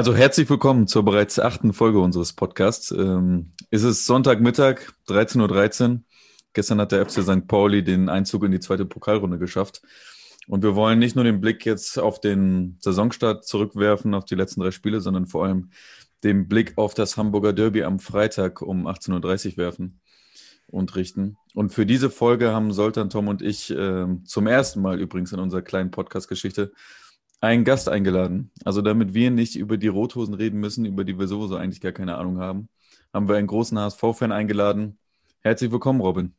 Also 0.00 0.16
herzlich 0.16 0.48
willkommen 0.48 0.86
zur 0.86 1.04
bereits 1.04 1.38
achten 1.38 1.74
Folge 1.74 2.00
unseres 2.00 2.32
Podcasts. 2.32 2.90
Ähm, 2.90 3.52
es 3.70 3.82
ist 3.82 4.06
Sonntagmittag, 4.06 4.94
13.13 5.08 5.90
Uhr. 5.90 6.00
Gestern 6.54 6.80
hat 6.80 6.92
der 6.92 7.04
FC 7.04 7.22
St. 7.22 7.46
Pauli 7.46 7.84
den 7.84 8.08
Einzug 8.08 8.44
in 8.44 8.50
die 8.50 8.60
zweite 8.60 8.86
Pokalrunde 8.86 9.38
geschafft. 9.38 9.82
Und 10.48 10.62
wir 10.62 10.74
wollen 10.74 10.98
nicht 10.98 11.16
nur 11.16 11.24
den 11.24 11.42
Blick 11.42 11.66
jetzt 11.66 11.98
auf 11.98 12.18
den 12.18 12.78
Saisonstart 12.80 13.44
zurückwerfen, 13.44 14.14
auf 14.14 14.24
die 14.24 14.36
letzten 14.36 14.62
drei 14.62 14.70
Spiele, 14.70 15.02
sondern 15.02 15.26
vor 15.26 15.44
allem 15.44 15.68
den 16.24 16.48
Blick 16.48 16.78
auf 16.78 16.94
das 16.94 17.18
Hamburger 17.18 17.52
Derby 17.52 17.82
am 17.82 17.98
Freitag 17.98 18.62
um 18.62 18.86
18.30 18.86 19.50
Uhr 19.50 19.56
werfen 19.58 20.00
und 20.66 20.96
richten. 20.96 21.36
Und 21.52 21.74
für 21.74 21.84
diese 21.84 22.08
Folge 22.08 22.52
haben 22.52 22.72
Soltan, 22.72 23.10
Tom 23.10 23.28
und 23.28 23.42
ich 23.42 23.70
äh, 23.70 24.06
zum 24.24 24.46
ersten 24.46 24.80
Mal 24.80 24.98
übrigens 24.98 25.32
in 25.32 25.40
unserer 25.40 25.60
kleinen 25.60 25.90
Podcast-Geschichte 25.90 26.72
einen 27.40 27.64
Gast 27.64 27.88
eingeladen. 27.88 28.50
Also 28.64 28.82
damit 28.82 29.14
wir 29.14 29.30
nicht 29.30 29.56
über 29.56 29.76
die 29.76 29.88
Rothosen 29.88 30.34
reden 30.34 30.60
müssen, 30.60 30.84
über 30.84 31.04
die 31.04 31.18
wir 31.18 31.26
sowieso 31.26 31.56
eigentlich 31.56 31.80
gar 31.80 31.92
keine 31.92 32.16
Ahnung 32.16 32.38
haben, 32.38 32.68
haben 33.12 33.28
wir 33.28 33.36
einen 33.36 33.46
großen 33.46 33.78
HSV-Fan 33.78 34.32
eingeladen. 34.32 34.98
Herzlich 35.40 35.72
willkommen, 35.72 36.00
Robin. 36.00 36.34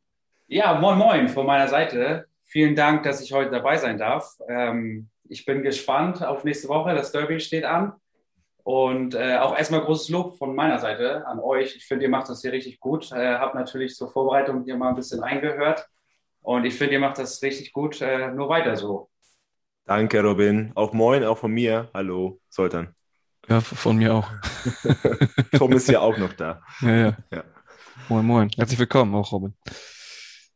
Ja, 0.48 0.80
moin 0.80 0.98
moin 0.98 1.30
von 1.30 1.46
meiner 1.46 1.68
Seite. 1.68 2.28
Vielen 2.44 2.76
Dank, 2.76 3.04
dass 3.04 3.22
ich 3.22 3.34
heute 3.34 3.52
dabei 3.52 3.78
sein 3.78 3.98
darf. 3.98 4.38
Ähm, 4.48 5.10
ich 5.28 5.46
bin 5.46 5.64
gespannt 5.64 6.24
auf 6.24 6.44
nächste 6.44 6.68
Woche. 6.68 6.94
Das 6.94 7.12
Derby 7.12 7.40
steht 7.40 7.64
an. 7.64 7.94
Und 8.64 9.16
äh, 9.16 9.38
auch 9.38 9.58
erstmal 9.58 9.82
großes 9.82 10.10
Lob 10.10 10.38
von 10.38 10.54
meiner 10.54 10.78
Seite 10.78 11.26
an 11.26 11.40
euch. 11.40 11.76
Ich 11.76 11.86
finde, 11.86 12.06
ihr 12.06 12.10
macht 12.10 12.30
das 12.30 12.42
hier 12.42 12.52
richtig 12.52 12.80
gut. 12.80 13.12
Äh, 13.12 13.38
habt 13.38 13.56
natürlich 13.56 13.96
zur 13.96 14.12
Vorbereitung 14.12 14.66
hier 14.66 14.78
mal 14.78 14.90
ein 14.90 14.96
bisschen 14.96 15.24
eingehört. 15.24 15.88
Und 16.42 16.66
ich 16.66 16.76
finde, 16.76 16.94
ihr 16.94 17.00
macht 17.00 17.18
das 17.18 17.42
richtig 17.42 17.74
gut. 17.74 18.02
Äh, 18.02 18.32
nur 18.32 18.50
weiter 18.50 18.76
so. 18.76 19.11
Danke, 19.86 20.22
Robin. 20.22 20.72
Auch 20.76 20.94
moin, 20.94 21.24
auch 21.24 21.38
von 21.38 21.52
mir. 21.52 21.90
Hallo, 21.94 22.40
Soltan. 22.50 22.96
Ja, 23.50 23.60
von 23.62 23.98
mir 23.98 24.14
auch. 24.14 24.32
Tom 25.58 25.74
ist 25.74 25.90
ja 25.90 26.00
auch 26.00 26.18
noch 26.18 26.34
da. 26.34 26.62
Ja, 26.82 26.96
ja, 26.96 27.18
ja. 27.32 27.44
Moin, 28.08 28.26
moin. 28.26 28.50
Herzlich 28.56 28.80
willkommen, 28.80 29.16
auch 29.16 29.32
Robin. 29.32 29.54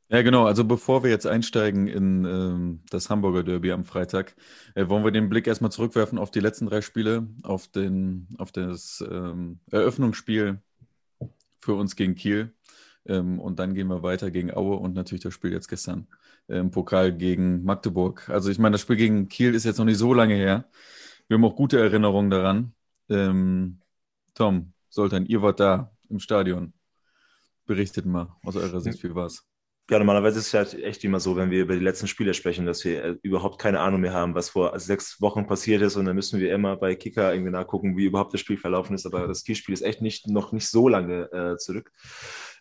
Ja, 0.10 0.22
genau. 0.22 0.46
Also 0.46 0.64
bevor 0.64 1.04
wir 1.04 1.10
jetzt 1.10 1.26
einsteigen 1.26 1.88
in 1.88 2.26
ähm, 2.26 2.84
das 2.92 3.10
Hamburger 3.10 3.44
Derby 3.44 3.72
am 3.72 3.86
Freitag, 3.86 4.36
äh, 4.76 4.88
wollen 4.88 5.04
wir 5.04 5.12
den 5.12 5.30
Blick 5.30 5.48
erstmal 5.48 5.72
zurückwerfen 5.72 6.20
auf 6.20 6.30
die 6.30 6.40
letzten 6.40 6.68
drei 6.68 6.82
Spiele, 6.82 7.28
auf, 7.42 7.68
den, 7.68 8.28
auf 8.38 8.52
das 8.52 9.04
ähm, 9.10 9.60
Eröffnungsspiel 9.72 10.62
für 11.60 11.74
uns 11.74 11.96
gegen 11.96 12.14
Kiel. 12.14 12.54
Ähm, 13.08 13.40
und 13.40 13.58
dann 13.58 13.74
gehen 13.74 13.88
wir 13.88 14.04
weiter 14.04 14.30
gegen 14.30 14.54
Aue 14.54 14.78
und 14.78 14.94
natürlich 14.94 15.24
das 15.24 15.34
Spiel 15.34 15.52
jetzt 15.52 15.68
gestern 15.68 16.08
im 16.48 16.72
Pokal 16.72 17.12
gegen 17.12 17.64
Magdeburg. 17.64 18.30
Also 18.30 18.50
ich 18.50 18.60
meine, 18.60 18.74
das 18.74 18.82
Spiel 18.82 18.96
gegen 18.96 19.28
Kiel 19.30 19.56
ist 19.56 19.66
jetzt 19.66 19.78
noch 19.78 19.86
nicht 19.86 19.98
so 19.98 20.14
lange 20.14 20.36
her. 20.36 20.70
Wir 21.28 21.36
haben 21.36 21.46
auch 21.46 21.56
gute 21.56 21.80
Erinnerungen 21.80 22.30
daran. 22.30 22.74
Ähm, 23.10 23.80
Tom, 24.34 24.74
Soltan, 24.90 25.26
ihr 25.26 25.42
wart 25.42 25.60
da 25.60 25.92
im 26.10 26.20
Stadion. 26.20 26.74
Berichtet 27.66 28.06
mal 28.06 28.36
aus 28.44 28.56
eurer 28.56 28.80
Sicht, 28.80 29.04
wie 29.04 29.16
war 29.16 29.26
es? 29.26 29.44
Ja, 29.90 30.00
normalerweise 30.00 30.40
ist 30.40 30.48
es 30.48 30.54
halt 30.56 30.74
echt 30.84 31.04
immer 31.04 31.20
so, 31.20 31.36
wenn 31.36 31.52
wir 31.52 31.62
über 31.62 31.76
die 31.76 31.84
letzten 31.84 32.08
Spiele 32.08 32.34
sprechen, 32.34 32.66
dass 32.66 32.84
wir 32.86 33.04
äh, 33.04 33.18
überhaupt 33.22 33.60
keine 33.60 33.80
Ahnung 33.82 34.02
mehr 34.02 34.14
haben, 34.14 34.34
was 34.34 34.50
vor 34.50 34.80
sechs 34.80 35.22
Wochen 35.22 35.46
passiert 35.46 35.84
ist. 35.84 35.96
Und 35.96 36.06
dann 36.06 36.16
müssen 36.16 36.40
wir 36.40 36.54
immer 36.54 36.76
bei 36.76 36.96
Kicker 36.96 37.34
irgendwie 37.34 37.52
nachgucken, 37.52 37.96
wie 37.96 38.06
überhaupt 38.06 38.34
das 38.34 38.42
Spiel 38.42 38.58
verlaufen 38.58 38.96
ist. 38.96 39.06
Aber 39.06 39.28
das 39.28 39.44
Kielspiel 39.44 39.74
ist 39.74 39.84
echt 39.84 40.02
nicht, 40.02 40.28
noch 40.28 40.52
nicht 40.52 40.68
so 40.70 40.88
lange 40.88 41.32
äh, 41.32 41.58
zurück. 41.58 41.92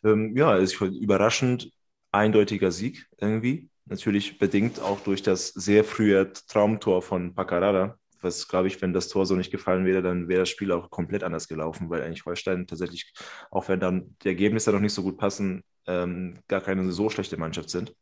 Ähm, 0.05 0.37
ja, 0.37 0.57
ist 0.57 0.79
überraschend 0.81 1.71
eindeutiger 2.13 2.71
Sieg 2.71 3.07
irgendwie. 3.19 3.71
Natürlich 3.87 4.39
bedingt 4.39 4.81
auch 4.81 5.01
durch 5.01 5.23
das 5.23 5.49
sehr 5.49 5.85
frühe 5.85 6.33
Traumtor 6.33 7.03
von 7.03 7.35
Pacarada. 7.35 7.99
Was, 8.23 8.49
glaube 8.49 8.69
ich, 8.69 8.81
wenn 8.81 8.95
das 8.95 9.09
Tor 9.09 9.27
so 9.27 9.37
nicht 9.37 9.51
gefallen 9.51 9.85
wäre, 9.85 10.01
dann 10.01 10.29
wäre 10.29 10.41
das 10.41 10.49
Spiel 10.49 10.73
auch 10.73 10.89
komplett 10.91 11.23
anders 11.23 11.47
gelaufen, 11.47 11.91
weil 11.91 12.03
eigentlich 12.03 12.25
Holstein 12.25 12.67
tatsächlich, 12.67 13.13
auch 13.51 13.69
wenn 13.69 13.81
dann 13.81 14.17
die 14.23 14.29
Ergebnisse 14.29 14.73
noch 14.73 14.81
nicht 14.81 14.95
so 14.95 15.03
gut 15.03 15.19
passen, 15.19 15.63
ähm, 15.87 16.39
gar 16.49 16.63
keine 16.63 16.91
so 16.91 17.11
schlechte 17.11 17.37
Mannschaft 17.37 17.69
sind. 17.69 17.95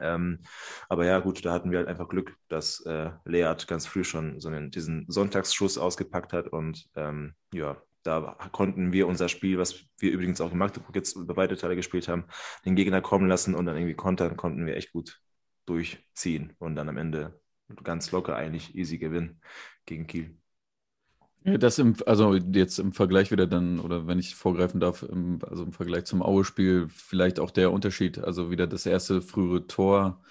Ähm, 0.00 0.40
aber 0.88 1.06
ja, 1.06 1.20
gut, 1.20 1.44
da 1.44 1.52
hatten 1.52 1.70
wir 1.70 1.78
halt 1.78 1.88
einfach 1.88 2.08
Glück, 2.08 2.36
dass 2.48 2.80
äh, 2.84 3.10
Leat 3.24 3.66
ganz 3.66 3.86
früh 3.86 4.04
schon 4.04 4.40
so 4.40 4.48
einen, 4.48 4.70
diesen 4.70 5.06
Sonntagsschuss 5.08 5.78
ausgepackt 5.78 6.32
hat 6.32 6.48
und 6.48 6.86
ähm, 6.96 7.34
ja, 7.52 7.80
da 8.06 8.36
konnten 8.52 8.92
wir 8.92 9.06
unser 9.08 9.28
Spiel, 9.28 9.58
was 9.58 9.84
wir 9.98 10.12
übrigens 10.12 10.40
auch 10.40 10.52
in 10.52 10.58
Magdeburg 10.58 10.94
jetzt 10.94 11.16
über 11.16 11.36
weite 11.36 11.56
Teile 11.56 11.76
gespielt 11.76 12.08
haben, 12.08 12.24
den 12.64 12.76
Gegner 12.76 13.00
kommen 13.00 13.28
lassen 13.28 13.54
und 13.54 13.66
dann 13.66 13.76
irgendwie 13.76 13.94
kontern, 13.94 14.36
konnten 14.36 14.66
wir 14.66 14.76
echt 14.76 14.92
gut 14.92 15.20
durchziehen 15.66 16.52
und 16.58 16.76
dann 16.76 16.88
am 16.88 16.96
Ende 16.96 17.40
ganz 17.82 18.12
locker 18.12 18.36
eigentlich 18.36 18.76
easy 18.76 18.98
gewinnen 18.98 19.40
gegen 19.84 20.06
Kiel. 20.06 20.36
Das 21.42 21.78
im, 21.78 21.94
also 22.06 22.34
jetzt 22.34 22.78
im 22.80 22.92
Vergleich 22.92 23.30
wieder 23.30 23.46
dann, 23.46 23.78
oder 23.78 24.08
wenn 24.08 24.18
ich 24.18 24.34
vorgreifen 24.34 24.80
darf, 24.80 25.04
im, 25.04 25.38
also 25.48 25.62
im 25.62 25.72
Vergleich 25.72 26.04
zum 26.04 26.20
Aue-Spiel 26.20 26.88
vielleicht 26.88 27.38
auch 27.38 27.52
der 27.52 27.70
Unterschied. 27.70 28.18
Also 28.18 28.50
wieder 28.50 28.66
das 28.66 28.84
erste 28.84 29.22
frühere 29.22 29.66
Tor 29.68 30.22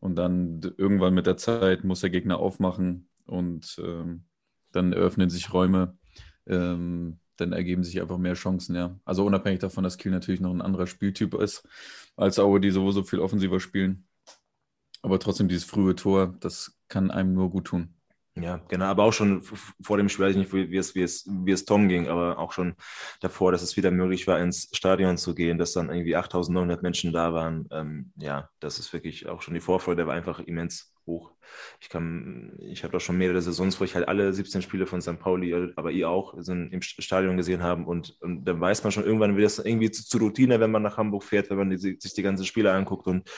und 0.00 0.16
dann 0.16 0.62
irgendwann 0.78 1.12
mit 1.12 1.26
der 1.26 1.36
Zeit 1.36 1.84
muss 1.84 2.00
der 2.00 2.08
Gegner 2.08 2.38
aufmachen 2.38 3.08
und 3.26 3.78
ähm, 3.84 4.24
dann 4.72 4.94
eröffnen 4.94 5.28
sich 5.28 5.52
Räume. 5.52 5.98
Ähm, 6.46 7.18
dann 7.36 7.52
ergeben 7.52 7.84
sich 7.84 8.00
einfach 8.00 8.18
mehr 8.18 8.34
Chancen, 8.34 8.76
ja. 8.76 8.98
Also 9.04 9.24
unabhängig 9.24 9.60
davon, 9.60 9.84
dass 9.84 9.98
Kiel 9.98 10.12
natürlich 10.12 10.40
noch 10.40 10.52
ein 10.52 10.62
anderer 10.62 10.86
Spieltyp 10.86 11.34
ist 11.34 11.66
als 12.16 12.38
Aue, 12.38 12.60
die 12.60 12.70
sowieso 12.70 13.02
viel 13.04 13.20
offensiver 13.20 13.60
spielen. 13.60 14.06
Aber 15.02 15.18
trotzdem 15.18 15.48
dieses 15.48 15.64
frühe 15.64 15.96
Tor, 15.96 16.36
das 16.40 16.78
kann 16.88 17.10
einem 17.10 17.34
nur 17.34 17.50
gut 17.50 17.66
tun. 17.66 17.94
Ja, 18.34 18.56
genau, 18.68 18.86
aber 18.86 19.04
auch 19.04 19.12
schon 19.12 19.42
vor 19.82 19.98
dem 19.98 20.08
Spiel, 20.08 20.24
weiß 20.24 20.36
ich 20.36 20.52
nicht, 20.52 20.52
wie 20.52 20.76
es, 20.76 20.94
wie, 20.94 21.02
es, 21.02 21.26
wie 21.28 21.50
es 21.50 21.66
Tom 21.66 21.88
ging, 21.88 22.08
aber 22.08 22.38
auch 22.38 22.52
schon 22.52 22.76
davor, 23.20 23.52
dass 23.52 23.60
es 23.60 23.76
wieder 23.76 23.90
möglich 23.90 24.26
war, 24.26 24.40
ins 24.40 24.70
Stadion 24.72 25.18
zu 25.18 25.34
gehen, 25.34 25.58
dass 25.58 25.72
dann 25.72 25.90
irgendwie 25.90 26.16
8900 26.16 26.82
Menschen 26.82 27.12
da 27.12 27.34
waren. 27.34 27.68
Ähm, 27.70 28.12
ja, 28.16 28.48
das 28.58 28.78
ist 28.78 28.92
wirklich 28.94 29.28
auch 29.28 29.42
schon 29.42 29.52
die 29.52 29.60
Vorfreude, 29.60 30.06
war 30.06 30.14
einfach 30.14 30.40
immens 30.40 30.94
hoch. 31.04 31.32
Ich 31.80 31.88
kann, 31.88 32.52
ich 32.58 32.84
habe 32.84 32.92
doch 32.92 33.00
schon 33.00 33.18
mehrere 33.18 33.40
Saisons, 33.40 33.80
wo 33.80 33.84
ich 33.84 33.94
halt 33.94 34.08
alle 34.08 34.32
17 34.32 34.62
Spiele 34.62 34.86
von 34.86 35.00
St. 35.00 35.18
Pauli, 35.18 35.72
aber 35.76 35.90
ihr 35.90 36.08
auch, 36.08 36.34
sind 36.38 36.72
im 36.72 36.82
Stadion 36.82 37.36
gesehen 37.36 37.62
haben 37.62 37.86
und, 37.86 38.16
und 38.20 38.44
dann 38.44 38.60
weiß 38.60 38.82
man 38.84 38.92
schon 38.92 39.04
irgendwann 39.04 39.36
wird 39.36 39.46
das 39.46 39.58
irgendwie 39.58 39.90
zu, 39.90 40.06
zu, 40.06 40.18
Routine, 40.18 40.60
wenn 40.60 40.70
man 40.70 40.82
nach 40.82 40.96
Hamburg 40.96 41.24
fährt, 41.24 41.50
wenn 41.50 41.58
man 41.58 41.70
die, 41.70 41.78
sich 41.78 42.14
die 42.14 42.22
ganzen 42.22 42.44
Spiele 42.44 42.72
anguckt 42.72 43.06
und 43.06 43.28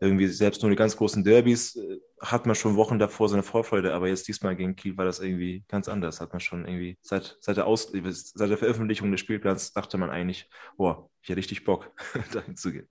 irgendwie 0.00 0.28
selbst 0.28 0.62
nur 0.62 0.70
die 0.70 0.76
ganz 0.76 0.96
großen 0.96 1.24
Derbys 1.24 1.76
äh, 1.76 1.98
hat 2.20 2.46
man 2.46 2.56
schon 2.56 2.76
Wochen 2.76 2.98
davor 2.98 3.28
so 3.28 3.34
eine 3.34 3.42
Vorfreude, 3.42 3.94
aber 3.94 4.08
jetzt 4.08 4.26
diesmal 4.28 4.56
gegen 4.56 4.76
Kiel 4.76 4.96
war 4.96 5.04
das 5.04 5.20
irgendwie 5.20 5.64
ganz 5.68 5.88
anders. 5.88 6.20
Hat 6.20 6.32
man 6.32 6.40
schon 6.40 6.66
irgendwie 6.66 6.98
seit, 7.00 7.36
seit, 7.40 7.56
der, 7.56 7.66
Aus, 7.66 7.92
seit 7.92 8.50
der 8.50 8.58
Veröffentlichung 8.58 9.10
des 9.10 9.20
Spielplans 9.20 9.72
dachte 9.72 9.98
man 9.98 10.10
eigentlich, 10.10 10.48
boah, 10.76 11.08
ich 11.22 11.28
hätte 11.28 11.38
richtig 11.38 11.64
Bock, 11.64 11.90
dahin 12.32 12.56
zu 12.56 12.72
gehen. 12.72 12.88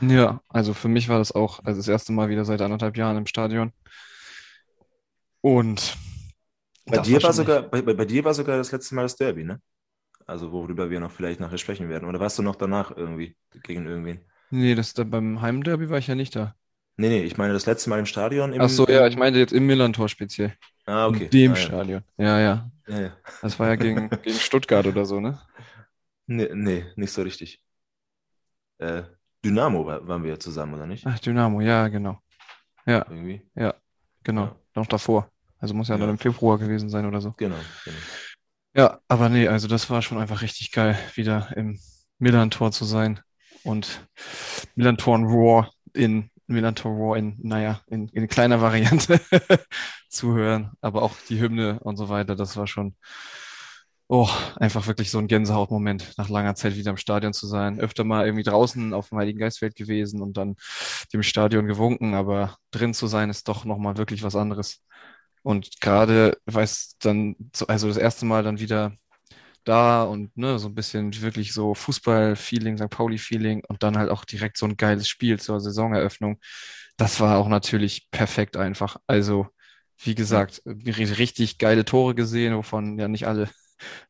Ja, 0.00 0.40
also 0.48 0.74
für 0.74 0.88
mich 0.88 1.08
war 1.08 1.18
das 1.18 1.32
auch 1.32 1.64
also 1.64 1.80
das 1.80 1.88
erste 1.88 2.12
Mal 2.12 2.28
wieder 2.28 2.44
seit 2.44 2.60
anderthalb 2.60 2.96
Jahren 2.96 3.16
im 3.16 3.26
Stadion. 3.26 3.72
Und 5.40 5.96
bei 6.86 6.98
dir, 6.98 7.22
war 7.22 7.32
sogar, 7.32 7.62
bei, 7.62 7.82
bei, 7.82 8.04
dir 8.04 8.24
war 8.24 8.34
sogar 8.34 8.56
das 8.56 8.72
letzte 8.72 8.94
Mal 8.94 9.02
das 9.02 9.16
Derby, 9.16 9.44
ne? 9.44 9.60
Also 10.26 10.52
worüber 10.52 10.90
wir 10.90 11.00
noch 11.00 11.10
vielleicht 11.10 11.40
nachher 11.40 11.58
sprechen 11.58 11.88
werden. 11.88 12.08
Oder 12.08 12.20
warst 12.20 12.38
du 12.38 12.42
noch 12.42 12.56
danach 12.56 12.94
irgendwie 12.96 13.36
gegen 13.62 13.86
irgendwen? 13.86 14.20
Nee, 14.50 14.74
das, 14.74 14.94
beim 14.94 15.40
Heimderby 15.40 15.90
war 15.90 15.98
ich 15.98 16.06
ja 16.06 16.14
nicht 16.14 16.36
da. 16.36 16.54
Nee, 16.96 17.08
nee, 17.08 17.22
ich 17.22 17.36
meine 17.36 17.52
das 17.52 17.66
letzte 17.66 17.90
Mal 17.90 17.98
im 17.98 18.06
Stadion. 18.06 18.52
Im, 18.52 18.60
Ach 18.60 18.68
so, 18.68 18.86
ja, 18.86 19.06
ich 19.06 19.16
meinte 19.16 19.38
jetzt 19.38 19.52
im 19.52 19.66
Millantor 19.66 20.08
speziell. 20.08 20.54
Ah, 20.84 21.06
okay. 21.06 21.24
In 21.24 21.30
dem 21.30 21.52
ah, 21.52 21.56
Stadion. 21.56 22.02
Ja, 22.16 22.40
ja. 22.40 22.70
ja, 22.88 23.00
ja. 23.00 23.16
Das 23.40 23.58
war 23.58 23.68
ja 23.68 23.76
gegen, 23.76 24.10
gegen 24.22 24.38
Stuttgart 24.38 24.86
oder 24.86 25.04
so, 25.04 25.20
ne? 25.20 25.38
Nee, 26.26 26.48
nee, 26.52 26.84
nicht 26.96 27.12
so 27.12 27.22
richtig. 27.22 27.62
Äh, 28.78 29.02
Dynamo 29.44 29.86
waren 29.86 30.24
wir 30.24 30.40
zusammen, 30.40 30.74
oder 30.74 30.86
nicht? 30.86 31.06
Ach, 31.06 31.18
Dynamo, 31.18 31.60
ja, 31.60 31.88
genau. 31.88 32.18
Ja. 32.84 33.06
Irgendwie? 33.08 33.42
Ja, 33.54 33.74
genau. 34.28 34.44
Ja. 34.44 34.56
Noch 34.74 34.86
davor. 34.86 35.30
Also 35.58 35.74
muss 35.74 35.88
ja, 35.88 35.96
ja, 35.96 36.00
dann 36.00 36.10
im 36.10 36.18
Februar 36.18 36.58
gewesen 36.58 36.88
sein 36.88 37.06
oder 37.06 37.20
so. 37.20 37.32
Genau, 37.36 37.56
genau. 37.84 37.96
Ja, 38.74 39.00
aber 39.08 39.28
nee, 39.28 39.48
also 39.48 39.66
das 39.66 39.90
war 39.90 40.02
schon 40.02 40.18
einfach 40.18 40.42
richtig 40.42 40.70
geil, 40.70 40.96
wieder 41.14 41.48
im 41.56 41.80
Millantor 42.18 42.70
zu 42.70 42.84
sein 42.84 43.20
und 43.64 44.06
Millantor 44.76 45.18
Raw 45.18 45.68
in 45.94 46.30
Millantor 46.46 46.92
Raw 46.92 47.18
in, 47.18 47.36
naja, 47.42 47.80
in, 47.88 48.08
in 48.08 48.28
kleiner 48.28 48.60
Variante 48.60 49.20
zu 50.08 50.34
hören. 50.34 50.72
Aber 50.80 51.02
auch 51.02 51.16
die 51.28 51.40
Hymne 51.40 51.80
und 51.80 51.96
so 51.96 52.08
weiter, 52.08 52.36
das 52.36 52.56
war 52.56 52.66
schon 52.66 52.94
oh, 54.08 54.28
einfach 54.56 54.86
wirklich 54.86 55.10
so 55.10 55.18
ein 55.18 55.28
Gänsehautmoment, 55.28 56.14
nach 56.16 56.28
langer 56.30 56.54
Zeit 56.54 56.76
wieder 56.76 56.90
im 56.90 56.96
Stadion 56.96 57.32
zu 57.34 57.46
sein. 57.46 57.80
Öfter 57.80 58.04
mal 58.04 58.24
irgendwie 58.26 58.42
draußen 58.44 58.94
auf 58.94 59.10
dem 59.10 59.18
Heiligen 59.18 59.38
Geistfeld 59.38 59.76
gewesen 59.76 60.22
und 60.22 60.36
dann 60.36 60.56
dem 61.12 61.22
Stadion 61.22 61.66
gewunken, 61.66 62.14
aber 62.14 62.56
drin 62.70 62.94
zu 62.94 63.06
sein 63.06 63.30
ist 63.30 63.48
doch 63.48 63.64
nochmal 63.64 63.96
wirklich 63.98 64.22
was 64.22 64.36
anderes. 64.36 64.82
Und 65.42 65.80
gerade, 65.80 66.38
weiß 66.46 66.96
dann, 67.00 67.36
also 67.68 67.88
das 67.88 67.96
erste 67.98 68.26
Mal 68.26 68.42
dann 68.42 68.60
wieder 68.60 68.92
da 69.64 70.04
und 70.04 70.36
ne, 70.36 70.58
so 70.58 70.68
ein 70.68 70.74
bisschen 70.74 71.20
wirklich 71.22 71.52
so 71.52 71.74
Fußball-Feeling, 71.74 72.78
St. 72.78 72.90
Pauli-Feeling 72.90 73.64
und 73.68 73.82
dann 73.82 73.98
halt 73.98 74.10
auch 74.10 74.24
direkt 74.24 74.56
so 74.58 74.66
ein 74.66 74.76
geiles 74.76 75.08
Spiel 75.08 75.38
zur 75.40 75.60
Saisoneröffnung. 75.60 76.40
Das 76.96 77.20
war 77.20 77.38
auch 77.38 77.48
natürlich 77.48 78.10
perfekt 78.10 78.56
einfach. 78.56 78.96
Also 79.06 79.48
wie 79.98 80.14
gesagt, 80.14 80.62
richtig 80.66 81.58
geile 81.58 81.84
Tore 81.84 82.14
gesehen, 82.14 82.56
wovon 82.56 82.98
ja 82.98 83.08
nicht 83.08 83.26
alle 83.26 83.48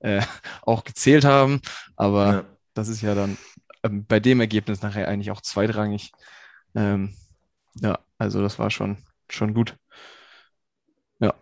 äh, 0.00 0.22
auch 0.62 0.84
gezählt 0.84 1.24
haben. 1.24 1.60
Aber 1.96 2.32
ja. 2.32 2.44
das 2.74 2.88
ist 2.88 3.02
ja 3.02 3.14
dann 3.14 3.36
ähm, 3.82 4.04
bei 4.06 4.20
dem 4.20 4.40
Ergebnis 4.40 4.82
nachher 4.82 5.08
eigentlich 5.08 5.30
auch 5.30 5.40
zweitrangig. 5.40 6.12
Ähm, 6.74 7.14
ja, 7.74 7.98
also 8.18 8.42
das 8.42 8.58
war 8.58 8.70
schon, 8.70 8.98
schon 9.28 9.54
gut. 9.54 9.76
Ja. 11.20 11.34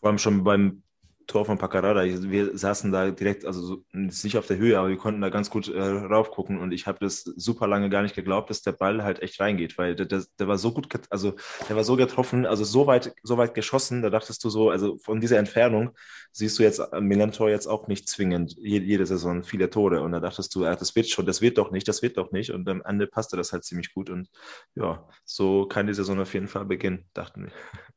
Vor 0.00 0.08
allem 0.08 0.18
schon 0.18 0.44
beim 0.44 0.82
Tor 1.30 1.44
von 1.44 1.58
Paccarada. 1.58 2.02
Wir 2.04 2.58
saßen 2.58 2.90
da 2.90 3.10
direkt, 3.12 3.44
also 3.44 3.62
so, 3.62 3.84
nicht 3.92 4.36
auf 4.36 4.48
der 4.48 4.56
Höhe, 4.56 4.76
aber 4.76 4.88
wir 4.88 4.96
konnten 4.96 5.20
da 5.20 5.28
ganz 5.28 5.48
gut 5.48 5.68
äh, 5.68 5.80
raufgucken 5.80 6.58
und 6.58 6.72
ich 6.72 6.88
habe 6.88 6.98
das 7.00 7.22
super 7.22 7.68
lange 7.68 7.88
gar 7.88 8.02
nicht 8.02 8.16
geglaubt, 8.16 8.50
dass 8.50 8.62
der 8.62 8.72
Ball 8.72 9.04
halt 9.04 9.22
echt 9.22 9.38
reingeht, 9.38 9.78
weil 9.78 9.94
der, 9.94 10.06
der, 10.06 10.24
der, 10.40 10.48
war 10.48 10.58
so 10.58 10.72
gut, 10.72 10.88
also 11.08 11.34
der 11.68 11.76
war 11.76 11.84
so 11.84 11.94
getroffen, 11.94 12.46
also 12.46 12.64
so 12.64 12.88
weit, 12.88 13.14
so 13.22 13.38
weit 13.38 13.54
geschossen, 13.54 14.02
da 14.02 14.10
dachtest 14.10 14.42
du 14.42 14.50
so, 14.50 14.70
also 14.70 14.98
von 14.98 15.20
dieser 15.20 15.38
Entfernung 15.38 15.90
siehst 16.32 16.58
du 16.58 16.64
jetzt 16.64 16.80
Milan-Tor 16.98 17.48
jetzt 17.48 17.68
auch 17.68 17.86
nicht 17.86 18.08
zwingend 18.08 18.56
jede, 18.58 18.84
jede, 18.84 19.06
Saison 19.06 19.44
viele 19.44 19.70
Tore 19.70 20.02
und 20.02 20.10
da 20.10 20.18
dachtest 20.18 20.52
du, 20.56 20.64
ja, 20.64 20.74
das 20.74 20.96
wird 20.96 21.08
schon, 21.08 21.26
das 21.26 21.40
wird 21.40 21.58
doch 21.58 21.70
nicht, 21.70 21.86
das 21.86 22.02
wird 22.02 22.16
doch 22.16 22.32
nicht 22.32 22.50
und 22.50 22.68
am 22.68 22.82
Ende 22.84 23.06
passte 23.06 23.36
das 23.36 23.52
halt 23.52 23.64
ziemlich 23.64 23.94
gut 23.94 24.10
und 24.10 24.28
ja, 24.74 25.08
so 25.24 25.66
kann 25.66 25.86
die 25.86 25.94
Saison 25.94 26.18
auf 26.18 26.34
jeden 26.34 26.48
Fall 26.48 26.64
beginnen, 26.64 27.04
dachten 27.14 27.44
wir. 27.44 27.52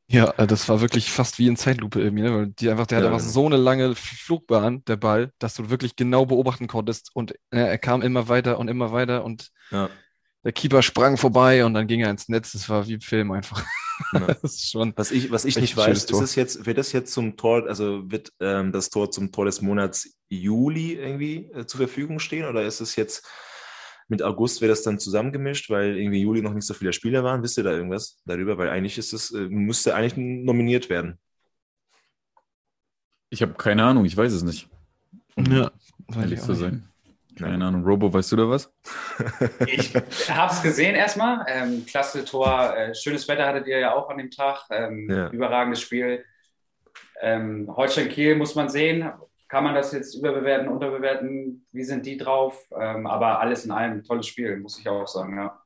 Ja, 0.08 0.32
äh, 0.38 0.46
das 0.46 0.70
war 0.70 0.82
wirklich 0.82 1.12
fast 1.12 1.40
wie 1.40 1.48
in 1.48 1.58
Zeitlupe 1.58 2.00
irgendwie, 2.00 2.24
ne? 2.24 2.34
weil 2.34 2.48
die 2.48 2.70
einfach, 2.70 2.86
der 2.86 3.00
ja, 3.00 3.06
hat 3.06 3.14
einfach. 3.14 3.23
So 3.32 3.46
eine 3.46 3.58
lange 3.58 3.96
Flugbahn, 3.96 4.84
der 4.86 4.98
Ball, 4.98 5.32
dass 5.40 5.56
du 5.56 5.70
wirklich 5.70 5.96
genau 5.96 6.26
beobachten 6.26 6.68
konntest 6.68 7.12
und 7.14 7.32
ja, 7.52 7.60
äh, 7.60 7.70
er 7.70 7.78
kam 7.78 8.02
immer 8.02 8.28
weiter 8.28 8.60
und 8.60 8.68
immer 8.68 8.92
weiter 8.92 9.24
und 9.24 9.50
ja. 9.72 9.90
der 10.44 10.52
Keeper 10.52 10.82
sprang 10.82 11.18
vorbei 11.18 11.66
und 11.66 11.74
dann 11.74 11.88
ging 11.88 12.02
er 12.02 12.10
ins 12.10 12.30
Netz. 12.30 12.54
Das 12.54 12.70
war 12.70 12.88
wie 12.88 12.94
im 12.94 13.02
Film 13.02 13.32
einfach. 13.32 13.64
ist 14.44 14.72
schon 14.72 14.94
was 14.96 15.12
ich, 15.12 15.32
was 15.32 15.46
ich 15.46 15.58
nicht 15.58 15.78
weiß, 15.78 16.06
ist 16.06 16.12
es 16.12 16.36
jetzt, 16.36 16.66
wird 16.66 16.78
das 16.78 16.92
jetzt 16.92 17.14
zum 17.14 17.38
Tor, 17.38 17.68
also 17.68 18.10
wird 18.12 18.32
ähm, 18.40 18.72
das 18.72 18.90
Tor 18.90 19.12
zum 19.12 19.32
Tor 19.32 19.46
des 19.46 19.62
Monats 19.62 20.18
Juli 20.30 20.94
irgendwie 20.94 21.50
äh, 21.54 21.66
zur 21.66 21.80
Verfügung 21.80 22.20
stehen 22.20 22.46
oder 22.46 22.64
ist 22.64 22.82
es 22.82 22.96
jetzt 22.96 23.26
mit 24.08 24.22
August 24.22 24.62
wäre 24.62 24.70
das 24.70 24.84
dann 24.84 25.00
zusammengemischt, 25.00 25.70
weil 25.70 25.98
irgendwie 25.98 26.22
Juli 26.22 26.42
noch 26.42 26.54
nicht 26.54 26.68
so 26.68 26.74
viele 26.74 26.94
Spieler 26.94 27.24
waren. 27.24 27.42
Wisst 27.42 27.58
ihr 27.58 27.64
da 27.64 27.72
irgendwas 27.72 28.22
darüber? 28.26 28.58
Weil 28.58 28.70
eigentlich 28.70 28.98
ist 28.98 29.14
es, 29.14 29.32
äh, 29.32 29.48
müsste 29.50 29.96
eigentlich 29.96 30.18
nominiert 30.18 30.90
werden. 30.90 31.20
Ich 33.34 33.42
habe 33.42 33.54
keine 33.54 33.84
Ahnung, 33.84 34.06
ich 34.06 34.16
weiß 34.16 34.32
es 34.32 34.44
nicht. 34.44 34.70
Um 35.36 35.46
ja, 35.46 35.72
ehrlich 36.16 36.40
zu 36.40 36.54
sein. 36.54 36.88
Keine 37.38 37.66
Ahnung. 37.66 37.84
Robo, 37.84 38.14
weißt 38.14 38.32
du 38.32 38.36
da 38.36 38.48
was? 38.48 38.72
Ich 39.66 39.96
habe 40.30 40.54
es 40.54 40.62
gesehen 40.62 40.94
erstmal. 40.94 41.44
Ähm, 41.48 41.84
klasse 41.86 42.24
Tor. 42.24 42.78
Äh, 42.78 42.94
schönes 42.94 43.28
Wetter 43.28 43.48
hattet 43.48 43.66
ihr 43.66 43.80
ja 43.80 43.96
auch 43.96 44.08
an 44.10 44.20
dem 44.20 44.30
Tag. 44.30 44.66
Ähm, 44.70 45.10
ja. 45.10 45.30
Überragendes 45.30 45.82
Spiel. 45.82 46.24
Ähm, 47.22 47.68
Holstein 47.76 48.10
Kiel 48.10 48.36
muss 48.36 48.54
man 48.54 48.70
sehen 48.70 49.12
kann 49.54 49.66
man 49.66 49.76
das 49.76 49.92
jetzt 49.92 50.16
überbewerten, 50.16 50.68
unterbewerten? 50.68 51.64
Wie 51.72 51.84
sind 51.84 52.08
die 52.08 52.18
drauf? 52.18 52.60
Ähm, 52.76 53.06
aber 53.06 53.40
alles 53.40 53.66
in 53.66 53.72
allem 53.72 54.04
tolles 54.04 54.26
Spiel, 54.26 54.58
muss 54.58 54.80
ich 54.80 54.90
auch 54.90 55.08
sagen, 55.08 55.38
ja. 55.38 55.62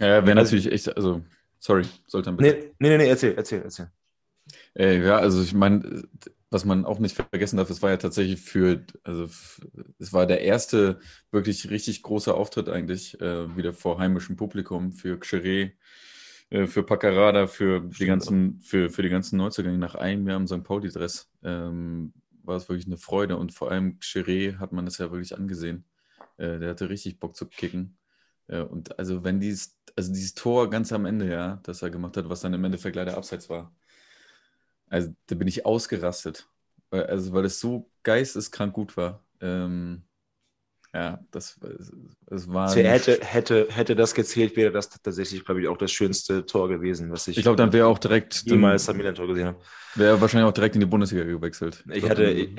Ja, 0.00 0.26
wäre 0.26 0.34
natürlich 0.34 0.66
echt, 0.66 0.96
also, 0.96 1.22
sorry, 1.60 1.84
sollte 2.08 2.32
man 2.32 2.38
bitte. 2.38 2.72
Nee, 2.80 2.88
nee, 2.88 2.96
nee, 2.96 3.08
erzähl, 3.08 3.34
erzähl, 3.36 3.62
erzähl. 3.62 3.88
Äh, 4.74 5.04
ja, 5.04 5.18
also 5.18 5.42
ich 5.42 5.54
meine, 5.54 6.04
was 6.50 6.64
man 6.64 6.84
auch 6.84 6.98
nicht 6.98 7.16
vergessen 7.16 7.56
darf, 7.56 7.70
es 7.70 7.82
war 7.82 7.90
ja 7.90 7.96
tatsächlich 7.96 8.40
für, 8.40 8.84
also 9.04 9.28
es 9.98 10.12
war 10.12 10.26
der 10.26 10.42
erste 10.42 11.00
wirklich 11.30 11.70
richtig 11.70 12.02
große 12.02 12.34
Auftritt 12.34 12.68
eigentlich, 12.68 13.20
äh, 13.20 13.56
wieder 13.56 13.72
vor 13.72 13.98
heimischem 13.98 14.36
Publikum 14.36 14.92
für 14.92 15.16
Xeré, 15.16 15.72
äh, 16.50 16.66
für 16.66 16.82
Paccarada, 16.82 17.46
für 17.46 17.80
die 17.80 18.06
ganzen, 18.06 18.60
für, 18.62 18.90
für 18.90 19.02
die 19.02 19.08
ganzen 19.08 19.36
Neuzugänge 19.36 19.78
nach 19.78 19.94
einem 19.94 20.26
Jahr 20.28 20.38
im 20.38 20.46
St. 20.46 20.64
Pauli-Dress. 20.64 21.30
Ähm, 21.42 22.12
war 22.42 22.56
es 22.56 22.68
wirklich 22.68 22.86
eine 22.86 22.96
Freude 22.96 23.36
und 23.36 23.52
vor 23.52 23.70
allem 23.70 23.98
Chiré 24.00 24.58
hat 24.58 24.72
man 24.72 24.84
das 24.84 24.98
ja 24.98 25.10
wirklich 25.10 25.36
angesehen. 25.36 25.84
Äh, 26.36 26.58
der 26.58 26.70
hatte 26.70 26.88
richtig 26.90 27.20
Bock 27.20 27.36
zu 27.36 27.46
kicken. 27.46 27.98
Äh, 28.48 28.62
und 28.62 28.98
also 28.98 29.24
wenn 29.24 29.40
dieses, 29.40 29.78
also 29.96 30.12
dieses 30.12 30.34
Tor 30.34 30.70
ganz 30.70 30.92
am 30.92 31.06
Ende, 31.06 31.30
ja, 31.30 31.60
das 31.62 31.82
er 31.82 31.90
gemacht 31.90 32.16
hat, 32.16 32.28
was 32.28 32.40
dann 32.40 32.54
im 32.54 32.64
Endeffekt 32.64 32.96
leider 32.96 33.16
abseits 33.16 33.48
war, 33.48 33.72
also 34.90 35.14
da 35.26 35.36
bin 35.36 35.48
ich 35.48 35.64
ausgerastet. 35.64 36.48
Also 36.90 37.32
weil 37.32 37.46
es 37.46 37.60
so 37.60 37.90
geisteskrank 38.02 38.74
gut 38.74 38.96
war. 38.96 39.24
Ähm, 39.40 40.04
ja, 40.92 41.20
das, 41.30 41.60
das 42.26 42.52
war. 42.52 42.68
Also 42.68 42.80
hätte, 42.80 43.20
hätte, 43.22 43.68
hätte 43.70 43.94
das 43.94 44.12
gezählt, 44.12 44.56
wäre 44.56 44.72
das 44.72 44.88
tatsächlich, 44.88 45.44
glaube 45.44 45.62
ich, 45.62 45.68
auch 45.68 45.76
das 45.76 45.92
schönste 45.92 46.44
Tor 46.46 46.68
gewesen, 46.68 47.12
was 47.12 47.28
ich. 47.28 47.36
Ich 47.36 47.44
glaube, 47.44 47.56
dann 47.56 47.72
wäre 47.72 47.86
auch 47.86 47.98
direkt. 47.98 48.44
Niemals 48.46 48.88
am 48.88 48.96
Milan-Tor 48.96 49.28
gesehen 49.28 49.46
habe. 49.46 49.58
Wäre 49.94 50.20
wahrscheinlich 50.20 50.48
auch 50.48 50.52
direkt 50.54 50.74
in 50.74 50.80
die 50.80 50.86
Bundesliga 50.86 51.24
gewechselt. 51.24 51.84
Ich, 51.90 52.02
ich 52.02 52.10
hatte, 52.10 52.24
ich, 52.30 52.50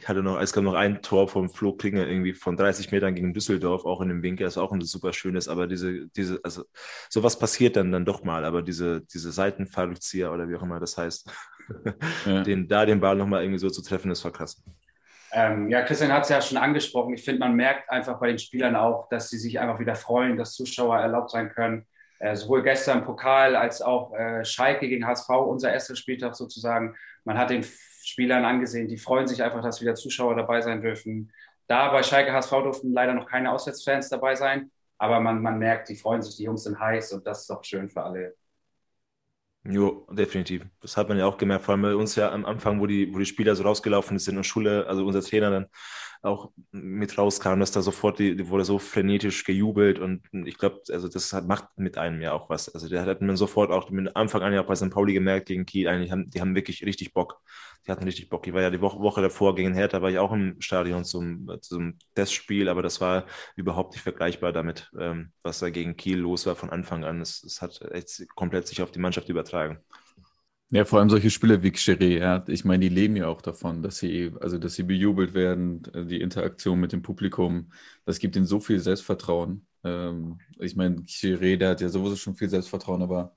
ich, 0.00 0.08
hatte 0.08 0.22
noch, 0.22 0.40
es 0.40 0.52
gab 0.52 0.64
noch 0.64 0.74
ein 0.74 1.02
Tor 1.02 1.28
vom 1.28 1.50
Flo 1.50 1.74
Klinger 1.74 2.06
irgendwie 2.06 2.32
von 2.32 2.56
30 2.56 2.90
Metern 2.90 3.14
gegen 3.14 3.34
Düsseldorf, 3.34 3.84
auch 3.84 4.00
in 4.00 4.08
dem 4.08 4.22
Winkel, 4.22 4.44
das 4.44 4.56
auch 4.56 4.72
ein 4.72 4.80
super 4.80 5.12
schönes, 5.12 5.46
aber 5.46 5.66
diese, 5.66 6.08
diese, 6.08 6.40
also 6.42 6.64
sowas 7.10 7.38
passiert 7.38 7.76
dann, 7.76 7.92
dann 7.92 8.06
doch 8.06 8.22
mal, 8.22 8.44
aber 8.46 8.62
diese, 8.62 9.02
diese 9.02 9.30
Seitenfallrückzieher 9.30 10.32
oder 10.32 10.48
wie 10.48 10.56
auch 10.56 10.62
immer 10.62 10.80
das 10.80 10.96
heißt, 10.96 11.30
ja. 12.24 12.42
den, 12.44 12.68
da 12.68 12.86
den 12.86 13.00
Ball 13.00 13.16
nochmal 13.16 13.42
irgendwie 13.42 13.60
so 13.60 13.68
zu 13.70 13.82
treffen, 13.82 14.10
ist 14.10 14.24
war 14.24 14.32
krass. 14.32 14.62
Ähm, 15.32 15.68
ja, 15.68 15.82
Christian 15.82 16.12
hat 16.12 16.24
es 16.24 16.30
ja 16.30 16.40
schon 16.40 16.58
angesprochen. 16.58 17.14
Ich 17.14 17.24
finde, 17.24 17.40
man 17.40 17.54
merkt 17.54 17.90
einfach 17.90 18.18
bei 18.18 18.28
den 18.28 18.38
Spielern 18.38 18.76
auch, 18.76 19.08
dass 19.08 19.28
sie 19.28 19.38
sich 19.38 19.60
einfach 19.60 19.78
wieder 19.78 19.94
freuen, 19.94 20.36
dass 20.36 20.54
Zuschauer 20.54 20.98
erlaubt 20.98 21.30
sein 21.30 21.50
können. 21.50 21.86
Äh, 22.18 22.34
sowohl 22.34 22.62
gestern 22.62 22.98
im 22.98 23.04
Pokal 23.04 23.54
als 23.54 23.80
auch 23.80 24.12
äh, 24.14 24.44
Schalke 24.44 24.88
gegen 24.88 25.06
HSV, 25.06 25.28
unser 25.28 25.72
erster 25.72 25.94
Spieltag 25.94 26.34
sozusagen. 26.34 26.96
Man 27.24 27.38
hat 27.38 27.50
den 27.50 27.64
Spielern 28.02 28.44
angesehen, 28.44 28.88
die 28.88 28.96
freuen 28.96 29.28
sich 29.28 29.42
einfach, 29.42 29.62
dass 29.62 29.80
wieder 29.80 29.94
Zuschauer 29.94 30.34
dabei 30.34 30.60
sein 30.60 30.80
dürfen. 30.80 31.30
Da 31.68 31.90
bei 31.90 32.02
Schalke 32.02 32.32
HSV 32.32 32.50
durften 32.50 32.92
leider 32.92 33.12
noch 33.12 33.26
keine 33.26 33.52
Auswärtsfans 33.52 34.08
dabei 34.08 34.34
sein, 34.34 34.70
aber 34.96 35.20
man, 35.20 35.42
man 35.42 35.58
merkt, 35.58 35.90
die 35.90 35.96
freuen 35.96 36.22
sich, 36.22 36.36
die 36.36 36.44
Jungs 36.44 36.64
sind 36.64 36.80
heiß 36.80 37.12
und 37.12 37.26
das 37.26 37.42
ist 37.42 37.50
doch 37.50 37.62
schön 37.62 37.88
für 37.88 38.02
alle. 38.02 38.34
Jo, 39.70 40.06
definitiv. 40.10 40.64
Das 40.80 40.96
hat 40.96 41.10
man 41.10 41.18
ja 41.18 41.26
auch 41.26 41.36
gemerkt, 41.36 41.64
vor 41.66 41.72
allem 41.72 41.82
bei 41.82 41.94
uns 41.94 42.16
ja 42.16 42.32
am 42.32 42.46
Anfang, 42.46 42.80
wo 42.80 42.86
die, 42.86 43.12
wo 43.12 43.18
die 43.18 43.26
Spieler 43.26 43.54
so 43.54 43.64
rausgelaufen 43.64 44.18
sind 44.18 44.38
und 44.38 44.44
Schule, 44.44 44.86
also 44.86 45.04
unser 45.04 45.20
Trainer 45.20 45.50
dann 45.50 45.66
auch 46.22 46.50
mit 46.72 47.16
rauskam, 47.16 47.60
dass 47.60 47.70
da 47.70 47.82
sofort, 47.82 48.18
die, 48.18 48.36
die 48.36 48.48
wurde 48.48 48.64
so 48.64 48.78
frenetisch 48.78 49.44
gejubelt 49.44 49.98
und 49.98 50.22
ich 50.32 50.58
glaube, 50.58 50.80
also 50.90 51.08
das 51.08 51.32
hat, 51.32 51.46
macht 51.46 51.66
mit 51.76 51.98
einem 51.98 52.20
ja 52.20 52.32
auch 52.32 52.50
was. 52.50 52.68
Also 52.68 52.88
der 52.88 53.04
hat 53.04 53.22
man 53.22 53.36
sofort 53.36 53.70
auch 53.70 53.90
mit 53.90 54.14
Anfang 54.16 54.42
an 54.42 54.52
ja 54.52 54.62
auch 54.62 54.66
bei 54.66 54.74
St. 54.74 54.90
Pauli 54.90 55.12
gemerkt 55.12 55.46
gegen 55.46 55.66
Kiel, 55.66 55.88
eigentlich 55.88 56.10
haben, 56.10 56.30
die 56.30 56.40
haben 56.40 56.54
wirklich 56.54 56.84
richtig 56.84 57.12
Bock. 57.14 57.40
Die 57.86 57.92
hatten 57.92 58.04
richtig 58.04 58.28
Bock. 58.28 58.46
Ich 58.46 58.52
war 58.52 58.62
ja 58.62 58.70
die 58.70 58.80
Woche, 58.80 58.98
Woche 58.98 59.22
davor 59.22 59.54
gegen 59.54 59.74
Hertha, 59.74 60.02
war 60.02 60.10
ich 60.10 60.18
auch 60.18 60.32
im 60.32 60.60
Stadion 60.60 61.04
zum, 61.04 61.50
zum 61.62 61.96
Testspiel, 62.14 62.68
aber 62.68 62.82
das 62.82 63.00
war 63.00 63.24
überhaupt 63.56 63.92
nicht 63.92 64.02
vergleichbar 64.02 64.52
damit, 64.52 64.90
ähm, 64.98 65.32
was 65.42 65.60
da 65.60 65.70
gegen 65.70 65.96
Kiel 65.96 66.18
los 66.18 66.46
war 66.46 66.56
von 66.56 66.70
Anfang 66.70 67.04
an. 67.04 67.20
Es, 67.20 67.42
es 67.44 67.62
hat 67.62 67.80
echt 67.92 68.26
komplett 68.34 68.66
sich 68.66 68.82
auf 68.82 68.90
die 68.90 68.98
Mannschaft 68.98 69.28
übertragen. 69.28 69.78
Ja, 70.70 70.84
vor 70.84 70.98
allem 70.98 71.08
solche 71.08 71.30
Spiele 71.30 71.62
wie 71.62 71.70
Xeré, 71.70 72.18
ja. 72.18 72.44
Ich 72.46 72.64
meine, 72.64 72.80
die 72.82 72.94
leben 72.94 73.16
ja 73.16 73.26
auch 73.28 73.40
davon, 73.40 73.82
dass 73.82 73.98
sie, 73.98 74.32
also 74.40 74.58
dass 74.58 74.74
sie 74.74 74.82
bejubelt 74.82 75.32
werden, 75.32 75.82
äh, 75.94 76.04
die 76.04 76.20
Interaktion 76.20 76.78
mit 76.78 76.92
dem 76.92 77.00
Publikum, 77.02 77.72
das 78.04 78.18
gibt 78.18 78.36
ihnen 78.36 78.44
so 78.44 78.60
viel 78.60 78.78
Selbstvertrauen. 78.78 79.66
Ähm, 79.82 80.40
ich 80.58 80.76
meine, 80.76 80.96
Xeré, 81.06 81.56
der 81.56 81.70
hat 81.70 81.80
ja 81.80 81.88
sowieso 81.88 82.16
schon 82.16 82.36
viel 82.36 82.50
Selbstvertrauen, 82.50 83.02
aber 83.02 83.34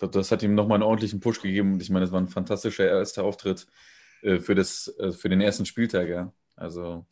ich 0.00 0.10
das 0.10 0.30
hat 0.30 0.42
ihm 0.42 0.54
nochmal 0.54 0.76
einen 0.76 0.82
ordentlichen 0.82 1.20
Push 1.20 1.40
gegeben. 1.40 1.74
Und 1.74 1.82
ich 1.82 1.88
meine, 1.90 2.04
es 2.04 2.12
war 2.12 2.20
ein 2.20 2.28
fantastischer 2.28 2.86
erster 2.86 3.24
Auftritt 3.24 3.66
äh, 4.22 4.38
für, 4.40 4.54
das, 4.54 4.88
äh, 4.98 5.12
für 5.12 5.28
den 5.30 5.40
ersten 5.40 5.66
Spieltag, 5.66 6.08
ja. 6.08 6.32
Also, 6.56 7.06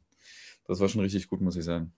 das 0.67 0.81
war 0.81 0.89
schon 0.89 1.01
richtig 1.01 1.29
gut, 1.29 1.41
muss 1.41 1.57
ich 1.57 1.65
sagen. 1.65 1.95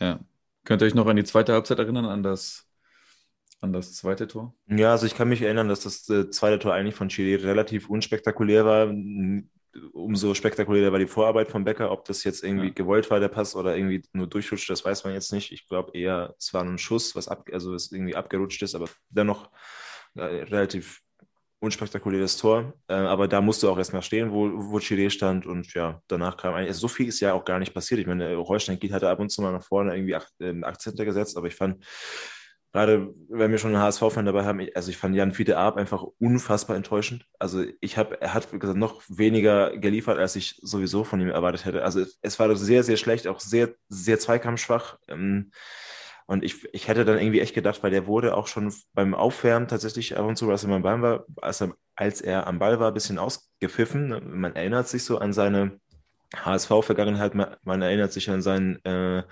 Ja. 0.00 0.20
Könnt 0.64 0.82
ihr 0.82 0.86
euch 0.86 0.94
noch 0.94 1.06
an 1.06 1.16
die 1.16 1.24
zweite 1.24 1.52
Halbzeit 1.54 1.78
erinnern, 1.78 2.04
an 2.06 2.22
das 2.22 2.68
an 3.62 3.72
das 3.72 3.94
zweite 3.94 4.26
Tor? 4.26 4.54
Ja, 4.66 4.90
also 4.92 5.06
ich 5.06 5.14
kann 5.14 5.28
mich 5.28 5.40
erinnern, 5.40 5.68
dass 5.68 5.80
das 5.80 6.08
äh, 6.08 6.28
zweite 6.30 6.58
Tor 6.58 6.74
eigentlich 6.74 6.94
von 6.94 7.08
Chile 7.08 7.42
relativ 7.42 7.88
unspektakulär 7.88 8.64
war. 8.64 8.92
Umso 9.92 10.34
spektakulärer 10.34 10.92
war 10.92 10.98
die 10.98 11.06
Vorarbeit 11.06 11.48
von 11.48 11.64
Becker. 11.64 11.90
Ob 11.90 12.04
das 12.04 12.24
jetzt 12.24 12.44
irgendwie 12.44 12.66
ja. 12.66 12.72
gewollt 12.74 13.10
war, 13.10 13.20
der 13.20 13.28
Pass, 13.28 13.56
oder 13.56 13.76
irgendwie 13.76 14.02
nur 14.12 14.26
durchrutscht, 14.26 14.68
das 14.68 14.84
weiß 14.84 15.04
man 15.04 15.14
jetzt 15.14 15.32
nicht. 15.32 15.52
Ich 15.52 15.66
glaube 15.66 15.96
eher, 15.96 16.34
es 16.38 16.52
war 16.52 16.62
ein 16.62 16.76
Schuss, 16.76 17.14
was 17.16 17.28
ab, 17.28 17.48
also 17.52 17.74
es 17.74 17.90
irgendwie 17.90 18.16
abgerutscht 18.16 18.60
ist, 18.62 18.74
aber 18.74 18.86
dennoch 19.08 19.50
äh, 20.14 20.22
relativ 20.22 21.00
unspektakuläres 21.60 22.36
Tor. 22.36 22.74
Äh, 22.88 22.94
aber 22.94 23.28
da 23.28 23.40
musste 23.40 23.70
auch 23.70 23.78
erstmal 23.78 24.02
stehen, 24.02 24.32
wo, 24.32 24.50
wo 24.52 24.80
Chile 24.80 25.08
stand. 25.08 25.46
Und 25.46 25.72
ja, 25.72 26.02
danach 26.08 26.36
kam 26.36 26.54
eigentlich, 26.54 26.76
so 26.76 26.88
viel 26.88 27.06
ist 27.06 27.20
ja 27.20 27.32
auch 27.32 27.44
gar 27.44 27.60
nicht 27.60 27.72
passiert. 27.72 28.00
Ich 28.00 28.06
meine, 28.08 28.36
Holstein 28.36 28.78
hatte 28.90 29.08
ab 29.08 29.20
und 29.20 29.30
zu 29.30 29.40
mal 29.40 29.52
nach 29.52 29.64
vorne 29.64 29.96
irgendwie 29.96 30.16
ähm, 30.40 30.64
Akzente 30.64 31.04
gesetzt, 31.04 31.36
aber 31.36 31.46
ich 31.46 31.54
fand, 31.54 31.82
gerade 32.72 33.14
wenn 33.28 33.50
wir 33.50 33.58
schon 33.58 33.74
einen 33.74 33.82
HSV-Fan 33.82 34.24
dabei 34.24 34.44
haben, 34.44 34.66
also 34.74 34.90
ich 34.90 34.96
fand 34.96 35.14
Jan 35.14 35.32
Fiete 35.32 35.58
Arp 35.58 35.76
einfach 35.76 36.04
unfassbar 36.18 36.76
enttäuschend. 36.76 37.26
Also 37.38 37.64
ich 37.80 37.98
habe, 37.98 38.20
er 38.20 38.34
hat 38.34 38.50
gesagt, 38.58 38.78
noch 38.78 39.02
weniger 39.08 39.76
geliefert, 39.76 40.18
als 40.18 40.36
ich 40.36 40.58
sowieso 40.62 41.04
von 41.04 41.20
ihm 41.20 41.28
erwartet 41.28 41.64
hätte. 41.64 41.84
Also 41.84 42.04
es 42.22 42.38
war 42.38 42.54
sehr, 42.56 42.82
sehr 42.82 42.96
schlecht, 42.96 43.26
auch 43.28 43.40
sehr, 43.40 43.74
sehr 43.88 44.18
zweikampfschwach. 44.18 44.98
Ähm, 45.08 45.52
Und 46.26 46.44
ich, 46.44 46.64
ich 46.72 46.88
hätte 46.88 47.04
dann 47.04 47.18
irgendwie 47.18 47.40
echt 47.40 47.54
gedacht, 47.54 47.82
weil 47.82 47.90
der 47.90 48.06
wurde 48.06 48.36
auch 48.36 48.46
schon 48.46 48.72
beim 48.94 49.14
Aufwärmen 49.14 49.68
tatsächlich 49.68 50.16
ab 50.16 50.24
und 50.24 50.36
zu, 50.36 50.50
als 50.50 50.64
er 50.64 50.70
am 50.70 50.82
Ball 50.82 51.02
war, 51.02 51.26
als 51.42 51.60
er, 51.60 51.74
als 51.94 52.20
er 52.22 52.46
am 52.46 52.58
Ball 52.58 52.80
war, 52.80 52.88
ein 52.88 52.94
bisschen 52.94 53.18
ausgepfiffen. 53.18 54.40
Man 54.40 54.56
erinnert 54.56 54.88
sich 54.88 55.04
so 55.04 55.18
an 55.18 55.32
seine 55.32 55.78
HSV-Vergangenheit, 56.34 57.34
man, 57.34 57.56
man, 57.64 57.82
erinnert 57.82 58.12
sich 58.12 58.30
an 58.30 58.40
seinen 58.40 58.82
äh, 58.84 59.24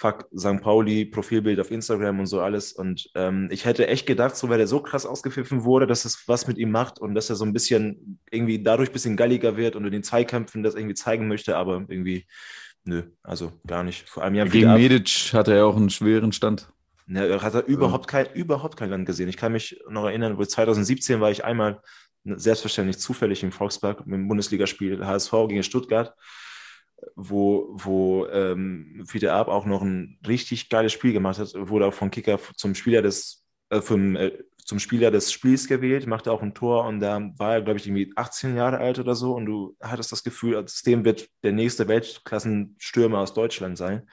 Fuck 0.00 0.30
St. 0.34 0.62
Pauli 0.62 1.04
Profilbild 1.04 1.60
auf 1.60 1.70
Instagram 1.70 2.20
und 2.20 2.26
so 2.26 2.40
alles. 2.40 2.72
Und 2.72 3.10
ähm, 3.14 3.48
ich 3.50 3.66
hätte 3.66 3.86
echt 3.86 4.06
gedacht, 4.06 4.34
so 4.34 4.48
weil 4.48 4.58
er 4.58 4.66
so 4.66 4.80
krass 4.80 5.04
ausgepfiffen 5.04 5.64
wurde, 5.64 5.86
dass 5.86 6.06
es 6.06 6.26
was 6.26 6.46
mit 6.46 6.56
ihm 6.56 6.70
macht 6.70 6.98
und 6.98 7.14
dass 7.14 7.28
er 7.28 7.36
so 7.36 7.44
ein 7.44 7.52
bisschen 7.52 8.18
irgendwie 8.30 8.62
dadurch 8.62 8.88
ein 8.88 8.92
bisschen 8.94 9.18
galliger 9.18 9.58
wird 9.58 9.76
und 9.76 9.84
in 9.84 9.92
den 9.92 10.02
Zweikämpfen 10.02 10.62
das 10.62 10.74
irgendwie 10.74 10.94
zeigen 10.94 11.28
möchte, 11.28 11.54
aber 11.54 11.84
irgendwie, 11.86 12.26
nö, 12.84 13.02
also 13.22 13.52
gar 13.66 13.82
nicht. 13.84 14.08
Vor 14.08 14.22
allem 14.22 14.36
ja 14.36 14.46
Gegen 14.46 14.72
Medic 14.72 15.34
hatte 15.34 15.52
er 15.52 15.66
auch 15.66 15.76
einen 15.76 15.90
schweren 15.90 16.32
Stand. 16.32 16.72
Ja, 17.06 17.42
hat 17.42 17.52
er 17.52 17.66
überhaupt 17.66 18.08
kein, 18.08 18.32
überhaupt 18.32 18.78
kein 18.78 18.88
Land 18.88 19.04
gesehen. 19.04 19.28
Ich 19.28 19.36
kann 19.36 19.52
mich 19.52 19.82
noch 19.90 20.06
erinnern, 20.06 20.38
wo 20.38 20.44
2017 20.46 21.20
war 21.20 21.30
ich 21.30 21.44
einmal 21.44 21.82
selbstverständlich 22.24 22.96
zufällig 22.96 23.42
im 23.42 23.52
Volkspark 23.52 24.06
mit 24.06 24.14
dem 24.14 24.28
Bundesligaspiel 24.28 25.04
HSV 25.04 25.32
gegen 25.48 25.62
Stuttgart 25.62 26.14
wo, 27.16 27.68
wo 27.72 28.26
ähm, 28.26 29.04
Fiete 29.06 29.32
Ab 29.32 29.48
auch 29.48 29.66
noch 29.66 29.82
ein 29.82 30.18
richtig 30.26 30.68
geiles 30.68 30.92
Spiel 30.92 31.12
gemacht 31.12 31.38
hat, 31.38 31.54
wurde 31.54 31.86
auch 31.86 31.94
von 31.94 32.10
Kicker 32.10 32.38
zum 32.56 32.74
Spieler 32.74 33.02
des, 33.02 33.44
äh, 33.70 33.80
vom, 33.80 34.16
äh, 34.16 34.32
zum 34.64 34.78
Spieler 34.78 35.10
des 35.10 35.32
Spiels 35.32 35.66
gewählt, 35.66 36.06
machte 36.06 36.32
auch 36.32 36.42
ein 36.42 36.54
Tor 36.54 36.84
und 36.86 37.00
da 37.00 37.20
war 37.36 37.54
er, 37.54 37.62
glaube 37.62 37.78
ich, 37.78 37.86
irgendwie 37.86 38.12
18 38.16 38.56
Jahre 38.56 38.78
alt 38.78 38.98
oder 38.98 39.14
so 39.14 39.34
und 39.34 39.46
du 39.46 39.76
hattest 39.80 40.12
das 40.12 40.22
Gefühl, 40.22 40.56
aus 40.56 40.82
dem 40.82 41.04
wird 41.04 41.28
der 41.42 41.52
nächste 41.52 41.88
Weltklassenstürmer 41.88 43.18
aus 43.18 43.34
Deutschland 43.34 43.76
sein. 43.78 44.08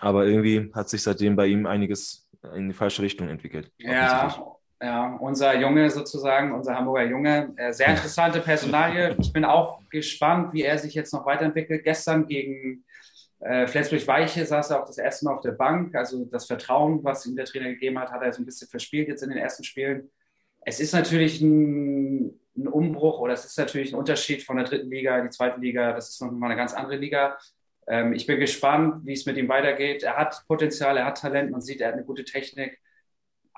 Aber 0.00 0.26
irgendwie 0.26 0.70
hat 0.72 0.88
sich 0.88 1.02
seitdem 1.02 1.36
bei 1.36 1.46
ihm 1.46 1.66
einiges 1.66 2.28
in 2.54 2.68
die 2.68 2.74
falsche 2.74 3.02
Richtung 3.02 3.28
entwickelt. 3.28 3.70
Ja, 3.78 4.34
ja, 4.82 5.16
unser 5.20 5.58
Junge 5.58 5.90
sozusagen, 5.90 6.52
unser 6.52 6.74
Hamburger 6.74 7.04
Junge, 7.04 7.52
äh, 7.56 7.72
sehr 7.72 7.88
interessante 7.88 8.40
Personalie. 8.40 9.14
Ich 9.18 9.32
bin 9.32 9.44
auch 9.44 9.80
gespannt, 9.90 10.52
wie 10.54 10.62
er 10.62 10.78
sich 10.78 10.94
jetzt 10.94 11.12
noch 11.12 11.26
weiterentwickelt. 11.26 11.84
Gestern 11.84 12.26
gegen 12.26 12.84
äh, 13.40 13.66
Flensburg-Weiche 13.66 14.46
saß 14.46 14.70
er 14.70 14.82
auch 14.82 14.86
das 14.86 14.98
erste 14.98 15.26
Mal 15.26 15.34
auf 15.34 15.42
der 15.42 15.52
Bank. 15.52 15.94
Also 15.94 16.24
das 16.24 16.46
Vertrauen, 16.46 17.04
was 17.04 17.26
ihm 17.26 17.36
der 17.36 17.44
Trainer 17.44 17.68
gegeben 17.68 17.98
hat, 17.98 18.10
hat 18.10 18.22
er 18.22 18.32
so 18.32 18.42
ein 18.42 18.46
bisschen 18.46 18.68
verspielt 18.68 19.08
jetzt 19.08 19.22
in 19.22 19.30
den 19.30 19.38
ersten 19.38 19.64
Spielen. 19.64 20.10
Es 20.62 20.80
ist 20.80 20.94
natürlich 20.94 21.40
ein, 21.42 22.38
ein 22.56 22.68
Umbruch 22.68 23.20
oder 23.20 23.34
es 23.34 23.44
ist 23.44 23.58
natürlich 23.58 23.92
ein 23.92 23.98
Unterschied 23.98 24.42
von 24.42 24.56
der 24.56 24.64
dritten 24.64 24.90
Liga 24.90 25.18
in 25.18 25.24
die 25.24 25.30
zweite 25.30 25.60
Liga. 25.60 25.92
Das 25.92 26.08
ist 26.08 26.22
nochmal 26.22 26.50
eine 26.50 26.58
ganz 26.58 26.72
andere 26.72 26.96
Liga. 26.96 27.38
Ähm, 27.86 28.12
ich 28.14 28.26
bin 28.26 28.40
gespannt, 28.40 29.06
wie 29.06 29.12
es 29.12 29.26
mit 29.26 29.36
ihm 29.36 29.48
weitergeht. 29.48 30.02
Er 30.02 30.16
hat 30.16 30.42
Potenzial, 30.46 30.96
er 30.96 31.06
hat 31.06 31.20
Talent, 31.20 31.50
man 31.50 31.60
sieht, 31.60 31.80
er 31.80 31.88
hat 31.88 31.94
eine 31.94 32.04
gute 32.04 32.24
Technik. 32.24 32.78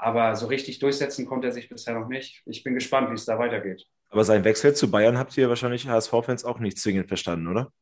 Aber 0.02 0.34
so 0.34 0.46
richtig 0.46 0.80
durchsetzen 0.80 1.26
konnte 1.26 1.46
er 1.46 1.52
sich 1.52 1.68
bisher 1.68 1.94
noch 1.94 2.08
nicht. 2.08 2.42
Ich 2.44 2.64
bin 2.64 2.74
gespannt, 2.74 3.10
wie 3.10 3.14
es 3.14 3.24
da 3.24 3.38
weitergeht. 3.38 3.86
Aber 4.10 4.24
sein 4.24 4.42
Wechsel 4.42 4.74
zu 4.74 4.90
Bayern 4.90 5.16
habt 5.16 5.38
ihr 5.38 5.48
wahrscheinlich 5.48 5.86
HSV-Fans 5.86 6.44
auch 6.44 6.58
nicht 6.58 6.76
zwingend 6.78 7.06
verstanden, 7.06 7.46
oder? 7.46 7.72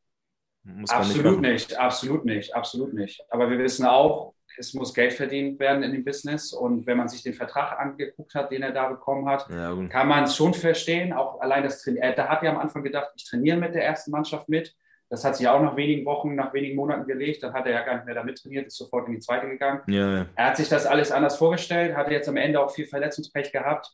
absolut 0.89 1.41
nicht, 1.41 1.69
nicht, 1.69 1.79
absolut 1.79 2.23
nicht, 2.23 2.55
absolut 2.55 2.93
nicht. 2.93 3.23
Aber 3.31 3.49
wir 3.49 3.57
wissen 3.57 3.87
auch, 3.87 4.35
es 4.55 4.75
muss 4.75 4.93
Geld 4.93 5.13
verdient 5.13 5.59
werden 5.59 5.81
in 5.81 5.93
dem 5.93 6.05
Business. 6.05 6.53
Und 6.53 6.85
wenn 6.85 6.97
man 6.97 7.09
sich 7.09 7.23
den 7.23 7.33
Vertrag 7.33 7.79
angeguckt 7.79 8.35
hat, 8.35 8.51
den 8.51 8.61
er 8.61 8.71
da 8.71 8.87
bekommen 8.87 9.27
hat, 9.27 9.49
ja, 9.49 9.75
kann 9.89 10.07
man 10.07 10.25
es 10.25 10.35
schon 10.35 10.53
verstehen. 10.53 11.13
Auch 11.13 11.41
allein 11.41 11.63
das 11.63 11.81
Trainieren. 11.81 12.13
Da 12.15 12.27
hat 12.27 12.43
er 12.43 12.51
am 12.51 12.59
Anfang 12.59 12.83
gedacht, 12.83 13.09
ich 13.15 13.27
trainiere 13.27 13.57
mit 13.57 13.73
der 13.73 13.83
ersten 13.83 14.11
Mannschaft 14.11 14.47
mit. 14.47 14.75
Das 15.11 15.25
hat 15.25 15.35
sich 15.35 15.45
auch 15.45 15.61
nach 15.61 15.75
wenigen 15.75 16.05
Wochen, 16.05 16.35
nach 16.35 16.53
wenigen 16.53 16.77
Monaten 16.77 17.05
gelegt. 17.05 17.43
Dann 17.43 17.51
hat 17.51 17.65
er 17.65 17.73
ja 17.73 17.83
gar 17.83 17.95
nicht 17.95 18.05
mehr 18.05 18.15
damit 18.15 18.41
trainiert, 18.41 18.67
ist 18.67 18.77
sofort 18.77 19.09
in 19.09 19.15
die 19.15 19.19
zweite 19.19 19.45
gegangen. 19.49 19.81
Ja, 19.87 20.13
ja. 20.13 20.25
Er 20.35 20.45
hat 20.47 20.55
sich 20.55 20.69
das 20.69 20.85
alles 20.85 21.11
anders 21.11 21.35
vorgestellt, 21.35 21.97
hatte 21.97 22.13
jetzt 22.13 22.29
am 22.29 22.37
Ende 22.37 22.61
auch 22.61 22.71
viel 22.71 22.87
Verletzungspech 22.87 23.51
gehabt. 23.51 23.91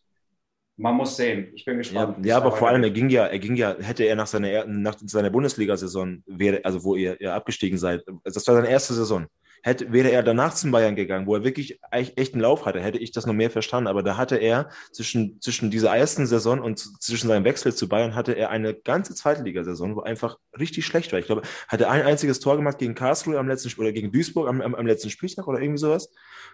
Man 0.76 0.94
muss 0.94 1.18
sehen. 1.18 1.48
Ich 1.56 1.66
bin 1.66 1.80
gespannt. 1.80 2.20
Ja, 2.20 2.26
ja 2.26 2.38
aber 2.38 2.52
vor 2.52 2.68
allem, 2.68 2.84
er 2.84 2.92
ging 2.92 3.10
ja, 3.10 3.26
er 3.26 3.40
ging 3.40 3.56
ja, 3.56 3.76
hätte 3.82 4.04
er 4.04 4.16
nach 4.16 4.28
seiner, 4.28 4.66
nach 4.68 4.96
seiner 5.04 5.32
Bundesliga-Saison, 5.32 6.24
also 6.62 6.84
wo 6.84 6.96
ihr, 6.96 7.20
ihr 7.20 7.34
abgestiegen 7.34 7.80
seid, 7.80 8.04
das 8.24 8.48
war 8.48 8.54
seine 8.54 8.70
erste 8.70 8.94
Saison 8.94 9.26
hätte, 9.68 9.92
wäre 9.92 10.12
er 10.12 10.24
danach 10.24 10.56
zum 10.56 10.72
Bayern 10.72 10.96
gegangen, 10.96 11.28
wo 11.28 11.36
er 11.36 11.44
wirklich 11.44 11.80
echt 11.92 12.34
einen 12.34 12.42
Lauf 12.42 12.66
hatte, 12.66 12.82
hätte 12.82 12.98
ich 12.98 13.12
das 13.12 13.26
noch 13.26 13.34
mehr 13.34 13.52
verstanden. 13.52 13.88
Aber 13.88 14.02
da 14.02 14.18
hatte 14.18 14.38
er 14.38 14.70
zwischen, 14.92 15.40
zwischen 15.42 15.70
dieser 15.70 15.96
ersten 15.96 16.26
Saison 16.26 16.60
und 16.60 16.80
zwischen 16.80 17.28
seinem 17.28 17.44
Wechsel 17.44 17.74
zu 17.74 17.88
Bayern 17.88 18.16
hatte 18.16 18.34
er 18.34 18.50
eine 18.50 18.74
ganze 18.74 19.14
Zweitligasaison, 19.14 19.96
wo 19.96 20.02
einfach 20.02 20.38
richtig 20.58 20.86
schlecht 20.86 21.12
war. 21.12 21.20
Ich 21.20 21.26
glaube, 21.26 21.42
hatte 21.68 21.90
ein 21.90 22.04
einziges 22.04 22.40
Tor 22.40 22.56
gemacht 22.56 22.78
gegen 22.78 22.96
Karlsruhe 22.96 23.38
am 23.38 23.48
letzten 23.48 23.80
oder 23.80 23.92
gegen 23.92 24.12
Duisburg 24.12 24.48
am, 24.48 24.62
am, 24.62 24.74
am 24.74 24.88
letzten 24.88 25.10
Spieltag 25.10 25.48
oder 25.48 25.60
irgendwie 25.60 25.80
sowas, 25.80 26.10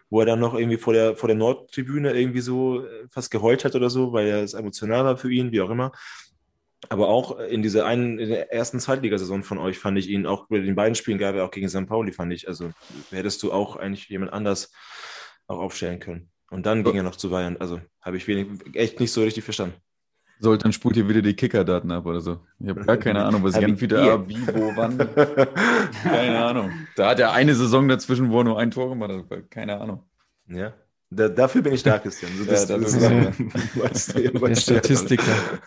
wo 0.10 0.20
er 0.20 0.25
dann 0.25 0.39
noch 0.39 0.55
irgendwie 0.55 0.77
vor 0.77 0.93
der, 0.93 1.15
vor 1.15 1.27
der 1.27 1.38
Nordtribüne 1.38 2.13
irgendwie 2.13 2.41
so 2.41 2.84
äh, 2.84 3.08
fast 3.10 3.32
geheult 3.32 3.63
hat 3.63 3.75
oder 3.75 3.89
so, 3.89 4.12
weil 4.13 4.27
er 4.27 4.43
es 4.43 4.53
emotional 4.53 5.05
war 5.05 5.17
für 5.17 5.32
ihn, 5.32 5.51
wie 5.51 5.62
auch 5.62 5.70
immer. 5.70 5.91
Aber 6.90 7.08
auch 7.08 7.40
in 7.40 7.62
dieser 7.62 7.86
einen, 7.86 8.20
in 8.20 8.30
der 8.30 8.52
ersten 8.52 8.80
Zweitligasaison 8.80 9.44
von 9.44 9.58
euch 9.58 9.80
fand 9.80 9.98
ich 9.98 10.10
ihn 10.10 10.25
auch 10.25 10.48
bei 10.48 10.60
den 10.60 10.75
beiden 10.75 10.96
Spielen 10.96 11.18
gab 11.18 11.36
er 11.36 11.46
auch 11.46 11.52
gegen 11.52 11.70
St. 11.70 11.88
Pauli, 11.88 12.12
fand 12.12 12.34
ich. 12.34 12.48
Also 12.48 12.72
hättest 13.12 13.42
du 13.44 13.52
auch 13.52 13.75
eigentlich 13.75 14.10
jemand 14.10 14.34
anders 14.34 14.72
auch 15.48 15.60
aufstellen 15.60 16.00
können. 16.00 16.30
Und 16.50 16.66
dann 16.66 16.84
ging 16.84 16.96
er 16.96 17.04
noch 17.04 17.16
zu 17.16 17.30
Bayern. 17.30 17.58
Also 17.58 17.80
habe 18.02 18.18
ich 18.18 18.28
wenig, 18.28 18.48
echt 18.74 19.00
nicht 19.00 19.12
so 19.12 19.22
richtig 19.22 19.44
verstanden. 19.44 19.75
Sollte 20.40 20.63
dann 20.63 20.74
spult 20.74 20.98
ihr 20.98 21.08
wieder 21.08 21.22
die 21.22 21.36
Kicker-Daten 21.36 21.90
ab 21.92 22.06
oder 22.06 22.20
so. 22.20 22.42
Ich 22.60 22.68
habe 22.68 22.84
gar 22.84 22.98
keine 22.98 23.24
Ahnung, 23.24 23.44
was 23.44 23.56
ich 23.56 23.82
wieder 23.82 24.28
wie, 24.28 24.46
wo, 24.48 24.75
wann. 24.75 24.98
keine 26.04 26.44
Ahnung. 26.44 26.72
Da 26.96 27.10
hat 27.10 27.20
er 27.20 27.32
eine 27.32 27.56
Saison 27.56 27.88
dazwischen, 27.88 28.30
wo 28.30 28.40
er 28.40 28.44
nur 28.44 28.60
ein 28.60 28.72
Tor 28.72 28.90
gemacht 28.90 29.12
hat. 29.12 29.50
Keine 29.50 29.80
Ahnung. 29.80 30.04
Ja. 30.48 30.74
Da, 31.15 31.29
dafür 31.29 31.62
bin 31.62 31.74
ich 31.74 31.84
da, 31.84 32.00
Christian. 32.00 32.32
So, 32.38 32.46
das, 32.50 32.67
ja, 32.67 32.77
das, 32.77 32.93
ist 32.96 34.15
der 34.15 34.55
Statistiker. 34.55 35.60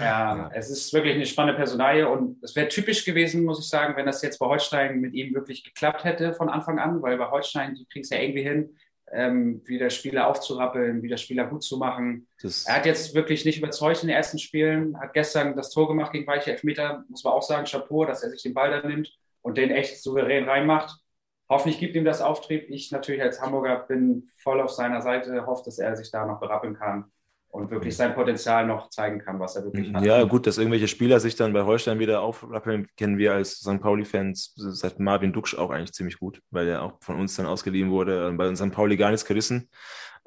Ja, 0.00 0.50
es 0.54 0.70
ist 0.70 0.92
wirklich 0.92 1.14
eine 1.14 1.26
spannende 1.26 1.56
Personalie 1.56 2.08
und 2.08 2.42
es 2.42 2.54
wäre 2.56 2.68
typisch 2.68 3.04
gewesen, 3.04 3.44
muss 3.44 3.60
ich 3.60 3.68
sagen, 3.68 3.96
wenn 3.96 4.06
das 4.06 4.22
jetzt 4.22 4.38
bei 4.38 4.46
Holstein 4.46 5.00
mit 5.00 5.14
ihm 5.14 5.34
wirklich 5.34 5.64
geklappt 5.64 6.04
hätte 6.04 6.34
von 6.34 6.48
Anfang 6.48 6.78
an, 6.78 7.02
weil 7.02 7.16
bei 7.18 7.30
Holstein, 7.30 7.74
die 7.74 7.86
kriegen 7.86 8.02
es 8.02 8.10
ja 8.10 8.18
irgendwie 8.18 8.42
hin, 8.42 8.76
ähm, 9.12 9.62
wieder 9.66 9.90
Spieler 9.90 10.28
aufzurappeln, 10.28 11.02
wieder 11.02 11.16
Spieler 11.16 11.46
gut 11.46 11.62
zu 11.62 11.78
machen. 11.78 12.26
Das 12.42 12.66
er 12.66 12.76
hat 12.76 12.86
jetzt 12.86 13.14
wirklich 13.14 13.44
nicht 13.44 13.58
überzeugt 13.58 14.02
in 14.02 14.08
den 14.08 14.16
ersten 14.16 14.38
Spielen, 14.38 14.98
hat 15.00 15.14
gestern 15.14 15.56
das 15.56 15.70
Tor 15.70 15.88
gemacht 15.88 16.12
gegen 16.12 16.26
Weiche 16.26 16.52
Elfmeter, 16.52 17.04
muss 17.08 17.24
man 17.24 17.32
auch 17.32 17.42
sagen, 17.42 17.64
Chapeau, 17.64 18.04
dass 18.04 18.22
er 18.22 18.30
sich 18.30 18.42
den 18.42 18.54
Ball 18.54 18.70
da 18.70 18.86
nimmt 18.86 19.16
und 19.42 19.56
den 19.56 19.70
echt 19.70 20.02
souverän 20.02 20.48
reinmacht 20.48 21.00
hoffentlich 21.48 21.78
gibt 21.78 21.96
ihm 21.96 22.04
das 22.04 22.20
Auftrieb. 22.20 22.66
Ich 22.68 22.90
natürlich 22.92 23.22
als 23.22 23.40
Hamburger 23.40 23.80
bin 23.80 24.28
voll 24.38 24.60
auf 24.60 24.70
seiner 24.70 25.00
Seite, 25.02 25.46
hoffe, 25.46 25.62
dass 25.64 25.78
er 25.78 25.96
sich 25.96 26.10
da 26.10 26.26
noch 26.26 26.40
berappeln 26.40 26.74
kann 26.74 27.10
und 27.50 27.70
wirklich 27.70 27.96
sein 27.96 28.14
Potenzial 28.14 28.66
noch 28.66 28.90
zeigen 28.90 29.18
kann, 29.20 29.40
was 29.40 29.56
er 29.56 29.64
wirklich 29.64 29.92
hat. 29.92 30.04
Ja, 30.04 30.22
gut, 30.24 30.46
dass 30.46 30.58
irgendwelche 30.58 30.88
Spieler 30.88 31.18
sich 31.18 31.34
dann 31.34 31.52
bei 31.52 31.64
Holstein 31.64 31.98
wieder 31.98 32.20
aufrappeln, 32.20 32.86
kennen 32.96 33.18
wir 33.18 33.32
als 33.32 33.60
St. 33.60 33.80
Pauli-Fans 33.80 34.52
seit 34.56 35.00
Marvin 35.00 35.32
Duksch 35.32 35.54
auch 35.54 35.70
eigentlich 35.70 35.92
ziemlich 35.92 36.18
gut, 36.18 36.42
weil 36.50 36.68
er 36.68 36.82
auch 36.82 36.98
von 37.00 37.18
uns 37.18 37.36
dann 37.36 37.46
ausgeliehen 37.46 37.90
wurde. 37.90 38.32
Bei 38.36 38.54
St. 38.54 38.70
Pauli 38.70 38.96
gar 38.96 39.10
nichts 39.10 39.24
gerissen, 39.24 39.70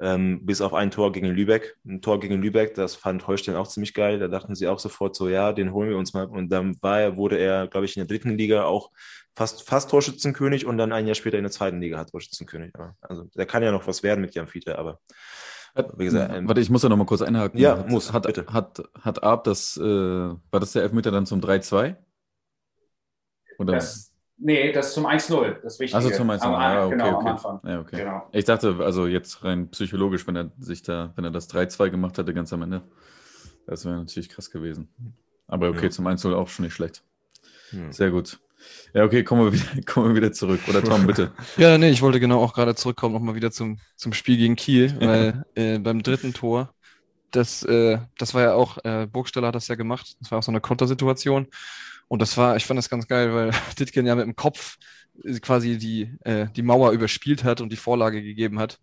ähm, 0.00 0.44
bis 0.44 0.60
auf 0.60 0.74
ein 0.74 0.90
Tor 0.90 1.12
gegen 1.12 1.28
Lübeck. 1.28 1.76
Ein 1.86 2.02
Tor 2.02 2.18
gegen 2.18 2.42
Lübeck, 2.42 2.74
das 2.74 2.96
fand 2.96 3.24
Holstein 3.28 3.54
auch 3.54 3.68
ziemlich 3.68 3.94
geil. 3.94 4.18
Da 4.18 4.26
dachten 4.26 4.56
sie 4.56 4.66
auch 4.66 4.80
sofort 4.80 5.14
so, 5.14 5.28
ja, 5.28 5.52
den 5.52 5.72
holen 5.72 5.90
wir 5.90 5.98
uns 5.98 6.12
mal. 6.14 6.26
Und 6.26 6.50
dann 6.50 6.76
war 6.82 7.00
er, 7.00 7.16
wurde 7.16 7.38
er, 7.38 7.68
glaube 7.68 7.84
ich, 7.86 7.96
in 7.96 8.00
der 8.00 8.08
dritten 8.08 8.36
Liga 8.36 8.64
auch 8.64 8.90
fast, 9.34 9.62
fast 9.62 9.90
Torschützenkönig 9.90 10.66
und 10.66 10.78
dann 10.78 10.92
ein 10.92 11.06
Jahr 11.06 11.14
später 11.14 11.38
in 11.38 11.44
der 11.44 11.50
zweiten 11.50 11.80
Liga 11.80 11.98
hat 11.98 12.10
Torschützenkönig. 12.10 12.72
Also 13.00 13.24
der 13.36 13.46
kann 13.46 13.62
ja 13.62 13.72
noch 13.72 13.86
was 13.86 14.02
werden 14.02 14.20
mit 14.20 14.34
Jan 14.34 14.48
Fiete, 14.48 14.78
aber 14.78 15.00
wie 15.96 16.04
gesagt, 16.04 16.34
ähm, 16.34 16.46
Warte, 16.46 16.60
ich 16.60 16.68
muss 16.68 16.82
da 16.82 16.88
noch 16.88 16.98
mal 16.98 17.06
kurz 17.06 17.22
einhaken. 17.22 17.58
Ja, 17.58 17.78
hat, 17.78 17.88
muss, 17.88 18.12
hat, 18.12 18.26
bitte. 18.26 18.46
Hat, 18.46 18.82
hat 19.00 19.22
Arp 19.22 19.44
das, 19.44 19.76
äh, 19.78 19.82
war 19.82 20.60
das 20.60 20.72
der 20.72 20.82
Elfmeter 20.82 21.10
dann 21.10 21.24
zum 21.24 21.40
3-2? 21.40 21.96
Oder? 23.58 23.74
Das, 23.74 24.12
nee, 24.36 24.70
das 24.72 24.92
zum 24.92 25.06
1-0, 25.06 25.62
das 25.62 25.80
Wichtige. 25.80 25.96
Also 25.96 26.10
zum 26.10 26.30
1-0, 26.30 26.42
ja, 26.42 26.84
okay, 26.84 26.90
genau, 26.90 27.06
okay. 27.06 27.16
am 27.16 27.26
Anfang. 27.26 27.60
Ja, 27.64 27.80
okay. 27.80 27.96
Genau. 27.96 28.28
Ich 28.32 28.44
dachte, 28.44 28.76
also 28.80 29.06
jetzt 29.06 29.44
rein 29.44 29.70
psychologisch, 29.70 30.26
wenn 30.26 30.36
er 30.36 30.52
sich 30.58 30.82
da, 30.82 31.12
wenn 31.16 31.24
er 31.24 31.30
das 31.30 31.48
3-2 31.48 31.88
gemacht 31.88 32.18
hätte, 32.18 32.34
ganz 32.34 32.52
am 32.52 32.62
Ende, 32.62 32.82
das 33.66 33.86
wäre 33.86 33.96
natürlich 33.96 34.28
krass 34.28 34.50
gewesen. 34.50 34.92
Aber 35.46 35.70
okay, 35.70 35.84
ja. 35.84 35.90
zum 35.90 36.06
1-0 36.06 36.34
auch 36.34 36.48
schon 36.48 36.64
nicht 36.64 36.74
schlecht. 36.74 37.02
Hm. 37.70 37.92
Sehr 37.92 38.10
gut. 38.10 38.40
Ja, 38.94 39.04
okay, 39.04 39.24
kommen 39.24 39.44
wir 39.44 39.52
wieder, 39.52 39.82
kommen 39.86 40.08
wir 40.08 40.16
wieder 40.16 40.32
zurück. 40.32 40.60
Oder 40.68 40.82
Tom, 40.82 41.06
bitte. 41.06 41.32
ja, 41.56 41.78
nee, 41.78 41.90
ich 41.90 42.02
wollte 42.02 42.20
genau 42.20 42.42
auch 42.42 42.52
gerade 42.52 42.74
zurückkommen, 42.74 43.14
nochmal 43.14 43.34
wieder 43.34 43.50
zum, 43.50 43.78
zum 43.96 44.12
Spiel 44.12 44.36
gegen 44.36 44.56
Kiel, 44.56 44.94
weil 45.00 45.44
äh, 45.54 45.78
beim 45.78 46.02
dritten 46.02 46.34
Tor, 46.34 46.74
das, 47.30 47.62
äh, 47.62 47.98
das 48.18 48.34
war 48.34 48.42
ja 48.42 48.54
auch, 48.54 48.78
äh, 48.84 49.06
Burgstaller 49.06 49.48
hat 49.48 49.54
das 49.54 49.68
ja 49.68 49.76
gemacht, 49.76 50.16
das 50.20 50.30
war 50.30 50.38
auch 50.38 50.42
so 50.42 50.52
eine 50.52 50.60
Kontersituation. 50.60 51.48
Und 52.08 52.20
das 52.20 52.36
war, 52.36 52.56
ich 52.56 52.66
fand 52.66 52.76
das 52.76 52.90
ganz 52.90 53.08
geil, 53.08 53.32
weil 53.34 53.50
Ditken 53.78 54.06
ja 54.06 54.14
mit 54.14 54.26
dem 54.26 54.36
Kopf 54.36 54.76
quasi 55.40 55.78
die, 55.78 56.10
äh, 56.24 56.48
die 56.54 56.62
Mauer 56.62 56.92
überspielt 56.92 57.44
hat 57.44 57.60
und 57.60 57.70
die 57.70 57.76
Vorlage 57.76 58.22
gegeben 58.22 58.58
hat 58.58 58.78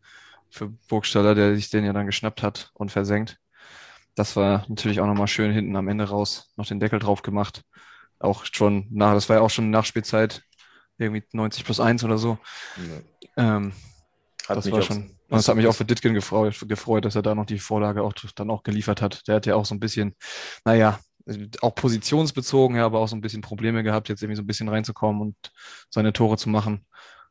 für 0.50 0.70
Burgstaller, 0.88 1.36
der 1.36 1.56
sich 1.56 1.70
den 1.70 1.86
ja 1.86 1.94
dann 1.94 2.08
geschnappt 2.08 2.42
hat 2.42 2.72
und 2.74 2.92
versenkt. 2.92 3.38
Das 4.16 4.36
war 4.36 4.66
natürlich 4.68 5.00
auch 5.00 5.06
nochmal 5.06 5.28
schön 5.28 5.52
hinten 5.52 5.76
am 5.76 5.88
Ende 5.88 6.06
raus, 6.06 6.52
noch 6.56 6.66
den 6.66 6.80
Deckel 6.80 7.00
drauf 7.00 7.22
gemacht 7.22 7.64
auch 8.20 8.46
schon 8.46 8.88
nach, 8.92 9.14
das 9.14 9.30
war 9.30 9.38
ja 9.38 9.42
auch 9.42 9.50
schon 9.50 9.70
Nachspielzeit, 9.70 10.44
irgendwie 10.98 11.24
90 11.32 11.64
plus 11.64 11.80
1 11.80 12.04
oder 12.04 12.18
so. 12.18 12.38
Ja. 13.36 13.58
Ähm, 13.58 13.74
das 14.48 14.72
war 14.72 14.82
schon. 14.82 15.12
Und 15.30 15.38
es 15.38 15.48
hat 15.48 15.56
mich 15.56 15.68
auch 15.68 15.76
für 15.76 15.86
Ditkin 15.86 16.16
gefreut, 16.16 16.56
gefreut, 16.68 17.06
dass 17.06 17.16
er 17.16 17.22
da 17.22 17.36
noch 17.36 17.46
die 17.46 17.60
Vorlage 17.60 18.02
auch 18.02 18.14
dann 18.36 18.50
auch 18.50 18.64
geliefert 18.64 19.02
hat. 19.02 19.28
Der 19.28 19.36
hat 19.36 19.46
ja 19.46 19.56
auch 19.56 19.66
so 19.66 19.76
ein 19.76 19.80
bisschen, 19.80 20.16
naja, 20.66 21.00
auch 21.62 21.76
positionsbezogen, 21.76 22.78
ja, 22.78 22.86
aber 22.86 23.00
auch 23.00 23.08
so 23.08 23.16
ein 23.16 23.22
bisschen 23.22 23.42
Probleme 23.42 23.84
gehabt, 23.84 24.10
jetzt 24.10 24.24
irgendwie 24.24 24.38
so 24.38 24.42
ein 24.42 24.48
bisschen 24.48 24.70
reinzukommen 24.70 25.22
und 25.22 25.36
seine 25.92 26.14
Tore 26.14 26.38
zu 26.38 26.50
machen. 26.50 26.86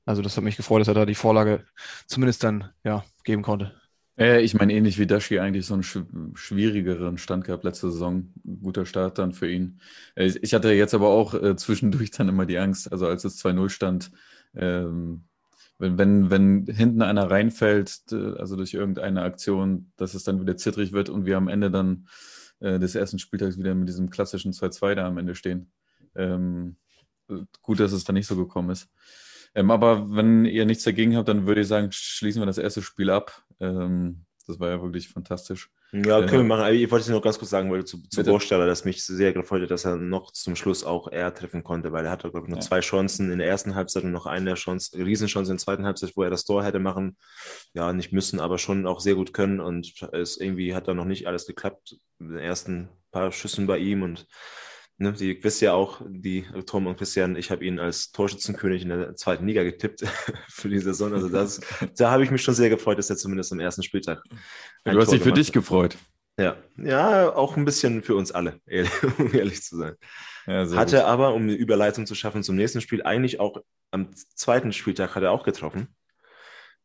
Also 0.04 0.23
das 0.23 0.37
hat 0.37 0.45
mich 0.45 0.57
gefreut, 0.57 0.80
dass 0.80 0.88
er 0.88 0.95
da 0.95 1.07
die 1.07 1.16
Vorlage 1.16 1.66
zumindest 2.07 2.45
dann 2.45 2.71
ja 2.85 3.04
geben 3.25 3.42
konnte. 3.42 3.77
Äh, 4.18 4.42
ich 4.42 4.54
meine, 4.54 4.72
ähnlich 4.75 4.98
wie 4.98 5.06
Dashi 5.06 5.38
eigentlich 5.38 5.66
so 5.66 5.75
einen 5.75 5.82
sch 5.82 5.98
schwierigeren 6.34 7.18
Stand 7.18 7.44
gehabt 7.44 7.64
letzte 7.64 7.90
Saison. 7.90 8.32
Guter 8.62 8.84
Start 8.84 9.18
dann 9.18 9.32
für 9.32 9.50
ihn. 9.50 9.80
Äh, 10.16 10.32
ich 10.42 10.54
hatte 10.54 10.72
jetzt 10.72 10.94
aber 10.94 11.08
auch 11.08 11.34
äh, 11.34 11.56
zwischendurch 11.56 12.10
dann 12.10 12.28
immer 12.28 12.46
die 12.46 12.58
Angst, 12.58 12.90
also 12.92 13.06
als 13.06 13.25
es 13.25 13.42
2-0 13.42 13.68
stand, 13.68 14.10
ähm, 14.54 15.25
wenn, 15.78 15.98
wenn, 15.98 16.30
wenn 16.30 16.66
hinten 16.66 17.02
einer 17.02 17.30
reinfällt, 17.30 18.12
also 18.12 18.56
durch 18.56 18.75
irgendeine 18.75 19.22
Aktion, 19.22 19.92
dass 19.96 20.14
es 20.14 20.25
dann 20.25 20.40
wieder 20.40 20.56
zittrig 20.56 20.92
wird 20.92 21.08
und 21.08 21.25
wir 21.25 21.37
am 21.37 21.46
Ende 21.46 21.70
dann 21.70 22.08
äh, 22.58 22.80
des 22.80 22.96
ersten 22.96 23.20
Spieltags 23.20 23.58
wieder 23.58 23.76
mit 23.76 23.88
diesem 23.88 24.10
klassischen 24.10 24.52
2-2 24.52 24.96
da 24.96 25.06
am 25.06 25.18
Ende 25.18 25.37
stehen. 25.37 25.70
Ähm, 26.16 26.76
gut, 27.62 27.78
dass 27.78 27.92
es 27.92 28.02
da 28.02 28.12
nicht 28.12 28.26
so 28.26 28.37
gekommen 28.37 28.70
ist. 28.70 28.88
Ähm, 29.58 29.72
aber 29.72 30.14
wenn 30.14 30.44
ihr 30.44 30.64
nichts 30.64 30.84
dagegen 30.84 31.16
habt, 31.16 31.28
dann 31.28 31.48
würde 31.48 31.62
ich 31.62 31.66
sagen, 31.66 31.88
schließen 31.90 32.40
wir 32.40 32.46
das 32.46 32.58
erste 32.58 32.80
Spiel 32.80 33.10
ab. 33.10 33.42
Ähm, 33.58 34.24
das 34.46 34.60
war 34.60 34.70
ja 34.70 34.80
wirklich 34.80 35.08
fantastisch. 35.08 35.68
Ja, 35.90 36.20
können 36.20 36.28
äh, 36.28 36.32
wir 36.32 36.44
machen. 36.44 36.74
Ich 36.74 36.88
wollte 36.92 37.02
es 37.02 37.08
noch 37.08 37.20
ganz 37.20 37.38
kurz 37.40 37.50
sagen, 37.50 37.68
weil 37.72 37.84
zu, 37.84 38.00
zu 38.08 38.22
Burgstaller, 38.22 38.66
dass 38.66 38.84
mich 38.84 39.04
sehr 39.04 39.32
gefreut 39.32 39.62
hat, 39.62 39.72
dass 39.72 39.84
er 39.84 39.96
noch 39.96 40.30
zum 40.30 40.54
Schluss 40.54 40.84
auch 40.84 41.08
er 41.08 41.34
treffen 41.34 41.64
konnte, 41.64 41.90
weil 41.90 42.04
er 42.04 42.12
hatte, 42.12 42.30
glaube 42.30 42.46
ich, 42.46 42.50
nur 42.50 42.58
ja. 42.58 42.64
zwei 42.64 42.78
Chancen 42.78 43.32
in 43.32 43.38
der 43.38 43.48
ersten 43.48 43.74
Halbzeit 43.74 44.04
und 44.04 44.12
noch 44.12 44.26
eine 44.26 44.54
Chance, 44.54 44.96
Riesenchance 44.96 45.50
in 45.50 45.56
der 45.56 45.64
zweiten 45.64 45.86
Halbzeit, 45.86 46.12
wo 46.14 46.22
er 46.22 46.30
das 46.30 46.44
Tor 46.44 46.62
hätte 46.62 46.78
machen, 46.78 47.16
ja, 47.72 47.92
nicht 47.92 48.12
müssen, 48.12 48.38
aber 48.38 48.58
schon 48.58 48.86
auch 48.86 49.00
sehr 49.00 49.16
gut 49.16 49.32
können 49.32 49.58
und 49.58 49.92
es 50.12 50.36
irgendwie 50.36 50.72
hat 50.72 50.86
da 50.86 50.94
noch 50.94 51.04
nicht 51.04 51.26
alles 51.26 51.46
geklappt. 51.46 51.96
In 52.20 52.28
den 52.28 52.38
ersten 52.38 52.90
paar 53.10 53.32
Schüssen 53.32 53.66
bei 53.66 53.78
ihm 53.78 54.02
und 54.02 54.28
Ne, 55.00 55.12
die 55.12 55.42
wisst 55.44 55.60
ja 55.60 55.74
auch, 55.74 56.00
die 56.08 56.44
Tom 56.66 56.88
und 56.88 56.98
Christian, 56.98 57.36
ich 57.36 57.52
habe 57.52 57.64
ihn 57.64 57.78
als 57.78 58.10
Torschützenkönig 58.10 58.82
in 58.82 58.88
der 58.88 59.14
zweiten 59.14 59.46
Liga 59.46 59.62
getippt 59.62 60.04
für 60.48 60.68
die 60.68 60.80
Saison. 60.80 61.14
Also 61.14 61.28
das, 61.28 61.60
da 61.96 62.10
habe 62.10 62.24
ich 62.24 62.32
mich 62.32 62.42
schon 62.42 62.54
sehr 62.54 62.68
gefreut, 62.68 62.98
dass 62.98 63.08
er 63.08 63.16
zumindest 63.16 63.52
am 63.52 63.60
ersten 63.60 63.84
Spieltag. 63.84 64.20
Du 64.84 64.98
hast 64.98 65.12
dich 65.12 65.22
für 65.22 65.32
dich 65.32 65.52
gefreut. 65.52 65.96
Ja, 66.36 66.56
ja, 66.76 67.32
auch 67.32 67.56
ein 67.56 67.64
bisschen 67.64 68.02
für 68.02 68.16
uns 68.16 68.32
alle, 68.32 68.60
um 69.18 69.32
ehrlich 69.32 69.62
zu 69.62 69.76
sein. 69.76 69.94
Ja, 70.48 70.68
Hatte 70.70 70.96
gut. 70.96 71.04
aber, 71.04 71.32
um 71.32 71.42
eine 71.42 71.54
Überleitung 71.54 72.04
zu 72.04 72.16
schaffen 72.16 72.42
zum 72.42 72.56
nächsten 72.56 72.80
Spiel, 72.80 73.02
eigentlich 73.04 73.38
auch 73.38 73.62
am 73.92 74.10
zweiten 74.12 74.72
Spieltag 74.72 75.14
hat 75.14 75.22
er 75.22 75.30
auch 75.30 75.44
getroffen 75.44 75.94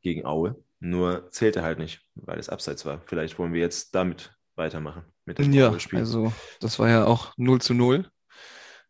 gegen 0.01 0.25
Aue. 0.25 0.63
Nur 0.79 1.31
zählte 1.31 1.63
halt 1.63 1.79
nicht, 1.79 2.01
weil 2.13 2.37
es 2.37 2.49
abseits 2.49 2.85
war. 2.85 3.01
Vielleicht 3.01 3.39
wollen 3.39 3.53
wir 3.53 3.61
jetzt 3.61 3.95
damit 3.95 4.35
weitermachen 4.55 5.03
mit 5.25 5.39
dem 5.39 5.51
Ja, 5.51 5.79
Spiel. 5.79 5.99
also 5.99 6.33
das 6.59 6.79
war 6.79 6.89
ja 6.89 7.05
auch 7.05 7.33
0 7.37 7.61
zu 7.61 7.73
0. 7.73 8.09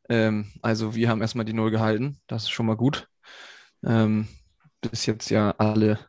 Ähm, 0.10 0.52
also 0.62 0.96
wir 0.96 1.10
haben 1.10 1.22
erstmal 1.22 1.46
die 1.46 1.54
0 1.54 1.72
gehalten. 1.72 2.20
Das 2.28 2.44
ist 2.44 2.50
schon 2.52 2.66
mal 2.68 2.78
gut. 2.78 3.08
Ähm, 3.86 4.28
bis 4.82 5.06
jetzt 5.06 5.30
ja 5.32 5.52
alle, 5.60 6.00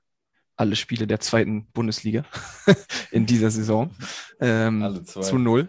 alle 0.56 0.76
Spiele 0.76 1.06
der 1.06 1.20
zweiten 1.20 1.66
Bundesliga 1.72 2.24
in 3.12 3.26
dieser 3.26 3.50
Saison. 3.50 3.92
Ähm, 4.40 5.04
zu 5.04 5.38
0. 5.38 5.68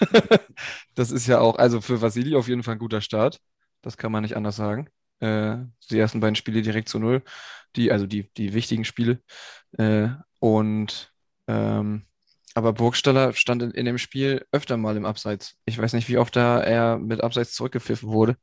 das 0.94 1.10
ist 1.10 1.26
ja 1.26 1.40
auch, 1.40 1.58
also 1.58 1.80
für 1.80 2.00
Vasili 2.02 2.36
auf 2.36 2.48
jeden 2.48 2.62
Fall 2.62 2.74
ein 2.76 2.78
guter 2.80 3.00
Start. 3.00 3.40
Das 3.82 3.96
kann 3.96 4.12
man 4.12 4.22
nicht 4.22 4.36
anders 4.36 4.56
sagen. 4.56 4.88
Äh, 5.20 5.58
die 5.90 5.98
ersten 5.98 6.20
beiden 6.20 6.36
Spiele 6.36 6.62
direkt 6.62 6.88
zu 6.88 6.98
0. 6.98 7.22
Die, 7.76 7.92
also 7.92 8.06
die, 8.06 8.30
die 8.36 8.54
wichtigen 8.54 8.84
Spiele. 8.84 9.20
Äh, 9.78 10.08
und 10.40 11.12
ähm, 11.48 12.06
aber 12.54 12.72
Burgstaller 12.72 13.32
stand 13.32 13.62
in, 13.62 13.70
in, 13.72 13.84
dem 13.84 13.98
Spiel 13.98 14.46
öfter 14.52 14.76
mal 14.76 14.96
im 14.96 15.04
Abseits. 15.04 15.56
Ich 15.66 15.78
weiß 15.78 15.92
nicht, 15.92 16.08
wie 16.08 16.18
oft 16.18 16.34
da 16.34 16.60
er 16.60 16.98
mit 16.98 17.22
Abseits 17.22 17.54
zurückgepfiffen 17.54 18.08
wurde. 18.08 18.36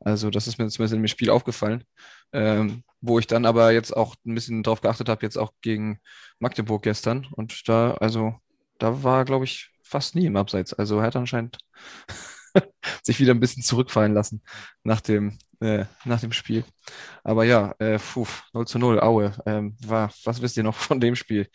Also 0.00 0.30
das 0.30 0.46
ist 0.46 0.58
mir 0.58 0.68
zumindest 0.68 0.94
in 0.94 1.02
dem 1.02 1.08
Spiel 1.08 1.30
aufgefallen. 1.30 1.84
Ähm, 2.32 2.84
wo 3.00 3.18
ich 3.18 3.26
dann 3.26 3.46
aber 3.46 3.72
jetzt 3.72 3.96
auch 3.96 4.14
ein 4.26 4.34
bisschen 4.34 4.62
drauf 4.62 4.80
geachtet 4.80 5.08
habe, 5.08 5.24
jetzt 5.24 5.38
auch 5.38 5.52
gegen 5.62 6.00
Magdeburg 6.38 6.82
gestern. 6.82 7.26
Und 7.32 7.68
da, 7.68 7.94
also, 7.94 8.34
da 8.78 9.02
war, 9.02 9.24
glaube 9.24 9.44
ich, 9.44 9.70
fast 9.82 10.14
nie 10.14 10.26
im 10.26 10.36
Abseits. 10.36 10.74
Also 10.74 10.98
er 10.98 11.04
hat 11.04 11.16
anscheinend 11.16 11.58
sich 13.02 13.20
wieder 13.20 13.32
ein 13.34 13.40
bisschen 13.40 13.62
zurückfallen 13.62 14.14
lassen 14.14 14.42
nach 14.82 15.00
dem, 15.00 15.38
äh, 15.60 15.84
nach 16.04 16.20
dem 16.20 16.32
Spiel. 16.32 16.64
Aber 17.24 17.44
ja, 17.44 17.74
äh, 17.78 17.98
puh, 17.98 18.26
0 18.52 18.66
zu 18.66 18.78
0, 18.78 19.00
Aue. 19.00 19.34
Ähm, 19.46 19.76
war, 19.80 20.12
was 20.24 20.42
wisst 20.42 20.56
ihr 20.56 20.62
noch 20.64 20.74
von 20.76 21.00
dem 21.00 21.16
Spiel? 21.16 21.48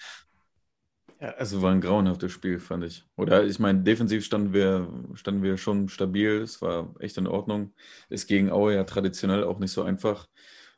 Ja, 1.24 1.30
also 1.36 1.62
war 1.62 1.72
ein 1.72 1.80
grauenhaftes 1.80 2.34
Spiel, 2.34 2.60
fand 2.60 2.84
ich. 2.84 3.06
Oder 3.16 3.46
ich 3.46 3.58
meine, 3.58 3.82
defensiv 3.82 4.26
standen 4.26 4.52
wir, 4.54 4.90
standen 5.14 5.42
wir 5.42 5.56
schon 5.58 5.88
stabil, 5.88 6.42
es 6.42 6.62
war 6.62 6.94
echt 7.00 7.18
in 7.18 7.28
Ordnung. 7.28 7.74
Ist 8.10 8.28
gegen 8.28 8.52
Aue 8.52 8.74
ja 8.76 8.84
traditionell 8.84 9.46
auch 9.46 9.58
nicht 9.58 9.72
so 9.72 9.84
einfach. 9.84 10.28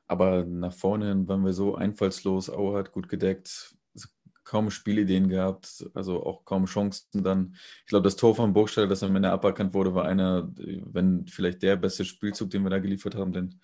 Aber 0.05 0.45
nach 0.45 0.73
vorne 0.73 1.27
waren 1.27 1.43
wir 1.43 1.53
so 1.53 1.73
einfallslos. 1.75 2.51
Aue 2.51 2.77
hat 2.77 2.91
gut 2.91 3.09
gedeckt, 3.09 3.75
kaum 4.43 4.69
Spielideen 4.69 5.29
gehabt, 5.29 5.83
also 5.95 6.23
auch 6.23 6.45
kaum 6.45 6.65
Chancen 6.65 7.23
dann. 7.23 7.55
Ich 7.81 7.87
glaube, 7.87 8.03
das 8.03 8.15
Tor 8.15 8.35
von 8.35 8.53
Burgstall, 8.53 8.87
das 8.87 9.01
am 9.01 9.15
Ende 9.15 9.31
aberkannt 9.31 9.73
wurde, 9.73 9.95
war 9.95 10.05
einer, 10.05 10.51
wenn 10.57 11.25
vielleicht 11.25 11.63
der 11.63 11.75
beste 11.75 12.05
Spielzug, 12.05 12.51
den 12.51 12.61
wir 12.61 12.69
da 12.69 12.77
geliefert 12.77 13.15
haben, 13.15 13.33
den 13.33 13.59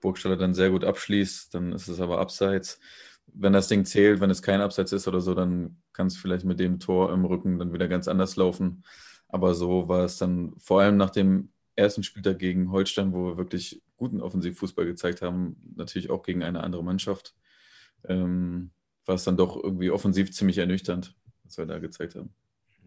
Burgstaller 0.00 0.36
dann 0.36 0.52
sehr 0.52 0.68
gut 0.70 0.84
abschließt, 0.84 1.54
dann 1.54 1.72
ist 1.72 1.88
es 1.88 2.00
aber 2.00 2.20
abseits 2.20 2.78
wenn 3.34 3.52
das 3.52 3.68
Ding 3.68 3.84
zählt, 3.84 4.20
wenn 4.20 4.30
es 4.30 4.42
kein 4.42 4.60
Abseits 4.60 4.92
ist 4.92 5.08
oder 5.08 5.20
so, 5.20 5.34
dann 5.34 5.78
kann 5.92 6.08
es 6.08 6.16
vielleicht 6.16 6.44
mit 6.44 6.60
dem 6.60 6.80
Tor 6.80 7.12
im 7.12 7.24
Rücken 7.24 7.58
dann 7.58 7.72
wieder 7.72 7.88
ganz 7.88 8.08
anders 8.08 8.36
laufen. 8.36 8.84
Aber 9.28 9.54
so 9.54 9.88
war 9.88 10.04
es 10.04 10.18
dann 10.18 10.54
vor 10.58 10.80
allem 10.80 10.96
nach 10.96 11.10
dem 11.10 11.50
ersten 11.76 12.02
Spieltag 12.02 12.38
gegen 12.38 12.70
Holstein, 12.72 13.12
wo 13.12 13.26
wir 13.26 13.36
wirklich 13.36 13.82
guten 13.96 14.20
Offensivfußball 14.20 14.86
gezeigt 14.86 15.22
haben, 15.22 15.56
natürlich 15.76 16.10
auch 16.10 16.22
gegen 16.22 16.42
eine 16.42 16.62
andere 16.62 16.82
Mannschaft, 16.82 17.34
ähm, 18.04 18.70
war 19.06 19.16
es 19.16 19.24
dann 19.24 19.36
doch 19.36 19.62
irgendwie 19.62 19.90
offensiv 19.90 20.32
ziemlich 20.32 20.58
ernüchternd, 20.58 21.14
was 21.44 21.58
wir 21.58 21.66
da 21.66 21.78
gezeigt 21.78 22.14
haben. 22.14 22.30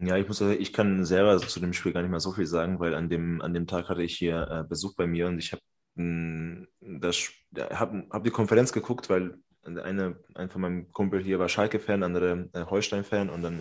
Ja, 0.00 0.16
ich 0.16 0.26
muss 0.26 0.38
sagen, 0.38 0.56
ich 0.58 0.72
kann 0.72 1.04
selber 1.04 1.38
zu 1.38 1.60
dem 1.60 1.72
Spiel 1.72 1.92
gar 1.92 2.02
nicht 2.02 2.10
mal 2.10 2.20
so 2.20 2.32
viel 2.32 2.46
sagen, 2.46 2.80
weil 2.80 2.94
an 2.94 3.08
dem, 3.08 3.40
an 3.40 3.54
dem 3.54 3.66
Tag 3.66 3.88
hatte 3.88 4.02
ich 4.02 4.16
hier 4.16 4.48
äh, 4.50 4.64
Besuch 4.68 4.94
bei 4.96 5.06
mir 5.06 5.28
und 5.28 5.38
ich 5.38 5.52
habe 5.52 5.62
das 6.80 7.28
habe 7.54 8.06
hab 8.10 8.24
die 8.24 8.30
Konferenz 8.30 8.72
geguckt, 8.72 9.10
weil 9.10 9.38
eine, 9.64 10.16
ein 10.34 10.48
von 10.48 10.60
meinem 10.60 10.92
Kumpel 10.92 11.22
hier 11.22 11.38
war 11.38 11.48
Schalke-Fan, 11.48 12.02
andere 12.02 12.48
äh, 12.52 12.64
Holstein-Fan 12.64 13.30
und 13.30 13.42
dann 13.42 13.60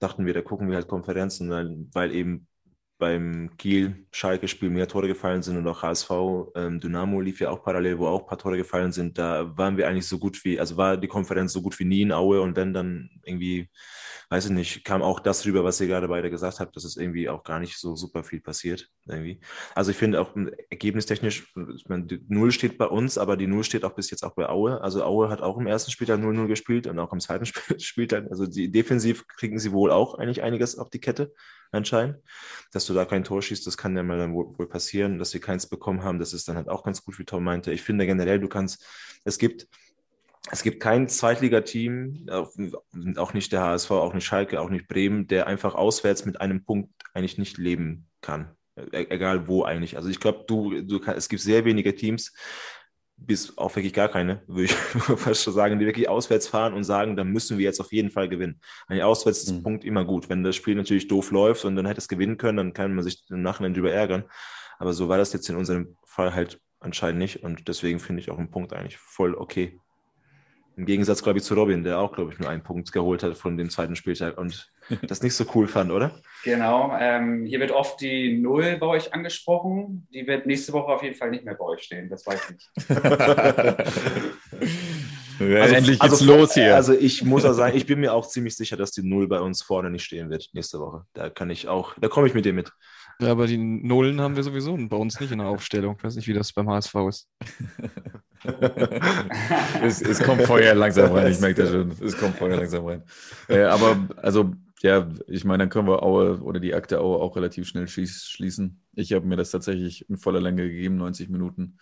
dachten 0.00 0.26
wir, 0.26 0.34
da 0.34 0.42
gucken 0.42 0.68
wir 0.68 0.76
halt 0.76 0.88
Konferenzen, 0.88 1.50
weil, 1.50 1.86
weil 1.92 2.12
eben 2.12 2.48
beim 2.98 3.50
Kiel-Schalke-Spiel 3.58 4.70
mehr 4.70 4.88
Tore 4.88 5.08
gefallen 5.08 5.42
sind 5.42 5.56
und 5.56 5.68
auch 5.68 5.82
HSV, 5.82 6.10
ähm, 6.54 6.80
Dynamo 6.80 7.20
lief 7.20 7.40
ja 7.40 7.50
auch 7.50 7.62
parallel, 7.62 7.98
wo 7.98 8.06
auch 8.06 8.22
ein 8.22 8.26
paar 8.26 8.38
Tore 8.38 8.56
gefallen 8.56 8.92
sind. 8.92 9.18
Da 9.18 9.56
waren 9.56 9.76
wir 9.76 9.88
eigentlich 9.88 10.06
so 10.06 10.18
gut 10.18 10.44
wie, 10.44 10.58
also 10.58 10.76
war 10.76 10.96
die 10.96 11.08
Konferenz 11.08 11.52
so 11.52 11.62
gut 11.62 11.78
wie 11.78 11.84
nie 11.84 12.02
in 12.02 12.12
Aue 12.12 12.40
und 12.40 12.56
wenn 12.56 12.72
dann 12.72 13.10
irgendwie 13.24 13.68
weiß 14.28 14.46
ich 14.46 14.50
nicht, 14.50 14.84
kam 14.84 15.02
auch 15.02 15.20
das 15.20 15.46
rüber, 15.46 15.62
was 15.62 15.80
ihr 15.80 15.86
gerade 15.86 16.08
beide 16.08 16.30
gesagt 16.30 16.58
habt, 16.58 16.74
dass 16.74 16.84
es 16.84 16.96
irgendwie 16.96 17.28
auch 17.28 17.44
gar 17.44 17.60
nicht 17.60 17.78
so 17.78 17.94
super 17.94 18.24
viel 18.24 18.40
passiert. 18.40 18.88
Irgendwie. 19.06 19.40
Also 19.74 19.92
ich 19.92 19.96
finde 19.96 20.20
auch 20.20 20.34
ergebnistechnisch, 20.68 21.52
ich 21.76 21.88
meine, 21.88 22.06
die 22.06 22.24
Null 22.28 22.50
steht 22.50 22.76
bei 22.76 22.86
uns, 22.86 23.18
aber 23.18 23.36
die 23.36 23.46
Null 23.46 23.62
steht 23.62 23.84
auch 23.84 23.94
bis 23.94 24.10
jetzt 24.10 24.24
auch 24.24 24.34
bei 24.34 24.48
Aue. 24.48 24.80
Also 24.80 25.04
Aue 25.04 25.28
hat 25.28 25.42
auch 25.42 25.58
im 25.58 25.68
ersten 25.68 25.92
Spieltag 25.92 26.18
0-0 26.20 26.48
gespielt 26.48 26.86
und 26.88 26.98
auch 26.98 27.12
im 27.12 27.20
zweiten 27.20 27.46
Spieltag. 27.78 28.26
Also 28.30 28.46
die 28.46 28.70
defensiv 28.70 29.26
kriegen 29.28 29.60
sie 29.60 29.72
wohl 29.72 29.92
auch 29.92 30.14
eigentlich 30.18 30.42
einiges 30.42 30.76
auf 30.76 30.90
die 30.90 31.00
Kette 31.00 31.32
anscheinend. 31.72 32.18
Dass 32.72 32.86
du 32.86 32.94
da 32.94 33.04
kein 33.04 33.24
Tor 33.24 33.42
schießt, 33.42 33.66
das 33.66 33.76
kann 33.76 33.96
ja 33.96 34.02
mal 34.02 34.18
dann 34.18 34.34
wohl, 34.34 34.58
wohl 34.58 34.68
passieren. 34.68 35.18
Dass 35.18 35.30
sie 35.30 35.40
keins 35.40 35.66
bekommen 35.66 36.02
haben, 36.02 36.18
das 36.18 36.32
ist 36.32 36.48
dann 36.48 36.56
halt 36.56 36.68
auch 36.68 36.84
ganz 36.84 37.04
gut, 37.04 37.18
wie 37.18 37.24
Tom 37.24 37.44
meinte. 37.44 37.72
Ich 37.72 37.82
finde 37.82 38.06
generell, 38.06 38.40
du 38.40 38.48
kannst, 38.48 38.84
es 39.24 39.38
gibt 39.38 39.68
es 40.50 40.62
gibt 40.62 40.80
kein 40.80 41.08
Zweitligateam, 41.08 42.28
auch 43.16 43.34
nicht 43.34 43.52
der 43.52 43.62
HSV, 43.62 43.90
auch 43.90 44.14
nicht 44.14 44.24
Schalke, 44.24 44.60
auch 44.60 44.70
nicht 44.70 44.86
Bremen, 44.86 45.26
der 45.26 45.48
einfach 45.48 45.74
auswärts 45.74 46.24
mit 46.24 46.40
einem 46.40 46.64
Punkt 46.64 46.90
eigentlich 47.14 47.36
nicht 47.38 47.58
leben 47.58 48.06
kann. 48.20 48.54
E-, 48.76 49.06
egal 49.08 49.48
wo 49.48 49.64
eigentlich. 49.64 49.96
Also 49.96 50.08
ich 50.08 50.20
glaube, 50.20 50.44
du, 50.46 50.82
du 50.82 51.00
es 51.02 51.28
gibt 51.28 51.42
sehr 51.42 51.64
wenige 51.64 51.94
Teams, 51.94 52.32
bis 53.16 53.56
auf 53.56 53.76
wirklich 53.76 53.94
gar 53.94 54.08
keine, 54.08 54.42
würde 54.46 54.64
ich 54.64 54.74
fast 55.16 55.42
schon 55.42 55.54
sagen, 55.54 55.78
die 55.78 55.86
wirklich 55.86 56.08
auswärts 56.08 56.48
fahren 56.48 56.74
und 56.74 56.84
sagen, 56.84 57.16
dann 57.16 57.28
müssen 57.28 57.58
wir 57.58 57.64
jetzt 57.64 57.80
auf 57.80 57.92
jeden 57.92 58.10
Fall 58.10 58.28
gewinnen. 58.28 58.60
Ein 58.88 59.00
auswärts 59.00 59.42
ist 59.42 59.52
mhm. 59.52 59.62
Punkt 59.62 59.84
immer 59.84 60.04
gut. 60.04 60.28
Wenn 60.28 60.44
das 60.44 60.56
Spiel 60.56 60.74
natürlich 60.74 61.08
doof 61.08 61.30
läuft 61.30 61.64
und 61.64 61.76
dann 61.76 61.86
hätte 61.86 61.98
es 61.98 62.08
gewinnen 62.08 62.36
können, 62.36 62.58
dann 62.58 62.72
kann 62.72 62.94
man 62.94 63.04
sich 63.04 63.24
im 63.30 63.42
Nachhinein 63.42 63.74
drüber 63.74 63.92
ärgern. 63.92 64.24
Aber 64.78 64.92
so 64.92 65.08
war 65.08 65.18
das 65.18 65.32
jetzt 65.32 65.48
in 65.48 65.56
unserem 65.56 65.96
Fall 66.04 66.34
halt 66.34 66.60
anscheinend 66.80 67.18
nicht 67.18 67.42
und 67.42 67.68
deswegen 67.68 67.98
finde 67.98 68.20
ich 68.20 68.30
auch 68.30 68.38
einen 68.38 68.50
Punkt 68.50 68.72
eigentlich 68.72 68.98
voll 68.98 69.34
okay. 69.34 69.80
Im 70.76 70.84
Gegensatz, 70.84 71.22
glaube 71.22 71.38
ich, 71.38 71.44
zu 71.44 71.54
Robin, 71.54 71.84
der 71.84 71.98
auch, 71.98 72.12
glaube 72.12 72.32
ich, 72.32 72.38
nur 72.38 72.50
einen 72.50 72.62
Punkt 72.62 72.92
geholt 72.92 73.22
hat 73.22 73.36
von 73.36 73.56
dem 73.56 73.70
zweiten 73.70 73.96
Spieltag 73.96 74.36
und 74.36 74.70
das 75.08 75.22
nicht 75.22 75.34
so 75.34 75.46
cool 75.54 75.66
fand, 75.66 75.90
oder? 75.90 76.10
Genau. 76.44 76.94
Ähm, 77.00 77.46
hier 77.46 77.60
wird 77.60 77.72
oft 77.72 78.00
die 78.00 78.38
Null 78.38 78.76
bei 78.78 78.86
euch 78.86 79.14
angesprochen. 79.14 80.06
Die 80.12 80.26
wird 80.26 80.46
nächste 80.46 80.74
Woche 80.74 80.92
auf 80.92 81.02
jeden 81.02 81.14
Fall 81.14 81.30
nicht 81.30 81.44
mehr 81.44 81.54
bei 81.54 81.64
euch 81.64 81.82
stehen, 81.82 82.10
das 82.10 82.26
weiß 82.26 82.54
ich. 82.54 82.68
Also, 85.38 85.74
Endlich 85.74 86.00
geht's 86.00 86.12
also, 86.12 86.24
los 86.24 86.54
hier. 86.54 86.74
Also 86.74 86.94
ich 86.94 87.22
muss 87.22 87.44
auch 87.44 87.52
sagen, 87.52 87.76
ich 87.76 87.84
bin 87.84 88.00
mir 88.00 88.14
auch 88.14 88.26
ziemlich 88.26 88.56
sicher, 88.56 88.78
dass 88.78 88.92
die 88.92 89.02
Null 89.02 89.28
bei 89.28 89.40
uns 89.40 89.60
vorne 89.60 89.90
nicht 89.90 90.04
stehen 90.04 90.30
wird 90.30 90.48
nächste 90.54 90.80
Woche. 90.80 91.04
Da 91.12 91.28
kann 91.28 91.50
ich 91.50 91.68
auch, 91.68 91.92
da 92.00 92.08
komme 92.08 92.26
ich 92.26 92.32
mit 92.32 92.46
dir 92.46 92.54
mit. 92.54 92.72
Ja, 93.20 93.32
aber 93.32 93.46
die 93.46 93.58
Nullen 93.58 94.20
haben 94.20 94.36
wir 94.36 94.42
sowieso 94.42 94.72
und 94.72 94.88
bei 94.88 94.96
uns 94.96 95.20
nicht 95.20 95.32
in 95.32 95.38
der 95.38 95.48
Aufstellung. 95.48 95.96
Ich 95.98 96.04
weiß 96.04 96.16
nicht, 96.16 96.28
wie 96.28 96.32
das 96.32 96.52
beim 96.52 96.70
HSV 96.70 96.94
ist. 97.08 97.28
es, 99.82 100.02
es, 100.02 100.22
kommt 100.22 100.42
Feuer 100.42 100.74
langsam 100.74 101.12
rein, 101.12 101.32
ich 101.32 101.40
merke 101.40 101.62
das 101.62 101.70
schon. 101.70 101.92
Es 102.00 102.16
kommt 102.16 102.36
Feuer 102.36 102.56
langsam 102.56 102.84
rein. 102.84 103.02
Äh, 103.48 103.62
aber 103.62 104.08
also, 104.16 104.52
ja, 104.82 105.08
ich 105.26 105.44
meine, 105.44 105.64
dann 105.64 105.68
können 105.68 105.88
wir 105.88 106.02
Aue 106.02 106.40
oder 106.40 106.60
die 106.60 106.74
Akte 106.74 107.00
Aue 107.00 107.18
auch 107.18 107.36
relativ 107.36 107.66
schnell 107.66 107.88
schließen. 107.88 108.82
Ich 108.94 109.12
habe 109.12 109.26
mir 109.26 109.36
das 109.36 109.50
tatsächlich 109.50 110.08
in 110.08 110.16
voller 110.16 110.40
Länge 110.40 110.62
gegeben, 110.68 110.96
90 110.96 111.28
Minuten. 111.28 111.78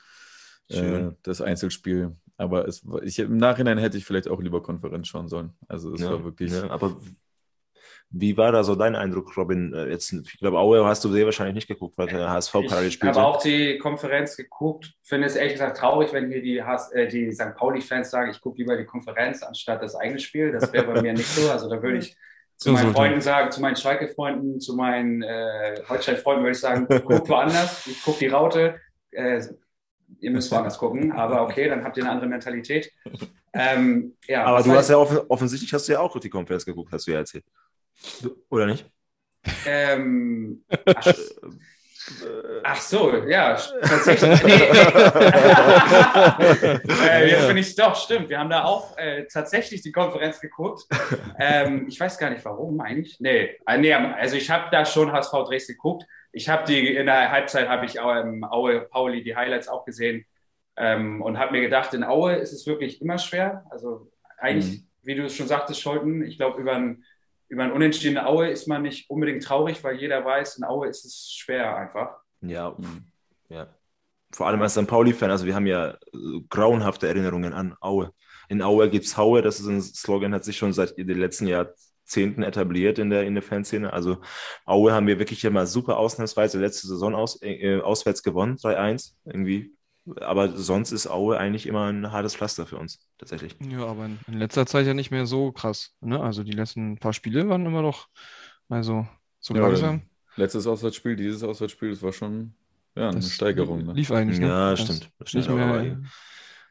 Äh, 0.68 1.10
das 1.22 1.40
Einzelspiel. 1.40 2.16
Aber 2.36 2.66
es, 2.66 2.84
ich, 3.02 3.18
im 3.18 3.36
Nachhinein 3.36 3.78
hätte 3.78 3.96
ich 3.96 4.04
vielleicht 4.04 4.28
auch 4.28 4.40
lieber 4.40 4.62
Konferenz 4.62 5.08
schauen 5.08 5.28
sollen. 5.28 5.52
Also 5.68 5.94
es 5.94 6.00
ja, 6.00 6.10
war 6.10 6.24
wirklich. 6.24 6.52
Ja, 6.52 6.70
aber 6.70 6.96
wie 8.16 8.36
war 8.36 8.52
da 8.52 8.62
so 8.62 8.76
dein 8.76 8.94
Eindruck, 8.94 9.36
Robin? 9.36 9.74
Äh, 9.74 9.88
jetzt, 9.88 10.12
ich 10.12 10.38
glaube, 10.38 10.58
Aue 10.58 10.84
hast 10.84 11.04
du 11.04 11.10
sehr 11.10 11.24
wahrscheinlich 11.24 11.56
nicht 11.56 11.66
geguckt, 11.66 11.98
weil 11.98 12.06
der 12.06 12.30
HSV 12.30 12.52
parallel 12.68 12.92
spielt. 12.92 13.12
Ich 13.12 13.18
habe 13.18 13.26
auch 13.26 13.42
die 13.42 13.76
Konferenz 13.78 14.36
geguckt. 14.36 14.92
Finde 15.02 15.26
es 15.26 15.34
ehrlich 15.34 15.54
gesagt 15.54 15.78
traurig, 15.78 16.12
wenn 16.12 16.30
hier 16.30 16.40
die, 16.40 16.58
äh, 16.58 17.08
die 17.08 17.32
St. 17.32 17.56
Pauli-Fans 17.56 18.10
sagen, 18.10 18.30
ich 18.30 18.40
gucke 18.40 18.58
lieber 18.58 18.76
die 18.76 18.84
Konferenz 18.84 19.42
anstatt 19.42 19.82
das 19.82 19.96
eigene 19.96 20.20
Spiel. 20.20 20.52
Das 20.52 20.72
wäre 20.72 20.86
bei 20.86 21.02
mir 21.02 21.12
nicht 21.12 21.26
so. 21.26 21.50
Also 21.50 21.68
da 21.68 21.82
würde 21.82 21.98
ich 21.98 22.16
zu 22.56 22.70
meinen 22.70 22.94
Freunden 22.94 23.20
sagen, 23.20 23.50
zu 23.50 23.60
meinen 23.60 23.76
Schalke-Freunden, 23.76 24.60
zu 24.60 24.76
meinen 24.76 25.22
äh, 25.22 25.82
Holstein-Freunden 25.88 26.44
würde 26.44 26.52
ich 26.52 26.60
sagen, 26.60 26.86
guck 26.88 27.28
woanders. 27.28 27.84
Ich 27.88 28.00
gucke 28.04 28.20
die 28.20 28.28
Raute. 28.28 28.80
Äh, 29.10 29.42
ihr 30.20 30.30
müsst 30.30 30.52
woanders 30.52 30.78
gucken, 30.78 31.10
aber 31.10 31.42
okay, 31.42 31.68
dann 31.68 31.82
habt 31.82 31.96
ihr 31.96 32.04
eine 32.04 32.12
andere 32.12 32.28
Mentalität. 32.28 32.92
Ähm, 33.52 34.16
ja, 34.26 34.44
aber 34.44 34.62
du 34.62 34.70
heißt, 34.70 34.78
hast 34.78 34.90
ja 34.90 34.96
offen, 34.98 35.18
offensichtlich 35.28 35.72
hast 35.72 35.88
du 35.88 35.92
ja 35.92 36.00
auch 36.00 36.18
die 36.18 36.30
Konferenz 36.30 36.64
geguckt, 36.64 36.92
hast 36.92 37.06
du 37.06 37.12
ja 37.12 37.18
erzählt. 37.18 37.44
Oder 38.50 38.66
nicht? 38.66 38.90
Ähm, 39.66 40.64
ach, 40.94 41.12
ach, 42.62 42.80
so, 42.80 43.16
ja, 43.26 43.56
tatsächlich. 43.82 44.42
Nee. 44.44 44.52
äh, 47.08 47.30
jetzt 47.30 47.48
bin 47.48 47.56
ich 47.56 47.74
doch, 47.76 47.96
stimmt. 47.96 48.28
Wir 48.28 48.38
haben 48.38 48.50
da 48.50 48.64
auch 48.64 48.96
äh, 48.98 49.26
tatsächlich 49.26 49.82
die 49.82 49.92
Konferenz 49.92 50.40
geguckt. 50.40 50.82
Ähm, 51.38 51.86
ich 51.88 51.98
weiß 51.98 52.18
gar 52.18 52.30
nicht 52.30 52.44
warum 52.44 52.80
eigentlich. 52.80 53.20
Nee, 53.20 53.56
äh, 53.66 53.78
nee 53.78 53.92
also 53.92 54.36
ich 54.36 54.50
habe 54.50 54.68
da 54.70 54.84
schon 54.84 55.12
HSV 55.12 55.32
Dresden 55.46 55.74
geguckt. 55.74 56.04
Ich 56.32 56.48
habe 56.48 56.64
die 56.66 56.94
in 56.94 57.06
der 57.06 57.30
Halbzeit 57.30 57.68
habe 57.68 57.86
ich 57.86 57.96
ähm, 57.96 58.44
Aue 58.44 58.82
Pauli 58.82 59.22
die 59.22 59.36
Highlights 59.36 59.68
auch 59.68 59.84
gesehen 59.84 60.26
ähm, 60.76 61.22
und 61.22 61.38
habe 61.38 61.52
mir 61.52 61.60
gedacht, 61.60 61.94
in 61.94 62.04
Aue 62.04 62.34
ist 62.34 62.52
es 62.52 62.66
wirklich 62.66 63.00
immer 63.00 63.18
schwer. 63.18 63.64
Also 63.70 64.10
eigentlich, 64.38 64.80
mhm. 64.80 64.86
wie 65.02 65.14
du 65.14 65.24
es 65.24 65.36
schon 65.36 65.48
sagtest, 65.48 65.80
Scholten, 65.80 66.24
ich 66.24 66.36
glaube 66.36 66.60
über 66.60 66.74
ein 66.74 67.04
über 67.48 67.64
ein 67.64 67.72
Unentschieden 67.72 68.16
in 68.16 68.24
Aue 68.24 68.48
ist 68.48 68.66
man 68.68 68.82
nicht 68.82 69.08
unbedingt 69.10 69.42
traurig, 69.42 69.82
weil 69.84 69.96
jeder 69.96 70.24
weiß, 70.24 70.58
in 70.58 70.64
Aue 70.64 70.88
ist 70.88 71.04
es 71.04 71.32
schwer 71.32 71.76
einfach. 71.76 72.16
Ja, 72.40 72.76
ja. 73.48 73.68
Vor 74.32 74.48
allem 74.48 74.60
als 74.62 74.74
St. 74.74 74.86
Pauli-Fan, 74.86 75.30
also 75.30 75.46
wir 75.46 75.54
haben 75.54 75.66
ja 75.66 75.96
grauenhafte 76.48 77.06
Erinnerungen 77.06 77.52
an 77.52 77.76
Aue. 77.80 78.12
In 78.48 78.62
Aue 78.62 78.90
gibt 78.90 79.04
es 79.04 79.16
Haue, 79.16 79.42
das 79.42 79.60
ist 79.60 79.66
ein 79.66 79.80
Slogan, 79.80 80.34
hat 80.34 80.44
sich 80.44 80.56
schon 80.56 80.72
seit 80.72 80.98
den 80.98 81.18
letzten 81.18 81.46
Jahrzehnten 81.46 82.42
etabliert 82.42 82.98
in 82.98 83.10
der, 83.10 83.22
in 83.22 83.34
der 83.34 83.42
Fanszene. 83.42 83.92
Also 83.92 84.18
Aue 84.64 84.92
haben 84.92 85.06
wir 85.06 85.18
wirklich 85.18 85.44
immer 85.44 85.66
super 85.66 85.98
ausnahmsweise 85.98 86.58
letzte 86.58 86.88
Saison 86.88 87.14
aus, 87.14 87.40
äh, 87.42 87.80
auswärts 87.80 88.22
gewonnen, 88.22 88.56
3-1. 88.56 89.14
Irgendwie 89.24 89.72
aber 90.20 90.56
sonst 90.56 90.92
ist 90.92 91.06
Aue 91.06 91.38
eigentlich 91.38 91.66
immer 91.66 91.86
ein 91.86 92.12
hartes 92.12 92.36
Pflaster 92.36 92.66
für 92.66 92.76
uns, 92.76 93.00
tatsächlich. 93.18 93.56
Ja, 93.60 93.86
aber 93.86 94.06
in, 94.06 94.18
in 94.26 94.34
letzter 94.34 94.66
Zeit 94.66 94.86
ja 94.86 94.94
nicht 94.94 95.10
mehr 95.10 95.26
so 95.26 95.52
krass. 95.52 95.92
Ne? 96.00 96.20
Also 96.20 96.42
die 96.42 96.52
letzten 96.52 96.98
paar 96.98 97.12
Spiele 97.12 97.48
waren 97.48 97.64
immer 97.64 97.82
noch, 97.82 98.08
also 98.68 99.06
so 99.40 99.54
ja, 99.54 99.62
langsam. 99.62 100.02
Letztes 100.36 100.66
Auswärtsspiel, 100.66 101.16
dieses 101.16 101.42
Auswärtsspiel, 101.42 101.90
das 101.90 102.02
war 102.02 102.12
schon 102.12 102.54
ja, 102.96 103.08
eine 103.08 103.16
das 103.16 103.30
Steigerung. 103.30 103.84
Ne? 103.86 103.92
Lief 103.94 104.10
eigentlich. 104.10 104.40
Ne? 104.40 104.48
Ja, 104.48 104.76
stimmt. 104.76 105.10
Nicht 105.32 105.48
mehr, 105.48 106.00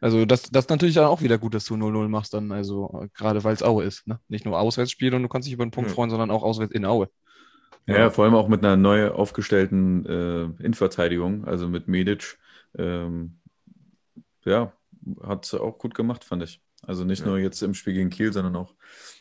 also 0.03 0.25
das, 0.25 0.51
das 0.51 0.65
ist 0.65 0.69
natürlich 0.69 0.99
auch 0.99 1.21
wieder 1.21 1.37
gut, 1.37 1.53
dass 1.53 1.63
du 1.63 1.75
0-0 1.75 2.09
machst 2.09 2.33
dann, 2.33 2.51
also 2.51 3.07
gerade 3.13 3.41
weil 3.45 3.53
es 3.53 3.63
Aue 3.63 3.85
ist. 3.85 4.05
Ne? 4.05 4.19
Nicht 4.27 4.43
nur 4.43 4.59
Auswärtsspiel 4.59 5.15
und 5.15 5.23
du 5.23 5.29
kannst 5.29 5.47
dich 5.47 5.53
über 5.53 5.63
einen 5.63 5.71
Punkt 5.71 5.91
ja. 5.91 5.95
freuen, 5.95 6.09
sondern 6.09 6.29
auch 6.29 6.43
auswärts 6.43 6.73
in 6.73 6.83
Aue. 6.83 7.07
Ja, 7.85 7.97
ja, 7.97 8.09
vor 8.09 8.25
allem 8.25 8.35
auch 8.35 8.49
mit 8.49 8.65
einer 8.65 8.75
neu 8.75 9.11
aufgestellten 9.11 10.05
äh, 10.05 10.43
Innenverteidigung, 10.63 11.45
also 11.45 11.69
mit 11.69 11.87
Medic 11.87 12.37
ähm, 12.77 13.39
ja, 14.45 14.73
hat 15.21 15.53
auch 15.53 15.77
gut 15.77 15.95
gemacht, 15.95 16.23
fand 16.23 16.43
ich. 16.43 16.61
Also 16.81 17.05
nicht 17.05 17.21
ja. 17.21 17.27
nur 17.27 17.39
jetzt 17.39 17.61
im 17.61 17.73
Spiel 17.73 17.93
gegen 17.93 18.09
Kiel, 18.09 18.33
sondern 18.33 18.55
auch 18.55 18.75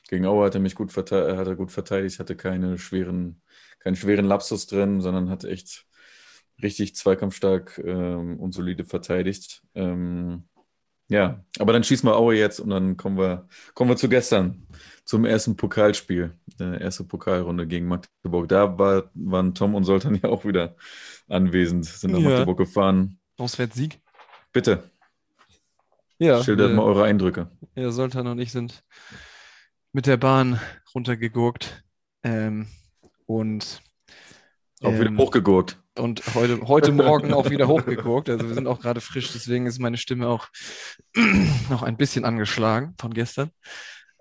gegen 0.09 0.27
Aue 0.27 0.45
hat 0.45 0.55
er 0.55 0.61
mich 0.61 0.75
gut, 0.75 0.95
hat 0.97 1.13
er 1.13 1.57
gut 1.57 1.71
verteidigt, 1.71 2.19
hatte 2.19 2.37
keine 2.37 2.79
schweren, 2.79 3.41
keinen 3.79 3.97
schweren 3.97 4.27
Lapsus 4.27 4.67
drin, 4.67 5.01
sondern 5.01 5.31
hat 5.31 5.45
echt 5.45 5.87
richtig 6.63 6.97
zweikampfstark 6.97 7.81
ähm, 7.85 8.39
und 8.39 8.53
solide 8.53 8.85
verteidigt. 8.85 9.63
Ähm, 9.75 10.45
ja, 11.09 11.45
aber 11.59 11.73
dann 11.73 11.85
schießen 11.85 12.09
wir 12.09 12.17
Aue 12.17 12.37
jetzt 12.37 12.59
und 12.59 12.71
dann 12.71 12.97
kommen 12.97 13.19
wir, 13.19 13.49
kommen 13.75 13.91
wir 13.91 13.97
zu 13.97 14.09
gestern, 14.09 14.67
zum 15.05 15.25
ersten 15.25 15.57
Pokalspiel, 15.57 16.37
der 16.59 16.81
erste 16.81 17.05
Pokalrunde 17.05 17.67
gegen 17.67 17.87
Magdeburg. 17.87 18.49
Da 18.49 18.79
war, 18.79 19.11
waren 19.15 19.55
Tom 19.55 19.75
und 19.75 19.85
Soltan 19.85 20.15
ja 20.23 20.29
auch 20.31 20.45
wieder 20.45 20.77
anwesend, 21.29 21.85
sind 21.85 22.13
nach 22.13 22.21
ja. 22.21 22.29
Magdeburg 22.31 22.59
gefahren. 22.59 23.19
Auswärtssieg? 23.43 24.01
Bitte. 24.53 24.91
Ja. 26.19 26.43
Schildert 26.43 26.71
äh, 26.71 26.75
mal 26.75 26.85
eure 26.85 27.05
Eindrücke. 27.05 27.51
Ja, 27.75 27.91
Soltan 27.91 28.29
und 28.29 28.39
ich 28.39 28.53
sind 28.53 28.85
mit 29.93 30.07
der 30.07 30.17
Bahn 30.17 30.61
runtergegurkt. 30.95 31.83
Ähm, 32.23 32.69
und 33.27 33.83
auch 34.83 34.93
wieder 34.93 35.07
ähm, 35.07 35.19
hochgegurkt. 35.19 35.79
Und 35.99 36.23
heute, 36.35 36.61
heute 36.69 36.93
Morgen 36.93 37.33
auch 37.33 37.51
wieder 37.51 37.69
hochgegurkt. 37.69 38.31
Also 38.31 38.47
wir 38.47 38.55
sind 38.55 38.67
auch 38.67 38.81
gerade 38.81 39.01
frisch, 39.01 39.33
deswegen 39.33 39.67
ist 39.67 39.81
meine 39.81 39.97
Stimme 39.97 40.29
auch 40.29 40.49
noch 41.71 41.83
ein 41.83 41.97
bisschen 41.97 42.25
angeschlagen 42.25 42.95
von 42.99 43.13
gestern. 43.13 43.51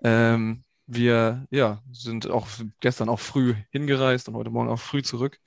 Ähm, 0.02 0.64
wir 0.86 1.46
ja, 1.50 1.80
sind 1.92 2.28
auch 2.28 2.48
gestern 2.80 3.08
auch 3.08 3.20
früh 3.20 3.54
hingereist 3.70 4.28
und 4.28 4.34
heute 4.34 4.50
Morgen 4.50 4.68
auch 4.68 4.80
früh 4.80 5.02
zurück. 5.02 5.38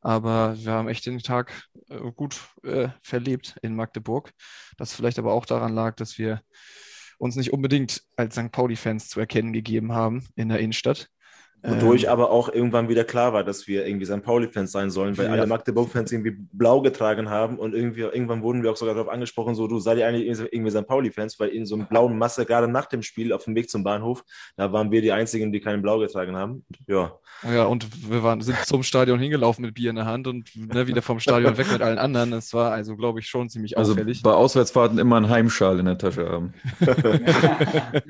Aber 0.00 0.56
wir 0.58 0.72
haben 0.72 0.88
echt 0.88 1.06
den 1.06 1.18
Tag 1.18 1.52
äh, 1.88 1.98
gut 2.12 2.40
äh, 2.62 2.88
verlebt 3.02 3.56
in 3.62 3.74
Magdeburg. 3.74 4.32
Das 4.76 4.94
vielleicht 4.94 5.18
aber 5.18 5.32
auch 5.32 5.46
daran 5.46 5.74
lag, 5.74 5.96
dass 5.96 6.18
wir 6.18 6.40
uns 7.18 7.36
nicht 7.36 7.52
unbedingt 7.52 8.02
als 8.16 8.36
St. 8.36 8.52
Pauli-Fans 8.52 9.08
zu 9.08 9.18
erkennen 9.20 9.52
gegeben 9.52 9.92
haben 9.92 10.28
in 10.36 10.48
der 10.48 10.60
Innenstadt. 10.60 11.08
Wodurch 11.62 12.04
ähm, 12.04 12.10
aber 12.10 12.30
auch 12.30 12.48
irgendwann 12.48 12.88
wieder 12.88 13.02
klar 13.02 13.32
war, 13.32 13.42
dass 13.42 13.66
wir 13.66 13.84
irgendwie 13.84 14.06
St. 14.06 14.22
Pauli-Fans 14.22 14.70
sein 14.70 14.90
sollen, 14.90 15.18
weil 15.18 15.26
ja. 15.26 15.32
alle 15.32 15.46
Magdeburg-Fans 15.46 16.12
irgendwie 16.12 16.36
blau 16.52 16.80
getragen 16.82 17.30
haben 17.30 17.58
und 17.58 17.74
irgendwie 17.74 18.02
irgendwann 18.02 18.42
wurden 18.42 18.62
wir 18.62 18.70
auch 18.70 18.76
sogar 18.76 18.94
darauf 18.94 19.10
angesprochen, 19.10 19.56
so 19.56 19.66
du 19.66 19.80
seid 19.80 19.98
ihr 19.98 20.06
eigentlich 20.06 20.38
irgendwie 20.52 20.70
St. 20.70 20.86
Pauli-Fans, 20.86 21.40
weil 21.40 21.48
in 21.48 21.66
so 21.66 21.74
einer 21.74 21.86
blauen 21.86 22.16
Masse, 22.16 22.46
gerade 22.46 22.68
nach 22.68 22.86
dem 22.86 23.02
Spiel 23.02 23.32
auf 23.32 23.44
dem 23.44 23.56
Weg 23.56 23.70
zum 23.70 23.82
Bahnhof, 23.82 24.24
da 24.56 24.72
waren 24.72 24.92
wir 24.92 25.02
die 25.02 25.10
Einzigen, 25.10 25.52
die 25.52 25.60
keinen 25.60 25.82
Blau 25.82 25.98
getragen 25.98 26.36
haben. 26.36 26.64
Ja. 26.86 27.18
Ja, 27.42 27.64
und 27.64 28.10
wir 28.10 28.22
waren, 28.22 28.40
sind 28.40 28.56
zum 28.64 28.84
Stadion 28.84 29.18
hingelaufen 29.18 29.64
mit 29.64 29.74
Bier 29.74 29.90
in 29.90 29.96
der 29.96 30.06
Hand 30.06 30.28
und 30.28 30.50
ne, 30.54 30.86
wieder 30.86 31.02
vom 31.02 31.18
Stadion 31.18 31.56
weg 31.58 31.70
mit 31.72 31.82
allen 31.82 31.98
anderen. 31.98 32.30
Das 32.30 32.54
war 32.54 32.72
also, 32.72 32.96
glaube 32.96 33.18
ich, 33.18 33.26
schon 33.28 33.48
ziemlich 33.48 33.76
also 33.76 33.92
auffällig. 33.92 34.22
Bei 34.22 34.32
Auswärtsfahrten 34.32 34.98
immer 34.98 35.16
einen 35.16 35.28
Heimschal 35.28 35.78
in 35.80 35.86
der 35.86 35.98
Tasche 35.98 36.28
haben. 36.28 36.54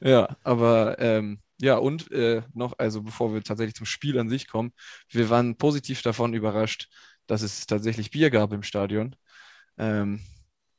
ja, 0.00 0.28
aber 0.42 0.96
ähm, 0.98 1.38
ja, 1.60 1.76
und 1.76 2.10
äh, 2.12 2.42
noch, 2.54 2.74
also 2.78 3.02
bevor 3.02 3.34
wir 3.34 3.42
tatsächlich 3.42 3.74
zum 3.74 3.86
Spiel 3.86 4.18
an 4.18 4.28
sich 4.28 4.46
kommen, 4.48 4.72
wir 5.10 5.28
waren 5.30 5.56
positiv 5.56 6.02
davon 6.02 6.34
überrascht, 6.34 6.88
dass 7.26 7.42
es 7.42 7.66
tatsächlich 7.66 8.10
Bier 8.10 8.30
gab 8.30 8.52
im 8.52 8.62
Stadion. 8.62 9.16
Ähm, 9.76 10.20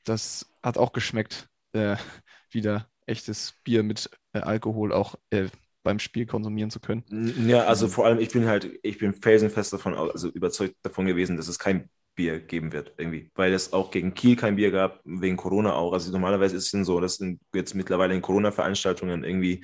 das 0.06 0.52
hat 0.64 0.78
auch 0.78 0.94
geschmeckt, 0.94 1.50
äh, 1.74 1.96
wieder 2.52 2.90
echtes 3.06 3.56
Bier 3.64 3.84
mit 3.84 4.10
äh, 4.34 4.40
Alkohol 4.40 4.94
auch 4.94 5.16
äh, 5.32 5.48
beim 5.84 6.00
Spiel 6.00 6.26
konsumieren 6.26 6.70
zu 6.70 6.80
können. 6.80 7.04
Ja, 7.48 7.66
also 7.66 7.88
vor 7.88 8.06
allem, 8.06 8.20
ich 8.20 8.30
bin 8.30 8.48
halt, 8.48 8.80
ich 8.84 8.98
bin 8.98 9.14
felsenfest 9.14 9.74
davon, 9.74 9.96
also 9.96 10.30
überzeugt 10.30 10.76
davon 10.84 11.06
gewesen, 11.06 11.38
dass 11.38 11.48
es 11.48 11.60
kein 11.60 11.90
Bier 12.20 12.42
geben 12.42 12.74
wird, 12.74 12.92
irgendwie. 12.98 13.32
Weil 13.34 13.54
es 13.54 13.72
auch 13.72 13.92
gegen 13.92 14.14
Kiel 14.14 14.36
kein 14.36 14.58
Bier 14.58 14.72
gab, 14.72 15.00
wegen 15.06 15.38
Corona 15.38 15.74
auch. 15.74 15.94
Also 15.94 16.12
normalerweise 16.12 16.58
ist 16.58 16.74
es 16.74 16.86
so, 16.86 17.00
dass 17.00 17.24
jetzt 17.56 17.76
mittlerweile 17.76 18.14
in 18.14 18.22
Corona-Veranstaltungen 18.22 19.24
irgendwie 19.24 19.64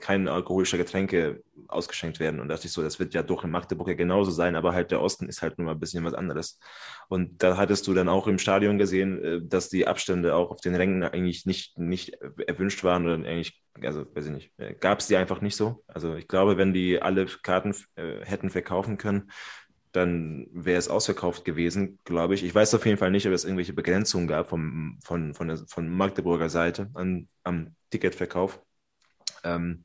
keine 0.00 0.32
alkoholischen 0.32 0.80
Getränke 0.80 1.44
ausgeschenkt 1.68 2.18
werden. 2.18 2.40
Und 2.40 2.48
da 2.48 2.56
dachte 2.56 2.66
ich 2.66 2.72
so, 2.72 2.82
das 2.82 2.98
wird 2.98 3.14
ja 3.14 3.22
doch 3.22 3.44
in 3.44 3.52
Magdeburg 3.52 3.86
ja 3.86 3.94
genauso 3.94 4.32
sein, 4.32 4.56
aber 4.56 4.72
halt 4.72 4.90
der 4.90 5.00
Osten 5.00 5.28
ist 5.28 5.40
halt 5.40 5.58
nur 5.58 5.66
mal 5.66 5.72
ein 5.74 5.80
bisschen 5.80 6.04
was 6.04 6.14
anderes. 6.14 6.58
Und 7.08 7.40
da 7.40 7.56
hattest 7.56 7.86
du 7.86 7.94
dann 7.94 8.08
auch 8.08 8.26
im 8.26 8.38
Stadion 8.40 8.76
gesehen, 8.76 9.22
äh, 9.22 9.40
dass 9.40 9.68
die 9.68 9.86
Abstände 9.86 10.34
auch 10.34 10.50
auf 10.50 10.60
den 10.60 10.74
Rängen 10.74 11.04
eigentlich 11.04 11.46
nicht, 11.46 11.78
nicht 11.78 12.18
erwünscht 12.48 12.82
waren 12.82 13.04
oder 13.06 13.14
eigentlich, 13.14 13.62
also 13.80 14.04
weiß 14.12 14.26
ich 14.26 14.32
nicht, 14.32 14.52
äh, 14.58 14.74
gab 14.74 14.98
es 14.98 15.06
die 15.06 15.16
einfach 15.16 15.40
nicht 15.40 15.54
so. 15.54 15.84
Also 15.86 16.16
ich 16.16 16.26
glaube, 16.26 16.56
wenn 16.56 16.72
die 16.72 17.00
alle 17.00 17.26
Karten 17.26 17.76
äh, 17.94 18.24
hätten 18.24 18.50
verkaufen 18.50 18.98
können, 18.98 19.30
dann 19.92 20.46
wäre 20.52 20.78
es 20.78 20.88
ausverkauft 20.88 21.44
gewesen, 21.44 21.98
glaube 22.04 22.34
ich. 22.34 22.44
Ich 22.44 22.54
weiß 22.54 22.74
auf 22.74 22.86
jeden 22.86 22.98
Fall 22.98 23.10
nicht, 23.10 23.26
ob 23.26 23.32
es 23.32 23.44
irgendwelche 23.44 23.72
Begrenzungen 23.72 24.28
gab 24.28 24.48
vom, 24.48 24.98
von, 25.02 25.34
von, 25.34 25.48
der, 25.48 25.58
von 25.66 25.88
Magdeburger 25.88 26.48
Seite 26.48 26.90
an, 26.94 27.28
am 27.44 27.74
Ticketverkauf. 27.90 28.60
Ähm, 29.44 29.82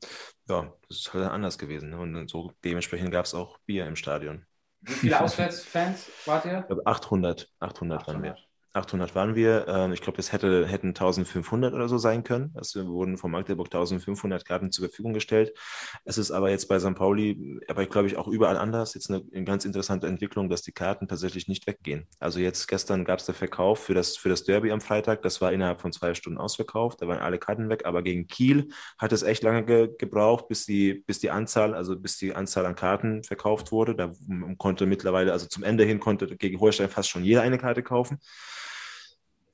ja, 0.48 0.72
das 0.88 0.98
ist 0.98 1.14
halt 1.14 1.30
anders 1.30 1.58
gewesen. 1.58 1.90
Ne? 1.90 1.98
Und 1.98 2.28
so 2.28 2.52
dementsprechend 2.64 3.10
gab 3.10 3.24
es 3.24 3.34
auch 3.34 3.58
Bier 3.66 3.86
im 3.86 3.96
Stadion. 3.96 4.44
Wie 4.80 4.92
viele 4.92 5.20
Auswärtsfans 5.20 6.10
wart 6.26 6.44
ihr? 6.44 6.60
Ich 6.60 6.66
glaube 6.66 6.86
800, 6.86 7.50
800, 7.60 8.00
800. 8.00 8.06
waren 8.06 8.22
wir. 8.22 8.36
800 8.74 9.14
waren 9.14 9.34
wir. 9.36 9.66
Ähm, 9.68 9.92
ich 9.92 10.02
glaube, 10.02 10.16
das 10.16 10.32
hätte, 10.32 10.66
hätten 10.66 10.88
1500 10.88 11.72
oder 11.74 11.88
so 11.88 11.96
sein 11.96 12.24
können. 12.24 12.52
Es 12.60 12.74
wurden 12.74 13.16
von 13.16 13.30
Magdeburg 13.30 13.68
1500 13.68 14.44
Karten 14.44 14.72
zur 14.72 14.88
Verfügung 14.88 15.14
gestellt. 15.14 15.56
Es 16.04 16.18
ist 16.18 16.32
aber 16.32 16.50
jetzt 16.50 16.68
bei 16.68 16.78
St. 16.80 16.94
Pauli, 16.94 17.60
aber 17.68 17.82
ich 17.82 17.90
glaube 17.90 18.08
ich 18.08 18.16
auch 18.16 18.26
überall 18.26 18.56
anders, 18.56 18.94
jetzt 18.94 19.10
eine, 19.10 19.22
ganz 19.44 19.64
interessante 19.64 20.08
Entwicklung, 20.08 20.48
dass 20.48 20.62
die 20.62 20.72
Karten 20.72 21.06
tatsächlich 21.06 21.46
nicht 21.46 21.66
weggehen. 21.66 22.08
Also 22.18 22.40
jetzt 22.40 22.66
gestern 22.66 23.04
gab 23.04 23.20
es 23.20 23.26
der 23.26 23.34
Verkauf 23.34 23.78
für 23.78 23.94
das, 23.94 24.16
für 24.16 24.28
das 24.28 24.42
Derby 24.42 24.72
am 24.72 24.80
Freitag. 24.80 25.22
Das 25.22 25.40
war 25.40 25.52
innerhalb 25.52 25.80
von 25.80 25.92
zwei 25.92 26.14
Stunden 26.14 26.38
ausverkauft. 26.38 27.00
Da 27.00 27.06
waren 27.06 27.18
alle 27.18 27.38
Karten 27.38 27.68
weg. 27.68 27.86
Aber 27.86 28.02
gegen 28.02 28.26
Kiel 28.26 28.70
hat 28.98 29.12
es 29.12 29.22
echt 29.22 29.44
lange 29.44 29.64
ge 29.64 29.90
gebraucht, 29.98 30.48
bis 30.48 30.66
die, 30.66 30.94
bis 31.06 31.20
die 31.20 31.30
Anzahl, 31.30 31.74
also 31.74 31.96
bis 31.96 32.16
die 32.16 32.34
Anzahl 32.34 32.66
an 32.66 32.74
Karten 32.74 33.22
verkauft 33.22 33.70
wurde. 33.70 33.94
Da 33.94 34.12
konnte 34.58 34.86
mittlerweile, 34.86 35.32
also 35.32 35.46
zum 35.46 35.62
Ende 35.62 35.84
hin 35.84 36.00
konnte 36.00 36.26
gegen 36.36 36.58
Holstein 36.58 36.88
fast 36.88 37.08
schon 37.08 37.22
jeder 37.22 37.42
eine 37.42 37.58
Karte 37.58 37.82
kaufen 37.82 38.18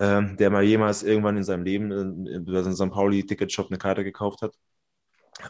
ähm, 0.01 0.37
der 0.39 0.51
mal 0.51 0.65
jemals 0.65 1.03
irgendwann 1.03 1.37
in 1.37 1.45
seinem 1.45 1.65
Leben 1.65 2.27
über 2.27 2.65
seinen 2.65 2.77
St. 2.77 2.91
Pauli-Ticketshop 2.91 3.69
eine 3.69 3.79
Karte 3.79 4.05
gekauft 4.05 4.43
hat. 4.43 4.55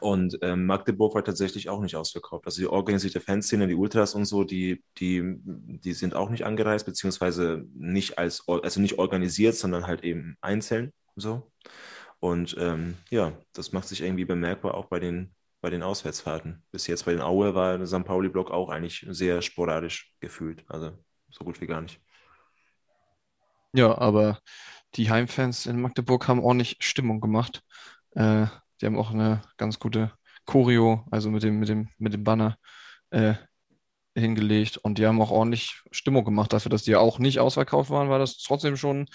Und 0.00 0.38
ähm, 0.42 0.66
Magdeburg 0.66 1.14
war 1.14 1.24
tatsächlich 1.24 1.68
auch 1.68 1.80
nicht 1.80 1.96
ausverkauft. 1.96 2.46
Also 2.46 2.60
die 2.60 2.68
organisierte 2.68 3.20
Fanszene, 3.20 3.66
die 3.66 3.74
Ultras 3.74 4.14
und 4.14 4.24
so, 4.24 4.44
die, 4.44 4.84
die, 4.98 5.22
die 5.44 5.92
sind 5.94 6.14
auch 6.14 6.30
nicht 6.30 6.44
angereist, 6.44 6.86
beziehungsweise 6.86 7.64
nicht 7.74 8.18
als, 8.18 8.46
also 8.46 8.80
nicht 8.80 8.98
organisiert, 8.98 9.56
sondern 9.56 9.86
halt 9.86 10.04
eben 10.04 10.36
einzeln 10.40 10.92
so. 11.16 11.50
Und 12.20 12.56
ähm, 12.58 12.96
ja, 13.10 13.32
das 13.52 13.72
macht 13.72 13.88
sich 13.88 14.02
irgendwie 14.02 14.24
bemerkbar 14.24 14.74
auch 14.74 14.86
bei 14.86 15.00
den, 15.00 15.34
bei 15.60 15.70
den 15.70 15.82
Auswärtsfahrten. 15.82 16.62
Bis 16.70 16.86
jetzt 16.86 17.04
bei 17.06 17.12
den 17.12 17.22
Aue 17.22 17.54
war 17.54 17.78
der 17.78 17.86
St. 17.86 18.04
Pauli-Block 18.04 18.50
auch 18.50 18.68
eigentlich 18.68 19.06
sehr 19.10 19.42
sporadisch 19.42 20.14
gefühlt. 20.20 20.64
Also 20.68 20.92
so 21.30 21.44
gut 21.44 21.60
wie 21.60 21.66
gar 21.66 21.80
nicht. 21.80 22.00
Ja, 23.72 23.96
aber 23.98 24.40
die 24.96 25.11
Heimfans 25.11 25.66
in 25.66 25.80
Magdeburg 25.80 26.26
haben 26.28 26.40
ordentlich 26.40 26.76
Stimmung 26.80 27.20
gemacht. 27.20 27.62
Äh, 28.12 28.46
die 28.80 28.87
haben 28.87 28.98
auch 28.98 29.12
eine 29.12 29.42
ganz 29.56 29.78
gute 29.78 30.12
Choreo, 30.46 31.06
also 31.11 31.30
mit 31.30 31.42
dem, 31.42 31.61
mit 31.61 31.68
dem, 31.68 31.88
mit 31.98 32.12
dem 32.14 32.24
Banner 32.24 32.59
äh, 33.11 33.35
hingelegt 34.16 34.78
und 34.78 34.98
die 34.98 35.06
haben 35.06 35.22
auch 35.22 35.30
ordentlich 35.33 35.83
Stimmung 35.92 36.24
gemacht. 36.24 36.52
Dafür, 36.52 36.70
dass 36.70 36.85
die 36.85 36.96
auch 36.96 37.18
nicht 37.20 37.40
ausverkauft 37.40 37.90
waren, 37.90 38.11
war 38.11 38.18
das 38.20 38.38
trotzdem 38.38 38.76
schon 38.76 39.06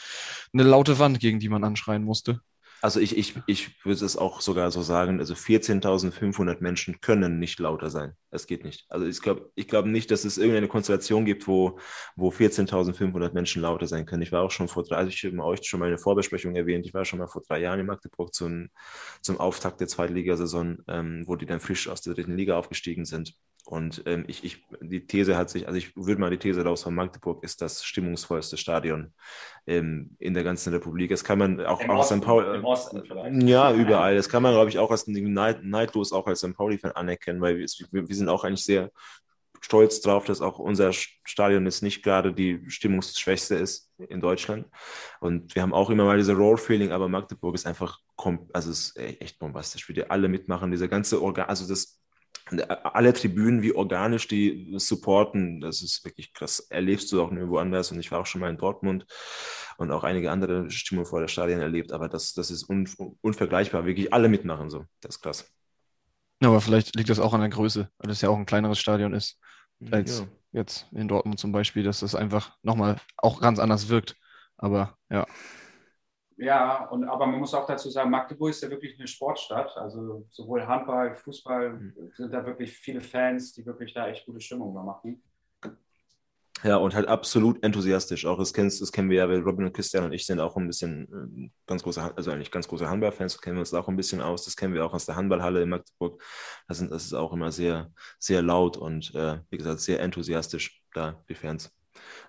eine 0.53 0.63
laute 0.63 0.99
Wand, 0.99 1.19
gegen 1.19 1.39
die 1.39 1.49
man 1.49 1.63
anschreien 1.65 2.03
musste. 2.03 2.41
Also 2.85 2.99
ich, 2.99 3.17
ich, 3.17 3.33
ich 3.47 3.83
würde 3.83 4.05
es 4.05 4.15
auch 4.15 4.41
sogar 4.41 4.69
so 4.69 4.83
sagen, 4.83 5.19
also 5.19 5.33
14.500 5.33 6.57
Menschen 6.59 7.01
können 7.01 7.39
nicht 7.39 7.57
lauter 7.59 7.89
sein. 7.89 8.13
Das 8.29 8.45
geht 8.45 8.63
nicht. 8.63 8.85
Also 8.89 9.07
ich 9.07 9.19
glaube 9.23 9.49
ich 9.55 9.67
glaub 9.67 9.87
nicht, 9.87 10.11
dass 10.11 10.23
es 10.23 10.37
irgendeine 10.37 10.67
Konstellation 10.67 11.25
gibt, 11.25 11.47
wo, 11.47 11.79
wo 12.15 12.29
14.500 12.29 13.33
Menschen 13.33 13.63
lauter 13.63 13.87
sein 13.87 14.05
können. 14.05 14.21
Ich 14.21 14.31
war 14.31 14.43
auch 14.43 14.51
schon 14.51 14.67
vor 14.67 14.83
drei, 14.83 14.97
also 14.97 15.09
ich 15.09 15.23
habe 15.23 15.43
euch 15.43 15.63
schon 15.63 15.79
mal 15.79 15.87
eine 15.87 15.97
Vorbesprechung 15.97 16.55
erwähnt, 16.55 16.85
ich 16.85 16.93
war 16.93 17.05
schon 17.05 17.17
mal 17.17 17.27
vor 17.27 17.41
drei 17.47 17.57
Jahren 17.57 17.79
in 17.79 17.87
Magdeburg 17.87 18.35
zum, 18.35 18.69
zum 19.19 19.39
Auftakt 19.39 19.79
der 19.81 19.87
Zweitligasaison, 19.87 20.83
ähm, 20.87 21.23
wo 21.25 21.35
die 21.35 21.47
dann 21.47 21.61
frisch 21.61 21.87
aus 21.87 22.03
der 22.03 22.13
dritten 22.13 22.37
Liga 22.37 22.55
aufgestiegen 22.55 23.05
sind. 23.05 23.33
Und 23.65 24.03
ähm, 24.05 24.25
ich, 24.27 24.43
ich, 24.43 24.63
die 24.79 25.07
These 25.07 25.35
hat 25.35 25.49
sich, 25.49 25.65
also 25.67 25.77
ich 25.77 25.95
würde 25.95 26.21
mal 26.21 26.29
die 26.29 26.37
These 26.37 26.63
raus 26.63 26.83
von 26.83 26.93
Magdeburg 26.93 27.43
ist 27.43 27.63
das 27.63 27.83
stimmungsvollste 27.83 28.57
Stadion 28.57 29.11
ähm, 29.65 30.15
in 30.19 30.35
der 30.35 30.43
ganzen 30.43 30.71
Republik. 30.71 31.09
Das 31.09 31.23
kann 31.23 31.39
man 31.39 31.65
auch, 31.65 31.81
auch 31.81 31.97
Osten, 31.97 32.19
St. 32.19 32.25
Pauli. 32.75 33.45
Äh, 33.45 33.49
ja, 33.49 33.73
überall. 33.73 34.15
Das 34.15 34.29
kann 34.29 34.43
man, 34.43 34.53
glaube 34.53 34.69
ich, 34.69 34.79
auch 34.79 34.91
als 34.91 35.07
neid, 35.07 35.63
neidlos 35.63 36.11
auch 36.11 36.27
als 36.27 36.39
St. 36.39 36.53
Pauli-Fan 36.55 36.91
anerkennen, 36.91 37.41
weil 37.41 37.57
wir, 37.57 37.67
wir 37.91 38.15
sind 38.15 38.29
auch 38.29 38.43
eigentlich 38.43 38.63
sehr 38.63 38.91
stolz 39.61 40.01
drauf, 40.01 40.25
dass 40.25 40.41
auch 40.41 40.59
unser 40.59 40.91
Stadion 40.93 41.65
jetzt 41.65 41.81
nicht 41.81 42.03
gerade 42.03 42.33
die 42.33 42.61
stimmungsschwächste 42.67 43.55
ist 43.55 43.91
in 43.97 44.21
Deutschland. 44.21 44.67
Und 45.19 45.55
wir 45.55 45.63
haben 45.63 45.73
auch 45.73 45.89
immer 45.89 46.05
mal 46.05 46.17
diese 46.17 46.33
Roar-Feeling, 46.33 46.91
aber 46.91 47.09
Magdeburg 47.09 47.55
ist 47.55 47.65
einfach, 47.65 47.99
also 48.53 48.69
es 48.69 48.89
ist 48.89 48.97
echt 48.97 49.39
bombastisch, 49.39 49.89
wie 49.89 49.93
die 49.93 50.09
alle 50.09 50.27
mitmachen. 50.27 50.71
Diese 50.71 50.87
ganze 50.87 51.21
Organ, 51.21 51.47
also 51.47 51.67
das 51.67 51.99
alle 52.83 53.13
Tribünen, 53.13 53.61
wie 53.61 53.73
organisch 53.73 54.27
die 54.27 54.73
supporten, 54.77 55.61
das 55.61 55.81
ist 55.81 56.05
wirklich 56.05 56.33
krass. 56.33 56.59
Erlebst 56.59 57.11
du 57.11 57.21
auch 57.21 57.31
nirgendwo 57.31 57.57
anders. 57.57 57.91
Und 57.91 57.99
ich 57.99 58.11
war 58.11 58.19
auch 58.19 58.25
schon 58.25 58.41
mal 58.41 58.49
in 58.49 58.57
Dortmund 58.57 59.05
und 59.77 59.91
auch 59.91 60.03
einige 60.03 60.31
andere 60.31 60.69
Stimmung 60.69 61.05
vor 61.05 61.21
der 61.21 61.27
Stadion 61.27 61.59
erlebt, 61.59 61.91
aber 61.91 62.07
das, 62.07 62.33
das 62.33 62.51
ist 62.51 62.69
un, 62.69 62.87
unvergleichbar. 63.21 63.85
Wirklich 63.85 64.13
alle 64.13 64.29
mitmachen 64.29 64.69
so. 64.69 64.85
Das 65.01 65.15
ist 65.15 65.21
krass. 65.21 65.51
Ja, 66.41 66.49
aber 66.49 66.61
vielleicht 66.61 66.95
liegt 66.95 67.09
das 67.09 67.19
auch 67.19 67.33
an 67.33 67.41
der 67.41 67.49
Größe, 67.49 67.89
weil 67.97 68.11
es 68.11 68.21
ja 68.21 68.29
auch 68.29 68.37
ein 68.37 68.45
kleineres 68.45 68.79
Stadion 68.79 69.13
ist 69.13 69.39
als 69.91 70.19
ja. 70.19 70.27
jetzt 70.51 70.87
in 70.91 71.07
Dortmund 71.07 71.39
zum 71.39 71.51
Beispiel, 71.51 71.83
dass 71.83 71.99
das 71.99 72.15
einfach 72.15 72.57
nochmal 72.61 72.97
auch 73.17 73.41
ganz 73.41 73.59
anders 73.59 73.89
wirkt. 73.89 74.15
Aber 74.57 74.97
ja. 75.09 75.25
Ja, 76.37 76.85
und, 76.89 77.05
aber 77.05 77.27
man 77.27 77.39
muss 77.39 77.53
auch 77.53 77.65
dazu 77.65 77.89
sagen, 77.89 78.09
Magdeburg 78.09 78.49
ist 78.49 78.61
ja 78.61 78.69
wirklich 78.69 78.97
eine 78.97 79.07
Sportstadt. 79.07 79.75
Also 79.77 80.25
sowohl 80.29 80.67
Handball, 80.67 81.15
Fußball 81.15 81.69
mhm. 81.69 82.11
sind 82.13 82.33
da 82.33 82.45
wirklich 82.45 82.77
viele 82.77 83.01
Fans, 83.01 83.53
die 83.53 83.65
wirklich 83.65 83.93
da 83.93 84.07
echt 84.07 84.25
gute 84.25 84.41
Stimmung 84.41 84.73
machen. 84.73 85.23
Ja, 86.63 86.77
und 86.77 86.95
halt 86.95 87.07
absolut 87.07 87.63
enthusiastisch. 87.63 88.25
Auch 88.25 88.37
das, 88.37 88.53
kennst, 88.53 88.81
das 88.81 88.91
kennen 88.91 89.09
wir 89.09 89.17
ja, 89.17 89.29
weil 89.29 89.41
Robin 89.41 89.65
und 89.65 89.73
Christian 89.73 90.05
und 90.05 90.13
ich 90.13 90.25
sind 90.25 90.39
auch 90.39 90.55
ein 90.57 90.67
bisschen 90.67 91.03
äh, 91.45 91.49
ganz 91.67 91.83
große, 91.83 92.15
also 92.15 92.31
eigentlich 92.31 92.51
ganz 92.51 92.67
große 92.67 92.89
Handballfans, 92.89 93.39
kennen 93.39 93.57
wir 93.57 93.59
uns 93.59 93.73
auch 93.73 93.87
ein 93.87 93.95
bisschen 93.95 94.21
aus. 94.21 94.45
Das 94.45 94.55
kennen 94.55 94.73
wir 94.73 94.85
auch 94.85 94.93
aus 94.93 95.05
der 95.05 95.15
Handballhalle 95.15 95.61
in 95.61 95.69
Magdeburg. 95.69 96.21
Das, 96.67 96.79
sind, 96.79 96.91
das 96.91 97.05
ist 97.05 97.13
auch 97.13 97.33
immer 97.33 97.51
sehr, 97.51 97.91
sehr 98.19 98.41
laut 98.41 98.77
und 98.77 99.13
äh, 99.15 99.39
wie 99.49 99.57
gesagt, 99.57 99.79
sehr 99.81 99.99
enthusiastisch 99.99 100.81
da, 100.93 101.23
die 101.29 101.35
Fans. 101.35 101.71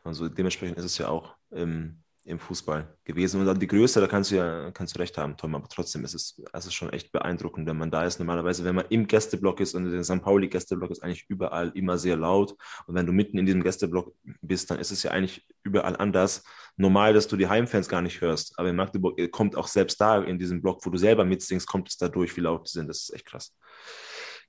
Also 0.05 0.29
dementsprechend 0.29 0.79
ist 0.79 0.85
es 0.85 0.99
ja 0.99 1.09
auch 1.09 1.35
im 1.51 2.03
im 2.27 2.41
Fußball 2.41 2.97
gewesen. 3.05 3.41
Und 3.41 3.47
dann 3.47 3.59
die 3.59 3.69
Größe, 3.69 4.01
da 4.01 4.09
kannst 4.09 4.33
du 4.33 4.37
ja 4.37 4.71
kannst 4.73 4.97
du 4.97 4.99
recht 4.99 5.17
haben, 5.17 5.37
Tom, 5.37 5.55
aber 5.55 5.69
trotzdem 5.69 6.05
ist 6.05 6.15
es, 6.15 6.43
es 6.53 6.67
ist 6.67 6.75
schon 6.75 6.93
echt 6.93 7.13
beeindruckend, 7.13 7.69
wenn 7.69 7.77
man 7.77 7.91
da 7.91 8.05
ist. 8.05 8.19
Normalerweise, 8.19 8.65
wenn 8.65 8.75
man 8.75 8.87
im 8.91 9.07
Gästeblock 9.07 9.61
ist 9.61 9.75
und 9.75 9.91
der 9.91 10.03
St. 10.03 10.23
Pauli-Gästeblock 10.23 10.91
ist 10.91 11.03
eigentlich 11.05 11.25
überall 11.29 11.71
immer 11.75 11.99
sehr 11.99 12.17
laut. 12.17 12.57
Und 12.87 12.97
wenn 12.97 13.07
du 13.07 13.13
mitten 13.13 13.39
in 13.39 13.47
diesem 13.47 13.63
Gästeblock 13.63 14.13
bist, 14.43 14.71
dann 14.71 14.81
ist 14.81 14.91
es 14.91 15.05
ja 15.05 15.13
eigentlich 15.13 15.47
überall 15.63 15.97
anders. 15.97 16.43
Normal, 16.77 17.15
dass 17.15 17.29
du 17.29 17.37
die 17.37 17.49
Heimfans 17.49 17.89
gar 17.89 18.03
nicht 18.03 18.21
hörst. 18.21 18.59
Aber 18.59 18.69
in 18.69 18.77
Magdeburg 18.77 19.31
kommt 19.31 19.57
auch 19.57 19.69
selbst 19.69 20.01
da 20.01 20.21
in 20.21 20.39
diesem 20.39 20.61
Block, 20.61 20.85
wo 20.85 20.91
du 20.91 20.99
selber 20.99 21.25
mitsingst, 21.25 21.69
kommt 21.69 21.89
es 21.89 21.97
da 21.97 22.09
durch, 22.09 22.37
wie 22.37 22.41
laut 22.41 22.67
die 22.67 22.73
sind. 22.73 22.89
Das 22.89 23.03
ist 23.03 23.15
echt 23.15 23.27
krass 23.27 23.57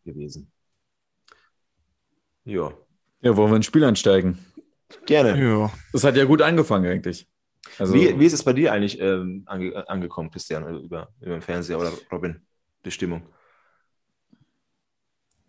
gewesen. 0.04 0.52
Ja. 2.44 2.74
Ja, 3.22 3.36
wollen 3.36 3.52
wir 3.52 3.58
ins 3.58 3.66
Spiel 3.66 3.84
einsteigen? 3.84 4.40
Gerne. 5.06 5.40
Ja. 5.40 5.72
Das 5.92 6.04
hat 6.04 6.16
ja 6.16 6.26
gut 6.26 6.42
angefangen 6.42 6.90
eigentlich. 6.90 7.28
Also, 7.78 7.94
wie, 7.94 8.20
wie 8.20 8.26
ist 8.26 8.34
es 8.34 8.44
bei 8.44 8.54
dir 8.54 8.74
eigentlich 8.74 9.00
ähm, 9.00 9.44
ange, 9.46 9.88
angekommen, 9.88 10.32
Christian, 10.32 10.64
also 10.64 10.80
über, 10.80 11.10
über 11.22 11.32
den 11.32 11.42
Fernseher 11.42 11.80
oder 11.80 11.92
Robin, 12.12 12.42
die 12.86 12.92
Stimmung? 12.92 13.24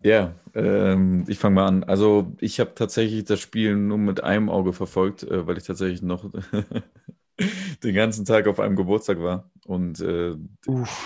Ja, 0.01 0.33
ähm, 0.55 1.25
ich 1.27 1.37
fange 1.39 1.55
mal 1.55 1.67
an. 1.67 1.83
Also 1.83 2.33
ich 2.39 2.59
habe 2.61 2.73
tatsächlich 2.73 3.25
das 3.25 3.41
Spiel 3.41 3.75
nur 3.75 3.97
mit 3.97 4.23
einem 4.23 4.49
Auge 4.49 4.71
verfolgt, 4.71 5.23
äh, 5.23 5.45
weil 5.45 5.57
ich 5.57 5.65
tatsächlich 5.65 6.01
noch 6.01 6.31
den 7.83 7.95
ganzen 7.95 8.23
Tag 8.25 8.47
auf 8.47 8.59
einem 8.61 8.77
Geburtstag 8.77 9.19
war 9.19 9.51
und 9.65 9.99
äh, 9.99 10.35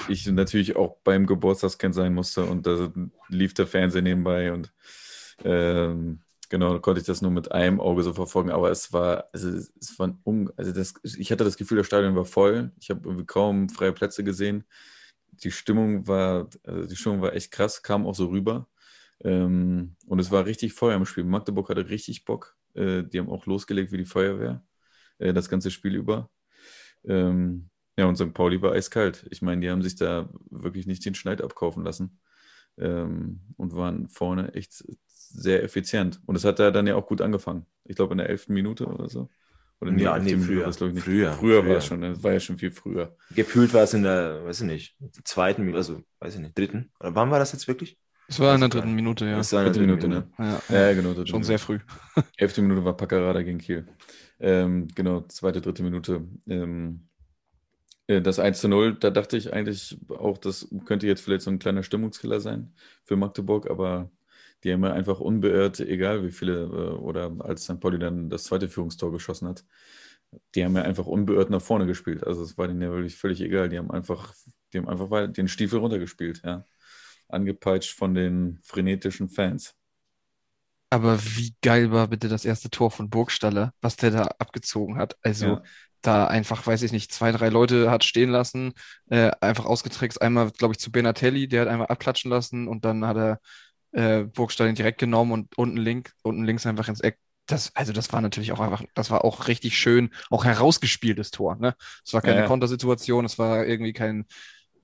ich 0.09 0.27
natürlich 0.27 0.75
auch 0.75 0.97
beim 1.03 1.25
Geburtstagskind 1.25 1.95
sein 1.95 2.13
musste 2.13 2.45
und 2.45 2.67
da 2.67 2.91
lief 3.29 3.55
der 3.55 3.65
Fernseher 3.67 4.03
nebenbei 4.03 4.53
und 4.53 4.71
ähm, 5.43 6.21
Genau, 6.53 6.79
konnte 6.79 7.01
ich 7.01 7.07
das 7.07 7.23
nur 7.23 7.31
mit 7.31 7.51
einem 7.51 7.79
Auge 7.81 8.03
so 8.03 8.13
verfolgen, 8.13 8.51
aber 8.51 8.69
es 8.69 8.93
war, 8.93 9.27
also 9.33 9.49
es 9.49 9.97
war 9.97 10.15
un, 10.23 10.51
also 10.55 10.71
das, 10.71 10.93
ich 11.03 11.31
hatte 11.31 11.43
das 11.43 11.57
Gefühl, 11.57 11.77
das 11.79 11.87
Stadion 11.87 12.15
war 12.15 12.25
voll. 12.25 12.71
Ich 12.79 12.91
habe 12.91 13.25
kaum 13.25 13.69
freie 13.69 13.91
Plätze 13.91 14.23
gesehen. 14.23 14.63
Die 15.31 15.49
Stimmung 15.51 16.07
war, 16.07 16.47
also 16.63 16.87
die 16.87 16.95
Stimmung 16.95 17.21
war 17.23 17.33
echt 17.33 17.51
krass, 17.51 17.81
kam 17.81 18.05
auch 18.05 18.13
so 18.13 18.27
rüber. 18.27 18.67
Ähm, 19.23 19.95
und 20.07 20.19
es 20.19 20.29
war 20.31 20.45
richtig 20.45 20.73
Feuer 20.73 20.95
im 20.95 21.05
Spiel. 21.07 21.23
Magdeburg 21.23 21.69
hatte 21.69 21.89
richtig 21.89 22.23
Bock. 22.25 22.55
Äh, 22.75 23.01
die 23.03 23.17
haben 23.19 23.29
auch 23.31 23.47
losgelegt 23.47 23.91
wie 23.91 23.97
die 23.97 24.05
Feuerwehr, 24.05 24.63
äh, 25.19 25.33
das 25.33 25.49
ganze 25.49 25.71
Spiel 25.71 25.95
über. 25.95 26.29
Ähm, 27.05 27.69
ja, 27.97 28.05
und 28.05 28.15
St. 28.17 28.33
Pauli 28.33 28.61
war 28.61 28.73
eiskalt. 28.73 29.27
Ich 29.31 29.41
meine, 29.41 29.61
die 29.61 29.69
haben 29.71 29.81
sich 29.83 29.95
da 29.95 30.29
wirklich 30.49 30.87
nicht 30.87 31.05
den 31.05 31.15
Schneid 31.15 31.41
abkaufen 31.41 31.83
lassen 31.83 32.19
ähm, 32.77 33.41
und 33.57 33.75
waren 33.75 34.09
vorne 34.09 34.53
echt 34.55 34.83
sehr 35.33 35.63
effizient. 35.63 36.21
Und 36.25 36.35
es 36.35 36.45
hat 36.45 36.59
da 36.59 36.71
dann 36.71 36.87
ja 36.87 36.95
auch 36.95 37.07
gut 37.07 37.21
angefangen. 37.21 37.65
Ich 37.85 37.95
glaube 37.95 38.13
in 38.13 38.19
der 38.19 38.29
elften 38.29 38.53
Minute 38.53 38.85
oder 38.85 39.09
so. 39.09 39.29
Oder 39.81 39.91
nee, 39.91 40.03
ja, 40.03 40.17
nee, 40.17 40.37
früher. 40.37 40.65
Minute, 40.65 40.87
ich 40.87 40.93
nicht. 40.93 41.03
Früher, 41.03 41.33
früher, 41.33 41.61
früher 41.61 41.67
war 41.67 41.77
es 41.77 41.85
schon, 41.85 42.01
das 42.01 42.23
war 42.23 42.31
ja 42.31 42.39
schon 42.39 42.57
viel 42.57 42.71
früher. 42.71 43.15
Gefühlt 43.35 43.73
war 43.73 43.83
es 43.83 43.93
in 43.93 44.03
der, 44.03 44.45
weiß 44.45 44.61
ich 44.61 44.67
nicht, 44.67 44.97
zweiten, 45.25 45.75
also 45.75 46.01
weiß 46.19 46.35
ich 46.35 46.41
nicht, 46.41 46.57
dritten. 46.57 46.91
Oder 46.99 47.15
wann 47.15 47.31
war 47.31 47.39
das 47.39 47.51
jetzt 47.51 47.67
wirklich? 47.67 47.97
Das 48.27 48.39
war 48.39 48.55
in 48.55 48.61
der 48.61 48.69
dritten 48.69 48.93
Minute, 48.93 49.25
ja. 49.25 49.37
Das 49.37 49.51
war 49.51 49.61
eine 49.61 49.71
Dritte 49.71 49.85
Minute, 49.85 50.07
ne? 50.07 50.31
Ja, 50.37 50.61
Ja, 50.69 50.93
genau. 50.93 51.13
Schon 51.13 51.23
Minute. 51.25 51.43
sehr 51.43 51.59
früh. 51.59 51.79
Elfte 52.37 52.61
Minute 52.61 52.85
war 52.85 52.95
Paccarada 52.95 53.41
gegen 53.41 53.57
Kiel. 53.59 53.85
Ähm, 54.39 54.87
genau, 54.95 55.21
zweite, 55.27 55.59
dritte 55.59 55.83
Minute. 55.83 56.25
Ähm, 56.47 57.07
äh, 58.07 58.21
das 58.21 58.39
1 58.39 58.61
zu 58.61 58.67
0, 58.67 58.95
da 58.99 59.09
dachte 59.09 59.37
ich 59.37 59.53
eigentlich 59.53 59.97
auch, 60.09 60.37
das 60.37 60.67
könnte 60.85 61.07
jetzt 61.07 61.21
vielleicht 61.21 61.43
so 61.43 61.51
ein 61.51 61.59
kleiner 61.59 61.83
Stimmungskiller 61.83 62.39
sein 62.39 62.73
für 63.03 63.15
Magdeburg, 63.15 63.69
aber 63.69 64.09
die 64.63 64.73
haben 64.73 64.83
ja 64.83 64.93
einfach 64.93 65.19
unbeirrt, 65.19 65.79
egal 65.79 66.23
wie 66.25 66.31
viele, 66.31 66.63
äh, 66.63 66.97
oder 66.97 67.31
als 67.39 67.63
St. 67.65 67.79
Pauli 67.79 67.99
dann 67.99 68.29
das 68.29 68.43
zweite 68.45 68.69
Führungstor 68.69 69.11
geschossen 69.11 69.47
hat, 69.47 69.65
die 70.55 70.63
haben 70.65 70.75
ja 70.75 70.83
einfach 70.83 71.05
unbeirrt 71.05 71.49
nach 71.49 71.61
vorne 71.61 71.85
gespielt. 71.85 72.25
Also 72.25 72.43
es 72.43 72.57
war 72.57 72.67
denen 72.67 72.81
ja 72.81 72.91
wirklich 72.91 73.15
völlig 73.15 73.41
egal. 73.41 73.69
Die 73.69 73.77
haben 73.77 73.91
einfach, 73.91 74.33
die 74.73 74.79
haben 74.79 74.89
einfach 74.89 75.31
den 75.31 75.47
Stiefel 75.47 75.79
runtergespielt, 75.79 76.41
ja. 76.43 76.65
Angepeitscht 77.29 77.97
von 77.97 78.13
den 78.15 78.59
frenetischen 78.63 79.29
Fans. 79.29 79.75
Aber 80.89 81.19
wie 81.23 81.55
geil 81.61 81.91
war 81.91 82.07
bitte 82.07 82.27
das 82.29 82.45
erste 82.45 82.69
Tor 82.69 82.91
von 82.91 83.09
Burgstaller, 83.09 83.73
was 83.81 83.95
der 83.95 84.11
da 84.11 84.23
abgezogen 84.39 84.97
hat. 84.97 85.17
Also 85.23 85.45
Ja. 85.47 85.63
da 86.01 86.27
einfach, 86.27 86.65
weiß 86.67 86.83
ich 86.83 86.91
nicht, 86.91 87.11
zwei, 87.11 87.31
drei 87.31 87.49
Leute 87.49 87.89
hat 87.89 88.03
stehen 88.03 88.29
lassen, 88.29 88.73
äh, 89.09 89.31
einfach 89.41 89.65
ausgetrickst. 89.65 90.21
Einmal, 90.21 90.51
glaube 90.51 90.73
ich, 90.73 90.79
zu 90.79 90.91
Benatelli, 90.91 91.47
der 91.47 91.61
hat 91.61 91.67
einmal 91.69 91.87
abklatschen 91.87 92.29
lassen 92.29 92.67
und 92.67 92.85
dann 92.85 93.05
hat 93.07 93.17
er 93.17 93.39
äh, 93.93 94.23
Burgstaller 94.23 94.69
ihn 94.69 94.75
direkt 94.75 94.99
genommen 94.99 95.31
und 95.31 95.57
unten 95.57 95.77
link, 95.77 96.13
unten 96.23 96.43
links 96.45 96.65
einfach 96.65 96.87
ins 96.89 97.01
Eck. 97.01 97.19
Das, 97.47 97.75
also 97.75 97.93
das 97.93 98.13
war 98.13 98.21
natürlich 98.21 98.53
auch 98.53 98.59
einfach, 98.61 98.83
das 98.95 99.11
war 99.11 99.25
auch 99.25 99.47
richtig 99.47 99.77
schön, 99.77 100.11
auch 100.29 100.45
herausgespieltes 100.45 101.31
Tor, 101.31 101.57
ne? 101.57 101.75
Es 102.05 102.13
war 102.13 102.21
keine 102.21 102.41
Ja. 102.41 102.43
Kontersituation, 102.43 103.25
es 103.25 103.37
war 103.39 103.65
irgendwie 103.65 103.93
kein, 103.93 104.25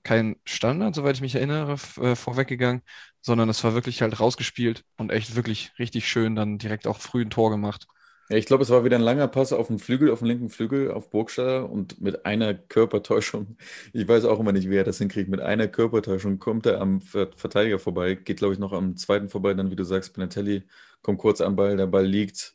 kein 0.02 0.36
Standard, 0.44 0.94
soweit 0.94 1.16
ich 1.16 1.22
mich 1.22 1.34
erinnere, 1.34 1.74
äh, 2.00 2.16
vorweggegangen, 2.16 2.82
sondern 3.20 3.48
es 3.48 3.62
war 3.64 3.74
wirklich 3.74 4.02
halt 4.02 4.18
rausgespielt 4.20 4.84
und 4.96 5.12
echt 5.12 5.34
wirklich 5.36 5.72
richtig 5.78 6.08
schön, 6.08 6.34
dann 6.36 6.58
direkt 6.58 6.86
auch 6.86 6.98
früh 6.98 7.22
ein 7.22 7.30
Tor 7.30 7.50
gemacht. 7.50 7.86
Ja, 8.30 8.36
ich 8.36 8.46
glaube, 8.46 8.62
es 8.62 8.70
war 8.70 8.84
wieder 8.84 8.96
ein 8.96 9.02
langer 9.02 9.26
Pass 9.26 9.52
auf 9.52 9.66
den 9.66 9.78
Flügel, 9.80 10.10
auf 10.10 10.20
den 10.20 10.28
linken 10.28 10.50
Flügel, 10.50 10.92
auf 10.92 11.10
Burgstaller 11.10 11.68
und 11.68 12.00
mit 12.00 12.24
einer 12.26 12.54
Körpertäuschung, 12.54 13.56
ich 13.92 14.06
weiß 14.06 14.24
auch 14.24 14.38
immer 14.38 14.52
nicht, 14.52 14.70
wie 14.70 14.76
er 14.76 14.84
das 14.84 14.98
hinkriegt, 14.98 15.28
mit 15.28 15.40
einer 15.40 15.66
Körpertäuschung 15.68 16.38
kommt 16.38 16.66
er 16.66 16.80
am 16.80 17.00
Ver- 17.00 17.30
Verteidiger 17.36 17.78
vorbei, 17.80 18.14
geht, 18.14 18.38
glaube 18.38 18.54
ich, 18.54 18.60
noch 18.60 18.72
am 18.72 18.96
zweiten 18.96 19.28
vorbei, 19.28 19.54
dann, 19.54 19.70
wie 19.72 19.76
du 19.76 19.84
sagst, 19.84 20.14
Benatelli 20.14 20.62
kommt 21.02 21.18
kurz 21.18 21.40
am 21.40 21.56
Ball, 21.56 21.76
der 21.76 21.86
Ball 21.88 22.06
liegt, 22.06 22.54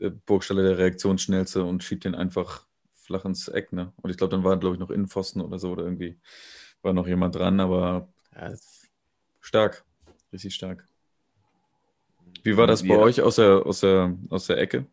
äh, 0.00 0.10
Burgstaller 0.10 0.62
der 0.64 0.78
Reaktionsschnellste 0.78 1.64
und 1.64 1.84
schiebt 1.84 2.04
den 2.04 2.14
einfach 2.14 2.66
flach 2.94 3.24
ins 3.26 3.48
Eck, 3.48 3.72
ne? 3.72 3.92
Und 4.02 4.10
ich 4.10 4.16
glaube, 4.18 4.32
dann 4.32 4.44
war, 4.44 4.58
glaube 4.58 4.76
ich, 4.76 4.80
noch 4.80 4.90
Innenpfosten 4.90 5.42
oder 5.42 5.58
so 5.58 5.72
oder 5.72 5.84
irgendwie 5.84 6.18
war 6.82 6.92
noch 6.94 7.06
jemand 7.08 7.34
dran, 7.36 7.60
aber 7.60 8.08
ja, 8.34 8.52
stark, 9.40 9.84
richtig 10.32 10.54
stark. 10.54 10.88
Wie 12.42 12.56
war 12.56 12.66
das 12.66 12.86
bei 12.86 12.96
euch 12.96 13.20
aus 13.22 13.36
der, 13.36 13.64
aus 13.66 13.80
der, 13.80 14.16
aus 14.30 14.46
der 14.46 14.58
Ecke? 14.58 14.86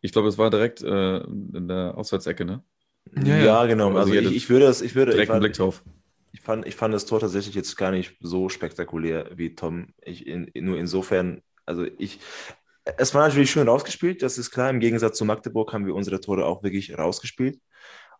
Ich 0.00 0.12
glaube, 0.12 0.28
es 0.28 0.38
war 0.38 0.50
direkt 0.50 0.82
äh, 0.82 1.18
in 1.18 1.68
der 1.68 1.96
Auswärtsecke, 1.96 2.44
ne? 2.44 2.62
Ja, 3.16 3.36
Ja, 3.36 3.44
ja. 3.44 3.66
genau. 3.66 3.88
Also 3.88 4.12
Also 4.12 4.14
ich, 4.14 4.36
ich 4.36 4.50
würde 4.50 4.66
das, 4.66 4.82
ich 4.82 4.94
würde, 4.94 5.12
ich, 5.12 5.16
Direkt 5.16 5.30
einen 5.30 5.40
Blick 5.40 5.54
drauf. 5.54 5.82
ich, 6.32 6.40
fand, 6.40 6.66
ich 6.66 6.76
fand 6.76 6.94
das 6.94 7.06
Tor 7.06 7.20
tatsächlich 7.20 7.54
jetzt 7.54 7.76
gar 7.76 7.90
nicht 7.90 8.16
so 8.20 8.48
spektakulär 8.48 9.30
wie 9.36 9.54
Tom. 9.54 9.88
Ich 10.02 10.26
in, 10.26 10.50
nur 10.54 10.78
insofern, 10.78 11.42
also 11.64 11.84
ich, 11.98 12.20
es 12.84 13.14
war 13.14 13.26
natürlich 13.26 13.50
schön 13.50 13.68
rausgespielt, 13.68 14.22
das 14.22 14.38
ist 14.38 14.50
klar. 14.50 14.70
Im 14.70 14.80
Gegensatz 14.80 15.18
zu 15.18 15.24
Magdeburg 15.24 15.72
haben 15.72 15.86
wir 15.86 15.94
unsere 15.94 16.20
Tore 16.20 16.44
auch 16.46 16.62
wirklich 16.62 16.96
rausgespielt. 16.96 17.58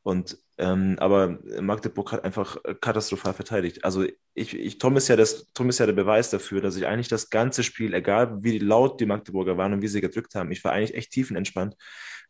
Und 0.07 0.39
ähm, 0.57 0.95
aber 1.01 1.41
Magdeburg 1.61 2.13
hat 2.13 2.23
einfach 2.23 2.59
katastrophal 2.81 3.35
verteidigt. 3.35 3.85
Also 3.85 4.05
ich, 4.35 4.55
ich, 4.55 4.79
Tom 4.79 4.97
ist 4.97 5.09
ja 5.09 5.17
das, 5.17 5.53
Tom 5.53 5.69
ist 5.69 5.81
ja 5.81 5.87
der 5.87 5.95
Beweis 5.95 6.31
dafür, 6.31 6.61
dass 6.61 6.77
ich 6.77 6.87
eigentlich 6.87 7.09
das 7.09 7.29
ganze 7.29 7.65
Spiel, 7.65 7.93
egal 7.93 8.41
wie 8.45 8.61
laut 8.61 9.01
die 9.01 9.07
Magdeburger 9.07 9.59
waren 9.59 9.73
und 9.73 9.83
wie 9.83 9.89
sie 9.89 10.01
gedrückt 10.01 10.37
haben, 10.37 10.53
ich 10.53 10.63
war 10.63 10.71
eigentlich 10.71 10.95
echt 10.95 11.11
tiefenentspannt, 11.11 11.75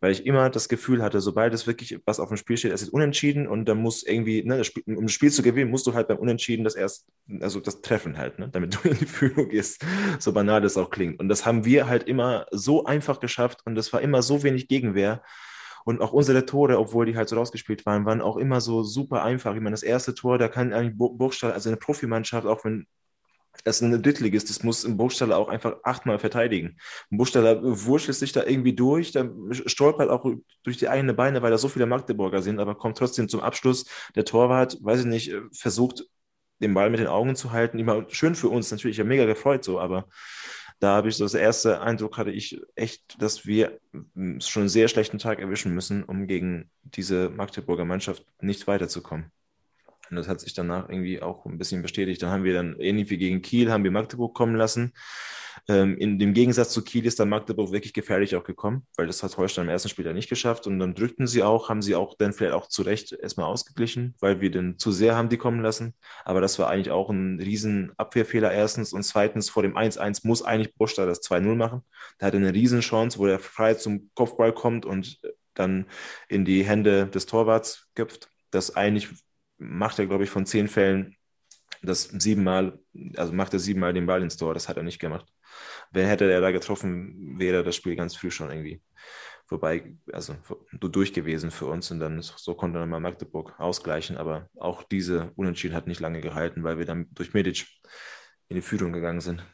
weil 0.00 0.10
ich 0.10 0.24
immer 0.24 0.48
das 0.48 0.70
Gefühl 0.70 1.02
hatte, 1.02 1.20
sobald 1.20 1.52
es 1.52 1.66
wirklich 1.66 2.00
was 2.06 2.18
auf 2.18 2.28
dem 2.28 2.38
Spiel 2.38 2.56
steht, 2.56 2.72
es 2.72 2.80
ist 2.80 2.94
unentschieden 2.94 3.46
und 3.46 3.66
dann 3.66 3.76
muss 3.76 4.02
irgendwie, 4.04 4.42
ne, 4.42 4.56
das 4.56 4.68
Spiel, 4.68 4.82
um 4.96 5.04
das 5.04 5.12
Spiel 5.12 5.30
zu 5.30 5.42
gewinnen, 5.42 5.70
musst 5.70 5.86
du 5.86 5.92
halt 5.92 6.08
beim 6.08 6.16
Unentschieden 6.16 6.64
das 6.64 6.76
erst, 6.76 7.06
also 7.40 7.60
das 7.60 7.82
Treffen 7.82 8.16
halt, 8.16 8.38
ne, 8.38 8.48
damit 8.48 8.74
du 8.74 8.88
in 8.88 8.96
die 8.96 9.04
Führung 9.04 9.50
gehst, 9.50 9.84
so 10.18 10.32
banal 10.32 10.62
das 10.62 10.78
auch 10.78 10.88
klingt. 10.88 11.20
Und 11.20 11.28
das 11.28 11.44
haben 11.44 11.66
wir 11.66 11.88
halt 11.88 12.04
immer 12.04 12.46
so 12.52 12.86
einfach 12.86 13.20
geschafft 13.20 13.60
und 13.66 13.74
das 13.74 13.92
war 13.92 14.00
immer 14.00 14.22
so 14.22 14.42
wenig 14.42 14.66
Gegenwehr. 14.66 15.22
Und 15.86 16.00
auch 16.00 16.12
unsere 16.12 16.44
Tore, 16.44 16.78
obwohl 16.80 17.06
die 17.06 17.16
halt 17.16 17.28
so 17.28 17.36
rausgespielt 17.36 17.86
waren, 17.86 18.04
waren 18.06 18.20
auch 18.20 18.36
immer 18.36 18.60
so 18.60 18.82
super 18.82 19.22
einfach. 19.22 19.54
Ich 19.54 19.60
meine, 19.60 19.74
das 19.74 19.84
erste 19.84 20.14
Tor, 20.14 20.36
da 20.36 20.48
kann 20.48 20.72
eigentlich 20.72 20.98
Bur- 20.98 21.16
Burgstall, 21.16 21.52
also 21.52 21.68
eine 21.70 21.76
Profimannschaft, 21.76 22.44
auch 22.44 22.64
wenn 22.64 22.88
es 23.64 23.80
eine 23.82 24.00
Drittligist 24.00 24.50
ist, 24.50 24.64
muss 24.64 24.84
ein 24.84 24.96
Burgstaller 24.96 25.38
auch 25.38 25.48
einfach 25.48 25.76
achtmal 25.84 26.18
verteidigen. 26.18 26.76
Ein 27.12 27.18
Burgstaller 27.18 27.60
wurschtelt 27.62 28.16
sich 28.16 28.32
da 28.32 28.42
irgendwie 28.44 28.74
durch, 28.74 29.12
dann 29.12 29.52
stolpert 29.52 30.10
auch 30.10 30.28
durch 30.64 30.76
die 30.76 30.88
eigenen 30.88 31.14
Beine, 31.14 31.40
weil 31.40 31.52
da 31.52 31.58
so 31.58 31.68
viele 31.68 31.86
Magdeburger 31.86 32.42
sind, 32.42 32.58
aber 32.58 32.74
kommt 32.74 32.98
trotzdem 32.98 33.28
zum 33.28 33.40
Abschluss. 33.40 33.86
Der 34.16 34.24
Torwart, 34.24 34.78
weiß 34.82 35.00
ich 35.00 35.06
nicht, 35.06 35.32
versucht 35.52 36.04
den 36.60 36.74
Ball 36.74 36.90
mit 36.90 36.98
den 37.00 37.06
Augen 37.06 37.36
zu 37.36 37.52
halten. 37.52 37.78
Immer 37.78 38.06
schön 38.08 38.34
für 38.34 38.48
uns 38.48 38.72
natürlich, 38.72 38.96
ich 38.96 39.00
habe 39.00 39.08
mega 39.08 39.24
gefreut 39.24 39.62
so, 39.62 39.78
aber 39.78 40.08
da 40.78 40.96
habe 40.96 41.08
ich 41.08 41.16
so 41.16 41.24
das 41.24 41.34
erste 41.34 41.80
Eindruck 41.80 42.18
hatte 42.18 42.30
ich 42.30 42.60
echt, 42.74 43.20
dass 43.22 43.46
wir 43.46 43.80
mm, 44.14 44.40
schon 44.40 44.62
einen 44.62 44.68
sehr 44.68 44.88
schlechten 44.88 45.18
Tag 45.18 45.38
erwischen 45.40 45.74
müssen, 45.74 46.04
um 46.04 46.26
gegen 46.26 46.70
diese 46.82 47.30
Magdeburger 47.30 47.84
Mannschaft 47.84 48.24
nicht 48.40 48.66
weiterzukommen. 48.66 49.32
Und 50.10 50.16
das 50.16 50.28
hat 50.28 50.40
sich 50.40 50.54
danach 50.54 50.88
irgendwie 50.88 51.22
auch 51.22 51.46
ein 51.46 51.58
bisschen 51.58 51.82
bestätigt. 51.82 52.22
Dann 52.22 52.30
haben 52.30 52.44
wir 52.44 52.54
dann, 52.54 52.76
ähnlich 52.78 53.10
wie 53.10 53.18
gegen 53.18 53.42
Kiel, 53.42 53.70
haben 53.70 53.84
wir 53.84 53.90
Magdeburg 53.90 54.34
kommen 54.34 54.56
lassen. 54.56 54.92
Ähm, 55.68 55.96
in 55.98 56.18
dem 56.18 56.32
Gegensatz 56.32 56.70
zu 56.70 56.82
Kiel 56.82 57.06
ist 57.06 57.18
dann 57.18 57.28
Magdeburg 57.28 57.72
wirklich 57.72 57.92
gefährlich 57.92 58.36
auch 58.36 58.44
gekommen, 58.44 58.86
weil 58.96 59.06
das 59.06 59.22
hat 59.22 59.36
Holstein 59.36 59.64
im 59.64 59.70
ersten 59.70 59.88
Spiel 59.88 60.06
ja 60.06 60.12
nicht 60.12 60.28
geschafft. 60.28 60.66
Und 60.66 60.78
dann 60.78 60.94
drückten 60.94 61.26
sie 61.26 61.42
auch, 61.42 61.68
haben 61.68 61.82
sie 61.82 61.96
auch 61.96 62.14
dann 62.16 62.32
vielleicht 62.32 62.54
auch 62.54 62.68
zu 62.68 62.82
Recht 62.82 63.12
erstmal 63.12 63.46
ausgeglichen, 63.46 64.14
weil 64.20 64.40
wir 64.40 64.50
dann 64.50 64.78
zu 64.78 64.92
sehr 64.92 65.16
haben 65.16 65.28
die 65.28 65.38
kommen 65.38 65.62
lassen. 65.62 65.94
Aber 66.24 66.40
das 66.40 66.58
war 66.58 66.68
eigentlich 66.68 66.90
auch 66.90 67.10
ein 67.10 67.40
riesen 67.40 67.92
Abwehrfehler 67.96 68.52
erstens. 68.52 68.92
Und 68.92 69.02
zweitens, 69.02 69.50
vor 69.50 69.62
dem 69.62 69.76
1-1 69.76 70.26
muss 70.26 70.42
eigentlich 70.42 70.74
Burstadt 70.74 71.08
das 71.08 71.22
2-0 71.22 71.56
machen. 71.56 71.82
Da 72.18 72.26
hat 72.26 72.34
er 72.34 72.40
eine 72.40 72.54
riesen 72.54 72.80
Chance, 72.80 73.18
wo 73.18 73.26
er 73.26 73.38
frei 73.38 73.74
zum 73.74 74.10
Kopfball 74.14 74.52
kommt 74.52 74.86
und 74.86 75.20
dann 75.54 75.86
in 76.28 76.44
die 76.44 76.64
Hände 76.64 77.06
des 77.06 77.26
Torwarts 77.26 77.88
köpft. 77.94 78.30
Das 78.50 78.76
eigentlich 78.76 79.08
macht 79.58 79.98
er, 79.98 80.06
glaube 80.06 80.24
ich, 80.24 80.30
von 80.30 80.46
zehn 80.46 80.68
Fällen 80.68 81.16
das 81.82 82.04
siebenmal, 82.04 82.78
also 83.16 83.32
macht 83.32 83.52
er 83.52 83.58
siebenmal 83.58 83.92
den 83.92 84.06
Ball 84.06 84.22
ins 84.22 84.36
Tor. 84.36 84.54
Das 84.54 84.68
hat 84.68 84.76
er 84.76 84.82
nicht 84.82 84.98
gemacht. 84.98 85.26
Wenn 85.90 86.06
hätte 86.06 86.30
er 86.30 86.40
da 86.40 86.50
getroffen, 86.50 87.38
wäre 87.38 87.62
das 87.62 87.76
Spiel 87.76 87.96
ganz 87.96 88.16
früh 88.16 88.30
schon 88.30 88.50
irgendwie 88.50 88.80
vorbei, 89.46 89.94
also 90.12 90.36
durch 90.72 91.12
gewesen 91.12 91.50
für 91.50 91.66
uns. 91.66 91.90
Und 91.90 92.00
dann 92.00 92.20
so 92.22 92.54
konnte 92.54 92.78
dann 92.78 92.88
mal 92.88 93.00
Magdeburg 93.00 93.54
ausgleichen. 93.58 94.16
Aber 94.16 94.48
auch 94.56 94.82
diese 94.82 95.32
Unentschieden 95.36 95.74
hat 95.74 95.86
nicht 95.86 96.00
lange 96.00 96.20
gehalten, 96.20 96.64
weil 96.64 96.78
wir 96.78 96.86
dann 96.86 97.06
durch 97.12 97.34
Medic 97.34 97.66
in 98.48 98.56
die 98.56 98.62
Führung 98.62 98.92
gegangen 98.92 99.20
sind. 99.20 99.44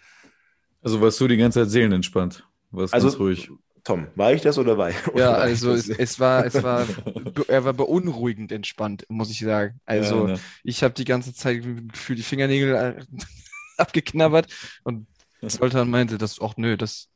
Also 0.83 1.01
warst 1.01 1.21
du 1.21 1.29
die 1.29 1.37
ganze 1.37 1.61
Zeit 1.61 1.71
seelenentspannt? 1.71 2.47
Warst 2.71 2.95
Also- 2.95 3.09
ganz 3.09 3.21
ruhig. 3.21 3.51
Tom, 3.85 4.07
war 4.15 4.33
ich 4.33 4.43
das 4.43 4.59
oder 4.59 4.79
war 4.79 4.91
ich? 4.91 4.97
Ja, 5.07 5.13
oder 5.13 5.27
war 5.39 5.39
ich 5.47 5.53
also 5.53 5.75
das? 5.75 5.89
es, 5.89 5.99
es 5.99 6.21
war, 6.21 6.47
es 6.47 6.63
war, 6.63 6.87
er 7.49 7.65
war 7.65 7.73
beunruhigend 7.73 8.53
entspannt, 8.53 9.05
muss 9.09 9.31
ich 9.31 9.41
sagen. 9.41 9.81
Also 9.85 10.27
Ja, 10.27 10.35
ne? 10.35 10.41
ich 10.63 10.83
habe 10.83 10.95
die 10.95 11.05
ganze 11.05 11.35
Zeit 11.35 11.65
für 11.95 12.15
die 12.15 12.23
Fingernägel 12.23 12.75
äh, 12.75 13.05
abgeknabbert 13.77 14.53
und 14.85 15.07
Zoltan 15.49 15.91
meinte, 15.91 16.19
dass, 16.19 16.41
ach 16.41 16.55
nö, 16.57 16.77
das, 16.77 17.09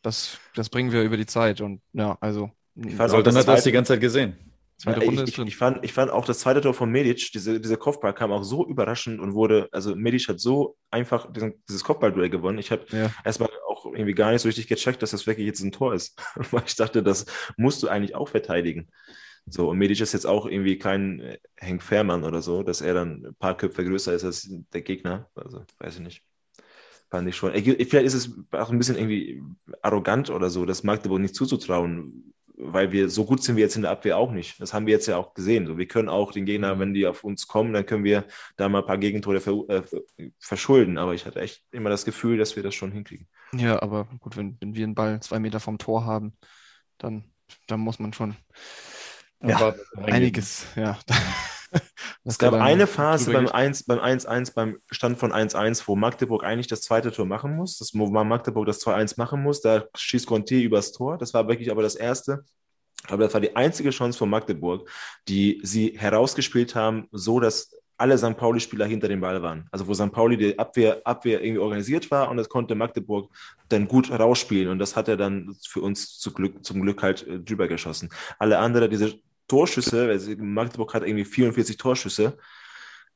das, 0.00 0.38
das 0.54 0.70
bringen 0.70 0.92
wir 0.92 1.02
über 1.02 1.18
die 1.18 1.26
Zeit 1.26 1.60
und 1.60 1.82
ja, 1.92 2.16
also 2.20 2.50
dann 2.74 3.22
das 3.22 3.36
hat 3.36 3.48
das 3.48 3.64
die 3.64 3.72
ganze 3.72 3.92
Zeit 3.94 4.00
gesehen. 4.00 4.36
Zweite 4.76 5.00
Runde 5.00 5.22
ich, 5.22 5.28
ist 5.28 5.30
ich, 5.30 5.36
drin. 5.36 5.46
ich, 5.46 5.56
fand, 5.56 5.84
ich 5.84 5.92
fand 5.92 6.10
auch 6.10 6.24
das 6.24 6.40
zweite 6.40 6.60
Tor 6.60 6.74
von 6.74 6.90
Medic, 6.90 7.30
diese, 7.32 7.60
dieser 7.60 7.76
Kopfball 7.76 8.14
kam 8.14 8.32
auch 8.32 8.42
so 8.42 8.66
überraschend 8.66 9.20
und 9.20 9.34
wurde, 9.34 9.68
also 9.72 9.94
Medic 9.96 10.28
hat 10.28 10.40
so 10.40 10.76
einfach 10.90 11.32
diesen, 11.32 11.62
dieses 11.68 11.84
Kopfballduell 11.84 12.30
gewonnen. 12.30 12.58
Ich 12.58 12.70
habe 12.70 12.84
Ja. 12.90 13.10
erstmal 13.24 13.50
auch 13.68 13.86
irgendwie 13.86 14.14
gar 14.14 14.32
nicht 14.32 14.42
so 14.42 14.48
richtig 14.48 14.68
gecheckt, 14.68 15.02
dass 15.02 15.10
das 15.12 15.26
wirklich 15.26 15.46
jetzt 15.46 15.60
ein 15.62 15.72
Tor 15.72 15.94
ist. 15.94 16.18
Weil 16.50 16.64
ich 16.66 16.76
dachte, 16.76 17.02
das 17.02 17.26
musst 17.56 17.82
du 17.82 17.88
eigentlich 17.88 18.14
auch 18.14 18.28
verteidigen. 18.28 18.88
So, 19.48 19.70
und 19.70 19.78
Medic 19.78 20.00
ist 20.00 20.12
jetzt 20.12 20.26
auch 20.26 20.46
irgendwie 20.46 20.76
kein 20.78 21.20
äh, 21.20 21.38
Henk 21.56 21.82
Fährmann 21.82 22.24
oder 22.24 22.42
so, 22.42 22.62
dass 22.62 22.80
er 22.80 22.94
dann 22.94 23.24
ein 23.26 23.34
paar 23.36 23.56
Köpfe 23.56 23.84
größer 23.84 24.12
ist 24.12 24.24
als 24.24 24.48
der 24.72 24.82
Gegner. 24.82 25.30
Also, 25.36 25.64
weiß 25.78 25.94
ich 25.96 26.00
nicht. 26.00 26.22
Fand 27.10 27.28
ich 27.28 27.36
schon. 27.36 27.52
Äh, 27.54 27.62
Vielleicht 27.62 28.06
ist 28.06 28.14
es 28.14 28.30
auch 28.50 28.70
ein 28.70 28.78
bisschen 28.78 28.96
irgendwie 28.96 29.40
arrogant 29.82 30.30
oder 30.30 30.50
so, 30.50 30.66
das 30.66 30.82
Magdeburg 30.82 31.20
nicht 31.20 31.36
zuzutrauen, 31.36 32.34
weil 32.58 32.92
wir 32.92 33.08
so 33.08 33.24
gut 33.24 33.42
sind 33.42 33.56
wir 33.56 33.62
jetzt 33.64 33.76
in 33.76 33.82
der 33.82 33.90
Abwehr 33.90 34.16
auch 34.16 34.32
nicht. 34.32 34.60
Das 34.60 34.72
haben 34.72 34.86
wir 34.86 34.94
jetzt 34.94 35.06
ja 35.06 35.16
auch 35.16 35.34
gesehen. 35.34 35.66
So, 35.66 35.78
wir 35.78 35.86
können 35.86 36.08
auch 36.08 36.32
den 36.32 36.46
Gegner, 36.46 36.78
wenn 36.78 36.94
die 36.94 37.06
auf 37.06 37.24
uns 37.24 37.46
kommen, 37.46 37.72
dann 37.72 37.86
können 37.86 38.04
wir 38.04 38.24
da 38.56 38.68
mal 38.68 38.80
ein 38.80 38.86
paar 38.86 38.98
Gegentore 38.98 39.40
ver 39.40 39.64
äh, 39.68 39.82
verschulden. 40.38 40.98
Aber 40.98 41.14
ich 41.14 41.26
hatte 41.26 41.40
echt 41.40 41.64
immer 41.70 41.90
das 41.90 42.04
Gefühl, 42.04 42.38
dass 42.38 42.56
wir 42.56 42.62
das 42.62 42.74
schon 42.74 42.92
hinkriegen. 42.92 43.28
Ja, 43.52 43.82
aber 43.82 44.08
gut, 44.20 44.36
wenn, 44.36 44.56
wenn 44.60 44.74
wir 44.74 44.84
einen 44.84 44.94
Ball 44.94 45.20
zwei 45.20 45.38
Meter 45.38 45.60
vom 45.60 45.78
Tor 45.78 46.04
haben, 46.04 46.36
dann, 46.98 47.24
dann 47.66 47.80
muss 47.80 47.98
man 47.98 48.12
schon 48.12 48.36
Ja. 49.42 49.74
Einiges, 49.96 50.66
ja, 50.76 50.98
Es 52.24 52.38
gab 52.38 52.54
eine 52.54 52.86
Phase 52.86 53.32
beim 53.32 53.48
1, 53.48 53.84
beim 53.84 53.98
1-1, 53.98 54.54
beim 54.54 54.78
Stand 54.90 55.18
von 55.18 55.32
1-1, 55.32 55.82
wo 55.86 55.96
Magdeburg 55.96 56.44
eigentlich 56.44 56.66
das 56.66 56.82
zweite 56.82 57.12
Tor 57.12 57.26
machen 57.26 57.56
muss, 57.56 57.78
das, 57.78 57.92
wo 57.94 58.06
Magdeburg 58.06 58.66
das 58.66 58.80
2-1 58.84 59.14
machen 59.16 59.42
muss, 59.42 59.60
da 59.60 59.84
schießt 59.94 60.26
Conte 60.26 60.56
übers 60.56 60.92
Tor, 60.92 61.18
das 61.18 61.34
war 61.34 61.48
wirklich 61.48 61.70
aber 61.70 61.82
das 61.82 61.94
erste. 61.94 62.44
Aber 63.08 63.24
das 63.24 63.34
war 63.34 63.40
die 63.40 63.54
einzige 63.54 63.90
Chance 63.90 64.18
von 64.18 64.28
Magdeburg, 64.28 64.88
die 65.28 65.60
sie 65.62 65.94
herausgespielt 65.96 66.74
haben, 66.74 67.06
so 67.12 67.38
dass 67.38 67.70
alle 67.98 68.18
St. 68.18 68.36
Pauli-Spieler 68.36 68.86
hinter 68.86 69.08
dem 69.08 69.20
Ball 69.20 69.42
waren. 69.42 69.66
Also 69.70 69.86
wo 69.86 69.94
St. 69.94 70.12
Pauli 70.12 70.36
die 70.36 70.58
Abwehr, 70.58 71.00
Abwehr 71.04 71.42
irgendwie 71.42 71.60
organisiert 71.60 72.10
war 72.10 72.30
und 72.30 72.36
das 72.36 72.48
konnte 72.48 72.74
Magdeburg 72.74 73.30
dann 73.68 73.88
gut 73.88 74.10
rausspielen 74.10 74.68
und 74.68 74.78
das 74.78 74.96
hat 74.96 75.08
er 75.08 75.16
dann 75.16 75.56
für 75.66 75.80
uns 75.80 76.18
zu 76.18 76.32
Glück, 76.32 76.64
zum 76.64 76.82
Glück 76.82 77.02
halt 77.02 77.26
äh, 77.26 77.40
drüber 77.40 77.68
geschossen. 77.68 78.10
Alle 78.38 78.58
anderen, 78.58 78.90
diese 78.90 79.18
Torschüsse, 79.48 80.08
also 80.08 80.32
Magdeburg 80.38 80.94
hat 80.94 81.02
irgendwie 81.02 81.24
44 81.24 81.76
Torschüsse, 81.76 82.36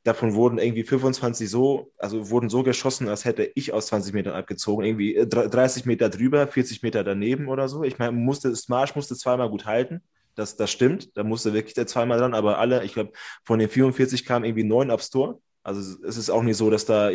davon 0.05 0.35
wurden 0.35 0.59
irgendwie 0.59 0.83
25 0.83 1.51
so, 1.51 1.93
also 1.99 2.31
wurden 2.31 2.49
so 2.49 2.63
geschossen, 2.63 3.09
als 3.09 3.25
hätte 3.25 3.51
ich 3.55 3.73
aus 3.73 3.87
20 3.89 4.15
Metern 4.15 4.35
abgezogen, 4.35 4.85
irgendwie 4.85 5.27
30 5.29 5.85
äh, 5.85 5.89
Meter 5.89 6.09
drüber, 6.09 6.47
40 6.47 6.83
Meter 6.83 7.05
daneben 7.05 7.49
oder 7.49 7.69
so. 7.69 7.85
Ich 7.85 7.99
meine, 7.99 8.13
musste, 8.13 8.55
Smash 8.55 8.95
musste 8.95 9.15
zweimal 9.17 9.51
gut 9.51 9.67
halten. 9.67 10.03
Das, 10.37 10.57
das 10.57 10.71
stimmt, 10.71 11.17
da 11.17 11.25
musste 11.25 11.53
wirklich 11.53 11.75
der 11.75 11.87
zweimal 11.87 12.19
dran, 12.19 12.35
aber 12.35 12.59
alle, 12.59 12.85
ich 12.85 12.95
glaube, 12.95 13.13
von 13.45 13.59
den 13.59 13.69
44 13.69 14.25
kamen 14.25 14.45
irgendwie 14.45 14.65
neun 14.65 14.91
aufs 14.91 15.11
Tor. 15.11 15.41
Also 15.63 16.03
es 16.03 16.17
ist 16.17 16.31
auch 16.31 16.43
nicht 16.43 16.57
so, 16.57 16.71
dass 16.71 16.87
da 16.87 17.11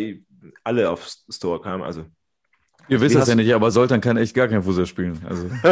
alle 0.64 0.90
aufs 0.90 1.26
Tor 1.40 1.62
kamen. 1.62 1.82
Also 1.82 2.06
Ihr 2.88 3.02
wisst 3.02 3.16
das 3.16 3.28
ja 3.28 3.34
nicht, 3.34 3.52
aber 3.52 3.72
Soltan 3.72 4.00
kann 4.00 4.18
echt 4.18 4.36
gar 4.36 4.48
kein 4.48 4.62
Fußball 4.62 4.86
spielen. 4.86 5.20
Also 5.28 5.48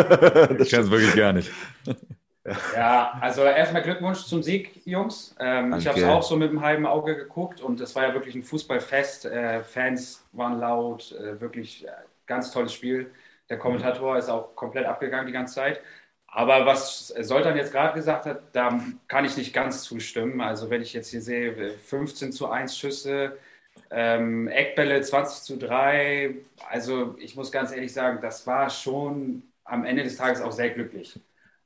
ich 0.60 0.72
kann 0.72 0.82
es 0.82 0.90
wirklich 0.90 1.14
gar 1.16 1.34
nicht. 1.34 1.52
Ja, 2.72 3.18
also 3.22 3.44
erstmal 3.44 3.84
Glückwunsch 3.84 4.26
zum 4.26 4.42
Sieg, 4.42 4.82
Jungs. 4.86 5.36
Ähm, 5.40 5.76
ich 5.76 5.86
habe 5.86 5.98
es 5.98 6.04
auch 6.04 6.24
so 6.24 6.36
mit 6.36 6.50
einem 6.50 6.62
halben 6.62 6.86
Auge 6.88 7.16
geguckt 7.16 7.62
und 7.62 7.80
es 7.80 7.96
war 7.96 8.04
ja 8.08 8.14
wirklich 8.16 8.34
ein 8.36 8.42
Fußballfest. 8.44 9.26
Äh, 9.26 9.64
Fans 9.64 10.28
waren 10.32 10.60
laut, 10.60 11.12
äh, 11.12 11.40
wirklich 11.40 11.86
äh, 11.88 11.92
ganz 12.26 12.52
tolles 12.52 12.74
Spiel. 12.74 13.12
Der 13.50 13.60
Kommentator 13.60 14.18
ist 14.18 14.30
auch 14.30 14.56
komplett 14.56 14.86
abgegangen 14.88 15.28
die 15.28 15.34
ganze 15.34 15.56
Zeit. 15.56 15.82
Aber 16.26 16.66
was 16.66 17.10
Soltan 17.10 17.56
jetzt 17.58 17.72
gerade 17.72 17.94
gesagt 17.94 18.26
hat, 18.26 18.42
da 18.56 18.80
kann 19.08 19.24
ich 19.26 19.38
nicht 19.38 19.54
ganz 19.54 19.84
zustimmen. 19.84 20.42
Also 20.42 20.70
wenn 20.72 20.82
ich 20.82 20.94
jetzt 20.94 21.10
hier 21.12 21.22
sehe, 21.22 21.78
15 21.78 22.32
zu 22.32 22.50
1 22.50 22.76
Schüsse, 22.76 23.38
ähm, 23.92 24.48
Eckbälle 24.48 25.02
20 25.02 25.44
zu 25.44 25.58
3. 25.58 26.36
Also 26.70 27.16
ich 27.20 27.36
muss 27.36 27.52
ganz 27.52 27.72
ehrlich 27.72 27.94
sagen, 27.94 28.20
das 28.22 28.48
war 28.48 28.70
schon 28.70 29.44
am 29.66 29.86
Ende 29.86 30.04
des 30.04 30.18
Tages 30.18 30.42
auch 30.42 30.52
sehr 30.52 30.72
glücklich. 30.72 31.20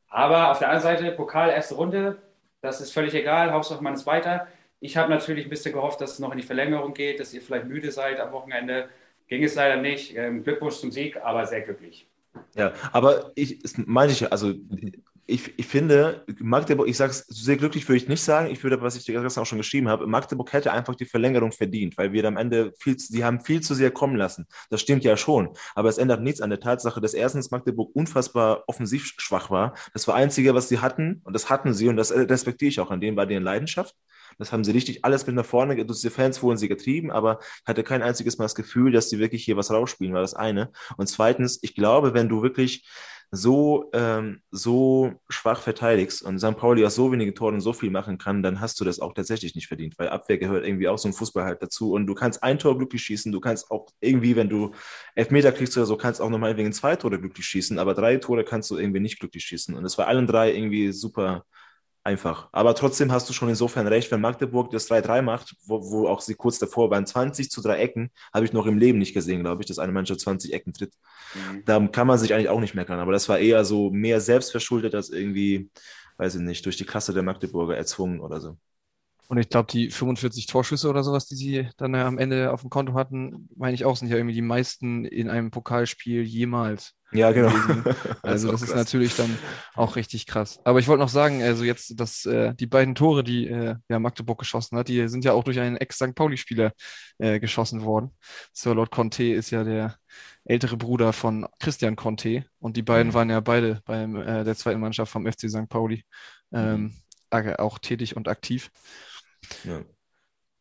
Aber 0.09 0.51
auf 0.51 0.59
der 0.59 0.69
anderen 0.69 0.83
Seite, 0.97 1.11
Pokal, 1.11 1.49
erste 1.49 1.75
Runde, 1.75 2.17
das 2.61 2.81
ist 2.81 2.93
völlig 2.93 3.13
egal, 3.13 3.51
Hauptsache 3.51 3.83
man 3.83 3.93
ist 3.93 4.05
weiter. 4.05 4.47
Ich 4.79 4.97
habe 4.97 5.09
natürlich 5.09 5.45
ein 5.45 5.49
bisschen 5.49 5.73
gehofft, 5.73 6.01
dass 6.01 6.13
es 6.13 6.19
noch 6.19 6.31
in 6.31 6.37
die 6.37 6.43
Verlängerung 6.43 6.93
geht, 6.93 7.19
dass 7.19 7.33
ihr 7.33 7.41
vielleicht 7.41 7.65
müde 7.65 7.91
seid 7.91 8.19
am 8.19 8.31
Wochenende. 8.31 8.89
Ging 9.27 9.43
es 9.43 9.55
leider 9.55 9.81
nicht. 9.81 10.15
Ähm, 10.15 10.43
Glückwunsch 10.43 10.75
zum 10.75 10.91
Sieg, 10.91 11.17
aber 11.17 11.45
sehr 11.45 11.61
glücklich. 11.61 12.07
Ja, 12.55 12.73
aber 12.91 13.31
ich, 13.35 13.59
meine 13.77 14.11
ich, 14.11 14.31
also 14.31 14.53
ich, 15.27 15.59
ich 15.59 15.67
finde, 15.67 16.23
Magdeburg, 16.39 16.87
ich 16.87 16.95
sage 16.95 17.11
es 17.11 17.19
sehr 17.27 17.57
glücklich, 17.57 17.87
würde 17.87 17.97
ich 17.97 18.07
nicht 18.07 18.23
sagen. 18.23 18.49
Ich 18.49 18.63
würde, 18.63 18.81
was 18.81 18.95
ich 18.95 19.03
dir 19.03 19.21
gestern 19.21 19.41
auch 19.41 19.45
schon 19.45 19.57
geschrieben 19.57 19.89
habe, 19.89 20.07
Magdeburg 20.07 20.53
hätte 20.53 20.71
einfach 20.71 20.95
die 20.95 21.05
Verlängerung 21.05 21.51
verdient, 21.51 21.97
weil 21.97 22.13
wir 22.13 22.23
am 22.25 22.37
Ende 22.37 22.73
viel, 22.79 22.97
sie 22.97 23.25
haben 23.25 23.41
viel 23.41 23.61
zu 23.61 23.75
sehr 23.75 23.91
kommen 23.91 24.15
lassen. 24.15 24.47
Das 24.69 24.79
stimmt 24.79 25.03
ja 25.03 25.17
schon. 25.17 25.49
Aber 25.75 25.89
es 25.89 25.97
ändert 25.97 26.21
nichts 26.21 26.39
an 26.39 26.49
der 26.49 26.61
Tatsache, 26.61 27.01
dass 27.01 27.13
erstens 27.13 27.51
Magdeburg 27.51 27.93
unfassbar 27.93 28.63
offensiv 28.67 29.13
schwach 29.17 29.51
war. 29.51 29.73
Das 29.93 30.07
war 30.07 30.15
Einzige, 30.15 30.55
was 30.55 30.69
sie 30.69 30.79
hatten. 30.79 31.21
Und 31.25 31.33
das 31.33 31.49
hatten 31.49 31.73
sie. 31.73 31.89
Und 31.89 31.97
das 31.97 32.13
respektiere 32.13 32.69
ich 32.69 32.79
auch 32.79 32.89
an 32.89 33.01
denen, 33.01 33.17
war 33.17 33.25
deren 33.25 33.43
Leidenschaft. 33.43 33.95
Das 34.37 34.51
haben 34.51 34.63
sie 34.63 34.71
richtig 34.71 35.03
alles 35.03 35.25
mit 35.25 35.35
nach 35.35 35.45
vorne, 35.45 35.83
durch 35.85 36.01
die 36.01 36.09
Fans 36.09 36.43
wurden 36.43 36.57
sie 36.57 36.67
getrieben, 36.67 37.11
aber 37.11 37.39
hatte 37.65 37.83
kein 37.83 38.03
einziges 38.03 38.37
Mal 38.37 38.45
das 38.45 38.55
Gefühl, 38.55 38.91
dass 38.91 39.09
sie 39.09 39.19
wirklich 39.19 39.43
hier 39.43 39.57
was 39.57 39.71
rausspielen, 39.71 40.13
war 40.13 40.21
das 40.21 40.35
eine. 40.35 40.71
Und 40.97 41.07
zweitens, 41.07 41.59
ich 41.61 41.73
glaube, 41.73 42.13
wenn 42.13 42.29
du 42.29 42.43
wirklich 42.43 42.87
so, 43.31 43.89
ähm, 43.93 44.41
so 44.51 45.13
schwach 45.29 45.61
verteidigst 45.61 46.21
und 46.21 46.39
St. 46.39 46.57
Pauli 46.57 46.85
aus 46.85 46.95
so 46.95 47.11
wenige 47.11 47.33
Toren 47.33 47.59
so 47.59 47.73
viel 47.73 47.89
machen 47.89 48.17
kann, 48.17 48.41
dann 48.41 48.61
hast 48.61 48.79
du 48.79 48.85
das 48.85 48.99
auch 48.99 49.13
tatsächlich 49.13 49.53
nicht 49.55 49.67
verdient, 49.67 49.99
weil 49.99 50.09
Abwehr 50.09 50.37
gehört 50.37 50.65
irgendwie 50.65 50.87
auch 50.87 50.97
so 50.97 51.09
ein 51.09 51.13
Fußball 51.13 51.43
halt 51.43 51.61
dazu 51.61 51.91
und 51.91 52.07
du 52.07 52.13
kannst 52.13 52.41
ein 52.43 52.57
Tor 52.57 52.77
glücklich 52.77 53.03
schießen, 53.03 53.31
du 53.31 53.39
kannst 53.39 53.69
auch 53.69 53.87
irgendwie, 53.99 54.35
wenn 54.35 54.49
du 54.49 54.71
Elfmeter 55.15 55.51
kriegst 55.51 55.75
oder 55.77 55.85
so, 55.85 55.97
kannst 55.97 56.21
auch 56.21 56.29
nochmal 56.29 56.55
wegen 56.57 56.71
zwei 56.71 56.95
Tore 56.95 57.19
glücklich 57.19 57.45
schießen, 57.45 57.79
aber 57.79 57.93
drei 57.93 58.17
Tore 58.17 58.45
kannst 58.45 58.71
du 58.71 58.77
irgendwie 58.77 59.01
nicht 59.01 59.19
glücklich 59.19 59.43
schießen 59.43 59.75
und 59.75 59.83
es 59.83 59.97
war 59.97 60.07
allen 60.07 60.27
drei 60.27 60.53
irgendwie 60.53 60.93
super, 60.93 61.45
einfach. 62.07 62.47
Aber 62.53 62.73
trotzdem 62.73 63.11
hast 63.11 63.29
du 63.29 63.33
schon 63.33 63.49
insofern 63.49 63.85
recht, 63.85 64.09
wenn 64.11 64.21
Magdeburg 64.21 64.71
das 64.71 64.89
3-3 64.89 65.21
macht, 65.21 65.55
wo, 65.65 65.91
wo, 65.91 66.07
auch 66.07 66.21
sie 66.21 66.35
kurz 66.35 66.57
davor 66.57 66.89
waren, 66.89 67.05
20 67.05 67.51
zu 67.51 67.61
drei 67.61 67.77
Ecken, 67.79 68.11
habe 68.33 68.45
ich 68.45 68.53
noch 68.53 68.65
im 68.65 68.77
Leben 68.77 68.97
nicht 68.97 69.13
gesehen, 69.13 69.41
glaube 69.41 69.61
ich, 69.61 69.67
dass 69.67 69.77
eine 69.77 69.91
Mannschaft 69.91 70.21
20 70.21 70.53
Ecken 70.53 70.73
tritt. 70.73 70.93
Mhm. 71.35 71.65
Da 71.65 71.85
kann 71.87 72.07
man 72.07 72.17
sich 72.17 72.33
eigentlich 72.33 72.49
auch 72.49 72.61
nicht 72.61 72.75
meckern. 72.75 72.99
Aber 72.99 73.11
das 73.11 73.27
war 73.27 73.39
eher 73.39 73.65
so 73.65 73.91
mehr 73.91 74.21
selbstverschuldet 74.21 74.95
als 74.95 75.09
irgendwie, 75.09 75.69
weiß 76.17 76.35
ich 76.35 76.41
nicht, 76.41 76.65
durch 76.65 76.77
die 76.77 76.85
Klasse 76.85 77.13
der 77.13 77.23
Magdeburger 77.23 77.75
erzwungen 77.75 78.21
oder 78.21 78.39
so. 78.39 78.57
Und 79.29 79.37
ich 79.37 79.49
glaube, 79.49 79.67
die 79.69 79.89
45 79.91 80.45
Torschüsse 80.45 80.89
oder 80.89 81.03
sowas, 81.03 81.27
die 81.27 81.35
sie 81.35 81.69
dann 81.77 81.93
am 81.95 82.17
Ende 82.17 82.51
auf 82.53 82.61
dem 82.61 82.69
Konto 82.69 82.93
hatten, 82.93 83.49
meine 83.55 83.73
ich 83.73 83.83
auch, 83.83 83.97
sind 83.97 84.09
ja 84.09 84.15
irgendwie 84.15 84.35
die 84.35 84.41
meisten 84.41 85.03
in 85.03 85.29
einem 85.29 85.51
Pokalspiel 85.51 86.23
jemals. 86.23 86.93
Ja, 87.11 87.31
genau. 87.31 87.51
Also 88.21 88.51
das 88.51 88.61
ist, 88.61 88.69
das 88.69 88.69
ist 88.69 88.75
natürlich 88.75 89.15
dann 89.15 89.37
auch 89.75 89.95
richtig 89.95 90.27
krass. 90.27 90.59
Aber 90.63 90.79
ich 90.79 90.87
wollte 90.87 91.01
noch 91.01 91.09
sagen, 91.09 91.41
also 91.41 91.63
jetzt, 91.63 91.99
dass 91.99 92.25
äh, 92.25 92.53
die 92.55 92.67
beiden 92.67 92.95
Tore, 92.95 93.23
die 93.23 93.47
äh, 93.47 93.75
ja, 93.89 93.99
Magdeburg 93.99 94.39
geschossen 94.39 94.77
hat, 94.77 94.87
die 94.87 95.07
sind 95.07 95.23
ja 95.25 95.33
auch 95.33 95.43
durch 95.43 95.59
einen 95.59 95.77
Ex-St. 95.77 96.15
Pauli-Spieler 96.15 96.73
äh, 97.17 97.39
geschossen 97.39 97.83
worden. 97.83 98.11
Sir 98.53 98.75
Lord 98.75 98.91
Conte 98.91 99.23
ist 99.23 99.51
ja 99.51 99.63
der 99.63 99.95
ältere 100.45 100.77
Bruder 100.77 101.13
von 101.13 101.47
Christian 101.59 101.95
Conte 101.95 102.45
und 102.59 102.77
die 102.77 102.81
beiden 102.81 103.09
mhm. 103.09 103.13
waren 103.13 103.29
ja 103.29 103.39
beide 103.39 103.81
bei 103.85 104.03
äh, 104.03 104.43
der 104.43 104.55
zweiten 104.55 104.79
Mannschaft 104.79 105.11
vom 105.11 105.25
FC 105.25 105.49
St. 105.49 105.69
Pauli 105.69 106.03
ähm, 106.53 106.93
mhm. 107.31 107.55
auch 107.57 107.79
tätig 107.79 108.15
und 108.15 108.27
aktiv. 108.27 108.69
Ja. 109.63 109.81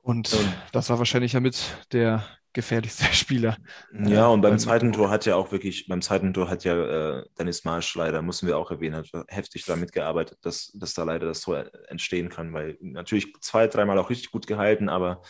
Und, 0.02 0.32
und 0.32 0.56
das 0.72 0.88
war 0.88 0.98
wahrscheinlich 0.98 1.32
ja 1.32 1.40
mit 1.40 1.58
der 1.92 2.24
gefährlichste 2.56 3.04
Spieler. 3.12 3.56
Ja, 3.92 4.28
und 4.28 4.40
beim 4.40 4.58
zweiten 4.58 4.92
Tor 4.92 5.10
hat 5.10 5.26
ja 5.26 5.36
auch 5.36 5.52
wirklich, 5.52 5.86
beim 5.88 6.00
zweiten 6.00 6.32
Tor 6.32 6.48
hat 6.48 6.64
ja 6.64 7.18
äh, 7.18 7.24
Dennis 7.38 7.64
Marsch 7.64 7.94
leider, 7.94 8.22
müssen 8.22 8.48
wir 8.48 8.56
auch 8.56 8.70
erwähnen, 8.70 8.96
hat 8.96 9.10
heftig 9.28 9.64
damit 9.66 9.92
gearbeitet, 9.92 10.38
dass, 10.42 10.72
dass 10.74 10.94
da 10.94 11.04
leider 11.04 11.26
das 11.26 11.42
Tor 11.42 11.66
entstehen 11.88 12.30
kann, 12.30 12.52
weil 12.54 12.78
natürlich 12.80 13.32
zwei, 13.40 13.66
dreimal 13.66 13.98
auch 13.98 14.08
richtig 14.08 14.30
gut 14.30 14.46
gehalten, 14.46 14.88
aber 14.88 15.22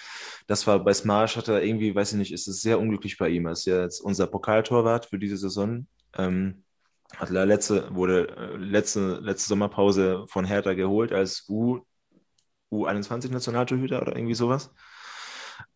das 0.47 0.67
war 0.67 0.79
bei 0.85 0.95
Smarsch 0.95 1.37
hat 1.37 1.49
er 1.49 1.63
irgendwie, 1.63 1.95
weiß 1.95 2.13
ich 2.13 2.19
nicht, 2.19 2.33
ist 2.33 2.47
es 2.47 2.63
sehr 2.63 2.79
unglücklich 2.79 3.19
bei 3.19 3.29
ihm. 3.29 3.47
Er 3.47 3.53
ist 3.53 3.67
ja 3.67 3.83
jetzt 3.83 4.01
unser 4.01 4.29
Pokaltorwart 4.29 5.07
für 5.07 5.19
diese 5.19 5.37
Saison. 5.37 5.89
Ähm, 6.17 6.63
hat 7.17 7.31
letzte, 7.31 7.95
wurde 7.95 8.29
äh, 8.37 8.57
letzte, 8.57 9.19
letzte 9.21 9.49
Sommerpause 9.49 10.27
von 10.29 10.45
Hertha 10.45 10.75
geholt 10.75 11.13
als 11.13 11.45
U, 11.49 11.81
U21-Nationaltorhüter 12.73 14.03
oder 14.03 14.17
irgendwie 14.17 14.35
sowas. 14.35 14.71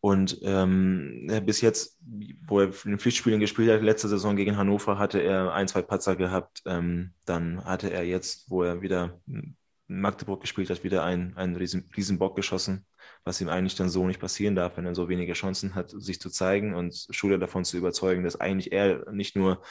Und 0.00 0.38
ähm, 0.42 1.26
bis 1.44 1.60
jetzt, 1.60 1.98
wo 2.46 2.60
er 2.60 2.66
in 2.66 2.92
den 2.92 2.98
Pflichtspielen 2.98 3.40
gespielt 3.40 3.70
hat, 3.70 3.82
letzte 3.82 4.08
Saison 4.08 4.36
gegen 4.36 4.56
Hannover, 4.56 4.98
hatte 4.98 5.20
er 5.20 5.52
ein, 5.52 5.68
zwei 5.68 5.82
Patzer 5.82 6.16
gehabt. 6.16 6.62
Ähm, 6.66 7.12
dann 7.24 7.64
hatte 7.64 7.90
er 7.90 8.04
jetzt, 8.04 8.50
wo 8.50 8.62
er 8.62 8.82
wieder 8.82 9.20
in 9.26 9.56
Magdeburg 10.00 10.40
gespielt 10.40 10.70
hat, 10.70 10.84
wieder 10.84 11.04
einen, 11.04 11.36
einen 11.36 11.56
riesen, 11.56 11.90
riesen 11.96 12.18
Bock 12.18 12.36
geschossen, 12.36 12.86
was 13.24 13.40
ihm 13.40 13.48
eigentlich 13.48 13.74
dann 13.74 13.88
so 13.88 14.06
nicht 14.06 14.20
passieren 14.20 14.54
darf, 14.54 14.76
wenn 14.76 14.86
er 14.86 14.94
so 14.94 15.08
wenige 15.08 15.32
Chancen 15.32 15.74
hat, 15.74 15.90
sich 15.90 16.20
zu 16.20 16.30
zeigen 16.30 16.74
und 16.74 17.06
Schule 17.10 17.38
davon 17.38 17.64
zu 17.64 17.76
überzeugen, 17.76 18.22
dass 18.22 18.40
eigentlich 18.40 18.72
er 18.72 19.10
nicht 19.12 19.36
nur 19.36 19.62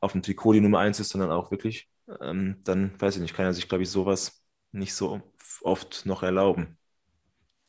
auf 0.00 0.12
dem 0.12 0.22
Trikot 0.22 0.54
die 0.54 0.60
Nummer 0.60 0.78
eins 0.78 1.00
ist, 1.00 1.10
sondern 1.10 1.30
auch 1.30 1.50
wirklich. 1.50 1.88
Ähm, 2.20 2.56
dann 2.64 2.98
weiß 2.98 3.16
ich 3.16 3.22
nicht, 3.22 3.34
kann 3.34 3.44
er 3.44 3.54
sich, 3.54 3.68
glaube 3.68 3.82
ich, 3.82 3.90
sowas 3.90 4.42
nicht 4.72 4.94
so 4.94 5.20
oft 5.62 6.06
noch 6.06 6.22
erlauben. 6.22 6.76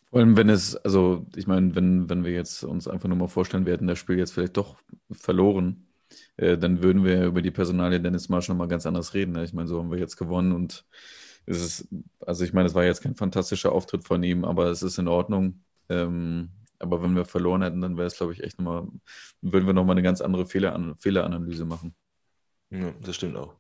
Vor 0.10 0.20
allem, 0.20 0.36
wenn 0.38 0.50
es, 0.50 0.76
also 0.76 1.28
ich 1.36 1.46
meine, 1.46 1.76
wenn, 1.76 2.10
wenn 2.10 2.24
wir 2.24 2.32
jetzt 2.32 2.64
uns 2.64 2.88
einfach 2.88 3.08
nur 3.08 3.18
mal 3.18 3.28
vorstellen, 3.28 3.66
wir 3.66 3.74
hätten 3.74 3.88
das 3.88 4.00
Spiel 4.00 4.18
jetzt 4.18 4.34
vielleicht 4.34 4.58
doch 4.58 4.78
verloren, 5.12 5.88
äh, 6.38 6.58
dann 6.58 6.82
würden 6.82 7.04
wir 7.04 7.26
über 7.26 7.42
die 7.42 7.52
Personalie 7.52 8.02
Dennis 8.02 8.30
Marsch 8.30 8.50
nochmal 8.50 8.68
ganz 8.68 8.86
anders 8.88 9.14
reden. 9.14 9.34
Ne? 9.34 9.44
Ich 9.44 9.54
meine, 9.54 9.68
so 9.68 9.80
haben 9.80 9.92
wir 9.92 10.00
jetzt 10.00 10.18
gewonnen 10.18 10.52
und 10.52 10.86
es 11.46 11.62
ist, 11.62 11.88
also 12.26 12.44
ich 12.44 12.54
meine, 12.54 12.68
es 12.68 12.76
war 12.76 12.84
jetzt 12.84 13.02
kein 13.02 13.16
fantastischer 13.16 13.72
Auftritt 13.72 14.04
von 14.04 14.24
ihm, 14.24 14.46
aber 14.46 14.68
es 14.68 14.82
ist 14.82 14.98
in 14.98 15.08
Ordnung. 15.08 15.64
Ähm, 15.90 16.50
aber 16.80 17.04
wenn 17.04 17.16
wir 17.16 17.26
verloren 17.26 17.62
hätten, 17.62 17.82
dann 17.82 17.98
wäre 17.98 18.08
es, 18.08 18.18
glaube 18.18 18.34
ich, 18.34 18.44
echt 18.44 18.60
nochmal, 18.60 18.88
würden 19.42 19.68
wir 19.68 19.74
nochmal 19.74 19.96
eine 19.96 20.04
ganz 20.04 20.22
andere 20.22 20.46
Fehler, 20.46 20.96
Fehleranalyse 21.00 21.66
machen. 21.66 21.94
Ja, 22.70 22.94
das 23.02 23.16
stimmt 23.16 23.36
auch. 23.36 23.56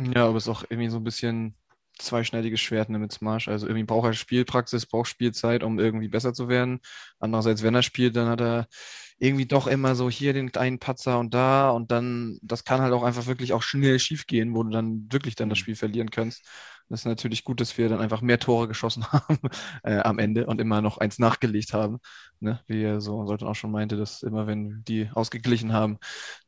Ja, 0.00 0.26
aber 0.26 0.38
es 0.38 0.44
ist 0.44 0.48
auch 0.48 0.64
irgendwie 0.68 0.88
so 0.88 0.96
ein 0.96 1.04
bisschen 1.04 1.54
zweischneidiges 2.00 2.60
Schwert 2.60 2.90
ne, 2.90 2.98
mit 2.98 3.12
Smash. 3.12 3.48
Also 3.48 3.66
irgendwie 3.66 3.84
braucht 3.84 4.06
er 4.06 4.12
Spielpraxis, 4.12 4.86
braucht 4.86 5.08
Spielzeit, 5.08 5.62
um 5.62 5.78
irgendwie 5.78 6.08
besser 6.08 6.32
zu 6.34 6.48
werden. 6.48 6.80
Andererseits, 7.18 7.62
wenn 7.62 7.74
er 7.74 7.82
spielt, 7.82 8.16
dann 8.16 8.28
hat 8.28 8.40
er 8.40 8.66
irgendwie 9.18 9.46
doch 9.46 9.66
immer 9.66 9.94
so 9.94 10.08
hier 10.10 10.32
den 10.32 10.54
einen 10.56 10.78
Patzer 10.78 11.18
und 11.18 11.34
da 11.34 11.70
und 11.70 11.90
dann, 11.90 12.38
das 12.42 12.64
kann 12.64 12.80
halt 12.80 12.94
auch 12.94 13.02
einfach 13.02 13.26
wirklich 13.26 13.52
auch 13.52 13.62
schnell 13.62 13.98
schief 13.98 14.26
gehen, 14.26 14.54
wo 14.54 14.62
du 14.62 14.70
dann 14.70 15.06
wirklich 15.12 15.34
dann 15.36 15.50
das 15.50 15.58
mhm. 15.58 15.60
Spiel 15.60 15.76
verlieren 15.76 16.10
kannst. 16.10 16.46
Das 16.88 17.02
ist 17.02 17.06
natürlich 17.06 17.44
gut, 17.44 17.60
dass 17.60 17.78
wir 17.78 17.88
dann 17.88 18.00
einfach 18.00 18.20
mehr 18.20 18.40
Tore 18.40 18.66
geschossen 18.66 19.04
haben 19.12 19.38
äh, 19.84 19.98
am 20.00 20.18
Ende 20.18 20.46
und 20.46 20.60
immer 20.60 20.82
noch 20.82 20.98
eins 20.98 21.18
nachgelegt 21.18 21.72
haben. 21.72 21.98
Ne? 22.40 22.60
Wie 22.66 23.00
so 23.00 23.26
Soltan 23.26 23.48
auch 23.48 23.54
schon 23.54 23.70
meinte, 23.70 23.96
dass 23.96 24.22
immer, 24.22 24.46
wenn 24.46 24.82
die 24.84 25.08
ausgeglichen 25.14 25.72
haben, 25.72 25.98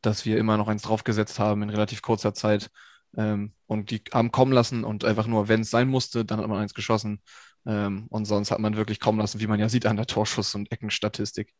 dass 0.00 0.24
wir 0.24 0.38
immer 0.38 0.56
noch 0.56 0.68
eins 0.68 0.82
draufgesetzt 0.82 1.38
haben 1.38 1.62
in 1.62 1.70
relativ 1.70 2.02
kurzer 2.02 2.34
Zeit. 2.34 2.70
Ähm, 3.16 3.52
und 3.66 3.90
die 3.90 4.02
haben 4.12 4.32
kommen 4.32 4.52
lassen 4.52 4.84
und 4.84 5.04
einfach 5.04 5.26
nur, 5.26 5.48
wenn 5.48 5.62
es 5.62 5.70
sein 5.70 5.88
musste, 5.88 6.24
dann 6.24 6.38
hat 6.38 6.48
man 6.48 6.58
eins 6.58 6.74
geschossen. 6.74 7.20
Ähm, 7.66 8.06
und 8.08 8.24
sonst 8.24 8.50
hat 8.50 8.58
man 8.58 8.76
wirklich 8.76 9.00
kommen 9.00 9.18
lassen, 9.18 9.40
wie 9.40 9.46
man 9.46 9.60
ja 9.60 9.68
sieht 9.68 9.86
an 9.86 9.96
der 9.96 10.06
Torschuss- 10.06 10.54
und 10.54 10.70
Eckenstatistik. 10.72 11.52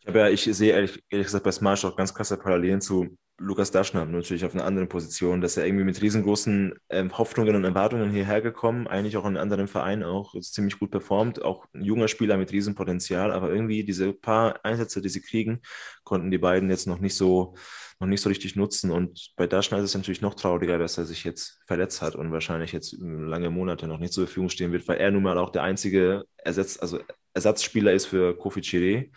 Ich, 0.00 0.14
ja, 0.14 0.28
ich 0.28 0.42
sehe 0.44 0.72
ehrlich, 0.72 1.02
ehrlich 1.08 1.26
gesagt 1.26 1.44
bei 1.44 1.52
Smash 1.52 1.84
auch 1.84 1.96
ganz 1.96 2.14
krasse 2.14 2.36
Parallelen 2.36 2.80
zu 2.80 3.16
Lukas 3.40 3.70
Daschner, 3.70 4.04
natürlich 4.04 4.44
auf 4.44 4.54
einer 4.54 4.64
anderen 4.64 4.88
Position, 4.88 5.40
dass 5.40 5.56
er 5.56 5.64
irgendwie 5.64 5.84
mit 5.84 6.02
riesengroßen 6.02 6.74
ähm, 6.88 7.16
Hoffnungen 7.16 7.54
und 7.54 7.64
Erwartungen 7.64 8.10
hierher 8.10 8.40
gekommen, 8.40 8.88
eigentlich 8.88 9.16
auch 9.16 9.22
in 9.22 9.36
einem 9.36 9.42
anderen 9.42 9.68
Verein 9.68 10.02
auch 10.02 10.34
ziemlich 10.40 10.80
gut 10.80 10.90
performt, 10.90 11.40
auch 11.42 11.64
ein 11.72 11.84
junger 11.84 12.08
Spieler 12.08 12.36
mit 12.36 12.50
Riesenpotenzial, 12.50 13.30
aber 13.30 13.52
irgendwie 13.52 13.84
diese 13.84 14.12
paar 14.12 14.58
Einsätze, 14.64 15.00
die 15.00 15.08
sie 15.08 15.20
kriegen, 15.20 15.60
konnten 16.02 16.32
die 16.32 16.38
beiden 16.38 16.68
jetzt 16.68 16.88
noch 16.88 16.98
nicht 16.98 17.14
so, 17.14 17.54
noch 18.00 18.06
nicht 18.08 18.20
so 18.20 18.28
richtig 18.28 18.56
nutzen. 18.56 18.90
Und 18.90 19.32
bei 19.36 19.46
Daschner 19.46 19.78
ist 19.78 19.84
es 19.84 19.94
natürlich 19.94 20.20
noch 20.20 20.34
trauriger, 20.34 20.78
dass 20.78 20.98
er 20.98 21.04
sich 21.04 21.24
jetzt 21.24 21.60
verletzt 21.66 22.00
hat 22.02 22.14
und 22.14 22.32
wahrscheinlich 22.32 22.72
jetzt 22.72 22.96
lange 23.00 23.50
Monate 23.50 23.86
noch 23.86 23.98
nicht 23.98 24.12
zur 24.12 24.26
Verfügung 24.26 24.50
stehen 24.50 24.72
wird, 24.72 24.86
weil 24.88 24.98
er 24.98 25.10
nun 25.10 25.22
mal 25.22 25.38
auch 25.38 25.50
der 25.50 25.62
einzige 25.62 26.24
Ersatz, 26.36 26.78
also 26.78 27.00
Ersatzspieler 27.34 27.92
ist 27.92 28.06
für 28.06 28.36
Kofi 28.36 28.60
Chiré. 28.60 29.10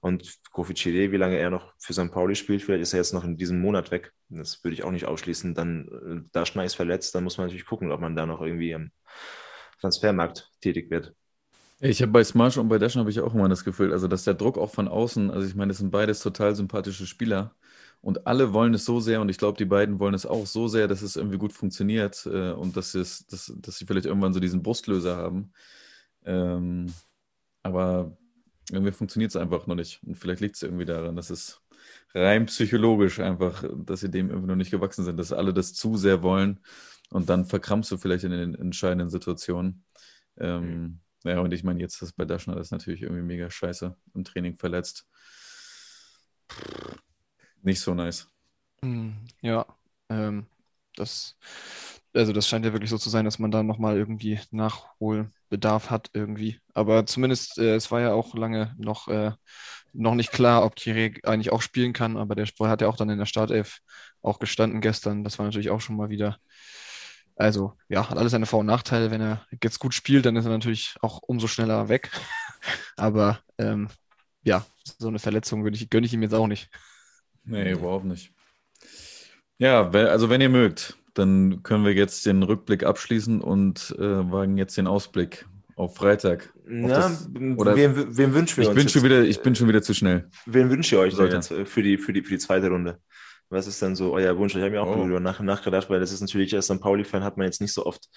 Und 0.00 0.36
Kofi 0.52 0.74
Chile, 0.74 1.10
wie 1.10 1.16
lange 1.16 1.36
er 1.36 1.50
noch 1.50 1.72
für 1.78 1.92
St. 1.92 2.12
Pauli 2.12 2.36
spielt, 2.36 2.62
vielleicht 2.62 2.82
ist 2.82 2.92
er 2.92 2.98
jetzt 2.98 3.12
noch 3.12 3.24
in 3.24 3.36
diesem 3.36 3.60
Monat 3.60 3.90
weg. 3.90 4.12
Das 4.28 4.62
würde 4.62 4.74
ich 4.74 4.84
auch 4.84 4.92
nicht 4.92 5.06
ausschließen. 5.06 5.54
Dann, 5.54 5.88
äh, 5.88 6.28
da 6.32 6.46
Schnee 6.46 6.66
ist 6.66 6.76
verletzt, 6.76 7.14
dann 7.14 7.24
muss 7.24 7.38
man 7.38 7.46
natürlich 7.46 7.66
gucken, 7.66 7.90
ob 7.90 8.00
man 8.00 8.14
da 8.14 8.26
noch 8.26 8.40
irgendwie 8.40 8.70
im 8.70 8.92
Transfermarkt 9.80 10.50
tätig 10.60 10.90
wird. 10.90 11.14
Ich 11.80 12.00
habe 12.00 12.12
bei 12.12 12.24
Smash 12.24 12.56
und 12.56 12.68
bei 12.68 12.78
Dash 12.78 12.96
habe 12.96 13.10
ich 13.10 13.20
auch 13.20 13.34
immer 13.34 13.48
das 13.48 13.64
Gefühl, 13.64 13.92
also 13.92 14.08
dass 14.08 14.24
der 14.24 14.34
Druck 14.34 14.56
auch 14.56 14.70
von 14.70 14.88
außen, 14.88 15.30
also 15.30 15.46
ich 15.46 15.54
meine, 15.54 15.68
das 15.68 15.78
sind 15.78 15.90
beides 15.90 16.20
total 16.20 16.54
sympathische 16.54 17.06
Spieler 17.06 17.54
und 18.06 18.28
alle 18.28 18.52
wollen 18.52 18.72
es 18.72 18.84
so 18.84 19.00
sehr 19.00 19.20
und 19.20 19.30
ich 19.30 19.36
glaube, 19.36 19.58
die 19.58 19.64
beiden 19.64 19.98
wollen 19.98 20.14
es 20.14 20.26
auch 20.26 20.46
so 20.46 20.68
sehr, 20.68 20.86
dass 20.86 21.02
es 21.02 21.16
irgendwie 21.16 21.38
gut 21.38 21.52
funktioniert 21.52 22.24
äh, 22.26 22.52
und 22.52 22.76
dass, 22.76 22.94
es, 22.94 23.26
dass, 23.26 23.52
dass 23.56 23.78
sie 23.78 23.84
vielleicht 23.84 24.06
irgendwann 24.06 24.32
so 24.32 24.38
diesen 24.38 24.62
Brustlöser 24.62 25.16
haben. 25.16 25.52
Ähm, 26.24 26.94
aber 27.64 28.16
irgendwie 28.70 28.92
funktioniert 28.92 29.30
es 29.30 29.36
einfach 29.36 29.66
noch 29.66 29.74
nicht. 29.74 30.04
Und 30.04 30.14
vielleicht 30.14 30.40
liegt 30.40 30.54
es 30.54 30.62
irgendwie 30.62 30.84
daran, 30.84 31.16
dass 31.16 31.30
es 31.30 31.60
rein 32.14 32.46
psychologisch 32.46 33.18
einfach, 33.18 33.64
dass 33.74 34.02
sie 34.02 34.10
dem 34.12 34.30
irgendwie 34.30 34.50
noch 34.50 34.54
nicht 34.54 34.70
gewachsen 34.70 35.04
sind, 35.04 35.16
dass 35.16 35.32
alle 35.32 35.52
das 35.52 35.74
zu 35.74 35.96
sehr 35.96 36.22
wollen 36.22 36.60
und 37.10 37.28
dann 37.28 37.44
verkrampfst 37.44 37.90
du 37.90 37.96
vielleicht 37.96 38.22
in 38.22 38.30
den 38.30 38.54
entscheidenden 38.54 39.10
Situationen. 39.10 39.84
Ähm, 40.36 40.62
mhm. 40.62 41.00
Ja, 41.24 41.40
und 41.40 41.52
ich 41.52 41.64
meine, 41.64 41.80
jetzt 41.80 42.00
das 42.02 42.12
bei 42.12 42.24
Daschner, 42.24 42.54
das 42.54 42.68
ist 42.68 42.70
natürlich 42.70 43.02
irgendwie 43.02 43.22
mega 43.22 43.50
scheiße 43.50 43.96
im 44.14 44.22
Training 44.22 44.54
verletzt. 44.54 45.08
Nicht 47.66 47.80
so 47.80 47.94
nice. 47.94 48.30
Hm, 48.80 49.16
ja, 49.42 49.66
ähm, 50.08 50.46
das, 50.94 51.36
also 52.14 52.32
das 52.32 52.46
scheint 52.46 52.64
ja 52.64 52.72
wirklich 52.72 52.90
so 52.90 52.96
zu 52.96 53.10
sein, 53.10 53.24
dass 53.24 53.40
man 53.40 53.50
da 53.50 53.64
nochmal 53.64 53.96
irgendwie 53.96 54.38
nachholen 54.52 55.34
Bedarf 55.48 55.90
hat 55.90 56.10
irgendwie. 56.12 56.60
Aber 56.74 57.06
zumindest, 57.06 57.58
äh, 57.58 57.74
es 57.74 57.90
war 57.90 58.00
ja 58.00 58.12
auch 58.12 58.36
lange 58.36 58.72
noch, 58.78 59.08
äh, 59.08 59.32
noch 59.92 60.14
nicht 60.14 60.30
klar, 60.30 60.64
ob 60.64 60.76
Kire 60.76 61.14
eigentlich 61.24 61.50
auch 61.50 61.60
spielen 61.60 61.92
kann, 61.92 62.16
aber 62.16 62.36
der 62.36 62.46
Sport 62.46 62.70
hat 62.70 62.82
ja 62.82 62.88
auch 62.88 62.96
dann 62.96 63.10
in 63.10 63.18
der 63.18 63.26
Startelf 63.26 63.80
auch 64.22 64.38
gestanden 64.38 64.80
gestern. 64.80 65.24
Das 65.24 65.40
war 65.40 65.46
natürlich 65.46 65.70
auch 65.70 65.80
schon 65.80 65.96
mal 65.96 66.08
wieder. 66.08 66.38
Also, 67.34 67.74
ja, 67.88 68.08
hat 68.08 68.16
alles 68.16 68.30
seine 68.32 68.46
Vor- 68.46 68.60
und 68.60 68.66
Nachteile. 68.66 69.10
Wenn 69.10 69.20
er 69.20 69.44
jetzt 69.62 69.80
gut 69.80 69.92
spielt, 69.92 70.24
dann 70.24 70.36
ist 70.36 70.44
er 70.44 70.52
natürlich 70.52 70.94
auch 71.02 71.18
umso 71.22 71.48
schneller 71.48 71.88
weg. 71.88 72.12
aber 72.96 73.40
ähm, 73.58 73.88
ja, 74.44 74.64
so 74.98 75.08
eine 75.08 75.18
Verletzung 75.18 75.66
ich, 75.66 75.90
gönne 75.90 76.06
ich 76.06 76.14
ihm 76.14 76.22
jetzt 76.22 76.34
auch 76.34 76.46
nicht. 76.46 76.70
Nee, 77.46 77.72
überhaupt 77.72 78.04
nicht. 78.04 78.32
Ja, 79.58 79.88
also 79.88 80.28
wenn 80.28 80.40
ihr 80.40 80.48
mögt, 80.48 80.96
dann 81.14 81.62
können 81.62 81.84
wir 81.84 81.94
jetzt 81.94 82.26
den 82.26 82.42
Rückblick 82.42 82.84
abschließen 82.84 83.40
und 83.40 83.94
äh, 83.98 84.30
wagen 84.30 84.58
jetzt 84.58 84.76
den 84.76 84.86
Ausblick 84.86 85.46
auf 85.76 85.96
Freitag. 85.96 86.52
Na, 86.64 86.88
das, 86.88 87.28
oder 87.56 87.76
wem, 87.76 88.16
wem 88.16 88.34
wünschen 88.34 88.56
wir 88.56 88.64
ich 88.64 88.68
uns? 88.70 88.78
Bin 88.78 88.88
schon 88.88 89.02
wieder, 89.02 89.22
ich 89.22 89.40
bin 89.40 89.54
schon 89.54 89.68
wieder 89.68 89.82
zu 89.82 89.94
schnell. 89.94 90.28
Wen 90.46 90.70
wünscht 90.70 90.92
ihr 90.92 90.98
euch 90.98 91.14
denn 91.14 91.30
jetzt 91.30 91.52
für 91.52 91.82
die, 91.82 91.96
für, 91.98 92.12
die, 92.12 92.22
für 92.22 92.30
die 92.30 92.38
zweite 92.38 92.68
Runde? 92.68 92.98
Was 93.48 93.66
ist 93.66 93.80
denn 93.80 93.94
so 93.94 94.12
euer 94.12 94.36
Wunsch? 94.36 94.54
Ich 94.56 94.60
habe 94.60 94.72
mir 94.72 94.82
auch 94.82 94.96
oh. 94.96 95.06
nach, 95.06 95.40
nachgedacht, 95.40 95.88
weil 95.88 96.00
das 96.00 96.12
ist 96.12 96.20
natürlich 96.20 96.54
als 96.54 96.66
St. 96.66 96.80
Pauli-Fan 96.80 97.22
hat 97.22 97.36
man 97.36 97.46
jetzt 97.46 97.60
nicht 97.60 97.72
so 97.72 97.86
oft 97.86 98.08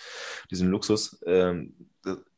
diesen 0.50 0.70
Luxus, 0.70 1.20
ähm, 1.26 1.76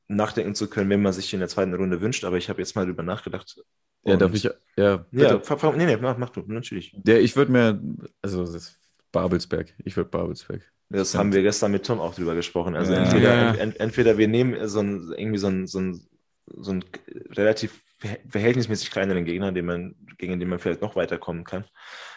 nachdenken 0.07 0.55
zu 0.55 0.69
können, 0.69 0.89
wenn 0.89 1.01
man 1.01 1.13
sich 1.13 1.33
in 1.33 1.39
der 1.39 1.47
zweiten 1.47 1.73
Runde 1.73 2.01
wünscht. 2.01 2.25
Aber 2.25 2.37
ich 2.37 2.49
habe 2.49 2.59
jetzt 2.59 2.75
mal 2.75 2.85
darüber 2.85 3.03
nachgedacht. 3.03 3.55
Ja, 4.03 4.15
darf 4.17 4.33
ich, 4.33 4.43
ja. 4.43 4.97
Bitte. 5.11 5.41
Ja, 5.47 5.71
nee, 5.73 5.85
nee, 5.85 5.97
mach, 5.97 6.17
mach 6.17 6.29
du, 6.29 6.43
natürlich. 6.47 6.95
Der, 6.97 7.21
ich 7.21 7.35
würde 7.35 7.51
mir, 7.51 7.79
also 8.21 8.51
das 8.51 8.77
Babelsberg. 9.11 9.73
Ich 9.83 9.95
würde 9.95 10.09
Babelsberg. 10.09 10.61
Das 10.89 11.15
haben 11.15 11.31
wir 11.31 11.41
gestern 11.41 11.71
mit 11.71 11.85
Tom 11.85 11.99
auch 11.99 12.13
drüber 12.15 12.35
gesprochen. 12.35 12.75
Also 12.75 12.93
ja. 12.93 13.03
entweder, 13.03 13.35
ja. 13.35 13.53
Ent, 13.53 13.79
entweder 13.79 14.17
wir 14.17 14.27
nehmen 14.27 14.67
so 14.67 14.79
ein, 14.79 15.13
irgendwie 15.15 15.37
so 15.37 15.47
ein, 15.47 15.67
so 15.67 15.79
ein, 15.79 16.01
so 16.57 16.71
ein 16.71 16.83
relativ 17.31 17.81
verhältnismäßig 18.29 18.89
kleineren 18.89 19.25
Gegner, 19.25 19.51
den 19.51 19.65
man, 19.65 19.95
gegen 20.17 20.39
den 20.39 20.49
man 20.49 20.59
vielleicht 20.59 20.81
noch 20.81 20.95
weiterkommen 20.95 21.43
kann 21.43 21.65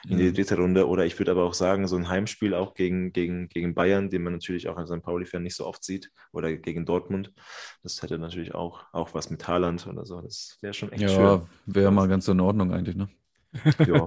in 0.08 0.16
die 0.16 0.24
mhm. 0.24 0.34
dritte 0.34 0.56
Runde. 0.56 0.88
Oder 0.88 1.04
ich 1.04 1.18
würde 1.18 1.32
aber 1.32 1.44
auch 1.44 1.54
sagen, 1.54 1.86
so 1.86 1.96
ein 1.96 2.08
Heimspiel 2.08 2.54
auch 2.54 2.74
gegen, 2.74 3.12
gegen, 3.12 3.48
gegen 3.48 3.74
Bayern, 3.74 4.08
den 4.08 4.22
man 4.22 4.32
natürlich 4.32 4.68
auch 4.68 4.76
als 4.76 4.90
St. 4.90 5.02
Pauli-Fan 5.02 5.42
nicht 5.42 5.56
so 5.56 5.66
oft 5.66 5.84
sieht, 5.84 6.10
oder 6.32 6.54
gegen 6.56 6.86
Dortmund. 6.86 7.32
Das 7.82 8.02
hätte 8.02 8.18
natürlich 8.18 8.54
auch, 8.54 8.84
auch 8.92 9.14
was 9.14 9.30
mit 9.30 9.46
Haaland 9.46 9.86
oder 9.86 10.06
so. 10.06 10.20
Das 10.20 10.56
wäre 10.62 10.72
schon 10.72 10.90
echt 10.92 11.02
ja, 11.02 11.08
schön. 11.08 11.22
Ja, 11.22 11.46
wäre 11.66 11.92
mal 11.92 12.08
ganz 12.08 12.28
in 12.28 12.40
Ordnung 12.40 12.72
eigentlich, 12.72 12.96
ne? 12.96 13.08
ja. 13.86 14.06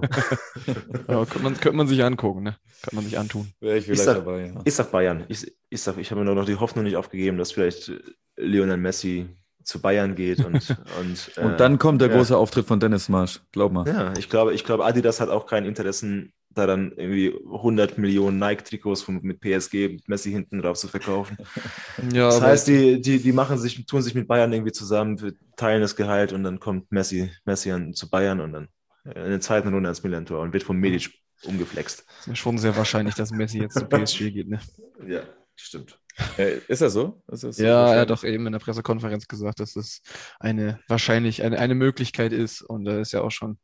ja 1.08 1.24
könnte, 1.24 1.38
man, 1.40 1.54
könnte 1.54 1.76
man 1.76 1.86
sich 1.86 2.02
angucken, 2.02 2.42
ne? 2.42 2.56
Könnte 2.82 2.96
man 2.96 3.04
sich 3.04 3.18
antun. 3.18 3.52
Wäre 3.60 3.78
ich 3.78 3.84
vielleicht 3.84 4.00
ich 4.00 4.04
sag, 4.04 4.16
dabei, 4.16 4.46
ja. 4.46 4.60
Ich 4.64 4.74
sag 4.74 4.90
Bayern. 4.90 5.24
Ich, 5.28 5.52
ich, 5.70 5.80
sag, 5.80 5.96
ich 5.96 6.10
habe 6.10 6.24
mir 6.24 6.34
noch 6.34 6.44
die 6.44 6.56
Hoffnung 6.56 6.84
nicht 6.84 6.96
aufgegeben, 6.96 7.38
dass 7.38 7.52
vielleicht 7.52 7.92
Lionel 8.36 8.76
Messi 8.76 9.28
zu 9.68 9.80
Bayern 9.80 10.14
geht 10.14 10.44
und 10.44 10.54
und, 11.00 11.30
äh, 11.36 11.40
und 11.42 11.60
dann 11.60 11.78
kommt 11.78 12.00
der 12.00 12.08
ja. 12.08 12.16
große 12.16 12.36
Auftritt 12.36 12.66
von 12.66 12.80
Dennis 12.80 13.08
Marsch, 13.08 13.40
glaub 13.52 13.70
mal. 13.70 13.86
Ja, 13.86 14.14
ich 14.16 14.30
glaube, 14.30 14.54
ich 14.54 14.64
glaube, 14.64 14.84
Adidas 14.84 15.20
hat 15.20 15.28
auch 15.28 15.46
kein 15.46 15.66
Interessen, 15.66 16.32
da 16.48 16.66
dann 16.66 16.92
irgendwie 16.96 17.34
100 17.44 17.98
Millionen 17.98 18.38
Nike-Trikots 18.38 19.06
mit 19.08 19.40
PSG 19.40 19.88
mit 19.88 20.08
Messi 20.08 20.32
hinten 20.32 20.62
drauf 20.62 20.78
zu 20.78 20.88
verkaufen. 20.88 21.36
ja, 22.12 22.26
das 22.26 22.40
heißt, 22.40 22.68
die, 22.68 23.00
die, 23.00 23.20
die 23.20 23.32
machen 23.32 23.58
sich, 23.58 23.84
tun 23.84 24.00
sich 24.00 24.14
mit 24.14 24.26
Bayern 24.26 24.52
irgendwie 24.52 24.72
zusammen, 24.72 25.36
teilen 25.56 25.82
das 25.82 25.96
Gehalt 25.96 26.32
und 26.32 26.42
dann 26.44 26.58
kommt 26.58 26.90
Messi, 26.90 27.30
Messi 27.44 27.70
an, 27.70 27.92
zu 27.92 28.08
Bayern 28.08 28.40
und 28.40 28.52
dann 28.52 28.68
in 29.04 29.30
der 29.30 29.40
zweiten 29.40 29.72
Runde 29.72 29.88
als 29.88 30.02
Milan-Tor 30.02 30.40
und 30.40 30.52
wird 30.52 30.62
von 30.62 30.78
Medic 30.78 31.10
umgeflext. 31.44 32.04
Das 32.20 32.28
ist 32.28 32.38
schon 32.38 32.58
sehr 32.58 32.76
wahrscheinlich, 32.76 33.14
dass 33.14 33.30
Messi 33.30 33.58
jetzt 33.60 33.78
zu 33.78 33.84
PSG 33.84 34.30
geht, 34.32 34.48
ne? 34.48 34.60
Ja, 35.06 35.20
stimmt. 35.54 35.98
Äh, 36.36 36.58
ist 36.68 36.80
er 36.80 36.90
so? 36.90 37.22
Ist 37.28 37.44
das 37.44 37.58
ja, 37.58 37.92
er 37.94 38.00
hat 38.00 38.10
doch 38.10 38.24
eben 38.24 38.46
in 38.46 38.52
der 38.52 38.58
Pressekonferenz 38.58 39.28
gesagt, 39.28 39.60
dass 39.60 39.76
es 39.76 40.02
eine 40.40 40.80
wahrscheinlich 40.88 41.42
eine, 41.42 41.58
eine 41.58 41.74
Möglichkeit 41.74 42.32
ist 42.32 42.62
und 42.62 42.84
da 42.84 42.98
ist 42.98 43.12
ja 43.12 43.22
auch 43.22 43.30
schon, 43.30 43.58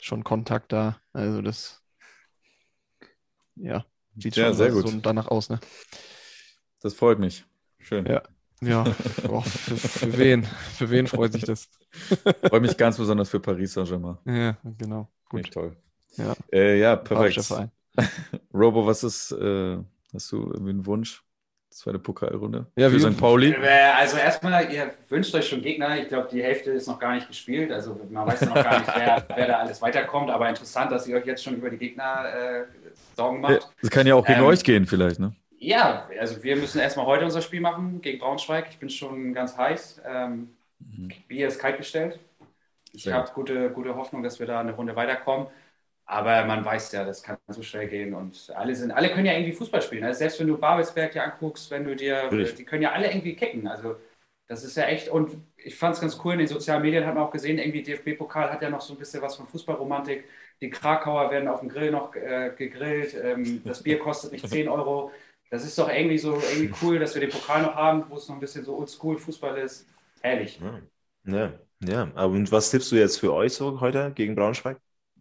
schon 0.00 0.24
Kontakt 0.24 0.72
da. 0.72 1.00
Also 1.12 1.42
das 1.42 1.82
ja, 3.56 3.84
sieht 4.16 4.36
ja, 4.36 4.46
schon 4.46 4.54
sehr 4.54 4.72
so, 4.72 4.82
gut. 4.82 5.06
danach 5.06 5.28
aus, 5.28 5.50
ne? 5.50 5.60
Das 6.80 6.94
freut 6.94 7.18
mich. 7.18 7.44
Schön. 7.80 8.06
Ja. 8.06 8.22
Ja, 8.60 8.84
oh, 9.28 9.40
für, 9.40 9.76
für, 9.76 10.18
wen? 10.18 10.42
Für 10.44 10.90
wen 10.90 11.06
freut 11.06 11.32
sich 11.32 11.44
das? 11.44 11.68
Freue 12.48 12.60
mich 12.60 12.76
ganz 12.76 12.96
besonders 12.96 13.28
für 13.28 13.38
Paris 13.38 13.72
Saint-Germain. 13.72 14.18
Ja, 14.24 14.56
genau. 14.76 15.08
Gut. 15.28 15.42
Nicht 15.42 15.52
toll. 15.52 15.76
Ja, 16.16 16.34
äh, 16.52 16.80
ja 16.80 16.96
perfekt. 16.96 17.70
Robo, 18.54 18.86
was 18.86 19.04
ist, 19.04 19.32
äh, 19.32 19.78
hast 20.12 20.32
du 20.32 20.50
irgendwie 20.52 20.70
einen 20.70 20.86
Wunsch? 20.86 21.22
Zweite 21.78 22.00
Pokalrunde. 22.00 22.66
Ja, 22.74 22.90
für 22.90 22.98
St. 22.98 23.16
Pauli. 23.16 23.52
Äh, 23.52 23.92
also 23.96 24.16
erstmal, 24.16 24.68
ihr 24.72 24.90
wünscht 25.08 25.32
euch 25.36 25.48
schon 25.48 25.62
Gegner. 25.62 25.96
Ich 25.96 26.08
glaube, 26.08 26.28
die 26.28 26.42
Hälfte 26.42 26.72
ist 26.72 26.88
noch 26.88 26.98
gar 26.98 27.14
nicht 27.14 27.28
gespielt. 27.28 27.70
Also 27.70 28.00
man 28.10 28.26
weiß 28.26 28.46
noch 28.46 28.54
gar 28.54 28.80
nicht, 28.80 28.90
wer, 28.96 29.24
wer, 29.36 29.46
da 29.46 29.58
alles 29.58 29.80
weiterkommt. 29.80 30.28
Aber 30.28 30.48
interessant, 30.48 30.90
dass 30.90 31.06
ihr 31.06 31.16
euch 31.16 31.24
jetzt 31.24 31.44
schon 31.44 31.54
über 31.54 31.70
die 31.70 31.78
Gegner 31.78 32.24
äh, 32.34 32.64
Sorgen 33.14 33.40
macht. 33.40 33.70
Das 33.80 33.90
kann 33.90 34.08
ja 34.08 34.16
auch 34.16 34.26
gegen 34.26 34.40
ähm, 34.40 34.46
euch 34.46 34.64
gehen 34.64 34.86
vielleicht, 34.86 35.20
ne? 35.20 35.36
Ja, 35.60 36.08
also 36.18 36.42
wir 36.42 36.56
müssen 36.56 36.80
erstmal 36.80 37.06
heute 37.06 37.24
unser 37.24 37.42
Spiel 37.42 37.60
machen 37.60 38.00
gegen 38.00 38.18
Braunschweig. 38.18 38.66
Ich 38.70 38.78
bin 38.78 38.90
schon 38.90 39.32
ganz 39.32 39.56
heiß. 39.56 40.02
Ähm, 40.04 40.48
mhm. 40.80 41.12
Bier 41.28 41.46
ist 41.46 41.60
kalt 41.60 41.76
gestellt. 41.76 42.18
Ich 42.92 43.06
habe 43.06 43.30
gute, 43.32 43.70
gute 43.70 43.94
Hoffnung, 43.94 44.24
dass 44.24 44.40
wir 44.40 44.46
da 44.48 44.58
eine 44.58 44.72
Runde 44.72 44.96
weiterkommen. 44.96 45.46
Aber 46.10 46.46
man 46.46 46.64
weiß 46.64 46.92
ja, 46.92 47.04
das 47.04 47.22
kann 47.22 47.36
so 47.48 47.62
schnell 47.62 47.86
gehen 47.86 48.14
und 48.14 48.50
alle 48.56 48.74
sind, 48.74 48.92
alle 48.92 49.10
können 49.10 49.26
ja 49.26 49.34
irgendwie 49.34 49.52
Fußball 49.52 49.82
spielen. 49.82 50.04
Also 50.04 50.18
selbst 50.20 50.40
wenn 50.40 50.46
du 50.48 50.56
Babelsberg 50.56 51.12
dir 51.12 51.22
anguckst, 51.22 51.70
wenn 51.70 51.84
du 51.84 51.94
dir, 51.94 52.32
Richtig. 52.32 52.56
die 52.56 52.64
können 52.64 52.82
ja 52.82 52.92
alle 52.92 53.08
irgendwie 53.10 53.36
kicken. 53.36 53.68
Also 53.68 53.96
das 54.46 54.64
ist 54.64 54.76
ja 54.78 54.84
echt, 54.84 55.10
und 55.10 55.36
ich 55.58 55.76
fand 55.76 55.94
es 55.96 56.00
ganz 56.00 56.18
cool, 56.24 56.32
in 56.32 56.38
den 56.38 56.48
sozialen 56.48 56.80
Medien 56.82 57.04
hat 57.04 57.14
man 57.14 57.24
auch 57.24 57.30
gesehen, 57.30 57.58
irgendwie 57.58 57.82
DFB-Pokal 57.82 58.50
hat 58.50 58.62
ja 58.62 58.70
noch 58.70 58.80
so 58.80 58.94
ein 58.94 58.98
bisschen 58.98 59.20
was 59.20 59.36
von 59.36 59.46
Fußballromantik. 59.48 60.24
Die 60.62 60.70
Krakauer 60.70 61.30
werden 61.30 61.46
auf 61.48 61.60
dem 61.60 61.68
Grill 61.68 61.90
noch 61.90 62.14
äh, 62.14 62.52
gegrillt, 62.56 63.14
ähm, 63.22 63.62
das 63.66 63.82
Bier 63.82 63.98
kostet 63.98 64.32
nicht 64.32 64.48
10 64.48 64.66
Euro 64.68 65.12
Das 65.50 65.64
ist 65.64 65.78
doch 65.78 65.90
irgendwie 65.90 66.18
so 66.18 66.34
irgendwie 66.36 66.72
cool, 66.82 66.98
dass 66.98 67.14
wir 67.14 67.20
den 67.20 67.30
Pokal 67.30 67.62
noch 67.62 67.74
haben, 67.74 68.04
wo 68.08 68.16
es 68.16 68.28
noch 68.28 68.36
ein 68.36 68.40
bisschen 68.40 68.64
so 68.64 68.78
oldschool 68.78 69.18
Fußball 69.18 69.58
ist. 69.58 69.86
Herrlich. 70.22 70.58
Ja, 70.58 70.80
ja. 71.24 71.52
ja. 72.14 72.24
Und 72.24 72.50
was 72.50 72.70
tippst 72.70 72.90
du 72.92 72.96
jetzt 72.96 73.18
für 73.20 73.34
euch 73.34 73.52
so 73.54 73.80
heute 73.80 74.12
gegen 74.14 74.34
Braunschweig? 74.34 74.78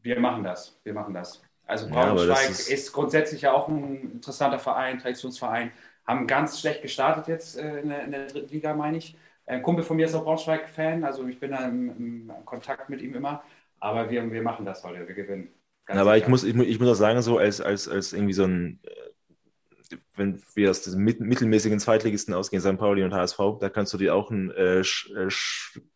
Wir 0.08 0.20
machen 0.22 0.44
das. 0.44 0.80
Wir 0.84 0.94
machen 0.94 1.14
das. 1.14 1.42
Also 1.66 1.90
Braunschweig 1.90 2.46
ja, 2.46 2.50
ist, 2.50 2.70
ist, 2.70 2.94
grundsätzlich 2.94 3.42
ja 3.42 3.52
auch 3.52 3.68
ein 3.68 4.14
interessanter 4.14 4.58
Verein, 4.58 5.00
Traditionsverein. 5.00 5.72
Haben 6.06 6.28
ganz 6.28 6.62
schlecht 6.62 6.82
gestartet 6.82 7.28
jetzt 7.28 7.58
äh, 7.58 7.80
in, 7.82 7.90
der, 7.90 8.06
in, 8.06 8.12
der, 8.12 8.28
dritten 8.28 8.54
Liga, 8.54 8.74
meine 8.74 8.98
ich. 8.98 9.18
Ein 9.46 9.62
Kumpel 9.62 9.84
von 9.84 9.98
mir 9.98 10.06
ist 10.06 10.16
auch 10.16 10.24
Braunschweig-Fan, 10.24 11.04
also 11.04 11.28
ich 11.28 11.40
bin 11.40 11.52
da 11.52 11.68
im, 11.68 11.90
im, 11.90 12.32
Kontakt 12.46 12.90
mit 12.90 13.02
ihm 13.02 13.16
immer. 13.16 13.44
Aber 13.82 14.10
wir, 14.10 14.32
wir 14.32 14.42
machen 14.42 14.66
das 14.66 14.82
heute, 14.86 15.06
wir 15.06 15.14
gewinnen. 15.14 15.50
Ganz 15.86 16.00
aber 16.00 16.18
ich 16.18 16.28
muss, 16.30 16.46
ich, 16.46 16.56
ich, 16.56 16.80
muss 16.80 16.90
auch 16.90 16.96
sagen, 16.96 17.22
so 17.22 17.38
als, 17.38 17.60
als, 17.60 17.90
als 17.90 18.14
irgendwie 18.14 18.34
so 18.34 18.46
ein, 18.46 18.80
äh, 18.84 19.98
wenn 20.16 20.42
wir 20.56 20.70
aus 20.70 20.84
diesem 20.84 21.04
mittelmäßigen 21.04 21.80
Zweitligisten 21.80 22.34
ausgehen, 22.34 22.62
St. 22.62 22.78
Pauli 22.78 23.04
und 23.04 23.14
HSV, 23.14 23.40
da 23.60 23.70
kannst 23.70 23.94
du 23.94 23.98
dir 23.98 24.16
auch 24.16 24.32
einen 24.32 24.52
äh, 24.52 24.80
äh, 24.80 25.30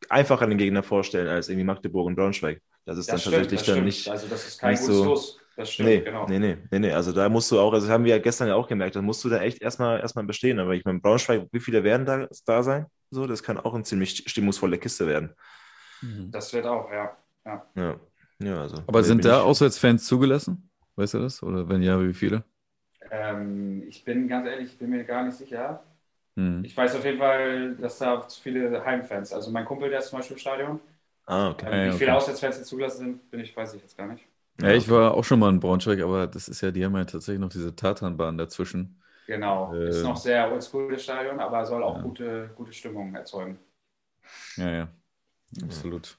einfacheren 0.10 0.58
Gegner 0.58 0.84
vorstellen 0.84 1.30
als 1.30 1.48
irgendwie 1.48 1.66
Magdeburg 1.66 2.08
und 2.08 2.16
Braunschweig. 2.16 2.62
Das 2.86 2.98
ist 2.98 3.12
das 3.12 3.24
dann 3.24 3.34
stimmt, 3.34 3.50
tatsächlich 3.52 3.76
dann 3.76 3.86
nicht. 3.86 4.10
Also, 4.10 4.28
das 4.28 4.48
ist 4.48 4.60
kein 4.60 4.76
gutes 4.76 4.86
so, 4.86 5.04
Los. 5.06 5.42
Das 5.56 5.72
stimmt, 5.72 5.90
nee, 5.90 6.02
genau. 6.02 6.26
Nee, 6.28 6.40
nee, 6.40 6.58
nee, 6.72 6.80
nee. 6.80 6.92
Also 6.92 7.12
da 7.12 7.28
musst 7.30 7.52
du 7.52 7.60
auch, 7.60 7.74
also 7.74 7.86
das 7.86 7.94
haben 7.94 8.04
wir 8.06 8.16
ja 8.16 8.22
gestern 8.22 8.48
ja 8.48 8.56
auch 8.56 8.68
gemerkt, 8.68 8.96
da 8.96 9.02
musst 9.02 9.24
du 9.24 9.30
da 9.30 9.42
echt 9.42 9.62
erstmal 9.62 10.00
erstmal 10.00 10.26
bestehen. 10.26 10.60
Aber 10.60 10.74
ich 10.74 10.86
meine, 10.86 11.00
Braunschweig, 11.00 11.48
wie 11.52 11.60
viele 11.60 11.84
werden 11.84 12.06
da, 12.06 12.28
da 12.46 12.64
sein? 12.64 12.86
So, 13.12 13.28
das 13.28 13.44
kann 13.44 13.58
auch 13.58 13.74
eine 13.74 13.84
ziemlich 13.84 14.24
stimmungsvolle 14.26 14.78
Kiste 14.78 15.06
werden. 15.06 15.36
Mhm. 16.02 16.32
Das 16.32 16.54
wird 16.54 16.66
auch, 16.66 16.90
ja. 16.92 17.16
Ja, 17.46 17.66
ja, 17.76 18.00
ja 18.40 18.62
also. 18.62 18.78
Aber 18.88 19.04
sind 19.04 19.26
da 19.26 19.42
Auswärtsfans 19.42 20.06
zugelassen? 20.06 20.70
Weißt 20.96 21.14
du 21.14 21.20
das? 21.20 21.44
Oder 21.44 21.68
wenn 21.68 21.82
ja, 21.82 22.02
wie 22.02 22.14
viele? 22.14 22.44
Ähm, 23.10 23.84
ich 23.88 24.04
bin 24.06 24.28
ganz 24.28 24.48
ehrlich, 24.48 24.72
ich 24.72 24.78
bin 24.78 24.90
mir 24.90 25.04
gar 25.04 25.24
nicht 25.24 25.38
sicher. 25.38 25.84
Hm. 26.38 26.64
Ich 26.64 26.76
weiß 26.76 26.96
auf 26.96 27.04
jeden 27.04 27.18
Fall, 27.18 27.76
dass 27.76 27.98
da 27.98 28.26
zu 28.28 28.42
viele 28.42 28.84
Heimfans, 28.86 29.34
also 29.34 29.52
mein 29.52 29.66
Kumpel, 29.66 29.90
der 29.90 30.00
ist 30.00 30.08
zum 30.08 30.20
Beispiel 30.20 30.36
im 30.36 30.40
Stadion. 30.40 30.80
Ah, 31.26 31.50
okay. 31.52 31.66
Ähm, 31.70 31.86
wie 31.86 31.90
okay. 31.90 31.98
viele 31.98 32.16
Auswärtsfans 32.16 32.64
zugelassen 32.64 32.98
sind, 32.98 33.32
bin 33.32 33.40
ich, 33.40 33.56
weiß 33.56 33.74
ich 33.74 33.82
jetzt 33.82 33.98
gar 33.98 34.08
nicht. 34.08 34.26
Ja, 34.60 34.72
ich 34.72 34.90
war 34.90 35.14
auch 35.14 35.24
schon 35.24 35.40
mal 35.40 35.50
in 35.50 35.60
Braunschweig, 35.60 36.02
aber 36.02 36.28
das 36.28 36.48
ist 36.48 36.62
ja, 36.62 36.72
die 36.72 36.86
haben 36.86 36.96
ja 36.96 37.06
tatsächlich 37.06 37.40
noch 37.40 37.50
diese 37.50 37.76
Tatanbahn 37.76 38.38
dazwischen. 38.38 39.02
Genau, 39.28 39.74
äh, 39.74 39.90
ist 39.90 40.04
noch 40.04 40.18
sehr 40.18 40.52
oldschool 40.52 40.92
das 40.92 41.04
Stadion, 41.04 41.40
aber 41.40 41.66
soll 41.66 41.84
auch 41.84 41.98
ja. 41.98 42.02
gute, 42.02 42.52
gute 42.56 42.74
Stimmung 42.74 43.16
erzeugen. 43.16 43.58
Ja, 44.58 44.72
ja, 44.72 44.88
absolut. 45.64 46.18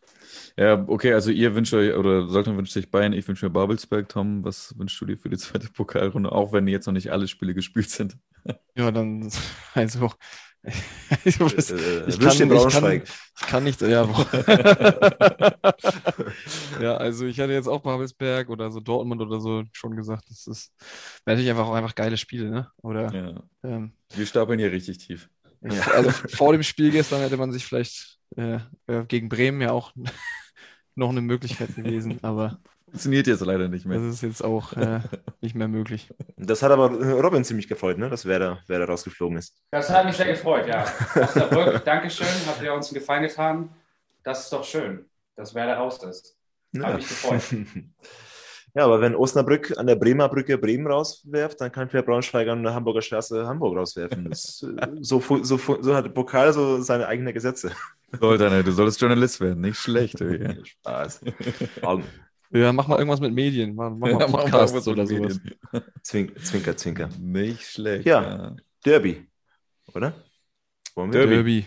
Ja, 0.56 0.84
okay, 0.88 1.12
also 1.12 1.30
ihr 1.30 1.54
wünscht 1.54 1.74
euch, 1.74 1.94
oder 1.94 2.26
Soltan 2.26 2.56
wünscht 2.56 2.72
sich 2.72 2.90
Bayern, 2.90 3.12
ich 3.12 3.26
wünsche 3.28 3.44
mir 3.46 3.52
Babelsberg. 3.52 4.08
Tom, 4.08 4.44
was 4.44 4.76
wünschst 4.78 5.00
du 5.00 5.06
dir 5.06 5.18
für 5.18 5.28
die 5.28 5.36
zweite 5.36 5.68
Pokalrunde, 5.68 6.32
auch 6.32 6.52
wenn 6.52 6.66
jetzt 6.66 6.86
noch 6.86 6.94
nicht 6.94 7.12
alle 7.12 7.28
Spiele 7.28 7.54
gespielt 7.54 7.90
sind? 7.90 8.16
Ja, 8.74 8.90
dann, 8.90 9.30
also, 9.74 10.10
ich, 11.24 11.40
muss, 11.40 11.70
äh, 11.70 12.04
ich, 12.06 12.20
kann, 12.20 12.52
ich, 12.52 12.68
kann, 12.68 13.02
ich 13.02 13.46
kann 13.46 13.64
nicht, 13.64 13.80
ja, 13.80 14.08
ja, 16.80 16.96
also 16.96 17.26
ich 17.26 17.40
hatte 17.40 17.52
jetzt 17.52 17.66
auch 17.66 17.80
Babelsberg 17.80 18.48
oder 18.48 18.70
so 18.70 18.78
Dortmund 18.78 19.20
oder 19.20 19.40
so 19.40 19.64
schon 19.72 19.96
gesagt, 19.96 20.30
das 20.30 20.46
ist 20.46 20.72
natürlich 21.26 21.50
einfach 21.50 21.66
auch 21.66 21.74
einfach 21.74 21.96
geile 21.96 22.16
Spiele, 22.16 22.48
ne? 22.48 22.70
Oder 22.82 23.12
ja. 23.12 23.42
ähm, 23.64 23.92
wir 24.14 24.26
stapeln 24.26 24.60
hier 24.60 24.70
richtig 24.70 24.98
tief. 24.98 25.28
Ja, 25.62 25.82
also 25.92 26.10
vor 26.10 26.52
dem 26.52 26.62
Spiel 26.62 26.92
gestern 26.92 27.20
hätte 27.22 27.36
man 27.36 27.50
sich 27.50 27.64
vielleicht 27.64 28.18
äh, 28.36 28.60
gegen 29.08 29.28
Bremen 29.28 29.60
ja 29.60 29.72
auch 29.72 29.92
noch 30.94 31.10
eine 31.10 31.22
Möglichkeit 31.22 31.74
gewesen, 31.74 32.20
aber 32.22 32.60
Funktioniert 32.92 33.26
jetzt 33.26 33.40
leider 33.40 33.68
nicht 33.68 33.86
mehr. 33.86 33.96
Das 33.96 34.06
ist 34.06 34.22
jetzt 34.22 34.44
auch 34.44 34.74
äh, 34.74 35.00
nicht 35.40 35.54
mehr 35.54 35.66
möglich. 35.66 36.10
Das 36.36 36.62
hat 36.62 36.72
aber 36.72 36.90
Robin 37.22 37.42
ziemlich 37.42 37.66
gefreut, 37.66 37.96
ne? 37.96 38.10
dass 38.10 38.26
Werder, 38.26 38.58
Werder 38.66 38.84
rausgeflogen 38.84 39.38
ist. 39.38 39.56
Das 39.70 39.88
hat 39.88 40.04
mich 40.04 40.14
sehr 40.14 40.26
gefreut, 40.26 40.66
ja. 40.66 40.84
Osnabrück, 41.14 41.82
Dankeschön, 41.86 42.26
habt 42.46 42.60
ihr 42.62 42.74
uns 42.74 42.88
einen 42.88 43.00
Gefallen 43.00 43.22
getan. 43.22 43.70
Das 44.24 44.44
ist 44.44 44.52
doch 44.52 44.62
schön, 44.62 45.06
dass 45.36 45.54
Werder 45.54 45.76
raus 45.76 46.02
ist. 46.02 46.36
Ja. 46.72 46.84
Hat 46.84 46.96
mich 46.96 47.08
gefreut. 47.08 47.42
Ja, 48.74 48.86
aber 48.86 49.02
wenn 49.02 49.14
Osnabrück 49.14 49.76
an 49.76 49.86
der 49.86 49.96
Bremer 49.96 50.30
Brücke 50.30 50.56
Bremen 50.56 50.86
rauswerft, 50.86 51.60
dann 51.60 51.70
kann 51.70 51.90
vielleicht 51.90 52.06
Braunschweig 52.06 52.48
an 52.48 52.62
der 52.62 52.72
Hamburger 52.72 53.02
Straße 53.02 53.46
Hamburg 53.46 53.76
rauswerfen. 53.76 54.30
Das, 54.30 54.64
so, 55.02 55.20
so, 55.20 55.58
so, 55.58 55.94
hat 55.94 56.06
der 56.06 56.10
Pokal 56.10 56.54
so 56.54 56.80
seine 56.80 57.06
eigenen 57.06 57.34
Gesetze. 57.34 57.72
Sollte, 58.18 58.64
du 58.64 58.72
solltest 58.72 58.98
Journalist 58.98 59.42
werden, 59.42 59.60
nicht 59.60 59.76
schlecht. 59.76 60.24
Spaß. 60.64 61.20
Ja, 62.52 62.72
mach 62.72 62.86
mal 62.86 62.98
irgendwas 62.98 63.20
mit 63.20 63.32
Medien. 63.32 63.74
Mach, 63.74 63.90
mach 63.90 64.10
mal 64.10 64.26
Podcasts 64.26 64.86
ja, 64.86 64.92
oder 64.92 65.06
sowas. 65.06 65.40
Zwink, 66.02 66.38
zwinker, 66.44 66.76
zwinker. 66.76 67.08
Nicht 67.18 67.62
schlecht. 67.62 68.04
Ja, 68.04 68.22
ja. 68.22 68.56
Derby, 68.84 69.26
oder? 69.94 70.12
Derby. 70.94 71.10
Derby. 71.10 71.66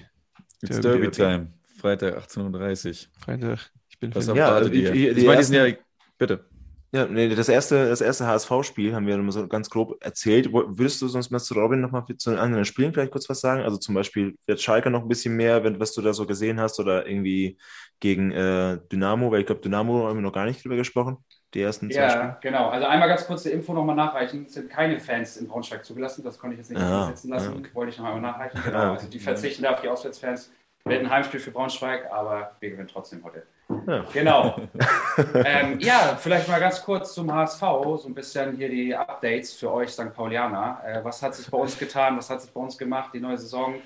It's 0.61 0.79
Derby, 0.79 0.81
Derby 0.81 1.11
Time. 1.11 1.53
Freitag 1.79 2.17
18.30 2.17 2.89
Uhr. 2.89 3.11
Freitag. 3.19 3.71
Ich 3.89 3.99
bin 3.99 4.13
Was 4.13 4.27
erwartet 4.27 4.73
ja, 4.73 4.79
ihr? 4.79 4.93
Ich, 4.93 5.03
ich, 5.11 5.17
ich 5.17 5.25
meine, 5.25 5.37
die 5.37 5.43
sind 5.43 5.55
ja, 5.55 5.75
bitte. 6.17 6.45
Ja, 6.91 7.05
nee, 7.07 7.27
das 7.27 7.49
erste, 7.49 7.89
das 7.89 7.99
erste 7.99 8.25
HSV-Spiel 8.25 8.95
haben 8.95 9.05
wir 9.05 9.17
nochmal 9.17 9.33
so 9.33 9.47
ganz 9.47 9.69
grob 9.69 10.01
erzählt. 10.03 10.53
Würdest 10.53 11.01
du 11.01 11.07
sonst 11.07 11.29
mal 11.29 11.39
zu 11.39 11.53
Robin 11.53 11.81
nochmal 11.81 12.05
zu 12.17 12.29
den 12.29 12.39
anderen 12.39 12.63
Spielen 12.63 12.93
vielleicht 12.93 13.11
kurz 13.11 13.29
was 13.29 13.41
sagen? 13.41 13.63
Also 13.63 13.77
zum 13.77 13.95
Beispiel 13.95 14.37
jetzt 14.47 14.63
Schalke 14.63 14.89
noch 14.89 15.01
ein 15.01 15.07
bisschen 15.07 15.35
mehr, 15.35 15.63
wenn, 15.63 15.79
was 15.79 15.93
du 15.93 16.01
da 16.01 16.13
so 16.13 16.25
gesehen 16.25 16.59
hast 16.59 16.79
oder 16.79 17.05
irgendwie 17.05 17.57
gegen 17.99 18.31
äh, 18.31 18.79
Dynamo, 18.91 19.31
weil 19.31 19.41
ich 19.41 19.45
glaube, 19.45 19.61
Dynamo 19.61 20.07
haben 20.07 20.17
wir 20.17 20.21
noch 20.21 20.31
gar 20.31 20.45
nicht 20.45 20.63
drüber 20.63 20.77
gesprochen. 20.77 21.17
Die 21.53 21.61
ersten 21.61 21.89
zwei 21.89 21.99
Ja, 22.01 22.09
Spiele. 22.09 22.37
genau. 22.41 22.69
Also 22.69 22.85
einmal 22.85 23.07
ganz 23.07 23.25
kurz 23.25 23.43
die 23.43 23.49
Info 23.49 23.73
nochmal 23.73 23.95
nachreichen. 23.95 24.43
Es 24.43 24.53
sind 24.53 24.69
keine 24.69 24.99
Fans 24.99 25.37
in 25.37 25.47
Braunschweig 25.47 25.85
zugelassen. 25.85 26.23
Das 26.23 26.37
konnte 26.37 26.55
ich 26.55 26.59
jetzt 26.59 26.69
nicht 26.69 26.81
ah, 26.81 27.07
sitzen 27.07 27.29
lassen. 27.29 27.63
Ja. 27.63 27.73
Wollte 27.73 27.91
ich 27.91 27.97
noch 27.97 28.05
einmal 28.05 28.21
nachreichen. 28.21 28.61
Genau. 28.63 28.77
Ah, 28.77 28.93
also 28.93 29.07
die 29.07 29.19
verzichten 29.19 29.63
da 29.63 29.71
auf 29.73 29.81
die 29.81 29.87
Auswärtsfans. 29.87 30.51
Wir 30.87 30.97
hätten 30.97 31.07
ein 31.07 31.11
Heimspiel 31.11 31.39
für 31.39 31.49
Braunschweig, 31.49 32.11
aber 32.11 32.55
wir 32.59 32.69
gewinnen 32.69 32.87
trotzdem 32.87 33.23
heute. 33.23 33.47
Ja. 33.87 34.05
Genau. 34.13 34.55
ähm, 35.43 35.79
ja, 35.79 36.15
vielleicht 36.15 36.47
mal 36.47 36.59
ganz 36.59 36.83
kurz 36.83 37.15
zum 37.15 37.33
HSV, 37.33 37.59
so 37.59 38.03
ein 38.05 38.13
bisschen 38.13 38.55
hier 38.55 38.69
die 38.69 38.95
Updates 38.95 39.53
für 39.53 39.71
euch 39.71 39.89
St. 39.89 40.13
Paulianer. 40.13 40.79
Äh, 40.85 41.03
was 41.03 41.23
hat 41.23 41.33
sich 41.33 41.49
bei 41.49 41.57
uns 41.57 41.79
getan? 41.79 42.15
Was 42.17 42.29
hat 42.29 42.43
sich 42.43 42.51
bei 42.51 42.61
uns 42.61 42.77
gemacht, 42.77 43.09
die 43.15 43.19
neue 43.19 43.39
Saison? 43.39 43.81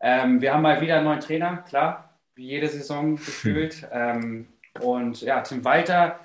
Ähm, 0.00 0.40
wir 0.40 0.54
haben 0.54 0.62
mal 0.62 0.80
wieder 0.80 0.96
einen 0.96 1.04
neuen 1.04 1.20
Trainer, 1.20 1.58
klar, 1.68 2.16
wie 2.34 2.46
jede 2.46 2.68
Saison 2.68 3.16
gefühlt. 3.16 3.86
Ähm, 3.92 4.48
und 4.80 5.20
ja, 5.20 5.42
Tim 5.42 5.62
Walter, 5.66 6.18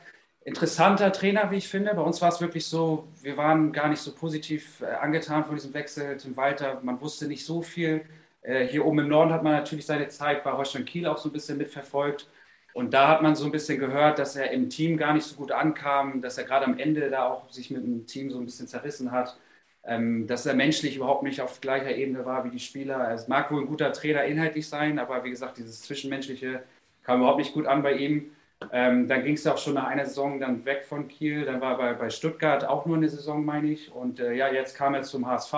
interessanter 0.45 1.11
Trainer, 1.11 1.51
wie 1.51 1.57
ich 1.57 1.67
finde. 1.67 1.93
Bei 1.93 2.01
uns 2.01 2.21
war 2.21 2.29
es 2.29 2.39
wirklich 2.39 2.65
so, 2.65 3.09
wir 3.21 3.35
waren 3.35 3.73
gar 3.73 3.89
nicht 3.89 3.99
so 3.99 4.15
positiv 4.15 4.79
äh, 4.79 4.85
angetan 4.85 5.43
von 5.43 5.55
diesem 5.55 5.73
Wechsel. 5.73 6.15
Tim 6.15 6.37
Walter, 6.37 6.79
man 6.81 7.01
wusste 7.01 7.27
nicht 7.27 7.45
so 7.45 7.61
viel. 7.61 8.05
Äh, 8.47 8.65
hier 8.67 8.85
oben 8.85 8.99
im 8.99 9.09
Norden 9.09 9.33
hat 9.33 9.43
man 9.43 9.53
natürlich 9.53 9.85
seine 9.85 10.07
Zeit 10.07 10.43
bei 10.43 10.53
Holstein 10.53 10.85
Kiel 10.85 11.05
auch 11.05 11.17
so 11.17 11.29
ein 11.29 11.33
bisschen 11.33 11.57
mitverfolgt. 11.57 12.27
Und 12.73 12.93
da 12.93 13.09
hat 13.09 13.21
man 13.21 13.35
so 13.35 13.45
ein 13.45 13.51
bisschen 13.51 13.79
gehört, 13.79 14.19
dass 14.19 14.35
er 14.35 14.51
im 14.51 14.69
Team 14.69 14.97
gar 14.97 15.13
nicht 15.13 15.25
so 15.25 15.35
gut 15.35 15.51
ankam, 15.51 16.21
dass 16.21 16.37
er 16.37 16.45
gerade 16.45 16.65
am 16.65 16.77
Ende 16.79 17.09
da 17.09 17.27
auch 17.27 17.49
sich 17.51 17.71
mit 17.71 17.83
dem 17.83 18.05
Team 18.05 18.31
so 18.31 18.39
ein 18.39 18.45
bisschen 18.45 18.67
zerrissen 18.67 19.11
hat, 19.11 19.37
ähm, 19.83 20.27
dass 20.27 20.45
er 20.45 20.53
menschlich 20.53 20.95
überhaupt 20.95 21.23
nicht 21.23 21.41
auf 21.41 21.59
gleicher 21.59 21.95
Ebene 21.95 22.25
war 22.25 22.45
wie 22.45 22.51
die 22.51 22.59
Spieler. 22.59 23.11
Es 23.11 23.27
mag 23.27 23.51
wohl 23.51 23.61
ein 23.61 23.67
guter 23.67 23.91
Trainer 23.93 24.23
inhaltlich 24.25 24.69
sein, 24.69 24.99
aber 24.99 25.23
wie 25.23 25.31
gesagt, 25.31 25.57
dieses 25.57 25.81
Zwischenmenschliche 25.81 26.63
kam 27.03 27.19
überhaupt 27.19 27.39
nicht 27.39 27.53
gut 27.53 27.65
an 27.67 27.83
bei 27.83 27.93
ihm. 27.93 28.31
Ähm, 28.71 29.07
dann 29.07 29.23
ging 29.23 29.35
es 29.35 29.45
auch 29.47 29.57
schon 29.57 29.75
nach 29.75 29.87
einer 29.87 30.05
Saison 30.05 30.39
dann 30.39 30.65
weg 30.65 30.85
von 30.85 31.07
Kiel. 31.07 31.45
Dann 31.45 31.61
war 31.61 31.79
er 31.79 31.95
bei, 31.95 32.09
Stuttgart 32.09 32.65
auch 32.65 32.85
nur 32.85 32.97
eine 32.97 33.09
Saison, 33.09 33.45
meine 33.45 33.71
ich. 33.71 33.91
Und 33.91 34.19
äh, 34.19 34.33
ja, 34.33 34.51
jetzt 34.51 34.75
kam 34.75 34.93
er 34.93 35.03
zum 35.03 35.27
HSV. 35.27 35.53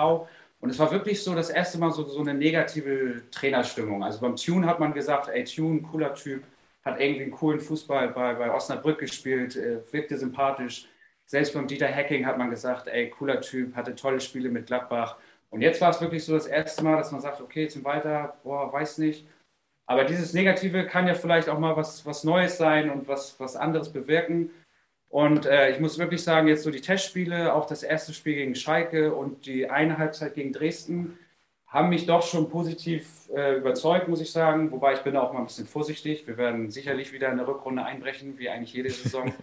Und 0.60 0.70
es 0.70 0.78
war 0.78 0.90
wirklich 0.90 1.22
so 1.22 1.34
das 1.34 1.50
erste 1.50 1.78
Mal 1.78 1.90
so, 1.90 2.04
so 2.04 2.20
eine 2.20 2.34
negative 2.34 3.22
Trainerstimmung. 3.30 4.04
Also 4.04 4.20
beim 4.20 4.36
Tune 4.36 4.66
hat 4.66 4.78
man 4.78 4.92
gesagt, 4.92 5.28
ey, 5.28 5.44
Tune, 5.44 5.82
cooler 5.82 6.14
Typ 6.14 6.44
hat 6.84 7.00
irgendwie 7.00 7.22
einen 7.22 7.32
coolen 7.32 7.60
Fußball 7.60 8.08
bei, 8.08 8.34
bei 8.34 8.52
Osnabrück 8.52 8.98
gespielt, 8.98 9.56
äh, 9.56 9.80
wirkte 9.92 10.16
sympathisch. 10.16 10.86
Selbst 11.26 11.54
beim 11.54 11.66
Dieter 11.66 11.88
Hacking 11.88 12.26
hat 12.26 12.38
man 12.38 12.50
gesagt, 12.50 12.88
ey, 12.88 13.08
cooler 13.10 13.40
Typ, 13.40 13.74
hatte 13.74 13.94
tolle 13.94 14.20
Spiele 14.20 14.48
mit 14.48 14.66
Gladbach. 14.66 15.16
Und 15.50 15.62
jetzt 15.62 15.80
war 15.80 15.90
es 15.90 16.00
wirklich 16.00 16.24
so 16.24 16.34
das 16.34 16.46
erste 16.46 16.84
Mal, 16.84 16.96
dass 16.96 17.12
man 17.12 17.20
sagt, 17.20 17.40
okay, 17.40 17.68
zum 17.68 17.84
Weiter, 17.84 18.36
boah, 18.42 18.72
weiß 18.72 18.98
nicht. 18.98 19.26
Aber 19.86 20.04
dieses 20.04 20.32
Negative 20.32 20.86
kann 20.86 21.08
ja 21.08 21.14
vielleicht 21.14 21.48
auch 21.48 21.58
mal 21.58 21.76
was, 21.76 22.06
was 22.06 22.22
Neues 22.22 22.56
sein 22.56 22.90
und 22.90 23.08
was, 23.08 23.38
was 23.40 23.56
anderes 23.56 23.92
bewirken. 23.92 24.50
Und 25.10 25.44
äh, 25.44 25.70
ich 25.72 25.80
muss 25.80 25.98
wirklich 25.98 26.22
sagen, 26.22 26.46
jetzt 26.46 26.62
so 26.62 26.70
die 26.70 26.80
Testspiele, 26.80 27.52
auch 27.52 27.66
das 27.66 27.82
erste 27.82 28.14
Spiel 28.14 28.36
gegen 28.36 28.54
Schalke 28.54 29.12
und 29.12 29.44
die 29.44 29.68
eine 29.68 29.98
Halbzeit 29.98 30.34
gegen 30.34 30.52
Dresden, 30.52 31.18
haben 31.66 31.88
mich 31.88 32.06
doch 32.06 32.22
schon 32.22 32.48
positiv 32.48 33.28
äh, 33.34 33.56
überzeugt, 33.56 34.06
muss 34.06 34.20
ich 34.20 34.30
sagen. 34.30 34.70
Wobei 34.70 34.94
ich 34.94 35.00
bin 35.00 35.16
auch 35.16 35.32
mal 35.32 35.40
ein 35.40 35.46
bisschen 35.46 35.66
vorsichtig. 35.66 36.28
Wir 36.28 36.36
werden 36.36 36.70
sicherlich 36.70 37.12
wieder 37.12 37.28
in 37.28 37.38
der 37.38 37.48
Rückrunde 37.48 37.84
einbrechen, 37.84 38.38
wie 38.38 38.48
eigentlich 38.48 38.72
jede 38.72 38.90
Saison. 38.90 39.34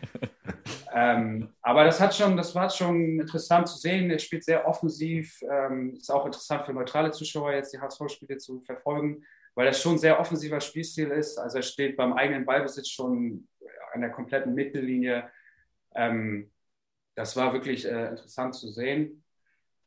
ähm, 0.93 1.49
aber 1.61 1.83
das 1.83 1.99
hat 1.99 2.15
schon, 2.15 2.37
das 2.37 2.55
war 2.55 2.69
schon 2.69 3.19
interessant 3.19 3.67
zu 3.67 3.77
sehen. 3.77 4.09
Er 4.09 4.19
spielt 4.19 4.45
sehr 4.45 4.65
offensiv. 4.67 5.41
Ähm, 5.51 5.95
ist 5.95 6.11
auch 6.11 6.25
interessant 6.25 6.65
für 6.65 6.73
neutrale 6.73 7.11
Zuschauer 7.11 7.53
jetzt 7.53 7.73
die 7.73 7.79
HSV-Spiele 7.79 8.37
zu 8.37 8.61
verfolgen, 8.61 9.25
weil 9.53 9.65
das 9.65 9.81
schon 9.81 9.95
ein 9.95 9.99
sehr 9.99 10.17
offensiver 10.17 10.61
Spielstil 10.61 11.09
ist. 11.11 11.37
Also 11.37 11.57
er 11.57 11.63
steht 11.63 11.97
beim 11.97 12.13
eigenen 12.13 12.45
Ballbesitz 12.45 12.87
schon 12.87 13.49
an 13.93 13.99
der 13.99 14.11
kompletten 14.11 14.53
Mittellinie. 14.53 15.29
Ähm, 15.97 16.51
das 17.15 17.35
war 17.35 17.51
wirklich 17.53 17.85
äh, 17.85 18.09
interessant 18.09 18.55
zu 18.55 18.69
sehen. 18.69 19.23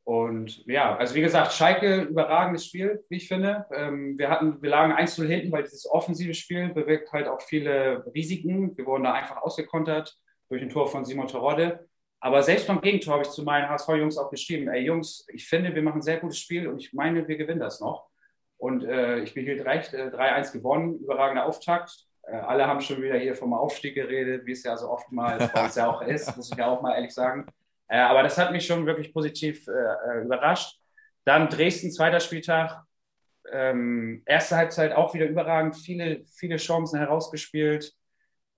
Und 0.05 0.67
ja, 0.67 0.97
also 0.97 1.15
wie 1.15 1.21
gesagt, 1.21 1.53
Schalke, 1.53 2.03
überragendes 2.03 2.67
Spiel, 2.67 3.05
wie 3.09 3.17
ich 3.17 3.29
finde. 3.29 3.67
Ähm, 3.73 4.19
wir, 4.19 4.29
hatten, 4.29 4.61
wir 4.61 4.71
lagen 4.71 4.93
1 4.93 5.15
hinten, 5.17 5.53
weil 5.53 5.63
dieses 5.63 5.89
offensive 5.89 6.35
Spiel 6.35 6.71
bewirkt 6.71 7.13
halt 7.13 7.29
auch 7.29 7.41
viele 7.41 8.05
Risiken. 8.13 8.77
Wir 8.77 8.87
wurden 8.87 9.05
da 9.05 9.13
einfach 9.13 9.37
ausgekontert 9.37 10.19
durch 10.49 10.63
ein 10.63 10.71
Tor 10.71 10.89
von 10.89 11.05
Simon 11.05 11.29
Terodde. 11.29 11.89
Aber 12.19 12.43
selbst 12.43 12.67
beim 12.67 12.81
Gegentor 12.81 13.15
habe 13.15 13.23
ich 13.23 13.31
zu 13.31 13.45
meinen 13.45 13.69
HSV-Jungs 13.69 14.19
auch 14.19 14.31
geschrieben, 14.31 14.69
ey 14.69 14.83
Jungs, 14.83 15.27
ich 15.33 15.47
finde, 15.47 15.75
wir 15.75 15.83
machen 15.83 15.99
ein 15.99 16.03
sehr 16.03 16.19
gutes 16.19 16.39
Spiel 16.39 16.67
und 16.69 16.79
ich 16.79 16.93
meine, 16.93 17.27
wir 17.29 17.37
gewinnen 17.37 17.61
das 17.61 17.81
noch. 17.81 18.09
Und 18.59 18.85
äh, 18.85 19.21
ich 19.21 19.33
behielt 19.33 19.65
recht, 19.65 19.95
äh, 19.95 20.09
3-1 20.09 20.53
gewonnen, 20.53 20.99
überragender 20.99 21.47
Auftakt. 21.47 22.10
Äh, 22.23 22.37
alle 22.37 22.67
haben 22.67 22.81
schon 22.81 23.03
wieder 23.03 23.17
hier 23.17 23.35
vom 23.35 23.53
Aufstieg 23.53 23.95
geredet, 23.95 24.47
wie 24.47 24.53
es 24.53 24.63
ja 24.63 24.77
so 24.77 24.89
oftmals 24.91 25.51
bei 25.53 25.65
uns 25.65 25.75
ja 25.75 25.89
auch 25.89 26.03
ist, 26.03 26.37
muss 26.37 26.51
ich 26.51 26.59
ja 26.59 26.67
auch 26.67 26.83
mal 26.83 26.95
ehrlich 26.95 27.15
sagen. 27.15 27.47
Äh, 27.89 27.99
aber 27.99 28.23
das 28.23 28.39
hat 28.39 28.53
mich 28.53 28.67
schon 28.67 28.87
wirklich 28.87 29.13
positiv 29.13 29.67
äh, 29.67 30.23
überrascht. 30.23 30.79
Dann 31.25 31.49
Dresden, 31.49 31.91
zweiter 31.91 32.21
Spieltag. 32.21 32.83
Ähm, 33.53 34.23
erste 34.27 34.57
Halbzeit 34.57 34.93
auch 34.93 35.15
wieder 35.15 35.27
überragend, 35.27 35.77
viele, 35.77 36.25
viele 36.27 36.57
Chancen 36.57 36.99
herausgespielt. 36.99 37.93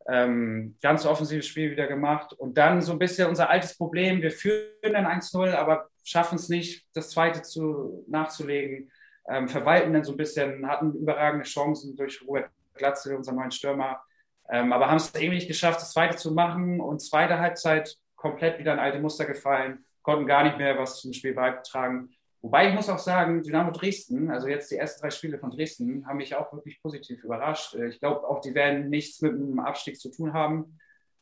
Ähm, 0.09 0.77
ganz 0.83 1.07
offensives 1.07 1.47
Spiel 1.47 1.71
wieder 1.71 1.87
gemacht. 1.87 2.33
Und 2.33 2.59
dann 2.59 2.83
so 2.83 2.93
ein 2.93 2.99
bisschen 2.99 3.29
unser 3.29 3.49
altes 3.49 3.77
Problem. 3.77 4.21
Wir 4.21 4.33
führen 4.33 4.67
dann 4.83 5.07
1-0, 5.07 5.55
aber 5.55 5.89
schaffen 6.03 6.37
es 6.37 6.49
nicht, 6.49 6.87
das 6.93 7.11
zweite 7.11 7.43
zu, 7.43 8.05
nachzulegen. 8.09 8.91
Ähm, 9.29 9.49
verwalten 9.49 9.93
dann 9.93 10.05
so 10.05 10.13
ein 10.13 10.17
bisschen, 10.17 10.67
hatten 10.69 10.95
überragende 10.95 11.45
Chancen 11.45 11.97
durch 11.97 12.21
Robert 12.27 12.51
Glatze, 12.75 13.17
unseren 13.17 13.37
neuen 13.37 13.51
Stürmer. 13.51 14.03
Ähm, 14.51 14.73
aber 14.73 14.89
haben 14.89 14.97
es 14.97 15.15
irgendwie 15.15 15.37
nicht 15.37 15.49
geschafft, 15.49 15.81
das 15.81 15.93
zweite 15.93 16.17
zu 16.17 16.33
machen. 16.33 16.81
Und 16.81 17.01
zweite 17.01 17.39
Halbzeit 17.39 17.97
komplett 18.17 18.59
wieder 18.59 18.73
in 18.73 18.79
alte 18.79 19.01
Muster 19.01 19.25
gefallen, 19.25 19.85
konnten 20.03 20.27
gar 20.27 20.45
nicht 20.45 20.59
mehr 20.59 20.79
was 20.79 21.01
zum 21.01 21.13
Spiel 21.13 21.35
beitragen. 21.35 22.11
Wobei 22.41 22.69
ich 22.69 22.75
muss 22.75 22.89
auch 22.89 22.99
sagen, 22.99 23.43
Dynamo 23.43 23.71
Dresden, 23.71 24.31
also 24.31 24.49
jetzt 24.49 24.71
die 24.71 24.77
ersten 24.77 25.01
drei 25.01 25.11
Spiele 25.11 25.39
von 25.39 25.51
Dresden, 25.51 26.07
haben 26.07 26.17
mich 26.17 26.35
auch 26.35 26.53
wirklich 26.53 26.83
positiv 26.83 27.23
überrascht. 27.23 27.75
Äh, 27.75 27.89
ich 27.89 28.01
glaube 28.01 28.29
auch, 28.29 28.41
die 28.41 28.55
werden 28.55 28.91
nichts 28.91 29.21
mit 29.23 29.33
dem 29.33 29.61
Abstieg 29.61 29.99
zu 29.99 30.11
tun 30.11 30.33
haben. 30.33 30.79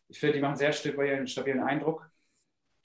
Ich 0.08 0.18
finde, 0.18 0.36
die 0.36 0.40
machen 0.40 0.56
sehr 0.56 0.72
stabilen, 0.72 1.26
stabilen 1.26 1.60
Eindruck. 1.60 2.10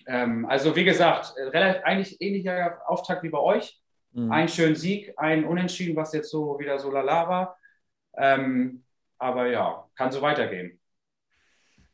Ähm, 0.05 0.45
also 0.45 0.75
wie 0.75 0.83
gesagt, 0.83 1.33
äh, 1.37 1.43
relativ, 1.43 1.83
eigentlich 1.83 2.21
ähnlicher 2.21 2.81
Auftakt 2.85 3.23
wie 3.23 3.29
bei 3.29 3.39
euch. 3.39 3.81
Mhm. 4.11 4.31
Ein 4.31 4.49
schönen 4.49 4.75
Sieg, 4.75 5.13
ein 5.17 5.45
Unentschieden, 5.45 5.95
was 5.95 6.13
jetzt 6.13 6.29
so 6.29 6.59
wieder 6.59 6.77
so 6.77 6.91
lala 6.91 7.27
war. 7.29 7.57
Ähm, 8.17 8.83
aber 9.17 9.47
ja, 9.47 9.85
kann 9.95 10.11
so 10.11 10.21
weitergehen. 10.21 10.79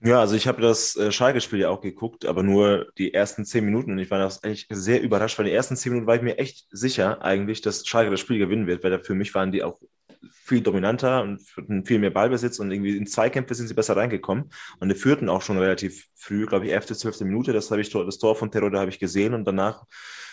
Ja, 0.03 0.19
also 0.19 0.36
ich 0.36 0.47
habe 0.47 0.63
das 0.63 0.95
äh, 0.95 1.11
Schalke-Spiel 1.11 1.59
ja 1.59 1.69
auch 1.69 1.82
geguckt, 1.82 2.26
aber 2.26 2.41
nur 2.41 2.91
die 2.97 3.13
ersten 3.13 3.45
zehn 3.45 3.63
Minuten 3.63 3.91
und 3.91 3.99
ich 3.99 4.09
war 4.09 4.17
das 4.17 4.43
eigentlich 4.43 4.65
sehr 4.72 4.99
überrascht, 4.99 5.38
weil 5.38 5.45
die 5.45 5.51
ersten 5.51 5.76
zehn 5.76 5.91
Minuten 5.91 6.07
war 6.07 6.15
ich 6.15 6.24
mir 6.24 6.39
echt 6.39 6.65
sicher 6.72 7.22
eigentlich, 7.22 7.61
dass 7.61 7.86
Schalke 7.86 8.09
das 8.09 8.19
Spiel 8.19 8.39
gewinnen 8.39 8.65
wird, 8.65 8.84
weil 8.84 9.03
für 9.03 9.13
mich 9.13 9.36
waren 9.36 9.51
die 9.51 9.61
auch 9.61 9.80
viel 10.32 10.61
dominanter 10.61 11.22
und 11.22 11.41
viel 11.86 11.99
mehr 11.99 12.09
Ballbesitz 12.09 12.57
und 12.57 12.72
irgendwie 12.72 12.97
in 12.97 13.05
Zweikämpfe 13.05 13.53
sind 13.53 13.67
sie 13.67 13.76
besser 13.76 13.95
reingekommen 13.95 14.51
und 14.80 14.89
die 14.89 14.95
führten 14.95 15.30
auch 15.30 15.43
schon 15.43 15.59
relativ 15.59 16.07
früh, 16.15 16.47
glaube 16.47 16.65
ich, 16.65 16.72
11., 16.72 16.97
12. 16.97 17.22
Minute, 17.22 17.53
das 17.53 17.69
habe 17.69 17.82
ich, 17.82 17.91
das 17.91 18.17
Tor 18.17 18.36
von 18.36 18.49
Terror, 18.49 18.72
da 18.72 18.80
habe 18.80 18.89
ich 18.89 18.99
gesehen 18.99 19.36
und 19.36 19.45
danach, 19.45 19.86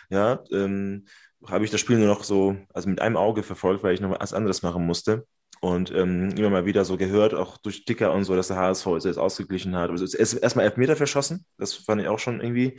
ja, 0.09 0.43
ähm, 0.51 1.05
habe 1.47 1.67
ich 1.67 1.71
das 1.71 1.81
Spiel 1.81 1.99
nur 1.99 2.09
noch 2.09 2.25
so, 2.25 2.57
also 2.73 2.89
mit 2.89 3.03
einem 3.03 3.19
Auge 3.19 3.43
verfolgt, 3.43 3.83
weil 3.83 3.93
ich 3.93 4.01
noch 4.01 4.19
was 4.19 4.33
anderes 4.33 4.63
machen 4.63 4.87
musste 4.87 5.27
und 5.61 5.91
ähm, 5.93 6.31
immer 6.37 6.51
mal 6.51 6.67
wieder 6.67 6.85
so 6.85 6.97
gehört, 6.97 7.35
auch 7.35 7.57
durch 7.59 7.85
Dicker 7.85 8.13
und 8.13 8.25
so, 8.25 8.37
dass 8.37 8.49
der 8.49 8.57
HSV 8.57 8.87
es 8.89 9.05
jetzt 9.05 9.19
ausgeglichen 9.19 9.77
hat. 9.77 9.91
Also 9.91 10.05
ist 10.05 10.35
erstmal 10.35 10.67
Elfmeter 10.67 10.97
verschossen. 10.97 11.45
Das 11.59 11.75
fand 11.75 12.01
ich 12.01 12.09
auch 12.09 12.19
schon 12.19 12.41
irgendwie 12.41 12.79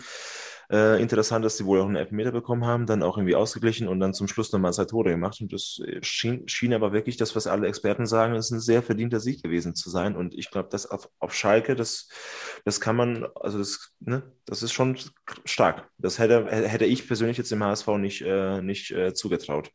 äh, 0.71 1.01
interessant, 1.01 1.43
dass 1.43 1.57
sie 1.57 1.65
wohl 1.65 1.79
auch 1.81 1.87
einen 1.87 1.95
Elfmeter 1.95 2.31
bekommen 2.31 2.65
haben, 2.65 2.85
dann 2.85 3.01
auch 3.01 3.17
irgendwie 3.17 3.35
ausgeglichen 3.35 3.87
und 3.87 3.99
dann 3.99 4.13
zum 4.13 4.27
Schluss 4.27 4.51
nochmal 4.51 4.71
zwei 4.73 4.85
Tore 4.85 5.09
gemacht. 5.09 5.41
Und 5.41 5.51
das 5.51 5.81
schien, 6.01 6.47
schien 6.47 6.73
aber 6.73 6.93
wirklich, 6.93 7.17
das, 7.17 7.35
was 7.35 7.47
alle 7.47 7.67
Experten 7.67 8.05
sagen, 8.05 8.35
ist 8.35 8.51
ein 8.51 8.59
sehr 8.59 8.83
verdienter 8.83 9.19
Sieg 9.19 9.41
gewesen 9.41 9.73
zu 9.75 9.89
sein. 9.89 10.15
Und 10.15 10.35
ich 10.35 10.51
glaube, 10.51 10.69
das 10.71 10.85
auf, 10.85 11.09
auf 11.19 11.33
Schalke, 11.33 11.75
das, 11.75 12.09
das 12.65 12.79
kann 12.79 12.95
man, 12.95 13.27
also 13.35 13.57
das, 13.57 13.93
ne, 13.99 14.23
das 14.45 14.61
ist 14.61 14.71
schon 14.73 14.97
stark. 15.45 15.89
Das 15.97 16.19
hätte, 16.19 16.45
hätte 16.45 16.85
ich 16.85 17.07
persönlich 17.07 17.37
jetzt 17.37 17.51
im 17.51 17.63
HSV 17.63 17.87
nicht, 17.97 18.21
äh, 18.21 18.61
nicht 18.61 18.91
äh, 18.91 19.13
zugetraut. 19.13 19.71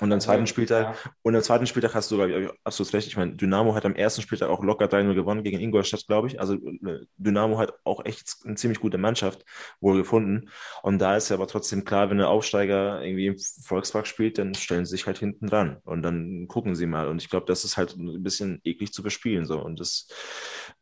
Und 0.00 0.12
am 0.12 0.20
zweiten 0.20 0.46
Spieltag, 0.46 0.96
ja. 1.04 1.12
und 1.22 1.36
am 1.36 1.42
zweiten 1.42 1.66
Spieltag 1.66 1.94
hast 1.94 2.10
du, 2.10 2.16
glaube 2.16 2.30
ich, 2.30 2.50
absolut 2.64 2.92
recht. 2.94 3.06
Ich 3.06 3.16
meine, 3.16 3.36
Dynamo 3.36 3.74
hat 3.74 3.84
am 3.84 3.94
ersten 3.94 4.22
Spieltag 4.22 4.48
auch 4.48 4.64
locker 4.64 4.86
3-0 4.86 5.14
gewonnen 5.14 5.44
gegen 5.44 5.60
Ingolstadt, 5.60 6.06
glaube 6.06 6.28
ich. 6.28 6.40
Also 6.40 6.54
äh, 6.54 7.00
Dynamo 7.16 7.58
hat 7.58 7.74
auch 7.84 8.04
echt 8.04 8.36
eine 8.44 8.54
ziemlich 8.54 8.80
gute 8.80 8.98
Mannschaft 8.98 9.44
wohl 9.80 9.98
gefunden. 9.98 10.48
Und 10.82 10.98
da 10.98 11.16
ist 11.16 11.28
ja 11.28 11.36
aber 11.36 11.46
trotzdem 11.46 11.84
klar, 11.84 12.10
wenn 12.10 12.20
ein 12.20 12.26
Aufsteiger 12.26 13.02
irgendwie 13.02 13.26
im 13.26 13.36
Volkspark 13.38 14.06
spielt, 14.06 14.38
dann 14.38 14.54
stellen 14.54 14.86
sie 14.86 14.92
sich 14.92 15.06
halt 15.06 15.18
hinten 15.18 15.46
dran 15.46 15.78
und 15.84 16.02
dann 16.02 16.48
gucken 16.48 16.74
sie 16.74 16.86
mal. 16.86 17.08
Und 17.08 17.22
ich 17.22 17.28
glaube, 17.28 17.46
das 17.46 17.64
ist 17.64 17.76
halt 17.76 17.96
ein 17.96 18.22
bisschen 18.22 18.60
eklig 18.64 18.92
zu 18.92 19.02
bespielen. 19.02 19.44
So. 19.44 19.62
Und 19.62 19.80
das, 19.80 20.08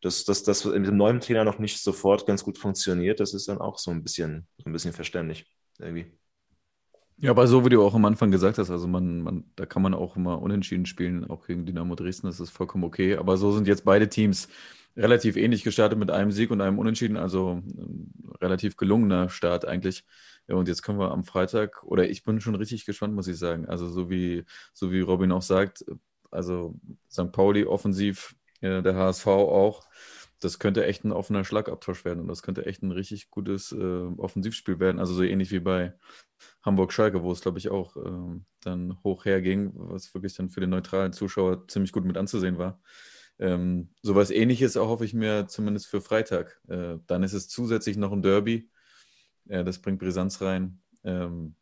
das, 0.00 0.24
das, 0.24 0.44
das 0.44 0.64
mit 0.64 0.86
dem 0.86 0.96
neuen 0.96 1.20
Trainer 1.20 1.44
noch 1.44 1.58
nicht 1.58 1.82
sofort 1.82 2.26
ganz 2.26 2.44
gut 2.44 2.58
funktioniert, 2.58 3.20
das 3.20 3.34
ist 3.34 3.48
dann 3.48 3.58
auch 3.58 3.78
so 3.78 3.90
ein 3.90 4.02
bisschen, 4.02 4.46
so 4.58 4.70
ein 4.70 4.72
bisschen 4.72 4.92
verständlich. 4.92 5.46
Irgendwie. 5.78 6.18
Ja, 7.20 7.30
aber 7.32 7.48
so 7.48 7.64
wie 7.64 7.70
du 7.70 7.82
auch 7.82 7.94
am 7.94 8.04
Anfang 8.04 8.30
gesagt 8.30 8.58
hast, 8.58 8.70
also 8.70 8.86
man, 8.86 9.22
man, 9.22 9.44
da 9.56 9.66
kann 9.66 9.82
man 9.82 9.92
auch 9.92 10.14
immer 10.16 10.40
unentschieden 10.40 10.86
spielen, 10.86 11.28
auch 11.28 11.46
gegen 11.46 11.66
Dynamo 11.66 11.96
Dresden, 11.96 12.28
das 12.28 12.38
ist 12.38 12.50
vollkommen 12.50 12.84
okay. 12.84 13.16
Aber 13.16 13.36
so 13.36 13.50
sind 13.50 13.66
jetzt 13.66 13.84
beide 13.84 14.08
Teams 14.08 14.48
relativ 14.96 15.36
ähnlich 15.36 15.64
gestartet 15.64 15.98
mit 15.98 16.10
einem 16.12 16.30
Sieg 16.30 16.50
und 16.52 16.60
einem 16.60 16.78
Unentschieden, 16.78 17.16
also 17.16 17.60
ein 17.64 18.12
relativ 18.40 18.76
gelungener 18.76 19.28
Start 19.30 19.64
eigentlich. 19.66 20.04
Ja, 20.46 20.54
und 20.54 20.68
jetzt 20.68 20.82
können 20.82 21.00
wir 21.00 21.10
am 21.10 21.24
Freitag, 21.24 21.82
oder 21.82 22.08
ich 22.08 22.22
bin 22.22 22.40
schon 22.40 22.54
richtig 22.54 22.86
gespannt, 22.86 23.14
muss 23.14 23.26
ich 23.28 23.36
sagen. 23.38 23.66
Also 23.66 23.88
so 23.88 24.08
wie, 24.10 24.44
so 24.72 24.92
wie 24.92 25.00
Robin 25.00 25.32
auch 25.32 25.42
sagt, 25.42 25.84
also 26.30 26.76
St. 27.10 27.32
Pauli 27.32 27.64
offensiv, 27.64 28.36
der 28.62 28.94
HSV 28.94 29.26
auch 29.26 29.82
das 30.40 30.58
könnte 30.58 30.84
echt 30.86 31.04
ein 31.04 31.12
offener 31.12 31.44
Schlagabtausch 31.44 32.04
werden 32.04 32.20
und 32.20 32.28
das 32.28 32.42
könnte 32.42 32.66
echt 32.66 32.82
ein 32.82 32.92
richtig 32.92 33.30
gutes 33.30 33.72
äh, 33.72 34.06
Offensivspiel 34.16 34.78
werden. 34.78 34.98
Also 34.98 35.14
so 35.14 35.22
ähnlich 35.22 35.50
wie 35.50 35.60
bei 35.60 35.94
Hamburg-Schalke, 36.64 37.22
wo 37.22 37.32
es, 37.32 37.40
glaube 37.40 37.58
ich, 37.58 37.70
auch 37.70 37.96
äh, 37.96 38.40
dann 38.60 39.02
hoch 39.02 39.24
herging, 39.24 39.72
was 39.74 40.14
wirklich 40.14 40.34
dann 40.34 40.50
für 40.50 40.60
den 40.60 40.70
neutralen 40.70 41.12
Zuschauer 41.12 41.66
ziemlich 41.68 41.92
gut 41.92 42.04
mit 42.04 42.16
anzusehen 42.16 42.58
war. 42.58 42.80
Ähm, 43.40 43.90
sowas 44.02 44.30
ähnliches 44.30 44.76
erhoffe 44.76 45.04
ich 45.04 45.14
mir 45.14 45.46
zumindest 45.46 45.86
für 45.86 46.00
Freitag. 46.00 46.60
Äh, 46.68 46.98
dann 47.06 47.22
ist 47.22 47.32
es 47.32 47.48
zusätzlich 47.48 47.96
noch 47.96 48.12
ein 48.12 48.22
Derby. 48.22 48.70
Ja, 49.46 49.62
das 49.62 49.80
bringt 49.80 49.98
Brisanz 50.00 50.40
rein. 50.40 50.80
Ähm, 51.04 51.54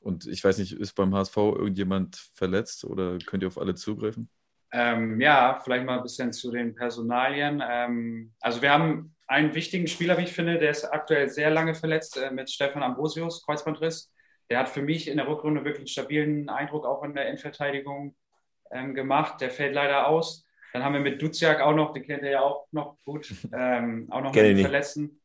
und 0.00 0.26
ich 0.26 0.42
weiß 0.42 0.58
nicht, 0.58 0.72
ist 0.72 0.94
beim 0.94 1.14
HSV 1.14 1.36
irgendjemand 1.36 2.16
verletzt 2.34 2.84
oder 2.84 3.18
könnt 3.18 3.42
ihr 3.42 3.48
auf 3.48 3.58
alle 3.58 3.74
zugreifen? 3.74 4.28
Ähm, 4.72 5.20
ja, 5.20 5.60
vielleicht 5.62 5.84
mal 5.84 5.98
ein 5.98 6.02
bisschen 6.02 6.32
zu 6.32 6.50
den 6.50 6.74
Personalien. 6.74 7.62
Ähm, 7.66 8.32
also 8.40 8.62
wir 8.62 8.70
haben 8.70 9.14
einen 9.26 9.54
wichtigen 9.54 9.86
Spieler, 9.86 10.16
wie 10.16 10.22
ich 10.22 10.32
finde, 10.32 10.58
der 10.58 10.70
ist 10.70 10.84
aktuell 10.84 11.28
sehr 11.28 11.50
lange 11.50 11.74
verletzt 11.74 12.16
äh, 12.16 12.30
mit 12.30 12.50
Stefan 12.50 12.82
Ambrosius, 12.82 13.44
Kreuzbandriss. 13.44 14.10
Der 14.50 14.58
hat 14.58 14.68
für 14.68 14.82
mich 14.82 15.08
in 15.08 15.18
der 15.18 15.28
Rückrunde 15.28 15.64
wirklich 15.64 15.80
einen 15.80 15.86
stabilen 15.88 16.48
Eindruck 16.48 16.86
auch 16.86 17.02
in 17.02 17.14
der 17.14 17.26
Innenverteidigung 17.28 18.14
ähm, 18.70 18.94
gemacht. 18.94 19.40
Der 19.40 19.50
fällt 19.50 19.74
leider 19.74 20.08
aus. 20.08 20.46
Dann 20.72 20.82
haben 20.82 20.94
wir 20.94 21.00
mit 21.00 21.20
Duziak 21.20 21.60
auch 21.60 21.74
noch, 21.74 21.92
den 21.92 22.02
kennt 22.02 22.22
ihr 22.22 22.30
ja 22.30 22.40
auch 22.40 22.66
noch 22.72 22.96
gut, 23.04 23.30
ähm, 23.52 24.06
auch 24.10 24.22
noch 24.22 24.34
einen 24.34 24.58
Verletzten. 24.58 25.20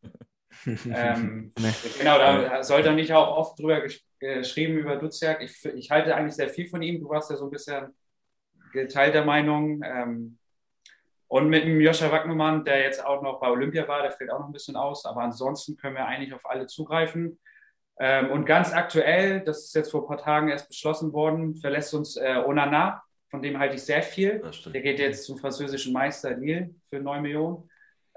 ähm, 0.65 1.53
nee. 1.57 1.73
Genau, 1.99 2.17
da 2.17 2.63
sollte 2.63 2.91
nicht 2.91 3.13
auch 3.13 3.37
oft 3.37 3.59
drüber 3.59 3.81
gesch 3.81 4.03
geschrieben 4.19 4.77
über 4.79 4.95
Duziak. 4.95 5.43
Ich, 5.43 5.63
ich 5.63 5.91
halte 5.91 6.15
eigentlich 6.15 6.35
sehr 6.35 6.49
viel 6.49 6.67
von 6.67 6.81
ihm. 6.81 6.99
Du 6.99 7.07
warst 7.07 7.29
ja 7.29 7.37
so 7.37 7.45
ein 7.45 7.51
bisschen 7.51 7.93
geteilter 8.81 9.25
Meinung. 9.25 9.81
Ähm, 9.83 10.37
und 11.27 11.49
mit 11.49 11.65
dem 11.65 11.81
Joscha 11.81 12.11
Wagnumann, 12.11 12.63
der 12.63 12.81
jetzt 12.81 13.05
auch 13.05 13.21
noch 13.21 13.39
bei 13.39 13.49
Olympia 13.49 13.87
war, 13.87 14.01
der 14.01 14.11
fällt 14.11 14.31
auch 14.31 14.39
noch 14.39 14.47
ein 14.47 14.53
bisschen 14.53 14.77
aus. 14.77 15.05
Aber 15.05 15.21
ansonsten 15.21 15.75
können 15.75 15.95
wir 15.95 16.05
eigentlich 16.05 16.33
auf 16.33 16.49
alle 16.49 16.67
zugreifen. 16.67 17.37
Ähm, 17.99 18.31
und 18.31 18.45
ganz 18.45 18.73
aktuell, 18.73 19.41
das 19.41 19.65
ist 19.65 19.75
jetzt 19.75 19.91
vor 19.91 20.03
ein 20.03 20.07
paar 20.07 20.17
Tagen 20.17 20.49
erst 20.49 20.69
beschlossen 20.69 21.11
worden, 21.13 21.55
verlässt 21.55 21.93
uns 21.93 22.15
äh, 22.15 22.43
Onana, 22.45 23.03
von 23.29 23.41
dem 23.41 23.59
halte 23.59 23.75
ich 23.75 23.83
sehr 23.83 24.03
viel. 24.03 24.41
Der 24.73 24.81
geht 24.81 24.99
jetzt 24.99 25.25
zum 25.25 25.37
französischen 25.37 25.91
Meister 25.91 26.35
Lille 26.35 26.73
für 26.89 26.99
9 26.99 27.21
Millionen. 27.21 27.69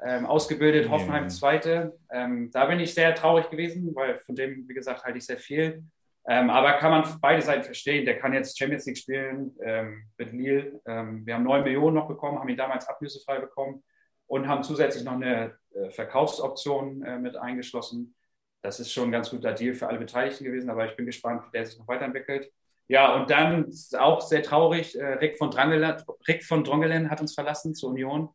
Ähm, 0.03 0.25
ausgebildet 0.25 0.89
Hoffenheim 0.89 1.29
Zweite. 1.29 1.99
Ähm, 2.11 2.51
da 2.53 2.65
bin 2.67 2.81
ich 2.81 2.95
sehr 2.95 3.15
traurig 3.15 3.51
gewesen, 3.51 3.95
weil 3.95 4.19
von 4.19 4.35
dem, 4.35 4.67
wie 4.67 4.73
gesagt, 4.73 5.05
halte 5.05 5.19
ich 5.19 5.27
sehr 5.27 5.37
viel. 5.37 5.83
Ähm, 6.31 6.49
aber 6.49 6.75
kann 6.75 6.93
man 6.93 7.19
beide 7.21 7.43
Seiten 7.43 7.65
verstehen. 7.65 8.05
Der 8.05 8.17
kann 8.17 8.33
jetzt 8.33 8.57
Champions 8.57 8.87
League 8.87 8.99
spielen 8.99 9.53
ähm, 9.65 10.05
mit 10.17 10.33
Lille. 10.33 10.81
Ähm, 10.87 11.27
wir 11.27 11.35
haben 11.35 11.43
9 11.43 11.65
Millionen 11.65 11.97
noch 11.97 12.07
bekommen, 12.07 12.39
haben 12.39 12.49
ihn 12.49 12.57
damals 12.57 12.89
ablösefrei 12.89 13.41
bekommen 13.41 13.83
und 14.29 14.47
haben 14.47 14.63
zusätzlich 14.63 15.03
noch 15.03 15.15
eine 15.15 15.57
äh, 15.75 15.91
Verkaufsoption 15.91 17.03
äh, 17.03 17.19
mit 17.19 17.37
eingeschlossen. 17.37 18.15
Das 18.63 18.79
ist 18.79 18.93
schon 18.93 19.09
ein 19.09 19.11
ganz 19.13 19.31
guter 19.31 19.53
Deal 19.55 19.75
für 19.75 19.89
alle 19.89 19.99
Beteiligten 19.99 20.45
gewesen, 20.45 20.71
aber 20.71 20.89
ich 20.89 20.95
bin 20.95 21.05
gespannt, 21.05 21.43
wie 21.49 21.51
der 21.51 21.67
sich 21.67 21.77
noch 21.81 21.89
weiterentwickelt. 21.89 22.49
Ja, 22.87 23.17
und 23.17 23.29
dann 23.29 23.69
auch 23.99 24.21
sehr 24.21 24.45
traurig, 24.45 24.97
äh, 24.97 25.15
Rick, 25.15 25.37
von 25.37 25.51
Drangelen, 25.51 25.97
Rick 26.29 26.45
von 26.45 26.63
Drongelen 26.63 27.11
hat 27.11 27.21
uns 27.21 27.35
verlassen 27.35 27.75
zur 27.75 27.91
Union. 27.91 28.29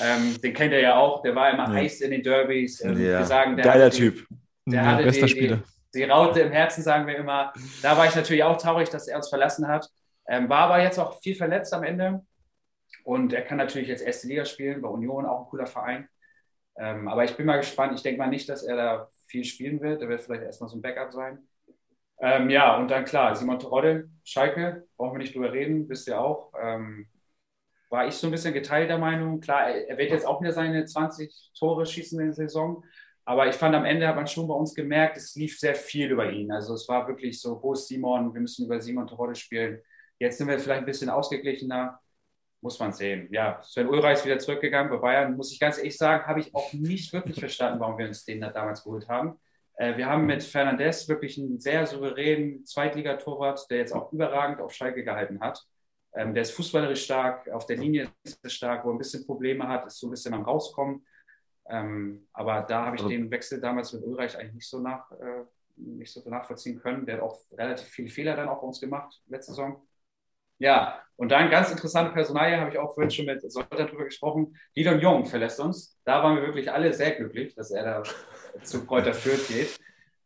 Ähm, 0.00 0.40
den 0.40 0.52
kennt 0.52 0.72
er 0.72 0.80
ja 0.80 0.96
auch, 0.96 1.22
der 1.22 1.36
war 1.36 1.52
immer 1.52 1.68
ja. 1.68 1.74
heiß 1.74 2.00
in 2.00 2.10
den 2.10 2.24
Derbys. 2.24 2.82
Ähm, 2.82 2.94
ja. 2.94 3.20
Wir 3.20 3.24
sagen, 3.24 3.54
der 3.54 3.66
Geiler 3.66 3.90
Typ. 3.92 4.26
Der 4.66 4.82
ja, 4.82 4.84
hatte 4.84 5.04
bester 5.04 5.26
die, 5.26 5.32
Spieler 5.32 5.56
die 5.58 5.75
Raute 6.04 6.40
im 6.40 6.52
Herzen, 6.52 6.82
sagen 6.82 7.06
wir 7.06 7.16
immer. 7.16 7.52
Da 7.82 7.96
war 7.96 8.06
ich 8.06 8.14
natürlich 8.14 8.44
auch 8.44 8.56
traurig, 8.56 8.88
dass 8.90 9.08
er 9.08 9.16
uns 9.16 9.28
verlassen 9.28 9.68
hat. 9.68 9.88
Ähm, 10.28 10.48
war 10.48 10.60
aber 10.60 10.82
jetzt 10.82 10.98
auch 10.98 11.20
viel 11.20 11.34
verletzt 11.34 11.72
am 11.72 11.84
Ende. 11.84 12.24
Und 13.04 13.32
er 13.32 13.42
kann 13.42 13.58
natürlich 13.58 13.88
jetzt 13.88 14.02
erste 14.02 14.28
Liga 14.28 14.44
spielen, 14.44 14.82
bei 14.82 14.88
Union 14.88 15.26
auch 15.26 15.40
ein 15.40 15.46
cooler 15.48 15.66
Verein. 15.66 16.08
Ähm, 16.78 17.08
aber 17.08 17.24
ich 17.24 17.36
bin 17.36 17.46
mal 17.46 17.56
gespannt. 17.56 17.94
Ich 17.94 18.02
denke 18.02 18.18
mal 18.18 18.28
nicht, 18.28 18.48
dass 18.48 18.62
er 18.62 18.76
da 18.76 19.08
viel 19.26 19.44
spielen 19.44 19.80
wird. 19.80 20.02
Er 20.02 20.08
wird 20.08 20.20
vielleicht 20.20 20.42
erstmal 20.42 20.68
so 20.68 20.76
ein 20.76 20.82
Backup 20.82 21.12
sein. 21.12 21.38
Ähm, 22.18 22.50
ja, 22.50 22.76
und 22.76 22.88
dann 22.90 23.04
klar, 23.04 23.34
Simon 23.36 23.58
Terodde, 23.58 24.08
Schalke, 24.24 24.86
brauchen 24.96 25.14
wir 25.14 25.18
nicht 25.18 25.34
drüber 25.34 25.52
reden, 25.52 25.88
wisst 25.88 26.08
ihr 26.08 26.18
auch. 26.20 26.52
Ähm, 26.60 27.06
war 27.90 28.06
ich 28.06 28.14
so 28.14 28.26
ein 28.26 28.30
bisschen 28.30 28.54
geteilter 28.54 28.98
Meinung. 28.98 29.40
Klar, 29.40 29.68
er 29.68 29.96
wird 29.98 30.10
jetzt 30.10 30.26
auch 30.26 30.40
wieder 30.40 30.52
seine 30.52 30.84
20 30.84 31.52
Tore 31.58 31.86
schießen 31.86 32.18
in 32.18 32.26
der 32.26 32.34
Saison. 32.34 32.84
Aber 33.28 33.48
ich 33.48 33.56
fand, 33.56 33.74
am 33.74 33.84
Ende 33.84 34.06
hat 34.06 34.14
man 34.14 34.28
schon 34.28 34.46
bei 34.46 34.54
uns 34.54 34.72
gemerkt, 34.72 35.16
es 35.16 35.34
lief 35.34 35.58
sehr 35.58 35.74
viel 35.74 36.12
über 36.12 36.30
ihn. 36.30 36.52
Also 36.52 36.74
es 36.74 36.88
war 36.88 37.08
wirklich 37.08 37.40
so, 37.40 37.60
wo 37.60 37.72
ist 37.72 37.88
Simon? 37.88 38.32
Wir 38.32 38.40
müssen 38.40 38.66
über 38.66 38.80
Simon 38.80 39.08
Terodde 39.08 39.34
spielen. 39.34 39.82
Jetzt 40.20 40.38
sind 40.38 40.46
wir 40.46 40.58
vielleicht 40.60 40.80
ein 40.80 40.86
bisschen 40.86 41.10
ausgeglichener. 41.10 42.00
Muss 42.60 42.78
man 42.78 42.92
sehen. 42.92 43.28
Ja, 43.32 43.60
Sven 43.62 43.88
Ulreich 43.88 44.18
ist 44.18 44.26
wieder 44.26 44.38
zurückgegangen 44.38 44.90
bei 44.90 44.98
Bayern. 44.98 45.36
Muss 45.36 45.52
ich 45.52 45.58
ganz 45.58 45.76
ehrlich 45.78 45.98
sagen, 45.98 46.24
habe 46.26 46.38
ich 46.40 46.54
auch 46.54 46.72
nicht 46.72 47.12
wirklich 47.12 47.38
verstanden, 47.40 47.80
warum 47.80 47.98
wir 47.98 48.06
uns 48.06 48.24
den 48.24 48.40
da 48.40 48.50
damals 48.50 48.84
geholt 48.84 49.08
haben. 49.08 49.38
Äh, 49.76 49.96
wir 49.96 50.06
haben 50.06 50.26
mit 50.26 50.44
Fernandes 50.44 51.08
wirklich 51.08 51.36
einen 51.36 51.58
sehr 51.58 51.84
souveränen 51.86 52.64
Zweitligatorwart, 52.64 53.68
der 53.70 53.78
jetzt 53.78 53.92
auch 53.92 54.12
überragend 54.12 54.60
auf 54.60 54.72
Schalke 54.72 55.02
gehalten 55.02 55.40
hat. 55.40 55.64
Ähm, 56.14 56.32
der 56.32 56.42
ist 56.42 56.52
fußballerisch 56.52 57.04
stark, 57.04 57.48
auf 57.50 57.66
der 57.66 57.76
Linie 57.76 58.08
ist 58.22 58.38
er 58.42 58.50
stark, 58.50 58.84
wo 58.84 58.90
er 58.90 58.94
ein 58.94 58.98
bisschen 58.98 59.26
Probleme 59.26 59.66
hat, 59.68 59.84
ist 59.84 59.98
so 59.98 60.06
ein 60.06 60.10
bisschen 60.10 60.32
am 60.32 60.44
Rauskommen. 60.44 61.04
Ähm, 61.68 62.26
aber 62.32 62.62
da 62.62 62.86
habe 62.86 62.96
ich 62.96 63.02
also, 63.02 63.10
den 63.10 63.30
Wechsel 63.30 63.60
damals 63.60 63.92
mit 63.92 64.02
Ulreich 64.04 64.38
eigentlich 64.38 64.54
nicht 64.54 64.68
so, 64.68 64.80
nach, 64.80 65.10
äh, 65.12 65.44
nicht 65.76 66.12
so 66.12 66.28
nachvollziehen 66.28 66.80
können. 66.80 67.06
Der 67.06 67.16
hat 67.16 67.22
auch 67.22 67.38
relativ 67.52 67.88
viele 67.88 68.08
Fehler 68.08 68.36
dann 68.36 68.48
auch 68.48 68.60
bei 68.60 68.66
uns 68.66 68.80
gemacht 68.80 69.20
letzte 69.26 69.52
Saison. 69.52 69.82
Ja, 70.58 71.02
und 71.16 71.30
dann 71.30 71.50
ganz 71.50 71.70
interessante 71.70 72.12
Personalie, 72.12 72.58
habe 72.58 72.70
ich 72.70 72.78
auch 72.78 72.94
vorhin 72.94 73.10
schon 73.10 73.26
mit 73.26 73.40
Soltan 73.50 73.86
darüber 73.86 74.04
gesprochen. 74.04 74.56
Lidon 74.74 75.00
Jung 75.00 75.26
verlässt 75.26 75.60
uns. 75.60 75.98
Da 76.04 76.22
waren 76.22 76.36
wir 76.36 76.42
wirklich 76.44 76.70
alle 76.70 76.92
sehr 76.94 77.12
glücklich, 77.12 77.54
dass 77.54 77.70
er 77.70 77.84
da 77.84 78.02
zu 78.62 78.86
Kräuter 78.86 79.12
Fürth 79.12 79.48
geht. 79.48 79.78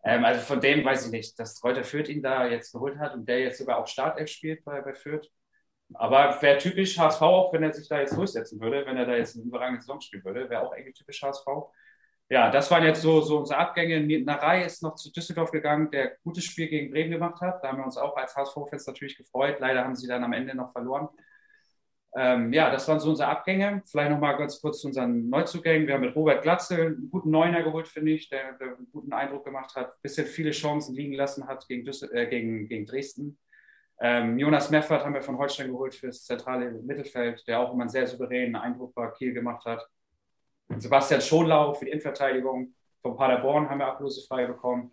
Ähm, 0.05 0.24
also 0.24 0.41
von 0.41 0.61
dem 0.61 0.84
weiß 0.84 1.07
ich 1.07 1.12
nicht, 1.12 1.38
dass 1.38 1.61
Kräuter 1.61 1.84
Fürth 1.84 2.09
ihn 2.09 2.22
da 2.22 2.47
jetzt 2.47 2.72
geholt 2.72 2.99
hat 2.99 3.14
und 3.14 3.28
der 3.28 3.41
jetzt 3.41 3.59
sogar 3.59 3.78
auch 3.78 3.86
Startelf 3.86 4.28
spielt 4.30 4.64
bei, 4.64 4.80
bei 4.80 4.95
Fürth. 4.95 5.28
Aber 5.95 6.41
wäre 6.41 6.59
typisch 6.59 6.99
HSV 6.99 7.22
auch, 7.22 7.53
wenn 7.53 7.62
er 7.62 7.72
sich 7.72 7.88
da 7.88 8.01
jetzt 8.01 8.16
durchsetzen 8.16 8.61
würde, 8.61 8.86
wenn 8.86 8.97
er 8.97 9.07
da 9.07 9.16
jetzt 9.16 9.36
eine 9.36 9.45
überragende 9.45 9.80
Saison 9.80 10.01
spielen 10.01 10.24
würde, 10.24 10.49
wäre 10.49 10.62
auch 10.62 10.72
eigentlich 10.72 10.95
typisch 10.95 11.22
HSV. 11.22 11.47
Ja, 12.28 12.49
das 12.51 12.70
waren 12.70 12.84
jetzt 12.84 13.03
so, 13.03 13.20
so 13.22 13.38
unsere 13.38 13.59
Abgänge. 13.59 14.01
Narei 14.24 14.64
ist 14.64 14.84
noch 14.84 14.95
zu 14.95 15.11
Düsseldorf 15.11 15.51
gegangen, 15.51 15.91
der 15.91 16.16
gutes 16.22 16.45
Spiel 16.45 16.68
gegen 16.68 16.93
Bremen 16.93 17.11
gemacht 17.11 17.41
hat. 17.41 17.62
Da 17.64 17.68
haben 17.68 17.78
wir 17.78 17.84
uns 17.84 17.97
auch 17.97 18.16
als 18.16 18.36
HSV-Fans 18.36 18.86
natürlich 18.86 19.16
gefreut. 19.16 19.57
Leider 19.59 19.82
haben 19.82 19.97
sie 19.97 20.07
dann 20.07 20.22
am 20.22 20.32
Ende 20.32 20.55
noch 20.57 20.70
verloren. 20.70 21.09
Ähm, 22.16 22.53
ja, 22.53 22.70
das 22.70 22.86
waren 22.88 23.01
so 23.01 23.11
unsere 23.11 23.28
Abgänge. 23.28 23.82
Vielleicht 23.86 24.11
nochmal 24.11 24.36
ganz 24.36 24.61
kurz 24.61 24.80
zu 24.80 24.88
unseren 24.88 25.28
Neuzugängen. 25.28 25.88
Wir 25.88 25.95
haben 25.95 26.03
mit 26.03 26.14
Robert 26.14 26.43
Glatze 26.43 26.76
einen 26.76 27.11
guten 27.11 27.30
Neuner 27.30 27.62
geholt, 27.62 27.88
finde 27.88 28.12
ich, 28.12 28.28
der, 28.28 28.53
der, 28.55 28.76
einen 28.76 28.91
guten 28.93 29.12
Eindruck 29.12 29.45
gemacht 29.45 29.74
hat, 29.76 29.88
ein 29.88 30.03
bisschen 30.03 30.26
viele 30.26 30.51
Chancen 30.53 30.95
liegen 30.95 31.14
lassen 31.14 31.49
hat 31.49 31.66
gegen, 31.68 31.84
Düssel 31.84 32.11
äh, 32.12 32.26
gegen, 32.26 32.68
gegen 32.68 32.86
Dresden. 32.86 33.38
Ähm, 34.01 34.38
Jonas 34.38 34.70
Meffert 34.70 35.05
haben 35.05 35.14
wir 35.14 35.22
von 35.22 35.36
Holstein 35.36 35.70
geholt 35.70 35.94
für 35.94 36.07
das 36.07 36.24
zentrale 36.24 36.70
Mittelfeld, 36.70 37.46
der 37.46 37.61
auch 37.61 37.72
immer 37.72 37.82
einen 37.82 37.90
sehr 37.90 38.07
souveränen 38.07 38.57
Eindruck 38.57 38.94
bei 38.94 39.09
Kiel 39.09 39.34
gemacht 39.34 39.64
hat. 39.66 39.86
Sebastian 40.78 41.20
Schonlau 41.20 41.74
für 41.74 41.84
die 41.84 41.90
Innenverteidigung 41.90 42.74
von 43.03 43.16
Paderborn 43.16 43.68
haben 43.68 43.78
wir 43.78 43.88
ablosefrei 43.88 44.46
bekommen. 44.46 44.92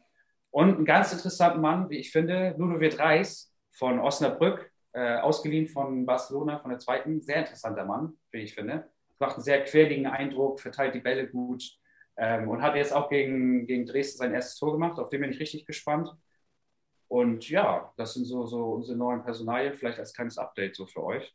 Und 0.51 0.76
einen 0.76 0.86
ganz 0.86 1.14
interessanten 1.14 1.62
Mann, 1.62 1.89
wie 1.89 1.99
ich 1.99 2.12
finde, 2.12 2.55
Ludovic 2.58 2.99
Reis 2.99 3.53
von 3.72 3.99
Osnabrück, 3.99 4.72
äh, 4.93 5.18
ausgeliehen 5.18 5.68
von 5.68 6.05
Barcelona, 6.05 6.60
von 6.60 6.72
der 6.72 6.80
zweiten. 6.80 7.22
Sehr 7.22 7.38
interessanter 7.38 7.86
Mann, 7.86 8.18
wie 8.32 8.39
ich 8.39 8.55
finde. 8.55 8.89
Macht 9.20 9.36
einen 9.36 9.43
sehr 9.43 9.64
quäligen 9.64 10.08
Eindruck, 10.08 10.60
verteilt 10.60 10.95
die 10.95 10.99
Bälle 10.99 11.28
gut 11.28 11.64
ähm, 12.18 12.49
und 12.49 12.62
hat 12.62 12.76
jetzt 12.76 12.93
auch 12.93 13.10
gegen, 13.10 13.68
gegen 13.68 13.86
Dresden 13.86 14.18
sein 14.18 14.34
erstes 14.34 14.58
Tor 14.58 14.74
gemacht. 14.74 14.99
Auf 14.99 15.10
den 15.10 15.22
bin 15.22 15.32
ich 15.32 15.39
richtig 15.39 15.66
gespannt. 15.66 16.10
Und 17.08 17.49
ja, 17.49 17.93
das 17.97 18.14
sind 18.14 18.26
so, 18.26 18.45
so 18.45 18.74
unsere 18.74 18.97
neuen 18.97 19.24
Personalien, 19.24 19.74
vielleicht 19.74 19.99
als 19.99 20.14
kleines 20.14 20.38
Update 20.38 20.76
so 20.76 20.86
für 20.86 21.03
euch. 21.03 21.34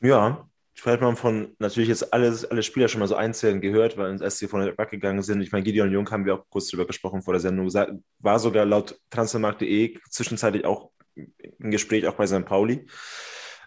Ja, 0.00 0.48
vielleicht 0.74 1.00
mal 1.00 1.14
von 1.16 1.54
natürlich 1.58 1.88
jetzt 1.88 2.12
alles, 2.12 2.44
alle 2.44 2.62
Spieler 2.62 2.88
schon 2.88 3.00
mal 3.00 3.06
so 3.06 3.14
einzeln 3.14 3.60
gehört, 3.60 3.96
weil 3.96 4.10
uns 4.10 4.20
erst 4.20 4.40
hier 4.40 4.48
von 4.48 4.64
der 4.64 4.72
Back 4.72 4.90
gegangen 4.90 5.22
sind. 5.22 5.40
Ich 5.40 5.52
meine, 5.52 5.64
Gideon 5.64 5.92
Jung 5.92 6.10
haben 6.10 6.26
wir 6.26 6.34
auch 6.34 6.44
kurz 6.50 6.68
drüber 6.68 6.86
gesprochen 6.86 7.22
vor 7.22 7.34
der 7.34 7.40
Sendung. 7.40 7.72
War 8.18 8.38
sogar 8.38 8.64
laut 8.64 8.98
transfermarkt.de 9.10 9.98
zwischenzeitlich 10.10 10.64
auch 10.64 10.90
ein 11.16 11.70
Gespräch 11.70 12.06
auch 12.06 12.14
bei 12.14 12.26
St. 12.26 12.44
Pauli. 12.44 12.86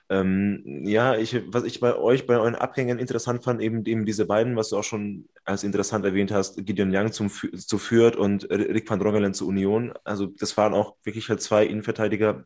Ähm, 0.09 0.63
ja, 0.85 1.17
ich, 1.17 1.41
was 1.47 1.63
ich 1.65 1.79
bei 1.79 1.95
euch, 1.95 2.25
bei 2.25 2.37
euren 2.37 2.55
Abgängen 2.55 2.97
interessant 2.97 3.43
fand, 3.43 3.61
eben, 3.61 3.85
eben 3.85 4.05
diese 4.05 4.25
beiden, 4.25 4.55
was 4.55 4.69
du 4.69 4.77
auch 4.77 4.83
schon 4.83 5.27
als 5.43 5.63
interessant 5.63 6.05
erwähnt 6.05 6.31
hast, 6.31 6.65
Gideon 6.65 6.95
Young 6.95 7.11
zum, 7.11 7.29
zu 7.29 7.77
Fürth 7.77 8.15
und 8.15 8.49
Rick 8.49 8.89
van 8.89 8.99
Drongelen 8.99 9.33
zur 9.33 9.47
Union. 9.47 9.93
Also 10.05 10.27
das 10.27 10.55
waren 10.55 10.73
auch 10.73 10.95
wirklich 11.03 11.29
halt 11.29 11.41
zwei 11.41 11.65
Innenverteidiger, 11.65 12.45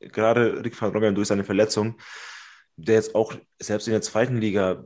gerade 0.00 0.64
Rick 0.64 0.80
van 0.80 0.92
Drongelen 0.92 1.14
durch 1.14 1.28
seine 1.28 1.44
Verletzung, 1.44 1.96
der 2.76 2.96
jetzt 2.96 3.14
auch 3.14 3.34
selbst 3.58 3.86
in 3.86 3.92
der 3.92 4.02
zweiten 4.02 4.38
Liga 4.38 4.84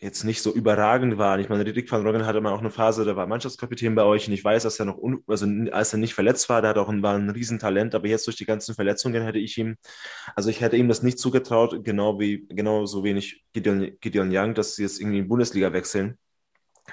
jetzt 0.00 0.24
nicht 0.24 0.42
so 0.42 0.52
überragend 0.52 1.18
war. 1.18 1.38
Ich 1.40 1.48
meine, 1.48 1.64
Rick 1.66 1.90
van 1.90 2.06
Roggen 2.06 2.24
hatte 2.24 2.40
mal 2.40 2.52
auch 2.52 2.60
eine 2.60 2.70
Phase, 2.70 3.04
da 3.04 3.16
war 3.16 3.26
Mannschaftskapitän 3.26 3.94
bei 3.94 4.04
euch 4.04 4.28
und 4.28 4.32
ich 4.32 4.44
weiß, 4.44 4.62
dass 4.62 4.78
er 4.78 4.86
noch, 4.86 4.98
also 5.26 5.46
als 5.72 5.92
er 5.92 5.98
nicht 5.98 6.14
verletzt 6.14 6.48
war, 6.48 6.62
der 6.62 6.70
hat 6.70 6.78
auch 6.78 6.88
ein, 6.88 7.02
war 7.02 7.16
ein 7.16 7.30
Riesentalent, 7.30 7.94
aber 7.94 8.06
jetzt 8.06 8.26
durch 8.26 8.36
die 8.36 8.44
ganzen 8.44 8.74
Verletzungen 8.74 9.22
hätte 9.22 9.38
ich 9.38 9.58
ihm, 9.58 9.76
also 10.36 10.50
ich 10.50 10.60
hätte 10.60 10.76
ihm 10.76 10.88
das 10.88 11.02
nicht 11.02 11.18
zugetraut, 11.18 11.84
genau 11.84 12.20
wie, 12.20 12.46
genau 12.48 12.86
so 12.86 13.02
wenig 13.02 13.44
Gideon, 13.52 13.90
Gideon 14.00 14.30
Young, 14.32 14.54
dass 14.54 14.76
sie 14.76 14.82
jetzt 14.82 15.00
irgendwie 15.00 15.18
in 15.18 15.24
die 15.24 15.28
Bundesliga 15.28 15.72
wechseln. 15.72 16.16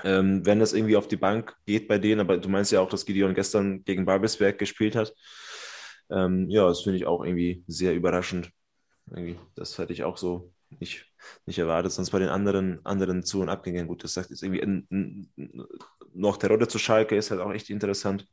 Ähm, 0.04 0.46
wenn 0.46 0.60
das 0.60 0.74
irgendwie 0.74 0.98
auf 0.98 1.08
die 1.08 1.16
Bank 1.16 1.56
geht 1.66 1.88
bei 1.88 1.98
denen, 2.00 2.22
aber 2.22 2.38
du 2.38 2.50
meinst 2.50 2.72
ja 2.72 2.82
auch, 2.82 2.90
dass 2.90 3.06
Gideon 3.06 3.34
gestern 3.34 3.84
gegen 3.86 4.06
Babelsberg 4.06 4.58
gespielt 4.58 4.96
hat. 4.96 5.14
Ähm, 6.10 6.50
ja, 6.50 6.68
das 6.68 6.82
finde 6.82 6.98
ich 6.98 7.06
auch 7.06 7.24
irgendwie 7.24 7.64
sehr 7.68 7.94
überraschend. 7.94 8.52
Irgendwie, 9.10 9.38
das 9.56 9.78
hätte 9.78 9.94
ich 9.94 10.04
auch 10.04 10.18
so 10.18 10.52
nicht, 10.80 11.06
nicht 11.46 11.60
erwartet. 11.60 11.92
Sonst 11.92 12.12
bei 12.12 12.20
den 12.20 12.30
anderen, 12.30 12.86
anderen 12.86 13.24
Zu- 13.24 13.42
und 13.42 13.50
Abgängen, 13.50 13.88
gut, 13.88 14.04
das 14.04 14.14
sagt 14.14 14.30
jetzt 14.30 14.44
irgendwie 14.44 14.62
in, 14.62 14.88
in, 14.90 15.68
noch 16.14 16.38
der 16.38 16.50
Rolle 16.50 16.68
zu 16.68 16.80
Schalke 16.80 17.16
ist 17.16 17.32
halt 17.32 17.42
auch 17.42 17.52
echt 17.52 17.70
interessant. 17.70 18.28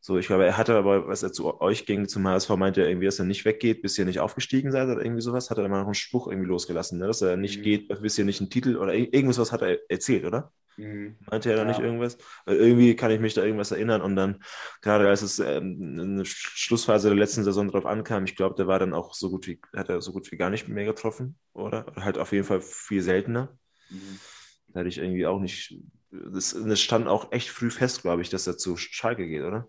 So, 0.00 0.16
ich 0.18 0.26
glaube, 0.26 0.46
er 0.46 0.56
hatte 0.56 0.74
aber, 0.74 1.06
was 1.08 1.22
er 1.22 1.32
zu 1.32 1.60
euch 1.60 1.86
ging, 1.86 2.08
zum 2.08 2.26
HSV, 2.26 2.50
meinte 2.50 2.82
er 2.82 2.88
irgendwie, 2.88 3.06
dass 3.06 3.18
er 3.18 3.24
nicht 3.24 3.44
weggeht, 3.44 3.82
bis 3.82 3.98
ihr 3.98 4.04
nicht 4.04 4.20
aufgestiegen 4.20 4.72
seid 4.72 4.88
oder 4.88 5.04
irgendwie 5.04 5.22
sowas. 5.22 5.50
Hat 5.50 5.58
er 5.58 5.64
immer 5.64 5.78
noch 5.78 5.86
einen 5.86 5.94
Spruch 5.94 6.28
irgendwie 6.28 6.48
losgelassen, 6.48 6.98
ne? 6.98 7.06
dass 7.06 7.22
er 7.22 7.36
nicht 7.36 7.58
mhm. 7.58 7.62
geht, 7.62 7.88
bis 7.88 8.18
ihr 8.18 8.24
nicht 8.24 8.40
einen 8.40 8.50
Titel 8.50 8.76
oder 8.76 8.94
irgendwas 8.94 9.52
hat 9.52 9.62
er 9.62 9.78
erzählt, 9.90 10.24
oder? 10.24 10.52
Mhm. 10.78 11.16
Meinte 11.28 11.50
er 11.50 11.56
da 11.56 11.62
ja. 11.62 11.68
nicht 11.68 11.80
irgendwas? 11.80 12.16
Weil 12.44 12.56
irgendwie 12.56 12.94
kann 12.94 13.10
ich 13.10 13.18
mich 13.18 13.34
da 13.34 13.42
irgendwas 13.42 13.72
erinnern 13.72 14.00
und 14.00 14.14
dann, 14.14 14.42
gerade 14.80 15.08
als 15.08 15.22
es 15.22 15.40
ähm, 15.40 15.98
eine 15.98 16.24
Schlussphase 16.24 17.08
der 17.08 17.18
letzten 17.18 17.42
Saison 17.42 17.68
drauf 17.68 17.84
ankam, 17.84 18.24
ich 18.24 18.36
glaube, 18.36 18.54
der 18.54 18.68
war 18.68 18.78
dann 18.78 18.94
auch 18.94 19.12
so 19.12 19.28
gut 19.28 19.48
wie, 19.48 19.60
hat 19.74 19.88
er 19.88 20.00
so 20.00 20.12
gut 20.12 20.30
wie 20.30 20.36
gar 20.36 20.50
nicht 20.50 20.68
mehr 20.68 20.84
getroffen, 20.84 21.36
oder? 21.52 21.88
oder 21.88 22.04
halt 22.04 22.16
auf 22.16 22.32
jeden 22.32 22.44
Fall 22.44 22.60
viel 22.60 23.02
seltener. 23.02 23.58
Mhm. 23.90 24.20
Da 24.68 24.80
hatte 24.80 24.88
ich 24.88 24.98
irgendwie 24.98 25.26
auch 25.26 25.40
nicht, 25.40 25.76
das, 26.10 26.56
das 26.56 26.80
stand 26.80 27.08
auch 27.08 27.32
echt 27.32 27.48
früh 27.48 27.70
fest, 27.70 28.02
glaube 28.02 28.22
ich, 28.22 28.30
dass 28.30 28.46
er 28.46 28.56
zu 28.56 28.76
Schalke 28.76 29.26
geht, 29.26 29.42
oder? 29.42 29.68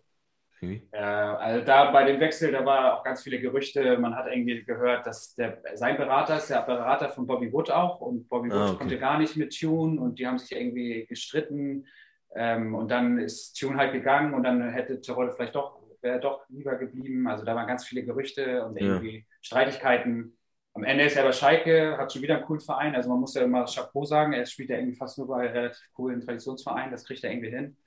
Äh, 0.62 0.97
also 0.97 1.66
da 1.66 1.91
bei 1.91 2.03
dem 2.03 2.20
Wechsel, 2.20 2.51
da 2.51 2.66
war 2.66 2.97
auch 2.97 3.03
ganz 3.03 3.24
viele 3.24 3.39
Gerüchte. 3.39 3.97
Man 3.97 4.16
hat 4.16 4.28
irgendwie 4.28 4.64
gehört, 4.64 5.05
dass 5.05 5.36
der, 5.36 5.62
sein 5.76 5.97
Berater 5.97 6.38
ist 6.38 6.49
der 6.49 6.62
Berater 6.62 7.10
von 7.10 7.28
Bobby 7.28 7.51
Wood 7.51 7.72
auch 7.72 8.01
und 8.01 8.28
Bobby 8.28 8.49
Wood 8.49 8.57
ah, 8.57 8.70
okay. 8.70 8.78
konnte 8.78 8.99
gar 8.99 9.18
nicht 9.18 9.38
mit 9.38 9.57
Tune 9.57 9.99
und 9.99 10.20
die 10.20 10.28
haben 10.28 10.38
sich 10.38 10.51
irgendwie 10.51 11.05
gestritten. 11.07 11.88
Ähm, 12.36 12.76
und 12.76 12.89
dann 12.91 13.20
ist 13.20 13.53
Tune 13.53 13.78
halt 13.78 13.93
gegangen 13.93 14.34
und 14.34 14.43
dann 14.43 14.70
hätte 14.70 15.01
Terodde 15.01 15.32
vielleicht 15.32 15.55
doch, 15.55 15.80
wäre 16.01 16.20
doch 16.20 16.47
lieber 16.49 16.76
geblieben. 16.76 17.28
Also 17.28 17.45
da 17.45 17.55
waren 17.55 17.68
ganz 17.68 17.86
viele 17.86 18.03
Gerüchte 18.03 18.66
und 18.66 18.78
irgendwie 18.78 19.18
ja. 19.18 19.24
Streitigkeiten. 19.41 20.38
Am 20.74 20.84
Ende 20.84 21.05
ist 21.05 21.18
er 21.18 21.24
bei 21.24 21.32
Schalke, 21.32 21.97
hat 21.97 22.14
schon 22.14 22.22
wieder 22.22 22.36
einen 22.36 22.45
coolen 22.45 22.62
Verein. 22.62 22.95
Also 22.95 23.10
man 23.10 23.20
muss 23.20 23.34
ja 23.34 23.41
immer 23.41 23.66
Chapeau 23.66 24.05
sagen, 24.05 24.34
er 24.34 24.45
spielt 24.45 24.70
ja 24.70 24.78
irgendwie 24.78 24.95
fast 24.95 25.18
nur 25.18 25.28
bei 25.28 25.47
relativ 25.47 25.82
coolen 25.93 26.22
Traditionsvereinen. 26.22 26.91
Das 26.91 27.05
kriegt 27.05 27.24
er 27.24 27.32
irgendwie 27.32 27.49
hin. 27.49 27.78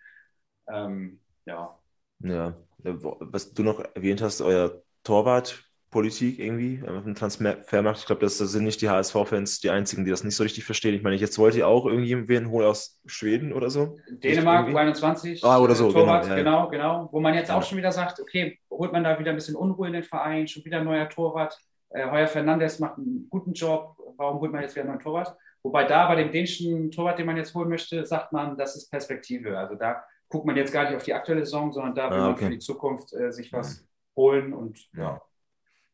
Ähm, 0.68 1.20
ja, 1.47 1.79
ja, 2.23 2.55
was 2.85 3.53
du 3.53 3.62
noch 3.62 3.83
erwähnt 3.95 4.23
hast, 4.23 4.41
euer 4.41 4.83
Torwartpolitik 5.05 6.39
irgendwie 6.39 6.83
auf 6.87 7.05
dem 7.05 7.14
Transfermarkt. 7.14 8.01
Ich 8.01 8.07
glaube, 8.07 8.20
das 8.20 8.39
sind 8.39 8.64
nicht 8.64 8.81
die 8.81 8.89
HSV-Fans 8.89 9.61
die 9.61 9.70
einzigen, 9.70 10.05
die 10.05 10.11
das 10.11 10.25
nicht 10.25 10.37
so 10.37 10.43
richtig 10.43 10.64
verstehen. 10.64 10.95
Ich 10.95 11.03
meine, 11.03 11.16
jetzt 11.16 11.39
wollt 11.39 11.55
ihr 11.55 11.68
auch 11.68 11.87
irgendjemanden 11.87 12.51
holen 12.51 12.66
aus 12.66 13.01
Schweden 13.07 13.53
oder 13.53 13.70
so? 13.70 13.99
Dänemark, 14.11 14.68
U21. 14.68 15.45
Ah, 15.45 15.59
oder 15.59 15.75
so, 15.75 15.89
genau, 15.89 16.01
Torwart, 16.01 16.25
genau, 16.25 16.35
ja. 16.37 16.43
genau, 16.43 16.68
genau. 16.68 17.09
Wo 17.12 17.20
man 17.20 17.35
jetzt 17.35 17.51
auch 17.51 17.62
schon 17.62 17.79
wieder 17.79 17.93
sagt, 17.93 18.20
okay, 18.20 18.59
holt 18.70 18.93
man 18.93 19.05
da 19.05 19.18
wieder 19.18 19.31
ein 19.31 19.37
bisschen 19.37 19.57
Unruhe 19.57 19.87
in 19.89 19.95
den 19.95 20.03
Verein, 20.03 20.49
schon 20.49 20.64
wieder 20.64 20.79
ein 20.79 20.85
neuer 20.85 21.09
Torwart. 21.09 21.59
Äh, 21.91 22.11
Heuer 22.11 22.27
Fernandes 22.27 22.79
macht 22.79 22.99
einen 22.99 23.27
guten 23.29 23.53
Job. 23.53 23.97
Warum 24.16 24.41
holt 24.41 24.53
man 24.53 24.62
jetzt 24.62 24.75
wieder 24.75 24.85
einen 24.85 24.95
neuen 24.95 25.03
Torwart? 25.03 25.37
Wobei 25.62 25.85
da 25.85 26.09
bei 26.09 26.16
dem 26.16 26.33
dänischen 26.33 26.91
Torwart, 26.91 27.18
den 27.18 27.27
man 27.27 27.37
jetzt 27.37 27.55
holen 27.55 27.68
möchte, 27.68 28.05
sagt 28.05 28.33
man, 28.33 28.57
das 28.57 28.77
ist 28.77 28.91
Perspektive. 28.91 29.57
Also 29.57 29.77
da 29.77 30.03
guckt 30.33 30.47
man 30.47 30.57
jetzt 30.57 30.72
gar 30.72 30.85
nicht 30.87 30.97
auf 30.97 31.05
die 31.05 31.14
aktuelle 31.14 31.45
Saison, 31.45 31.72
sondern 31.72 31.95
da 31.95 32.14
will 32.14 32.18
Ah, 32.18 32.24
man 32.24 32.33
okay. 32.33 32.47
für 32.47 32.51
die 32.51 32.59
Zukunft 32.59 33.12
äh, 33.14 33.30
sich 33.33 33.53
was 33.53 33.87
holen 34.16 34.53
und 34.55 34.91
Ja. 34.95 35.22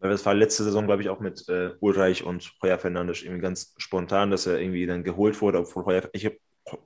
Weil 0.00 0.10
das 0.10 0.24
war 0.24 0.34
letzte 0.34 0.62
Saison, 0.64 0.86
glaube 0.86 1.02
ich, 1.02 1.08
auch 1.08 1.20
mit 1.20 1.48
äh, 1.48 1.72
Ulreich 1.80 2.24
und 2.24 2.52
Heuer 2.62 2.78
Fernandes 2.78 3.22
irgendwie 3.22 3.40
ganz 3.42 3.74
spontan, 3.78 4.30
dass 4.30 4.46
er 4.46 4.60
irgendwie 4.60 4.86
dann 4.86 5.02
geholt 5.04 5.40
wurde, 5.42 5.58
obwohl 5.58 5.84
Heuer, 5.86 6.08
ich 6.12 6.26
hab, 6.26 6.34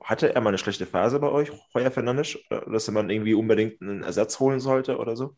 hatte 0.03 0.33
er 0.33 0.41
mal 0.41 0.49
eine 0.49 0.57
schlechte 0.57 0.87
Phase 0.87 1.19
bei 1.19 1.29
euch, 1.29 1.51
Heuer 1.75 1.91
Fernandes, 1.91 2.37
Oder 2.49 2.61
dass 2.71 2.89
man 2.89 3.09
irgendwie 3.11 3.35
unbedingt 3.35 3.81
einen 3.81 4.01
Ersatz 4.03 4.39
holen 4.39 4.59
sollte 4.59 4.97
oder 4.97 5.15
so? 5.15 5.35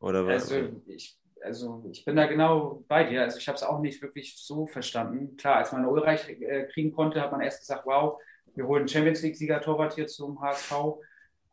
Oder 0.00 0.26
Also 0.26 0.56
ich, 0.86 1.18
also 1.42 1.84
ich 1.90 2.04
bin 2.04 2.16
da 2.16 2.26
genau 2.26 2.84
bei 2.88 3.04
dir. 3.04 3.22
Also 3.22 3.38
ich 3.38 3.48
habe 3.48 3.56
es 3.56 3.62
auch 3.62 3.80
nicht 3.80 4.02
wirklich 4.02 4.36
so 4.36 4.66
verstanden. 4.66 5.36
Klar, 5.36 5.56
als 5.56 5.72
man 5.72 5.86
Ulreich 5.86 6.28
äh, 6.28 6.66
kriegen 6.72 6.92
konnte, 6.92 7.20
hat 7.20 7.32
man 7.32 7.40
erst 7.40 7.60
gesagt, 7.60 7.86
wow, 7.86 8.20
wir 8.54 8.66
holen 8.66 8.88
Champions 8.88 9.22
League-Sieger-Torwart 9.22 9.94
hier 9.94 10.06
zum 10.06 10.40
HSV. 10.40 10.72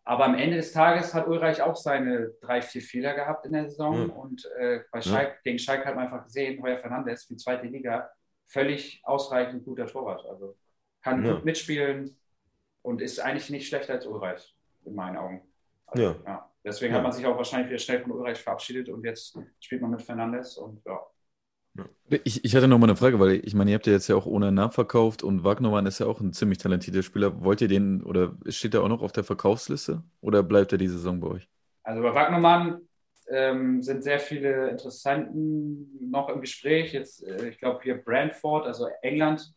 Aber 0.07 0.23
am 0.23 0.35
Ende 0.35 0.55
des 0.55 0.71
Tages 0.71 1.13
hat 1.13 1.27
Ulreich 1.27 1.61
auch 1.61 1.75
seine 1.75 2.29
drei, 2.41 2.61
vier 2.61 2.81
Fehler 2.81 3.13
gehabt 3.13 3.45
in 3.45 3.51
der 3.51 3.69
Saison. 3.69 4.05
Mhm. 4.05 4.09
Und 4.11 4.45
äh, 4.57 4.79
bei 4.89 5.01
Schalke, 5.01 5.37
gegen 5.43 5.59
Schalke 5.59 5.85
hat 5.85 5.95
man 5.95 6.05
einfach 6.05 6.23
gesehen, 6.23 6.63
Heuer 6.63 6.77
Fernandes 6.77 7.25
für 7.25 7.33
die 7.33 7.37
zweite 7.43 7.67
Liga 7.67 8.09
völlig 8.45 9.01
ausreichend 9.03 9.65
guter 9.65 9.85
Torwart. 9.85 10.25
Also 10.25 10.55
kann 11.03 11.25
Ja. 11.25 11.33
gut 11.33 11.43
mitspielen 11.45 12.17
und 12.83 13.01
ist 13.01 13.19
eigentlich 13.19 13.49
nicht 13.49 13.67
schlechter 13.67 13.95
als 13.95 14.05
Ulreich, 14.05 14.55
in 14.85 14.95
meinen 14.95 15.17
Augen. 15.17 15.41
Also, 15.87 16.15
Ja. 16.25 16.49
Deswegen 16.63 16.91
Ja. 16.93 16.97
hat 16.97 17.03
man 17.03 17.11
sich 17.11 17.25
auch 17.25 17.35
wahrscheinlich 17.37 17.69
wieder 17.69 17.79
schnell 17.79 18.01
von 18.01 18.11
Ulreich 18.11 18.41
verabschiedet 18.41 18.87
und 18.89 19.03
jetzt 19.03 19.37
spielt 19.59 19.81
man 19.81 19.91
mit 19.91 20.01
Fernandes 20.01 20.57
und 20.57 20.81
ja. 20.85 20.99
Ich, 22.23 22.45
ich 22.45 22.55
hatte 22.55 22.67
noch 22.67 22.77
mal 22.77 22.87
eine 22.87 22.95
Frage, 22.95 23.19
weil 23.19 23.41
ich 23.45 23.53
meine, 23.53 23.71
ihr 23.71 23.75
habt 23.75 23.87
ja 23.87 23.93
jetzt 23.93 24.07
ja 24.07 24.15
auch 24.15 24.25
ohne 24.25 24.51
Namen 24.51 24.71
verkauft 24.71 25.23
und 25.23 25.43
Wagnermann 25.43 25.85
ist 25.85 25.99
ja 25.99 26.05
auch 26.05 26.21
ein 26.21 26.33
ziemlich 26.33 26.57
talentierter 26.57 27.03
Spieler. 27.03 27.43
Wollt 27.43 27.61
ihr 27.61 27.67
den 27.67 28.01
oder 28.03 28.37
steht 28.47 28.73
er 28.73 28.83
auch 28.83 28.87
noch 28.87 29.01
auf 29.01 29.11
der 29.11 29.23
Verkaufsliste 29.23 30.03
oder 30.21 30.43
bleibt 30.43 30.71
er 30.71 30.77
die 30.77 30.87
Saison 30.87 31.19
bei 31.19 31.27
euch? 31.27 31.49
Also 31.83 32.01
bei 32.01 32.13
Wagnermann 32.13 32.81
ähm, 33.29 33.83
sind 33.83 34.03
sehr 34.03 34.19
viele 34.19 34.69
Interessenten 34.69 36.09
noch 36.09 36.29
im 36.29 36.41
Gespräch. 36.41 36.93
Jetzt, 36.93 37.23
äh, 37.27 37.49
ich 37.49 37.57
glaube, 37.57 37.81
hier 37.83 37.95
Brentford, 37.97 38.65
also 38.65 38.87
England, 39.01 39.53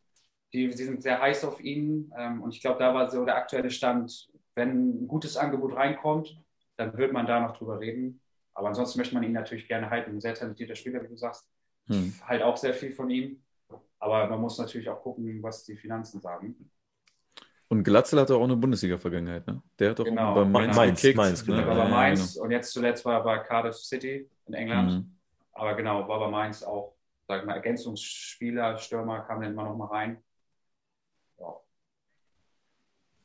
die, 0.53 0.69
die 0.69 0.85
sind 0.85 1.03
sehr 1.03 1.21
heiß 1.21 1.45
auf 1.45 1.61
ihn. 1.61 2.13
Ähm, 2.19 2.43
und 2.43 2.55
ich 2.55 2.61
glaube, 2.61 2.81
da 2.81 2.93
war 2.95 3.11
so 3.11 3.25
der 3.25 3.37
aktuelle 3.37 3.71
Stand, 3.71 4.29
wenn 4.55 5.05
ein 5.05 5.09
gutes 5.09 5.37
Angebot 5.37 5.75
reinkommt, 5.75 6.37
dann 6.77 6.97
wird 6.97 7.13
man 7.13 7.27
da 7.27 7.41
noch 7.41 7.57
drüber 7.57 7.81
reden. 7.81 8.21
Aber 8.55 8.69
ansonsten 8.69 8.99
möchte 8.99 9.15
man 9.15 9.23
ihn 9.23 9.33
natürlich 9.33 9.69
gerne 9.69 9.91
halten. 9.91 10.11
Ein 10.11 10.21
sehr 10.21 10.35
talentierter 10.35 10.75
Spieler, 10.75 11.03
wie 11.03 11.09
du 11.09 11.17
sagst. 11.17 11.50
Hm. 11.91 12.15
Halt 12.27 12.43
auch 12.43 12.57
sehr 12.57 12.75
viel 12.75 12.93
von 12.93 13.11
ihm. 13.11 13.43
Aber 13.99 14.27
man 14.29 14.41
muss 14.41 14.59
natürlich 14.59 14.89
auch 14.89 15.03
gucken, 15.03 15.43
was 15.43 15.65
die 15.65 15.77
Finanzen 15.77 16.21
sagen. 16.21 16.57
Und 17.69 17.85
Glatzel 17.85 18.19
hat 18.21 18.31
auch 18.33 18.43
eine 18.43 18.57
Bundesliga-Vergangenheit, 18.57 19.47
ne? 19.47 19.63
Der 19.79 19.91
hat 19.91 19.99
doch 20.01 20.05
Genau. 20.05 20.31
auch 20.33 20.35
bei 20.35 20.45
Mainz, 20.45 20.77
Mainz, 20.77 21.01
gekickt. 21.03 21.17
Mainz, 21.19 21.47
ne? 21.47 21.55
genau. 21.57 21.69
War 21.69 21.77
bei 21.77 21.85
Ja, 21.85 21.91
Mainz 21.91 22.37
und 22.37 22.51
jetzt 22.51 22.73
zuletzt 22.73 23.05
war 23.05 23.15
er 23.19 23.23
bei 23.23 23.39
Cardiff 23.39 23.77
City 23.77 24.29
in 24.47 24.53
genau. 24.55 24.59
England. 24.59 24.93
Mhm. 25.07 25.17
Aber 25.53 25.75
genau, 25.75 26.09
war 26.09 26.19
bei 26.19 26.29
Mainz 26.29 26.63
auch, 26.65 26.97
sag 27.29 27.41
ich 27.41 27.47
mal, 27.47 27.55
Ergänzungsspieler, 27.55 28.77
Stürmer 28.79 29.21
kam 29.21 29.41
dann 29.41 29.53
immer 29.53 29.65
noch 29.65 29.77
mal 29.77 29.87
rein. 29.87 30.23
Ja. 31.39 31.61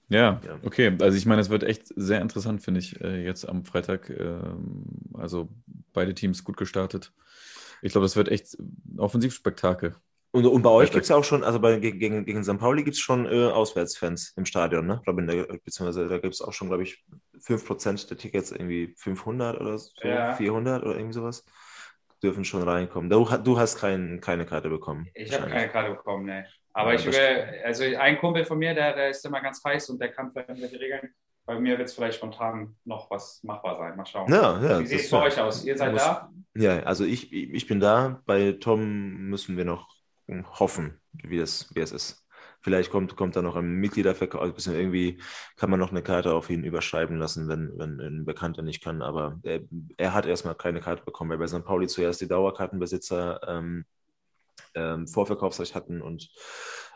Ja, 0.09 0.39
Ja. 0.45 0.59
okay. 0.63 0.95
Also 1.01 1.17
ich 1.17 1.25
meine, 1.25 1.41
es 1.41 1.49
wird 1.49 1.63
echt 1.63 1.87
sehr 1.95 2.21
interessant, 2.21 2.61
finde 2.61 2.79
ich, 2.79 3.01
äh, 3.01 3.23
jetzt 3.23 3.47
am 3.49 3.65
Freitag. 3.65 4.09
Ähm, 4.09 4.85
Also 5.13 5.49
beide 5.93 6.13
Teams 6.13 6.43
gut 6.43 6.57
gestartet. 6.57 7.13
Ich 7.81 7.91
glaube, 7.91 8.05
das 8.05 8.15
wird 8.15 8.29
echt 8.29 8.57
ein 8.59 8.99
Offensivspektakel. 8.99 9.95
Und, 10.31 10.45
und 10.45 10.61
bei 10.63 10.69
euch 10.69 10.91
gibt 10.91 11.03
es 11.03 11.09
ja 11.09 11.15
auch 11.15 11.23
schon, 11.23 11.45
also 11.45 11.61
bei, 11.61 11.79
gegen, 11.79 11.97
gegen, 11.97 12.25
gegen 12.25 12.43
St. 12.43 12.57
Pauli 12.57 12.83
gibt 12.83 12.97
es 12.97 13.01
schon 13.01 13.25
äh, 13.25 13.45
Auswärtsfans 13.51 14.33
im 14.35 14.45
Stadion, 14.45 14.85
ne? 14.85 15.01
Robin, 15.07 15.27
da, 15.27 15.33
beziehungsweise 15.63 16.09
da 16.09 16.17
gibt 16.17 16.33
es 16.33 16.41
auch 16.41 16.51
schon, 16.51 16.67
glaube 16.67 16.83
ich, 16.83 17.05
5% 17.39 18.09
der 18.09 18.17
Tickets, 18.17 18.51
irgendwie 18.51 18.93
500 18.97 19.61
oder 19.61 19.77
so, 19.77 19.91
Ja. 20.03 20.33
400 20.33 20.83
oder 20.83 20.95
irgendwie 20.95 21.13
sowas, 21.13 21.45
dürfen 22.21 22.43
schon 22.43 22.63
reinkommen. 22.63 23.09
Du, 23.09 23.23
du 23.23 23.57
hast 23.57 23.79
kein, 23.79 24.19
keine 24.19 24.45
Karte 24.45 24.67
bekommen. 24.69 25.07
Ich 25.13 25.33
habe 25.33 25.49
keine 25.49 25.69
Karte 25.69 25.91
bekommen, 25.91 26.25
ne. 26.25 26.45
Aber 26.73 26.93
Ja, 26.93 26.99
ich 26.99 27.05
will, 27.05 27.61
also 27.63 27.83
ein 27.85 28.17
Kumpel 28.19 28.43
von 28.43 28.57
mir, 28.57 28.73
der, 28.73 28.93
der 28.93 29.09
ist 29.11 29.25
immer 29.25 29.39
ganz 29.39 29.63
heiß 29.63 29.89
und 29.91 30.01
der 30.01 30.11
kann 30.11 30.31
vielleicht 30.33 30.49
irgendwelche 30.49 30.79
Regeln. 30.81 31.13
Bei 31.45 31.57
mir 31.57 31.77
wird 31.77 31.87
es 31.87 31.93
vielleicht 31.93 32.17
spontan 32.17 32.75
noch 32.83 33.09
was 33.09 33.41
machbar 33.43 33.77
sein. 33.77 33.95
Mal 33.95 34.05
schauen. 34.05 34.29
Ja, 34.29 34.61
ja. 34.61 34.79
Wie 34.81 34.85
sieht 34.87 34.99
es 35.01 35.09
bei 35.09 35.21
euch 35.21 35.39
aus? 35.39 35.63
Ihr 35.63 35.77
seid 35.77 35.93
muss- 35.93 36.03
da? 36.03 36.29
Ja, 36.55 36.79
also 36.83 37.03
ich, 37.03 37.33
ich 37.33 37.67
bin 37.67 37.79
da. 37.79 38.21
Bei 38.25 38.53
Tom 38.53 39.29
müssen 39.29 39.57
wir 39.57 39.65
noch 39.65 39.89
hoffen, 40.59 41.01
wie 41.13 41.37
es, 41.39 41.73
wie 41.75 41.81
es 41.81 41.91
ist. 41.91 42.25
Vielleicht 42.61 42.89
kommt, 42.89 43.15
kommt 43.15 43.35
da 43.35 43.41
noch 43.43 43.55
ein 43.55 43.73
Mitgliederverkauf, 43.75 44.41
also 44.41 44.71
irgendwie 44.73 45.21
kann 45.55 45.69
man 45.69 45.79
noch 45.79 45.91
eine 45.91 46.01
Karte 46.01 46.33
auf 46.33 46.49
ihn 46.49 46.63
überschreiben 46.63 47.17
lassen, 47.19 47.47
wenn, 47.47 47.77
wenn 47.77 47.99
ein 47.99 48.25
Bekannter 48.25 48.63
nicht 48.63 48.83
kann. 48.83 49.03
Aber 49.03 49.39
er, 49.43 49.61
er 49.97 50.13
hat 50.13 50.25
erstmal 50.25 50.55
keine 50.55 50.81
Karte 50.81 51.03
bekommen, 51.03 51.29
weil 51.29 51.37
bei 51.37 51.47
St. 51.47 51.63
Pauli 51.63 51.87
zuerst 51.87 52.21
die 52.21 52.27
Dauerkartenbesitzer 52.27 53.39
ähm, 53.47 53.85
ähm, 54.75 55.07
Vorverkaufsrecht 55.07 55.75
hatten 55.75 56.01
und 56.01 56.29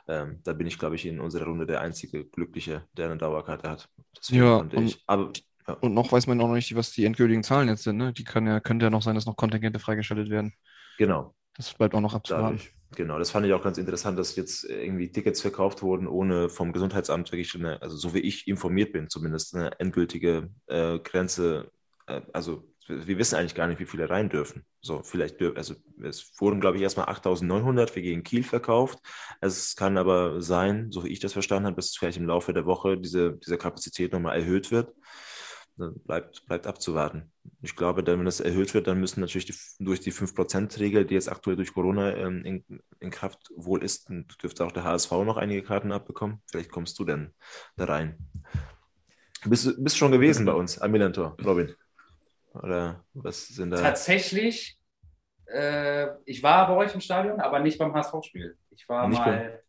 ähm, 0.07 0.41
da 0.43 0.53
bin 0.53 0.67
ich, 0.67 0.79
glaube 0.79 0.95
ich, 0.95 1.05
in 1.05 1.19
unserer 1.19 1.45
Runde 1.45 1.65
der 1.65 1.81
einzige 1.81 2.25
Glückliche, 2.25 2.87
der 2.97 3.07
eine 3.07 3.17
Dauerkarte 3.17 3.69
hat. 3.69 3.89
Deswegen 4.17 4.41
Ja, 4.41 4.51
konnte 4.51 4.77
ich. 4.77 5.03
Aber 5.07 5.33
Und 5.73 5.93
noch 5.93 6.11
weiß 6.11 6.27
man 6.27 6.39
auch 6.41 6.47
noch 6.47 6.55
nicht, 6.55 6.75
was 6.75 6.91
die 6.91 7.05
endgültigen 7.05 7.43
Zahlen 7.43 7.67
jetzt 7.67 7.83
sind. 7.83 7.97
Ne? 7.97 8.13
Die 8.13 8.23
können 8.23 8.47
ja, 8.47 8.59
könnte 8.59 8.85
ja 8.85 8.89
noch 8.89 9.01
sein, 9.01 9.15
dass 9.15 9.25
noch 9.25 9.35
Kontingente 9.35 9.79
freigeschaltet 9.79 10.29
werden. 10.29 10.53
genau, 10.97 11.33
Das 11.55 11.73
bleibt 11.73 11.95
auch 11.95 12.01
noch 12.01 12.13
abzuwarten. 12.13 12.59
Genau, 12.95 13.19
das 13.19 13.29
fand 13.29 13.45
ich 13.45 13.53
auch 13.53 13.63
ganz 13.63 13.77
interessant, 13.77 14.17
dass 14.17 14.35
jetzt 14.35 14.63
irgendwie 14.63 15.11
Tickets 15.11 15.41
verkauft 15.41 15.83
wurden, 15.83 16.07
ohne 16.07 16.49
vom 16.49 16.73
Gesundheitsamt 16.73 17.31
wirklich 17.31 17.53
eine, 17.55 17.81
also 17.81 17.95
so 17.95 18.15
wie 18.15 18.19
ich 18.19 18.47
informiert 18.47 18.93
bin, 18.93 19.09
zumindest 19.09 19.55
eine 19.55 19.79
endgültige 19.79 20.49
äh, 20.65 20.97
Grenze. 20.99 21.71
Äh, 22.07 22.21
also 22.33 22.63
wir 22.89 23.19
wissen 23.19 23.35
eigentlich 23.35 23.53
gar 23.53 23.67
nicht, 23.67 23.79
wie 23.79 23.85
viele 23.85 24.09
rein 24.09 24.29
dürfen. 24.29 24.65
So, 24.81 25.03
vielleicht 25.03 25.39
dürfen, 25.39 25.57
also 25.57 25.75
es 26.01 26.31
wurden, 26.39 26.59
glaube 26.59 26.77
ich, 26.77 26.83
erstmal 26.83 27.05
8.900 27.05 27.89
für 27.89 28.01
gegen 28.01 28.23
Kiel 28.23 28.43
verkauft. 28.43 28.97
Es 29.41 29.75
kann 29.75 29.97
aber 29.97 30.41
sein, 30.41 30.91
so 30.91 31.03
wie 31.03 31.09
ich 31.09 31.19
das 31.19 31.33
verstanden 31.33 31.67
habe, 31.67 31.75
dass 31.75 31.95
vielleicht 31.95 32.17
im 32.17 32.25
Laufe 32.25 32.53
der 32.53 32.65
Woche 32.65 32.97
diese, 32.97 33.37
diese 33.37 33.59
Kapazität 33.59 34.11
nochmal 34.11 34.39
erhöht 34.39 34.71
wird. 34.71 34.95
Bleibt, 35.79 36.45
bleibt 36.45 36.67
abzuwarten. 36.67 37.31
Ich 37.61 37.75
glaube, 37.75 38.05
wenn 38.05 38.25
das 38.25 38.41
erhöht 38.41 38.73
wird, 38.73 38.87
dann 38.87 38.99
müssen 38.99 39.21
natürlich 39.21 39.45
die, 39.45 39.55
durch 39.83 40.01
die 40.01 40.11
5%-Regel, 40.11 41.05
die 41.05 41.13
jetzt 41.13 41.31
aktuell 41.31 41.55
durch 41.55 41.73
Corona 41.73 42.15
ähm, 42.15 42.43
in, 42.43 42.81
in 42.99 43.09
Kraft 43.09 43.49
wohl 43.55 43.81
ist, 43.83 44.09
dürfte 44.43 44.65
auch 44.65 44.73
der 44.73 44.83
HSV 44.83 45.11
noch 45.11 45.37
einige 45.37 45.63
Karten 45.63 45.91
abbekommen. 45.93 46.41
Vielleicht 46.47 46.71
kommst 46.71 46.99
du 46.99 47.05
dann 47.05 47.33
da 47.77 47.85
rein. 47.85 48.17
Bist 49.45 49.65
du 49.65 49.81
bist 49.81 49.97
schon 49.97 50.11
gewesen 50.11 50.45
bei 50.45 50.51
uns 50.51 50.79
am 50.79 50.91
Milantor, 50.91 51.37
Robin? 51.45 51.73
Oder 52.53 53.05
was 53.13 53.47
sind 53.47 53.71
da? 53.71 53.77
Tatsächlich, 53.77 54.77
äh, 55.45 56.07
ich 56.25 56.43
war 56.43 56.67
bei 56.67 56.75
euch 56.75 56.93
im 56.93 56.99
Stadion, 56.99 57.39
aber 57.39 57.59
nicht 57.59 57.77
beim 57.77 57.93
HSV-Spiel. 57.93 58.57
Ich 58.71 58.89
war 58.89 59.07
Nicht 59.07 59.19
mal, 59.19 59.61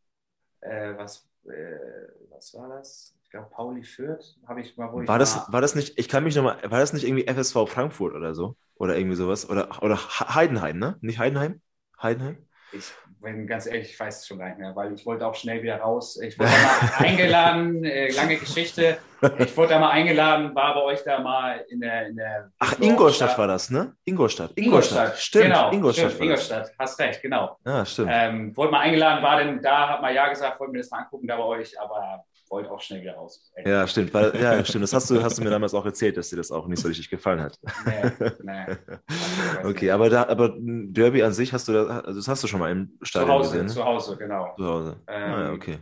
äh, 0.61 0.97
was, 0.97 1.29
äh, 1.45 2.09
was 2.31 2.53
war 2.55 2.69
das? 2.69 3.15
Ich 3.31 3.33
glaube, 3.33 3.49
Pauli 3.55 3.85
Fürth 3.85 4.41
habe 4.49 4.61
ich 4.61 4.77
mal, 4.77 4.93
wo 4.93 5.03
ich 5.03 5.07
War 5.07 5.21
das, 5.21 5.53
war 5.53 5.61
das 5.61 5.77
nicht, 5.77 5.97
ich 5.97 6.09
kann 6.09 6.25
mich 6.25 6.35
nochmal, 6.35 6.59
war 6.65 6.81
das 6.81 6.93
nicht 6.93 7.07
irgendwie 7.07 7.29
FSV 7.29 7.69
Frankfurt 7.69 8.13
oder 8.17 8.35
so? 8.35 8.57
Oder 8.75 8.99
irgendwie 8.99 9.15
sowas? 9.15 9.49
Oder, 9.49 9.81
oder 9.85 9.97
Heidenheim, 10.35 10.81
ne? 10.81 10.97
Nicht 11.01 11.21
Heidenheim? 11.21 11.61
Heidenheim? 12.03 12.39
Ich 12.73 12.91
bin 13.21 13.47
ganz 13.47 13.67
ehrlich, 13.67 13.91
ich 13.91 14.01
weiß 14.01 14.19
es 14.19 14.27
schon 14.27 14.41
gar 14.41 14.49
nicht 14.49 14.59
mehr, 14.59 14.75
weil 14.75 14.93
ich 14.95 15.07
wollte 15.07 15.25
auch 15.25 15.37
schnell 15.37 15.63
wieder 15.63 15.77
raus. 15.77 16.21
Ich 16.21 16.37
wurde 16.41 16.51
da 16.51 16.57
mal 16.57 16.91
eingeladen, 17.07 17.85
äh, 17.85 18.11
lange 18.11 18.37
Geschichte. 18.37 18.99
Ich 19.39 19.57
wurde 19.57 19.69
da 19.69 19.79
mal 19.79 19.91
eingeladen, 19.91 20.53
war 20.57 20.75
bei 20.75 20.83
euch 20.83 21.05
da 21.05 21.21
mal 21.21 21.65
in 21.69 21.81
der. 21.81 22.09
In 22.09 22.17
der 22.17 22.51
Ach, 22.59 22.81
Ingolstadt 22.81 23.39
war 23.39 23.47
das, 23.47 23.71
ne? 23.71 23.95
Ingolstadt. 24.07 24.53
Ingolstadt, 24.57 25.17
Stimmt, 25.19 25.45
genau, 25.45 25.71
Ingolstadt 25.71 26.07
stimmt, 26.07 26.19
war. 26.19 26.25
Ingolstadt, 26.27 26.73
hast 26.77 26.99
recht, 26.99 27.23
genau. 27.23 27.57
Ja, 27.65 27.87
stimmt. 27.87 28.11
Ähm, 28.13 28.57
wurde 28.57 28.73
mal 28.73 28.81
eingeladen, 28.81 29.23
war 29.23 29.37
denn 29.39 29.63
da, 29.63 29.89
hat 29.91 30.03
mal 30.03 30.13
Ja 30.13 30.29
gesagt, 30.29 30.59
wollte 30.59 30.73
mir 30.73 30.79
das 30.79 30.91
mal 30.91 30.99
angucken 30.99 31.29
da 31.29 31.37
bei 31.37 31.45
euch, 31.45 31.79
aber 31.79 32.25
wollte 32.51 32.71
auch 32.71 32.81
schnell 32.81 33.01
wieder 33.03 33.15
raus. 33.15 33.51
Ja, 33.65 33.87
stimmt. 33.87 34.13
Weil, 34.13 34.35
ja, 34.41 34.65
stimmt. 34.65 34.83
Das 34.83 34.93
hast 34.93 35.09
du, 35.11 35.23
hast 35.23 35.39
du 35.39 35.43
mir 35.43 35.51
damals 35.51 35.73
auch 35.73 35.85
erzählt, 35.87 36.17
dass 36.17 36.31
dir 36.31 36.37
das 36.37 36.51
auch 36.51 36.67
nicht 36.67 36.81
so 36.83 36.89
richtig 36.89 37.09
gefallen 37.09 37.41
hat. 37.41 37.59
Nee, 37.87 38.13
nee. 38.43 38.77
Okay, 39.65 39.91
aber 39.91 40.11
da, 40.11 40.27
aber 40.27 40.55
Derby 40.59 41.23
an 41.23 41.33
sich 41.33 41.53
hast 41.53 41.69
du 41.69 41.73
das, 41.73 41.89
also 41.89 42.19
das 42.19 42.29
hast 42.29 42.43
du 42.43 42.49
schon 42.49 42.61
mal 42.61 42.71
im 42.71 42.97
Zu 42.99 43.05
Stadion 43.07 43.31
Hause, 43.31 43.51
gesehen, 43.51 43.67
ne? 43.67 43.73
zu 43.73 43.85
Hause, 43.85 44.17
genau. 44.17 44.55
Zu 44.57 44.65
Hause. 44.65 44.97
Ähm, 45.07 45.33
ah, 45.33 45.53
okay. 45.53 45.79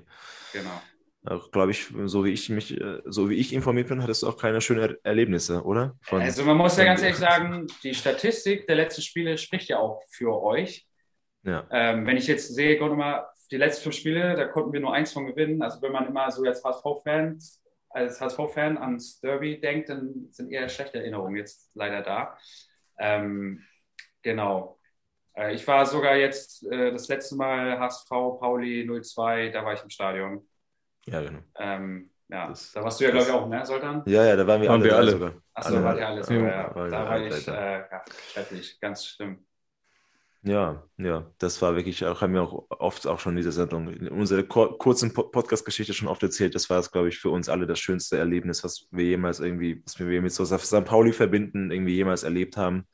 genau. 0.53 0.83
Glaube 1.53 1.73
ich, 1.73 1.87
so 2.07 2.25
wie 2.25 2.31
ich 2.31 2.49
mich, 2.49 2.81
äh, 2.81 3.03
so 3.05 3.29
wie 3.29 3.35
ich 3.35 3.53
informiert 3.53 3.89
bin, 3.89 4.03
hattest 4.03 4.23
du 4.23 4.29
auch 4.29 4.39
keine 4.39 4.61
schönen 4.61 4.81
er 4.81 4.97
Erlebnisse, 5.05 5.63
oder? 5.63 5.95
Von, 6.01 6.23
Also 6.23 6.45
man 6.45 6.57
muss 6.57 6.77
ja 6.77 6.85
ganz 6.85 7.03
ehrlich 7.03 7.19
sagen, 7.19 7.67
die 7.83 7.93
Statistik 7.95 8.67
der 8.67 8.77
letzten 8.77 9.03
Spiele 9.03 9.37
spricht 9.37 9.69
ja 9.69 9.79
auch 9.79 10.01
für 10.11 10.41
euch. 10.43 10.87
ja. 11.43 11.67
Ähm, 11.71 12.07
wenn 12.07 12.17
ich 12.17 12.27
jetzt 12.29 12.55
sehe, 12.55 12.79
Gott 12.79 12.93
immer, 12.93 13.27
die 13.51 13.57
letzten 13.57 13.85
fünf 13.85 13.97
Spiele, 13.97 14.37
da 14.37 14.47
konnten 14.47 14.73
wir 14.73 14.81
nur 14.81 14.93
eins 14.95 15.13
von 15.13 15.27
gewinnen. 15.27 15.63
Also 15.63 15.81
wenn 15.83 15.93
man 15.93 16.07
immer 16.07 16.31
so 16.31 16.45
als 16.45 16.65
HSV-Fan, 16.65 17.39
als 17.91 18.21
HSV-Fan 18.21 18.79
ans 18.79 19.21
Derby 19.21 19.61
denkt, 19.61 19.89
dann 19.89 20.29
sind 20.31 20.51
eher 20.51 20.69
schlechte 20.69 20.99
Erinnerungen 20.99 21.37
jetzt 21.37 21.71
leider 21.75 22.03
da. 22.03 22.39
Ähm, 22.99 23.65
genau. 24.23 24.79
Äh, 25.35 25.55
ich 25.55 25.67
war 25.67 25.87
sogar 25.87 26.17
jetzt 26.17 26.65
äh, 26.71 26.93
das 26.93 27.09
letzte 27.09 27.37
Mal 27.37 27.79
HSV 27.79 28.09
Pauli 28.09 28.87
02, 29.03 29.51
da 29.51 29.65
war 29.65 29.75
ich 29.75 29.83
im 29.83 29.91
Stadion. 29.91 30.49
ja, 31.07 31.21
genau. 31.23 31.41
Ähm, 31.59 32.11
Ja, 32.31 32.49
das, 32.49 32.73
da 32.73 32.85
warst 32.85 33.01
du 33.01 33.05
ja, 33.05 33.11
glaube 33.11 33.27
ich, 33.27 33.33
auch, 33.33 33.49
ne, 33.49 33.65
Soltan? 33.65 34.03
Ja, 34.07 34.25
ja, 34.27 34.37
da 34.37 34.47
waren 34.47 34.61
wir 34.61 34.69
waren 34.69 34.83
alle. 34.83 34.91
Wir 34.91 34.97
alle. 34.97 35.11
Sogar. 35.13 35.43
Achso, 35.55 35.77
alle, 35.77 35.85
wart 35.85 35.99
ihr 35.99 36.09
alle 36.09 36.25
sogar, 36.25 36.51
ja. 36.51 36.75
waren 36.75 36.91
Da 36.91 37.07
war 37.07 37.21
ich 37.27 37.49
äh, 37.49 37.79
ja, 37.91 38.05
schrecklich, 38.33 38.79
ganz 38.81 39.07
schlimm. 39.07 39.48
Ja, 40.43 40.85
ja, 40.99 41.27
das 41.39 41.61
war 41.63 41.75
wirklich 41.75 42.05
auch, 42.07 42.21
haben 42.23 42.33
wir 42.33 42.43
auch 42.43 42.67
oft 42.71 43.07
auch 43.09 43.19
schon 43.19 43.33
in 43.33 43.39
dieser 43.39 43.51
Sendung, 43.53 43.89
in 43.89 44.09
unserer 44.09 44.45
kur 44.45 44.79
kurzen 44.79 45.13
Po- 45.13 45.25
Podcast-Geschichte 45.25 45.93
schon 45.95 46.07
oft 46.09 46.23
erzählt. 46.23 46.55
Das 46.55 46.71
war 46.71 46.79
es, 46.79 46.93
glaube 46.93 47.09
ich, 47.09 47.19
für 47.19 47.31
uns 47.31 47.49
alle 47.49 47.67
das 47.67 47.81
schönste 47.81 48.17
Erlebnis, 48.19 48.63
was 48.63 48.87
wir 48.93 49.05
jemals 49.05 49.41
irgendwie, 49.41 49.83
was 49.85 49.99
wir 49.99 50.23
mit 50.23 50.33
so 50.33 50.45
St. 50.45 50.85
Pauli 50.85 51.13
verbinden, 51.13 51.73
irgendwie 51.73 51.95
jemals 51.97 52.23
erlebt 52.23 52.57
haben. 52.57 52.87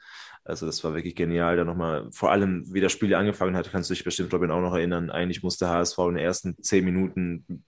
Also 0.43 0.65
das 0.67 0.83
war 0.85 0.95
wirklich 0.95 1.15
genial. 1.15 1.57
Da 1.57 1.65
nochmal, 1.65 2.09
vor 2.13 2.31
allem, 2.33 2.65
wie 2.73 2.81
das 2.81 2.93
Spiel 2.93 3.15
angefangen 3.15 3.57
hat, 3.57 3.71
kannst 3.71 3.91
du 3.91 3.95
dich 3.95 4.05
bestimmt, 4.05 4.33
Robin, 4.33 4.51
auch 4.51 4.61
noch 4.63 4.75
erinnern. 4.75 5.11
Eigentlich 5.11 5.43
musste 5.43 5.69
HSV 5.69 5.99
in 5.99 6.15
den 6.15 6.25
ersten 6.25 6.63
zehn 6.63 6.85
Minuten 6.85 7.65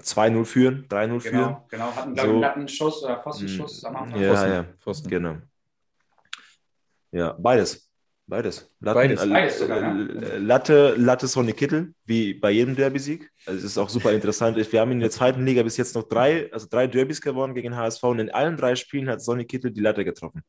2-0 0.00 0.44
führen, 0.46 0.86
3-0 0.88 1.20
führen. 1.20 1.32
Genau, 1.34 1.66
genau. 1.68 1.94
Hatten, 1.94 2.14
glaube 2.14 2.14
ich, 2.14 2.20
So. 2.20 2.30
einen 2.32 2.40
Lattenschuss 2.40 3.02
oder 3.04 3.20
Pfostenschuss 3.22 3.84
am 3.84 3.96
Anfang. 3.96 4.20
Ja, 4.20 4.28
Pfosten. 4.34 4.50
ja, 4.50 4.64
Pfosten. 4.80 5.08
genau. 5.10 5.36
Ja, 7.12 7.32
beides. 7.38 7.83
Beides. 8.26 8.70
Latten, 8.80 9.02
Beides. 9.02 9.22
äh, 9.22 9.28
Beides 9.28 9.58
sogar, 9.58 9.98
äh, 9.98 10.38
Latte, 10.38 10.94
Latte 10.96 11.26
Sonny 11.26 11.52
Kittel, 11.52 11.92
wie 12.06 12.32
bei 12.32 12.50
jedem 12.52 12.74
Derby-Sieg. 12.74 13.30
Also 13.44 13.58
es 13.58 13.64
ist 13.64 13.78
auch 13.78 13.90
super 13.90 14.12
interessant. 14.12 14.56
Wir 14.56 14.80
haben 14.80 14.92
in 14.92 15.00
der 15.00 15.10
zweiten 15.10 15.44
Liga 15.44 15.62
bis 15.62 15.76
jetzt 15.76 15.94
noch 15.94 16.04
drei, 16.04 16.50
also 16.50 16.66
drei 16.70 16.86
Derbys 16.86 17.20
gewonnen 17.20 17.54
gegen 17.54 17.76
HSV 17.76 18.02
und 18.04 18.18
in 18.20 18.30
allen 18.30 18.56
drei 18.56 18.76
Spielen 18.76 19.10
hat 19.10 19.20
Sonny 19.20 19.44
Kittel 19.44 19.72
die 19.72 19.80
Latte 19.82 20.04
getroffen. 20.06 20.42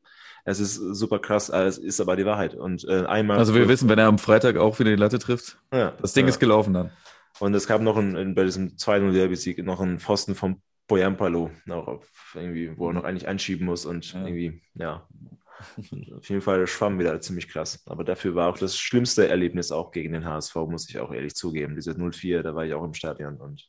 Es 0.45 0.59
ist 0.59 0.76
super 0.76 1.19
krass, 1.19 1.49
äh, 1.49 1.63
es 1.63 1.78
ist 1.78 1.99
aber 1.99 2.15
die 2.15 2.26
Wahrheit. 2.26 2.53
Und 2.55 2.88
äh, 2.88 3.05
einmal. 3.05 3.38
Also 3.38 3.53
wir 3.53 3.67
wissen, 3.67 3.89
wenn 3.89 3.99
er 3.99 4.07
am 4.07 4.19
Freitag 4.19 4.55
auch 4.57 4.80
wieder 4.80 4.91
die 4.91 4.95
Latte 4.95 5.19
trifft, 5.19 5.57
ja, 5.73 5.91
das 6.01 6.13
Ding 6.13 6.26
ja. 6.26 6.30
ist 6.30 6.39
gelaufen 6.39 6.73
dann. 6.73 6.91
Und 7.39 7.53
es 7.53 7.67
gab 7.67 7.82
noch 7.82 7.97
ein, 7.97 8.15
ein, 8.15 8.36
bei 8.36 8.45
diesem 8.45 8.78
2-0 8.78 9.11
Derby-Sieg 9.11 9.63
noch 9.65 9.82
einen 9.82 9.99
Pfosten 9.99 10.36
vom 10.36 10.61
auch 10.88 12.01
irgendwie, 12.36 12.78
wo 12.78 12.89
er 12.89 12.93
noch 12.93 13.03
eigentlich 13.03 13.28
einschieben 13.28 13.65
muss 13.65 13.86
und 13.86 14.13
Ja. 14.13 14.21
irgendwie, 14.21 14.61
ja. 14.76 15.07
Auf 16.18 16.30
jeden 16.30 16.41
Fall 16.41 16.68
schwamm 16.68 16.99
wieder 16.99 17.20
ziemlich 17.22 17.49
krass. 17.49 17.84
Aber 17.88 18.03
dafür 18.03 18.36
war 18.36 18.49
auch 18.49 18.58
das 18.58 18.78
schlimmste 18.78 19.28
Erlebnis 19.28 19.72
auch 19.72 19.91
gegen 19.91 20.14
den 20.14 20.26
HSV, 20.26 20.56
muss 20.56 20.89
ich 20.89 20.99
auch 20.99 21.12
ehrlich 21.14 21.36
zugeben. 21.36 21.76
Diese 21.76 21.91
0-4, 21.91 22.41
da 22.41 22.56
war 22.56 22.66
ich 22.66 22.74
auch 22.74 22.84
im 22.84 22.93
Stadion 22.93 23.38
und 23.38 23.68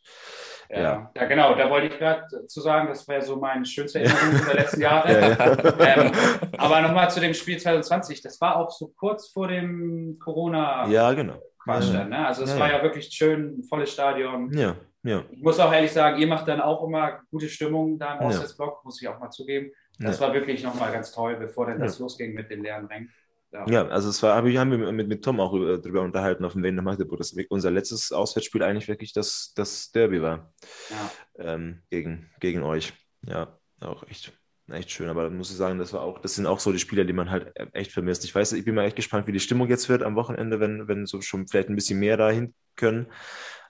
Ja, 0.68 0.80
Ja. 0.80 1.11
ja. 1.14 1.24
genau, 1.26 1.55
da 1.55 1.70
wollte 1.70 1.89
ich 1.89 1.99
gerade 1.99 2.47
zu 2.47 2.61
sagen, 2.61 2.89
das 2.89 3.07
wäre 3.09 3.22
so 3.22 3.37
meine 3.37 3.64
schönste 3.64 4.01
Erinnerung 4.01 4.47
der 4.47 4.55
letzten 4.55 4.80
Jahre. 4.82 5.12
Ja. 5.12 5.57
Ähm, 5.87 6.11
aber 6.59 6.80
nochmal 6.80 7.11
zu 7.11 7.20
dem 7.20 7.34
Spiel 7.34 7.59
2020, 7.59 8.20
das 8.22 8.41
war 8.41 8.57
auch 8.57 8.70
so 8.70 8.89
kurz 8.97 9.28
vor 9.28 9.49
dem 9.49 10.18
Corona-Quatsch 10.18 10.91
ja, 10.91 11.12
genau. 11.12 11.41
dann. 11.66 12.09
Ne? 12.09 12.26
Also 12.26 12.45
es 12.45 12.59
war 12.59 12.70
ja. 12.70 12.82
wirklich 12.82 13.07
schön, 13.12 13.62
volles 13.64 13.93
Stadion. 13.93 14.53
Ja, 14.53 14.76
ja. 15.03 15.22
Ich 15.30 15.43
muss 15.43 15.61
auch 15.61 15.72
ehrlich 15.72 15.93
sagen, 15.93 16.18
ihr 16.18 16.26
macht 16.26 16.49
dann 16.49 16.61
auch 16.61 16.82
immer 16.82 17.20
gute 17.30 17.49
Stimmung 17.49 17.99
da 17.99 18.18
im. 18.18 18.26
Ostwestblock, 18.26 18.84
muss 18.84 19.01
ich 19.01 19.09
auch 19.09 19.20
mal 19.20 19.30
zugeben. 19.30 19.70
Das 19.99 20.18
Ja. 20.20 20.26
war 20.26 20.34
wirklich 20.34 20.62
nochmal 20.62 20.92
ganz 20.92 21.12
toll, 21.12 21.36
bevor 21.36 21.66
dann 21.66 21.78
das 21.80 21.99
Ja. 21.99 22.03
losging 22.05 22.34
mit 22.34 22.51
den 22.51 22.62
leeren 22.62 22.86
Rängen. 22.86 23.11
Ja. 23.53 23.64
Ja, 23.68 23.86
also 23.88 24.11
es 24.11 24.22
war, 24.22 24.34
hab 24.36 24.44
ich, 24.44 24.57
haben 24.59 24.70
wir 24.72 24.92
mit, 24.92 25.09
mit 25.09 25.24
Tom 25.24 25.40
auch 25.40 25.53
über- 25.55 25.78
drüber 25.78 26.03
unterhalten 26.03 26.44
auf 26.44 26.53
dem 26.53 26.62
Weg 26.62 26.74
nach 26.74 26.82
Magdeburg, 26.82 27.18
dass 27.18 27.34
unser 27.49 27.70
letztes 27.70 28.12
Auswärtsspiel 28.12 28.62
eigentlich 28.62 28.88
wirklich 28.88 29.12
das, 29.12 29.53
das 29.55 29.90
Derby 29.92 30.20
war. 30.20 30.53
Ja. 30.90 31.55
ähm, 31.55 31.82
gegen, 31.88 32.30
gegen 32.40 32.62
euch. 32.62 32.92
Ja, 33.22 33.59
auch 33.80 34.03
echt, 34.09 34.32
echt 34.70 34.90
schön. 34.90 35.09
Aber 35.09 35.30
muss 35.30 35.51
ich 35.51 35.57
sagen, 35.57 35.78
das 35.78 35.92
war 35.92 36.03
auch, 36.03 36.18
das 36.18 36.34
sind 36.34 36.47
auch 36.47 36.59
so 36.61 36.72
die 36.72 36.78
Spieler, 36.78 37.05
die 37.05 37.12
man 37.12 37.30
halt 37.30 37.53
echt 37.72 37.92
vermisst. 37.92 38.24
Ich 38.24 38.34
weiß, 38.34 38.53
ich 38.53 38.64
bin 38.64 38.74
mal 38.74 38.84
echt 38.84 38.97
gespannt, 38.97 39.26
wie 39.26 39.32
die 39.32 39.40
Stimmung 39.40 39.68
jetzt 39.68 39.88
wird 39.88 40.03
am 40.03 40.16
Wochenende, 40.16 40.61
wenn, 40.61 40.88
wenn 40.88 41.07
so 41.07 41.20
schon 41.22 41.47
vielleicht 41.47 41.68
ein 41.68 41.76
bisschen 41.76 41.99
mehr 42.01 42.16
dahin 42.16 42.53
können. 42.74 43.07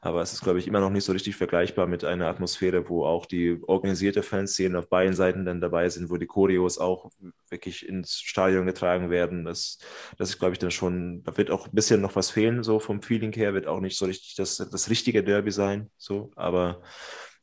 Aber 0.01 0.23
es 0.23 0.33
ist, 0.33 0.43
glaube 0.43 0.59
ich, 0.59 0.67
immer 0.67 0.81
noch 0.81 0.91
nicht 0.91 1.05
so 1.05 1.13
richtig 1.13 1.37
vergleichbar 1.37 1.87
mit 1.87 2.05
einer 2.05 2.29
Atmosphäre, 2.29 2.89
wo 2.89 3.05
auch 3.05 3.27
die 3.27 3.59
organisierte 3.67 4.23
Fanszene 4.23 4.79
auf 4.79 4.89
beiden 4.89 5.15
Seiten 5.15 5.45
dann 5.45 5.61
dabei 5.61 5.89
sind, 5.89 6.11
wo 6.11 6.17
die 6.17 6.27
Choreos 6.27 6.79
auch 6.79 7.11
wirklich 7.51 7.89
ins 7.89 8.21
Stadion 8.21 8.67
getragen 8.67 9.11
werden. 9.11 9.45
Das, 9.45 9.79
das 10.19 10.31
ist, 10.31 10.39
glaube 10.39 10.53
ich, 10.53 10.59
dann 10.59 10.71
schon, 10.71 11.23
da 11.25 11.37
wird 11.37 11.51
auch 11.51 11.67
ein 11.67 11.75
bisschen 11.75 12.01
noch 12.01 12.17
was 12.17 12.31
fehlen, 12.31 12.63
so 12.63 12.79
vom 12.81 13.03
Feeling 13.03 13.33
her, 13.33 13.55
wird 13.55 13.67
auch 13.67 13.81
nicht 13.81 13.97
so 13.97 14.07
richtig 14.07 14.35
das, 14.37 14.57
das 14.57 14.91
richtige 14.91 15.23
Derby 15.25 15.51
sein, 15.51 15.91
so, 15.97 16.31
aber 16.37 16.83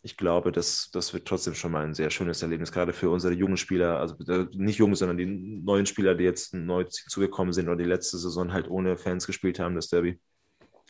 ich 0.05 0.17
glaube, 0.17 0.51
das, 0.51 0.89
das 0.91 1.13
wird 1.13 1.25
trotzdem 1.25 1.55
schon 1.55 1.71
mal 1.71 1.85
ein 1.85 1.93
sehr 1.93 2.09
schönes 2.09 2.41
Erlebnis, 2.41 2.73
gerade 2.73 2.91
für 2.91 3.09
unsere 3.09 3.33
jungen 3.33 3.55
Spieler, 3.55 3.99
also 3.99 4.15
äh, 4.27 4.47
nicht 4.53 4.77
junge, 4.77 4.97
sondern 4.97 5.17
die 5.17 5.25
neuen 5.25 5.85
Spieler, 5.85 6.13
die 6.13 6.25
jetzt 6.25 6.53
neu 6.53 6.83
zugekommen 6.83 7.53
sind 7.53 7.67
oder 7.69 7.77
die 7.77 7.85
letzte 7.85 8.17
Saison 8.17 8.51
halt 8.51 8.69
ohne 8.69 8.97
Fans 8.97 9.25
gespielt 9.25 9.59
haben, 9.59 9.75
das 9.75 9.87
Derby. 9.87 10.19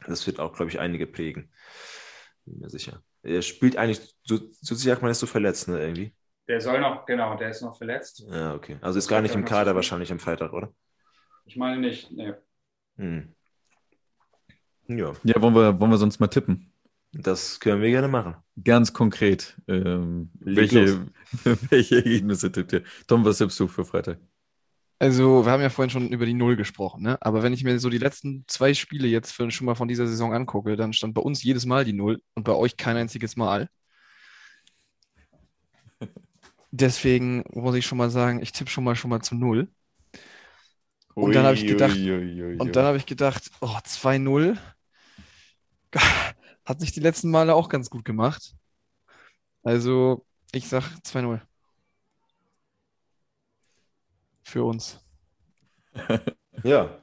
Das 0.07 0.25
wird 0.27 0.39
auch, 0.39 0.53
glaube 0.53 0.71
ich, 0.71 0.79
einige 0.79 1.07
prägen. 1.07 1.51
Bin 2.45 2.59
mir 2.59 2.69
sicher. 2.69 3.01
Er 3.23 3.41
spielt 3.41 3.77
eigentlich, 3.77 4.15
so, 4.23 4.39
so 4.51 4.75
sich 4.75 5.01
man 5.01 5.11
ist 5.11 5.19
so 5.19 5.27
verletzt, 5.27 5.67
ne, 5.67 5.79
irgendwie. 5.79 6.13
Der 6.47 6.59
soll 6.59 6.79
noch, 6.81 7.05
genau, 7.05 7.35
der 7.37 7.49
ist 7.49 7.61
noch 7.61 7.77
verletzt. 7.77 8.23
Ja, 8.29 8.53
okay. 8.53 8.77
Also 8.81 8.99
ist 8.99 9.07
gar 9.07 9.21
nicht 9.21 9.33
im 9.33 9.45
Kader 9.45 9.75
wahrscheinlich 9.75 10.11
am 10.11 10.19
Freitag, 10.19 10.51
oder? 10.51 10.73
Ich 11.45 11.55
meine 11.55 11.79
nicht, 11.79 12.11
nee. 12.11 12.33
Hm. 12.97 13.33
Ja, 14.87 15.13
Ja, 15.23 15.41
wollen 15.41 15.55
wir, 15.55 15.79
wollen 15.79 15.91
wir 15.91 15.97
sonst 15.97 16.19
mal 16.19 16.27
tippen? 16.27 16.69
das 17.13 17.59
können 17.59 17.81
wir 17.81 17.89
gerne 17.89 18.07
machen. 18.07 18.35
Ganz 18.63 18.91
konkret. 18.91 19.55
Ähm, 19.67 20.31
welche, 20.39 21.05
welche 21.69 21.97
Ergebnisse 21.97 22.51
tippt 22.51 22.73
ihr? 22.73 22.83
Tom, 23.07 23.23
was 23.23 23.37
tippst 23.37 23.59
du 23.59 23.67
für 23.67 23.85
Freitag? 23.85 24.19
Also, 25.03 25.45
wir 25.45 25.51
haben 25.51 25.61
ja 25.61 25.69
vorhin 25.69 25.89
schon 25.89 26.07
über 26.09 26.25
die 26.25 26.33
Null 26.33 26.55
gesprochen, 26.55 27.01
ne? 27.03 27.17
Aber 27.21 27.43
wenn 27.43 27.51
ich 27.51 27.65
mir 27.65 27.77
so 27.77 27.89
die 27.89 27.97
letzten 27.97 28.45
zwei 28.47 28.73
Spiele 28.73 29.05
jetzt 29.09 29.31
für, 29.33 29.51
schon 29.51 29.65
mal 29.65 29.75
von 29.75 29.89
dieser 29.89 30.07
Saison 30.07 30.33
angucke, 30.33 30.77
dann 30.77 30.93
stand 30.93 31.13
bei 31.13 31.21
uns 31.21 31.43
jedes 31.43 31.65
Mal 31.65 31.83
die 31.83 31.91
Null 31.91 32.21
und 32.35 32.43
bei 32.45 32.53
euch 32.53 32.77
kein 32.77 32.95
einziges 32.95 33.35
Mal. 33.35 33.67
Deswegen 36.71 37.43
muss 37.51 37.75
ich 37.75 37.85
schon 37.85 37.97
mal 37.97 38.09
sagen, 38.09 38.41
ich 38.41 38.53
tippe 38.53 38.69
schon 38.71 38.85
mal 38.85 38.95
schon 38.95 39.09
mal 39.09 39.21
zu 39.21 39.35
Null. 39.35 39.69
Und 41.15 41.35
dann 41.35 41.45
habe 41.45 41.55
ich 41.55 41.65
gedacht- 41.67 41.97
Ui, 41.97 42.11
ui, 42.11 42.41
ui, 42.41 42.43
ui. 42.43 42.57
Und 42.59 42.75
dann 42.75 42.85
habe 42.85 42.97
ich 42.97 43.05
gedacht, 43.05 43.51
oh, 43.61 43.77
2-0. 43.83 44.57
Hat 46.65 46.79
sich 46.79 46.93
die 46.93 47.01
letzten 47.01 47.29
Male 47.29 47.53
auch 47.55 47.67
ganz 47.67 47.89
gut 47.89 48.05
gemacht. 48.05 48.55
Also, 49.63 50.25
ich 50.53 50.69
sag 50.69 50.83
2-0. 51.03 51.41
Für 54.43 54.63
uns. 54.63 54.99
Ja, 56.63 56.97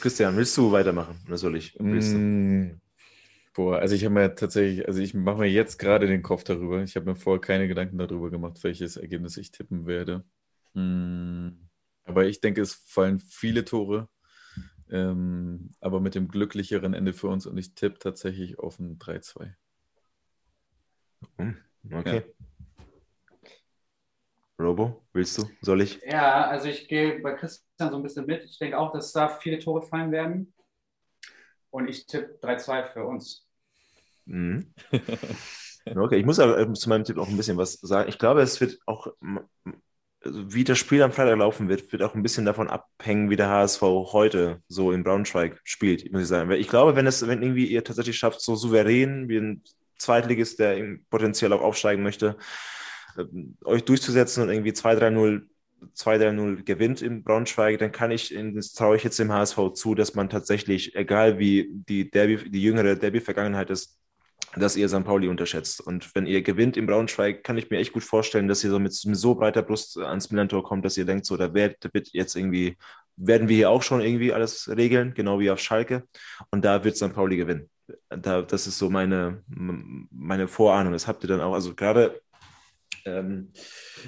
Christian, 0.00 0.36
willst 0.36 0.56
du 0.56 0.70
weitermachen? 0.70 1.16
Oder 1.26 1.38
soll 1.38 1.56
ich? 1.56 1.74
Willst 1.78 2.14
du? 2.14 2.18
Mm, 2.18 2.78
Boah, 3.54 3.78
also 3.78 3.94
ich 3.94 4.04
habe 4.04 4.14
mir 4.14 4.34
tatsächlich, 4.34 4.86
also 4.86 5.00
ich 5.00 5.14
mache 5.14 5.38
mir 5.38 5.46
jetzt 5.50 5.78
gerade 5.78 6.06
den 6.06 6.22
Kopf 6.22 6.44
darüber. 6.44 6.82
Ich 6.82 6.94
habe 6.96 7.06
mir 7.06 7.16
vorher 7.16 7.40
keine 7.40 7.68
Gedanken 7.68 7.98
darüber 7.98 8.30
gemacht, 8.30 8.62
welches 8.62 8.96
Ergebnis 8.96 9.36
ich 9.36 9.50
tippen 9.50 9.86
werde. 9.86 10.24
Mm, 10.74 11.48
Aber 12.04 12.26
ich 12.26 12.40
denke, 12.40 12.60
es 12.60 12.74
fallen 12.74 13.18
viele 13.20 13.64
Tore, 13.64 14.08
ähm, 14.90 15.70
aber 15.80 16.00
mit 16.00 16.14
dem 16.14 16.28
glücklicheren 16.28 16.94
Ende 16.94 17.12
für 17.14 17.28
uns 17.28 17.46
und 17.46 17.56
ich 17.58 17.74
tippe 17.74 17.98
tatsächlich 17.98 18.58
auf 18.58 18.78
ein 18.78 18.98
3-2. 18.98 19.56
Okay. 21.92 22.22
Robo, 24.60 25.06
willst 25.12 25.38
du? 25.38 25.48
Soll 25.62 25.82
ich? 25.82 26.00
Ja, 26.04 26.48
also 26.48 26.68
ich 26.68 26.88
gehe 26.88 27.20
bei 27.20 27.34
Christian 27.34 27.90
so 27.90 27.96
ein 27.96 28.02
bisschen 28.02 28.26
mit. 28.26 28.44
Ich 28.44 28.58
denke 28.58 28.78
auch, 28.78 28.92
dass 28.92 29.12
da 29.12 29.28
viele 29.28 29.58
Tore 29.58 29.82
fallen 29.82 30.10
werden. 30.10 30.52
Und 31.70 31.88
ich 31.88 32.06
tippe 32.06 32.38
3-2 32.42 32.92
für 32.92 33.04
uns. 33.04 33.46
Mhm. 34.26 34.72
Okay, 35.96 36.16
ich 36.18 36.26
muss 36.26 36.38
aber 36.38 36.58
äh, 36.58 36.72
zu 36.74 36.88
meinem 36.90 37.04
Tipp 37.04 37.16
auch 37.16 37.28
ein 37.28 37.36
bisschen 37.38 37.56
was 37.56 37.74
sagen. 37.74 38.10
Ich 38.10 38.18
glaube, 38.18 38.42
es 38.42 38.60
wird 38.60 38.78
auch, 38.84 39.06
also 40.22 40.52
wie 40.52 40.64
das 40.64 40.78
Spiel 40.78 41.02
am 41.02 41.12
Freitag 41.12 41.38
laufen 41.38 41.68
wird, 41.68 41.90
wird 41.92 42.02
auch 42.02 42.14
ein 42.14 42.22
bisschen 42.22 42.44
davon 42.44 42.68
abhängen, 42.68 43.30
wie 43.30 43.36
der 43.36 43.48
HSV 43.48 43.80
heute 43.80 44.62
so 44.68 44.92
in 44.92 45.04
Braunschweig 45.04 45.58
spielt, 45.64 46.10
muss 46.12 46.22
ich 46.22 46.28
sagen. 46.28 46.50
Ich 46.52 46.68
glaube, 46.68 46.96
wenn 46.96 47.06
es, 47.06 47.26
wenn 47.26 47.42
irgendwie 47.42 47.66
ihr 47.66 47.84
tatsächlich 47.84 48.18
schafft, 48.18 48.40
so 48.42 48.54
souverän 48.54 49.28
wie 49.28 49.38
ein 49.38 49.62
Zweitligist, 49.98 50.58
der 50.58 50.78
potenziell 51.10 51.52
auch 51.52 51.62
aufsteigen 51.62 52.02
möchte, 52.02 52.36
ähm, 52.36 52.36
euch 53.64 53.84
durchzusetzen 53.84 54.42
und 54.42 54.50
irgendwie 54.50 54.72
2-3-0 54.72 55.42
2-3-0 55.94 56.64
gewinnt 56.64 57.02
in 57.02 57.22
Braunschweig, 57.22 57.78
dann 57.78 57.92
kann 57.92 58.10
ich, 58.10 58.34
das 58.54 58.72
traue 58.72 58.96
ich 58.96 59.04
jetzt 59.04 59.18
dem 59.18 59.32
HSV 59.32 59.72
zu, 59.74 59.94
dass 59.94 60.14
man 60.14 60.28
tatsächlich, 60.28 60.94
egal 60.96 61.38
wie 61.38 61.68
die 61.70 62.10
Derby, 62.10 62.50
die 62.50 62.62
jüngere 62.62 62.96
Derby-Vergangenheit 62.96 63.70
ist, 63.70 63.98
dass 64.56 64.76
ihr 64.76 64.88
St. 64.88 65.04
Pauli 65.04 65.28
unterschätzt. 65.28 65.80
Und 65.80 66.14
wenn 66.14 66.26
ihr 66.26 66.42
gewinnt 66.42 66.76
in 66.76 66.86
Braunschweig, 66.86 67.44
kann 67.44 67.58
ich 67.58 67.70
mir 67.70 67.78
echt 67.78 67.92
gut 67.92 68.04
vorstellen, 68.04 68.48
dass 68.48 68.64
ihr 68.64 68.70
so 68.70 68.78
mit, 68.78 68.92
so 68.92 69.34
breiter 69.34 69.62
Brust 69.62 69.98
ans 69.98 70.30
Millantor 70.30 70.64
kommt, 70.64 70.84
dass 70.84 70.96
ihr 70.96 71.04
denkt, 71.04 71.26
so, 71.26 71.36
da 71.36 71.52
wird 71.52 71.84
jetzt 72.12 72.34
irgendwie, 72.34 72.76
werden 73.16 73.48
wir 73.48 73.56
hier 73.56 73.70
auch 73.70 73.82
schon 73.82 74.00
irgendwie 74.00 74.32
alles 74.32 74.68
regeln, 74.74 75.12
genau 75.14 75.38
wie 75.38 75.50
auf 75.50 75.60
Schalke. 75.60 76.04
Und 76.50 76.64
da 76.64 76.82
wird 76.82 76.96
St. 76.96 77.12
Pauli 77.12 77.36
gewinnen. 77.36 77.68
Da, 78.08 78.42
das 78.42 78.66
ist 78.66 78.78
so 78.78 78.90
meine, 78.90 79.42
meine 79.48 80.48
Vorahnung. 80.48 80.92
Das 80.92 81.06
habt 81.06 81.24
ihr 81.24 81.28
dann 81.28 81.40
auch, 81.40 81.54
also 81.54 81.74
gerade 81.74 82.20
ähm, 83.04 83.50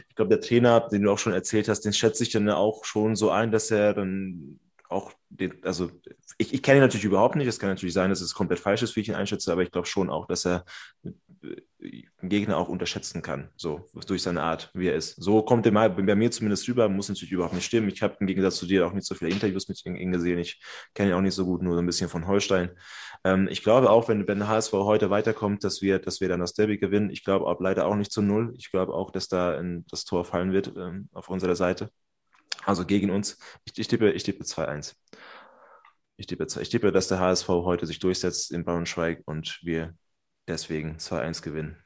ich 0.09 0.15
glaube, 0.15 0.31
der 0.31 0.41
Trainer, 0.41 0.89
den 0.89 1.03
du 1.03 1.11
auch 1.11 1.19
schon 1.19 1.33
erzählt 1.33 1.69
hast, 1.69 1.83
den 1.83 1.93
schätze 1.93 2.23
ich 2.23 2.31
dann 2.31 2.49
auch 2.51 2.85
schon 2.85 3.17
so 3.17 3.31
ein, 3.31 3.51
dass 3.51 3.71
er 3.71 3.95
dann 3.95 4.59
auch, 4.89 5.13
den, 5.29 5.65
also 5.65 5.91
ich, 6.37 6.53
ich 6.53 6.63
kenne 6.63 6.79
ihn 6.79 6.83
natürlich 6.83 7.05
überhaupt 7.05 7.37
nicht. 7.37 7.47
Es 7.47 7.59
kann 7.59 7.69
natürlich 7.69 7.95
sein, 7.95 8.11
dass 8.11 8.21
es 8.21 8.35
komplett 8.35 8.59
falsch 8.59 8.83
ist, 8.83 8.97
wie 8.97 9.01
ich 9.01 9.09
ihn 9.09 9.15
einschätze, 9.15 9.53
aber 9.53 9.63
ich 9.63 9.71
glaube 9.71 9.87
schon 9.87 10.11
auch, 10.11 10.27
dass 10.27 10.47
er 10.47 10.65
einen 11.43 12.29
Gegner 12.29 12.59
auch 12.59 12.69
unterschätzen 12.69 13.23
kann, 13.23 13.49
so 13.57 13.89
durch 14.07 14.23
seine 14.23 14.43
Art, 14.43 14.71
wie 14.75 14.89
er 14.89 14.95
ist. 14.95 15.17
So 15.17 15.43
kommt 15.43 15.65
er 15.65 15.73
mal 15.73 15.89
bei 15.89 16.15
mir 16.15 16.31
zumindest 16.31 16.69
rüber, 16.69 16.89
muss 16.89 17.09
natürlich 17.09 17.33
überhaupt 17.33 17.55
nicht 17.55 17.65
stimmen. 17.65 17.89
Ich 17.89 18.03
habe 18.03 18.17
im 18.21 18.27
Gegensatz 18.27 18.57
zu 18.57 18.67
dir 18.67 18.87
auch 18.87 18.93
nicht 18.93 19.07
so 19.07 19.15
viele 19.15 19.31
Interviews 19.31 19.69
mit 19.69 19.85
ihm 19.87 20.13
gesehen. 20.13 20.39
Ich 20.39 20.61
kenne 20.95 21.11
ihn 21.11 21.15
auch 21.15 21.23
nicht 21.23 21.35
so 21.35 21.47
gut, 21.47 21.63
nur 21.63 21.75
so 21.75 21.81
ein 21.81 21.87
bisschen 21.87 22.11
von 22.11 22.27
Holstein. 22.27 22.71
Ähm, 23.25 23.49
ich 23.51 23.63
glaube 23.63 23.91
auch, 23.91 24.09
wenn, 24.09 24.29
wenn 24.29 24.39
der 24.39 24.49
HSV 24.49 24.73
heute 24.73 25.11
weiterkommt, 25.11 25.65
dass 25.65 25.81
wir, 25.81 25.99
dass 25.99 26.21
wir 26.21 26.29
dann 26.29 26.41
das 26.41 26.55
Derby 26.55 26.79
gewinnen. 26.79 27.11
Ich 27.11 27.25
glaube 27.25 27.47
auch 27.47 27.61
leider 27.61 27.87
auch 27.87 27.97
nicht 27.97 28.13
zu 28.13 28.23
null. 28.23 28.53
Ich 28.59 28.71
glaube 28.71 28.93
auch, 28.93 29.11
dass 29.11 29.29
da 29.29 29.59
ein, 29.59 29.87
das 29.91 30.05
Tor 30.05 30.25
fallen 30.25 30.53
wird 30.53 30.73
ähm, 30.77 31.09
auf 31.13 31.29
unserer 31.31 31.57
Seite. 31.57 31.91
Also 32.65 32.85
gegen 32.85 33.11
uns. 33.11 33.39
Ich, 33.65 33.79
ich 33.79 33.89
tippe, 33.89 34.11
ich 34.13 34.23
tippe 34.23 34.45
2-1. 34.45 34.95
Ich 36.17 36.27
tippe, 36.27 36.47
ich 36.61 36.69
tippe, 36.69 36.93
dass 36.93 37.09
der 37.09 37.19
HSV 37.19 37.49
heute 37.49 37.87
sich 37.87 37.99
durchsetzt 37.99 38.53
in 38.53 38.65
Braunschweig 38.65 39.23
und 39.25 39.59
wir 39.63 39.95
deswegen 40.49 40.97
2-1 40.97 41.43
gewinnen. 41.43 41.77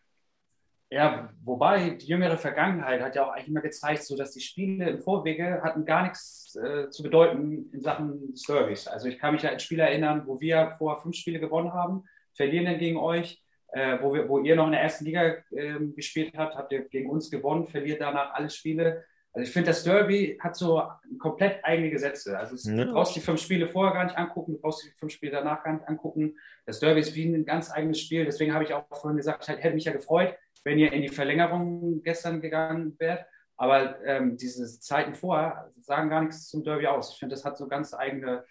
Ja, 0.91 1.31
wobei 1.43 1.91
die 1.91 2.07
jüngere 2.07 2.37
Vergangenheit 2.39 3.01
hat 3.03 3.17
ja 3.17 3.27
auch 3.27 3.33
eigentlich 3.33 3.49
immer 3.49 3.63
gezeigt, 3.63 4.05
so 4.05 4.17
dass 4.17 4.31
die 4.31 4.41
Spiele 4.41 4.91
im 4.91 5.01
Vorwege 5.01 5.61
hatten 5.63 5.85
gar 5.85 6.05
nichts 6.05 6.55
äh, 6.55 6.89
zu 6.89 7.03
bedeuten 7.03 7.69
in 7.73 7.81
Sachen 7.81 8.37
Service. 8.37 8.87
Also 8.87 9.09
ich 9.09 9.19
kann 9.19 9.35
mich 9.35 9.43
ja 9.43 9.51
an 9.51 9.59
Spiele 9.59 9.83
erinnern, 9.83 10.23
wo 10.27 10.41
wir 10.41 10.73
vor 10.79 11.03
fünf 11.03 11.17
Spiele 11.17 11.41
gewonnen 11.41 11.73
haben, 11.73 12.05
verlieren 12.35 12.67
dann 12.67 12.79
gegen 12.79 12.97
euch, 12.97 13.43
äh, 13.73 13.99
wo, 14.03 14.15
wir, 14.15 14.29
wo 14.29 14.39
ihr 14.39 14.55
noch 14.55 14.67
in 14.67 14.73
der 14.73 14.83
ersten 14.83 15.05
Liga 15.05 15.35
äh, 15.51 15.81
gespielt 15.97 16.37
habt, 16.37 16.55
habt 16.55 16.73
ihr 16.73 16.89
gegen 16.89 17.11
uns 17.11 17.29
gewonnen, 17.29 17.67
verliert 17.67 18.01
danach 18.01 18.33
alle 18.35 18.51
Spiele. 18.51 19.05
Also 19.35 19.49
ich 19.49 19.53
finde, 19.53 19.71
das 19.71 19.83
Derby 19.83 20.39
hat 20.41 20.55
so 20.55 20.81
komplett 21.19 21.65
eigene 21.65 21.91
Gesetze. 21.91 22.39
Also 22.39 22.55
es, 22.55 22.65
ja. 22.65 22.85
du 22.85 22.93
brauchst 22.93 23.17
die 23.17 23.21
fünf 23.21 23.41
Spiele 23.41 23.67
vorher 23.67 23.93
gar 23.93 24.05
nicht 24.05 24.17
angucken, 24.17 24.53
du 24.53 24.61
brauchst 24.61 24.85
die 24.85 24.91
fünf 24.97 25.13
Spiele 25.13 25.33
danach 25.33 25.65
gar 25.65 25.73
nicht 25.73 25.89
angucken. 25.89 26.37
Das 26.67 26.79
Derby 26.79 27.01
ist 27.01 27.17
wie 27.17 27.25
ein 27.25 27.45
ganz 27.45 27.71
eigenes 27.73 28.01
Spiel. 28.01 28.25
Deswegen 28.25 28.55
habe 28.55 28.63
ich 28.63 28.73
auch 28.73 28.87
vorhin 28.89 29.17
gesagt, 29.17 29.43
ich 29.43 29.49
hätte 29.49 29.75
mich 29.75 29.85
ja 29.85 29.93
gefreut, 29.93 30.35
wenn 30.63 30.79
ihr 30.79 30.93
in 30.93 31.03
die 31.03 31.09
Verlängerung 31.09 32.01
gestern 32.05 32.41
gegangen 32.41 32.95
wärt. 33.01 33.27
Aber 33.57 34.01
ähm, 34.05 34.37
diese 34.37 34.67
Zeiten 34.81 35.17
vorher 35.17 35.73
sagen 35.81 36.11
gar 36.11 36.23
nichts 36.23 36.49
zum 36.49 36.63
Derby 36.63 36.87
aus. 36.87 37.13
Ich 37.13 37.19
finde, 37.19 37.35
das 37.35 37.45
hat 37.45 37.57
so 37.59 37.67
ganz 37.67 37.93
eigene, 37.93 38.45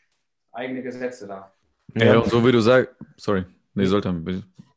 eigene 0.51 0.83
Gesetze 0.83 1.27
da. 1.27 1.53
Ja, 1.95 2.19
und 2.19 2.29
so 2.29 2.45
wie 2.45 2.51
du 2.51 2.59
sagst, 2.59 2.93
sorry, 3.15 3.45
nee, 3.73 3.85
sollte 3.85 4.09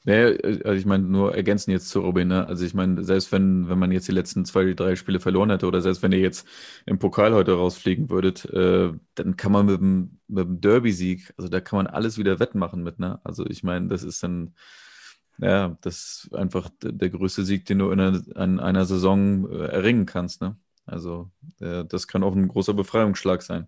Nee, 0.08 0.38
also 0.44 0.70
ich 0.72 0.86
meine, 0.86 1.02
nur 1.04 1.34
ergänzen 1.34 1.72
jetzt 1.72 1.88
zu 1.88 1.98
Robin, 2.00 2.28
ne? 2.28 2.46
Also 2.46 2.64
ich 2.64 2.74
meine, 2.74 3.02
selbst 3.02 3.32
wenn, 3.32 3.68
wenn 3.68 3.78
man 3.80 3.90
jetzt 3.90 4.06
die 4.06 4.12
letzten 4.12 4.44
zwei, 4.44 4.72
drei 4.74 4.94
Spiele 4.94 5.18
verloren 5.18 5.50
hätte 5.50 5.66
oder 5.66 5.80
selbst 5.80 6.00
wenn 6.02 6.12
ihr 6.12 6.20
jetzt 6.20 6.46
im 6.86 7.00
Pokal 7.00 7.34
heute 7.34 7.54
rausfliegen 7.54 8.08
würdet, 8.08 8.44
äh, 8.46 8.92
dann 9.16 9.36
kann 9.36 9.50
man 9.50 9.66
mit 9.66 9.80
dem, 9.80 10.20
mit 10.28 10.44
dem 10.46 10.60
Derby-Sieg, 10.60 11.34
also 11.36 11.48
da 11.48 11.60
kann 11.60 11.78
man 11.78 11.86
alles 11.88 12.18
wieder 12.18 12.38
wettmachen 12.38 12.84
mit, 12.84 13.00
ne? 13.00 13.20
Also 13.24 13.44
ich 13.46 13.64
meine, 13.64 13.88
das 13.88 14.04
ist 14.04 14.22
dann, 14.22 14.54
ja, 15.38 15.76
das 15.82 16.24
ist 16.26 16.34
einfach 16.34 16.70
der 16.82 17.10
größte 17.10 17.44
Sieg, 17.44 17.66
den 17.66 17.78
du 17.80 17.90
in 17.90 18.00
einer, 18.00 18.22
an 18.36 18.60
einer 18.60 18.84
Saison 18.86 19.50
äh, 19.50 19.66
erringen 19.66 20.06
kannst, 20.06 20.40
ne? 20.40 20.56
Also 20.86 21.30
äh, 21.60 21.84
das 21.84 22.06
kann 22.08 22.22
auch 22.22 22.34
ein 22.36 22.48
großer 22.48 22.74
Befreiungsschlag 22.74 23.42
sein. 23.42 23.66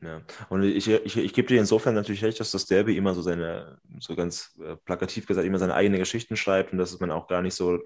Ja, 0.00 0.22
und 0.48 0.62
ich, 0.62 0.88
ich, 0.88 1.16
ich 1.16 1.32
gebe 1.32 1.48
dir 1.48 1.60
insofern 1.60 1.94
natürlich 1.94 2.24
recht, 2.24 2.40
dass 2.40 2.50
das 2.50 2.66
Derby 2.66 2.96
immer 2.96 3.14
so 3.14 3.22
seine, 3.22 3.78
so 4.00 4.16
ganz 4.16 4.58
äh, 4.60 4.76
plakativ 4.84 5.26
gesagt, 5.26 5.46
immer 5.46 5.58
seine 5.58 5.74
eigenen 5.74 6.00
Geschichten 6.00 6.36
schreibt 6.36 6.72
und 6.72 6.78
dass 6.78 6.98
man 6.98 7.10
auch 7.10 7.28
gar 7.28 7.42
nicht 7.42 7.54
so 7.54 7.78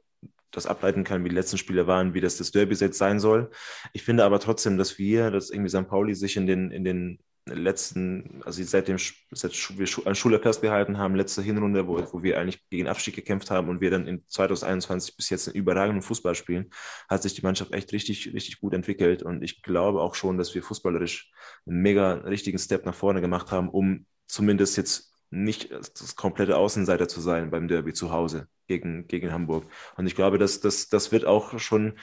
das 0.51 0.67
ableiten 0.67 1.05
kann, 1.05 1.25
wie 1.25 1.29
die 1.29 1.35
letzten 1.35 1.59
Spiele 1.59 1.87
waren, 1.87 2.15
wie 2.15 2.21
das 2.21 2.39
das 2.39 2.53
Derby 2.53 2.75
jetzt 2.75 2.99
sein 2.99 3.21
soll. 3.21 3.51
Ich 3.93 4.03
finde 4.05 4.25
aber 4.25 4.41
trotzdem, 4.41 4.79
dass 4.79 4.99
wir, 4.99 5.31
dass 5.31 5.51
irgendwie 5.51 5.69
St. 5.69 5.89
Pauli 5.89 6.15
sich 6.15 6.37
in 6.37 6.47
den, 6.47 6.71
in 6.71 6.85
den 6.85 7.19
letzten, 7.47 8.43
also 8.45 8.63
seitdem 8.65 8.99
seit 9.31 9.53
wir 9.79 10.07
an 10.07 10.15
Schule 10.15 10.41
festgehalten 10.41 10.99
haben, 10.99 11.15
letzte 11.15 11.43
Hinrunde, 11.43 11.87
wo, 11.87 12.03
wo 12.13 12.23
wir 12.23 12.41
eigentlich 12.41 12.69
gegen 12.71 12.89
Abstieg 12.89 13.15
gekämpft 13.15 13.51
haben 13.51 13.69
und 13.69 13.81
wir 13.81 13.91
dann 13.91 14.07
in 14.07 14.27
2021 14.27 15.17
bis 15.17 15.31
jetzt 15.31 15.49
einen 15.49 15.57
überragenden 15.57 16.03
Fußball 16.03 16.35
spielen, 16.35 16.71
hat 17.09 17.23
sich 17.23 17.35
die 17.35 17.43
Mannschaft 17.43 17.73
echt 17.73 17.93
richtig, 17.93 18.33
richtig 18.35 18.61
gut 18.61 18.75
entwickelt. 18.75 19.23
Und 19.23 19.43
ich 19.43 19.63
glaube 19.63 20.01
auch 20.01 20.17
schon, 20.17 20.39
dass 20.39 20.55
wir 20.55 20.63
fußballerisch 20.63 21.31
einen 21.67 21.83
mega 21.83 22.15
richtigen 22.15 22.59
Step 22.59 22.85
nach 22.85 22.95
vorne 22.95 23.21
gemacht 23.21 23.53
haben, 23.53 23.69
um 23.69 24.07
zumindest 24.27 24.77
jetzt 24.77 25.13
nicht 25.31 25.71
das 25.73 26.17
komplette 26.17 26.57
Außenseiter 26.57 27.09
zu 27.09 27.21
sein 27.21 27.51
beim 27.51 27.69
Derby 27.69 27.93
zu 27.93 28.11
Hause 28.11 28.49
gegen, 28.67 29.07
gegen 29.07 29.33
Hamburg. 29.33 29.67
Und 29.97 30.07
ich 30.07 30.15
glaube, 30.15 30.39
dass 30.39 30.61
das, 30.61 30.89
das 30.89 31.13
wird 31.13 31.25
auch 31.25 31.59
schon 31.59 31.99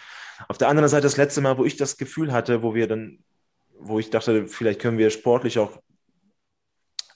auf 0.47 0.57
der 0.57 0.69
anderen 0.69 0.89
Seite 0.89 1.03
das 1.03 1.17
letzte 1.17 1.41
Mal, 1.41 1.57
wo 1.57 1.65
ich 1.65 1.77
das 1.77 1.97
Gefühl 1.97 2.31
hatte, 2.31 2.63
wo 2.63 2.75
wir 2.75 2.87
dann 2.87 3.23
wo 3.83 3.99
ich 3.99 4.09
dachte, 4.09 4.47
vielleicht 4.47 4.81
können 4.81 4.97
wir 4.97 5.09
sportlich 5.09 5.59
auch 5.59 5.79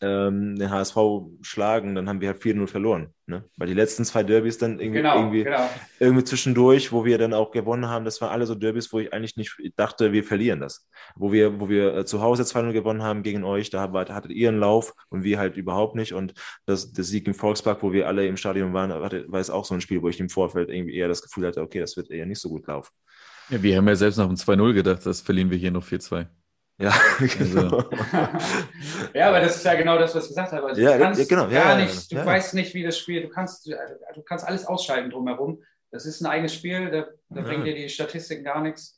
ähm, 0.02 0.56
den 0.58 0.70
HSV 0.70 0.98
schlagen, 1.42 1.96
dann 1.96 2.08
haben 2.08 2.22
wir 2.22 2.30
halt 2.30 2.42
4-0 2.42 2.68
verloren. 2.68 3.14
Ne? 3.26 3.44
Weil 3.58 3.68
die 3.68 3.74
letzten 3.74 4.06
zwei 4.06 4.24
Derbys 4.24 4.58
dann 4.58 4.80
irgendwie, 4.80 5.00
genau, 5.00 5.16
irgendwie, 5.16 5.44
genau. 5.44 5.70
irgendwie 6.00 6.24
zwischendurch, 6.24 6.92
wo 6.92 7.04
wir 7.04 7.18
dann 7.18 7.34
auch 7.34 7.52
gewonnen 7.52 7.88
haben, 7.88 8.06
das 8.06 8.22
waren 8.22 8.32
alle 8.32 8.46
so 8.46 8.56
Derbys, 8.56 8.92
wo 8.94 9.00
ich 9.00 9.12
eigentlich 9.12 9.36
nicht 9.38 9.58
dachte, 9.76 10.12
wir 10.12 10.24
verlieren 10.24 10.60
das. 10.60 10.88
Wo 11.16 11.32
wir, 11.32 11.60
wo 11.60 11.70
wir 11.70 11.96
äh, 11.96 12.06
zu 12.06 12.22
Hause 12.22 12.44
2-0 12.44 12.74
gewonnen 12.74 13.04
haben 13.04 13.24
gegen 13.24 13.44
euch, 13.44 13.70
da 13.70 13.92
hattet 13.92 14.32
ihr 14.32 14.50
einen 14.50 14.60
Lauf 14.60 14.94
und 15.10 15.24
wir 15.24 15.40
halt 15.40 15.58
überhaupt 15.58 15.96
nicht. 15.96 16.14
Und 16.14 16.34
das, 16.66 16.94
der 16.94 17.04
Sieg 17.04 17.28
im 17.28 17.34
Volkspark, 17.34 17.82
wo 17.82 17.92
wir 17.92 18.08
alle 18.08 18.28
im 18.28 18.38
Stadion 18.38 18.74
waren, 18.74 18.92
war 18.92 19.40
es 19.40 19.50
auch 19.50 19.66
so 19.66 19.74
ein 19.74 19.82
Spiel, 19.82 20.02
wo 20.02 20.10
ich 20.10 20.20
im 20.20 20.30
Vorfeld 20.30 20.70
irgendwie 20.70 20.96
eher 20.96 21.08
das 21.08 21.22
Gefühl 21.22 21.48
hatte, 21.48 21.62
okay, 21.62 21.80
das 21.80 21.98
wird 21.98 22.12
eher 22.12 22.26
nicht 22.26 22.40
so 22.40 22.50
gut 22.50 22.68
laufen. 22.68 22.92
Ja, 23.50 23.64
wir 23.64 23.78
haben 23.78 23.88
ja 23.88 23.96
selbst 23.96 24.18
nach 24.18 24.28
dem 24.28 24.36
2-0 24.36 24.74
gedacht, 24.74 25.06
das 25.06 25.22
verlieren 25.22 25.50
wir 25.50 25.58
hier 25.58 25.72
noch 25.72 25.86
4-2. 25.86 26.28
Ja, 26.80 26.94
genau. 27.20 27.84
ja, 29.14 29.30
aber 29.30 29.40
das 29.40 29.56
ist 29.56 29.66
ja 29.66 29.74
genau 29.74 29.98
das, 29.98 30.14
was 30.14 30.26
ich 30.26 30.30
gesagt 30.30 30.52
habe. 30.52 30.68
Also 30.68 30.80
ja, 30.82 30.94
du 30.94 31.04
kannst 31.04 31.20
ja, 31.20 31.26
genau. 31.26 31.50
gar 31.50 31.76
nicht, 31.76 32.12
du 32.12 32.24
weißt 32.24 32.54
nicht, 32.54 32.74
wie 32.76 32.84
das 32.84 32.98
Spiel, 32.98 33.24
du 33.24 33.30
kannst, 33.30 33.66
du 33.68 34.22
kannst 34.24 34.46
alles 34.46 34.66
ausschalten 34.66 35.10
drumherum. 35.10 35.64
Das 35.90 36.06
ist 36.06 36.22
ein 36.22 36.28
eigenes 36.28 36.54
Spiel, 36.54 36.92
da, 36.92 37.08
da 37.30 37.42
bringen 37.42 37.66
dir 37.66 37.74
die 37.74 37.90
Statistiken 37.90 38.44
gar 38.44 38.62
nichts. 38.62 38.98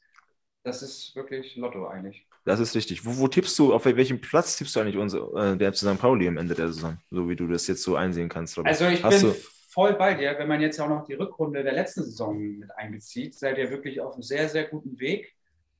Das 0.64 0.81
ist 0.81 1.15
wirklich 1.15 1.56
Lotto 1.56 1.88
eigentlich. 1.88 2.27
Das 2.43 2.60
ist 2.60 2.76
richtig. 2.76 3.06
Wo, 3.06 3.18
wo 3.18 3.27
tippst 3.27 3.57
du, 3.60 3.73
auf 3.73 3.85
welchem 3.85 4.19
Platz 4.19 4.57
tippst 4.57 4.76
du 4.76 4.80
eigentlich 4.81 4.97
unser, 4.97 5.34
äh, 5.35 5.57
der 5.57 5.72
FC 5.72 5.80
St. 5.80 5.99
Pauli 5.99 6.27
am 6.27 6.38
Ende 6.38 6.56
der 6.56 6.68
Saison, 6.68 6.97
so 7.11 7.30
wie 7.30 7.35
du 7.35 7.47
das 7.47 7.68
jetzt 7.68 7.84
so 7.84 7.95
einsehen 7.95 8.27
kannst? 8.27 8.57
Robert? 8.57 8.72
Also 8.72 8.88
ich 8.88 9.03
Hast 9.03 9.22
bin 9.22 9.31
du... 9.31 9.38
voll 9.69 9.93
bei 9.93 10.15
dir, 10.15 10.35
wenn 10.38 10.47
man 10.47 10.60
jetzt 10.60 10.81
auch 10.81 10.89
noch 10.89 11.06
die 11.06 11.14
Rückrunde 11.14 11.64
der 11.64 11.73
letzten 11.73 12.03
Saison 12.03 12.38
mit 12.38 12.72
einbezieht, 12.76 13.35
seid 13.35 13.57
ihr 13.57 13.69
wirklich 13.69 14.01
auf 14.01 14.14
einem 14.14 14.23
sehr, 14.23 14.49
sehr 14.49 14.65
guten 14.65 14.99
Weg. 14.99 15.35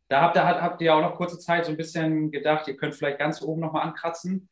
Da 0.10 0.22
habt 0.22 0.36
ihr, 0.36 0.44
habt 0.44 0.82
ihr 0.82 0.94
auch 0.94 1.02
noch 1.02 1.16
kurze 1.16 1.38
Zeit 1.38 1.66
so 1.66 1.72
ein 1.72 1.78
bisschen 1.78 2.32
gedacht, 2.32 2.68
ihr 2.68 2.76
könnt 2.76 2.96
vielleicht 2.96 3.20
ganz 3.20 3.42
oben 3.42 3.62
nochmal 3.62 3.84
ankratzen. 3.84 4.50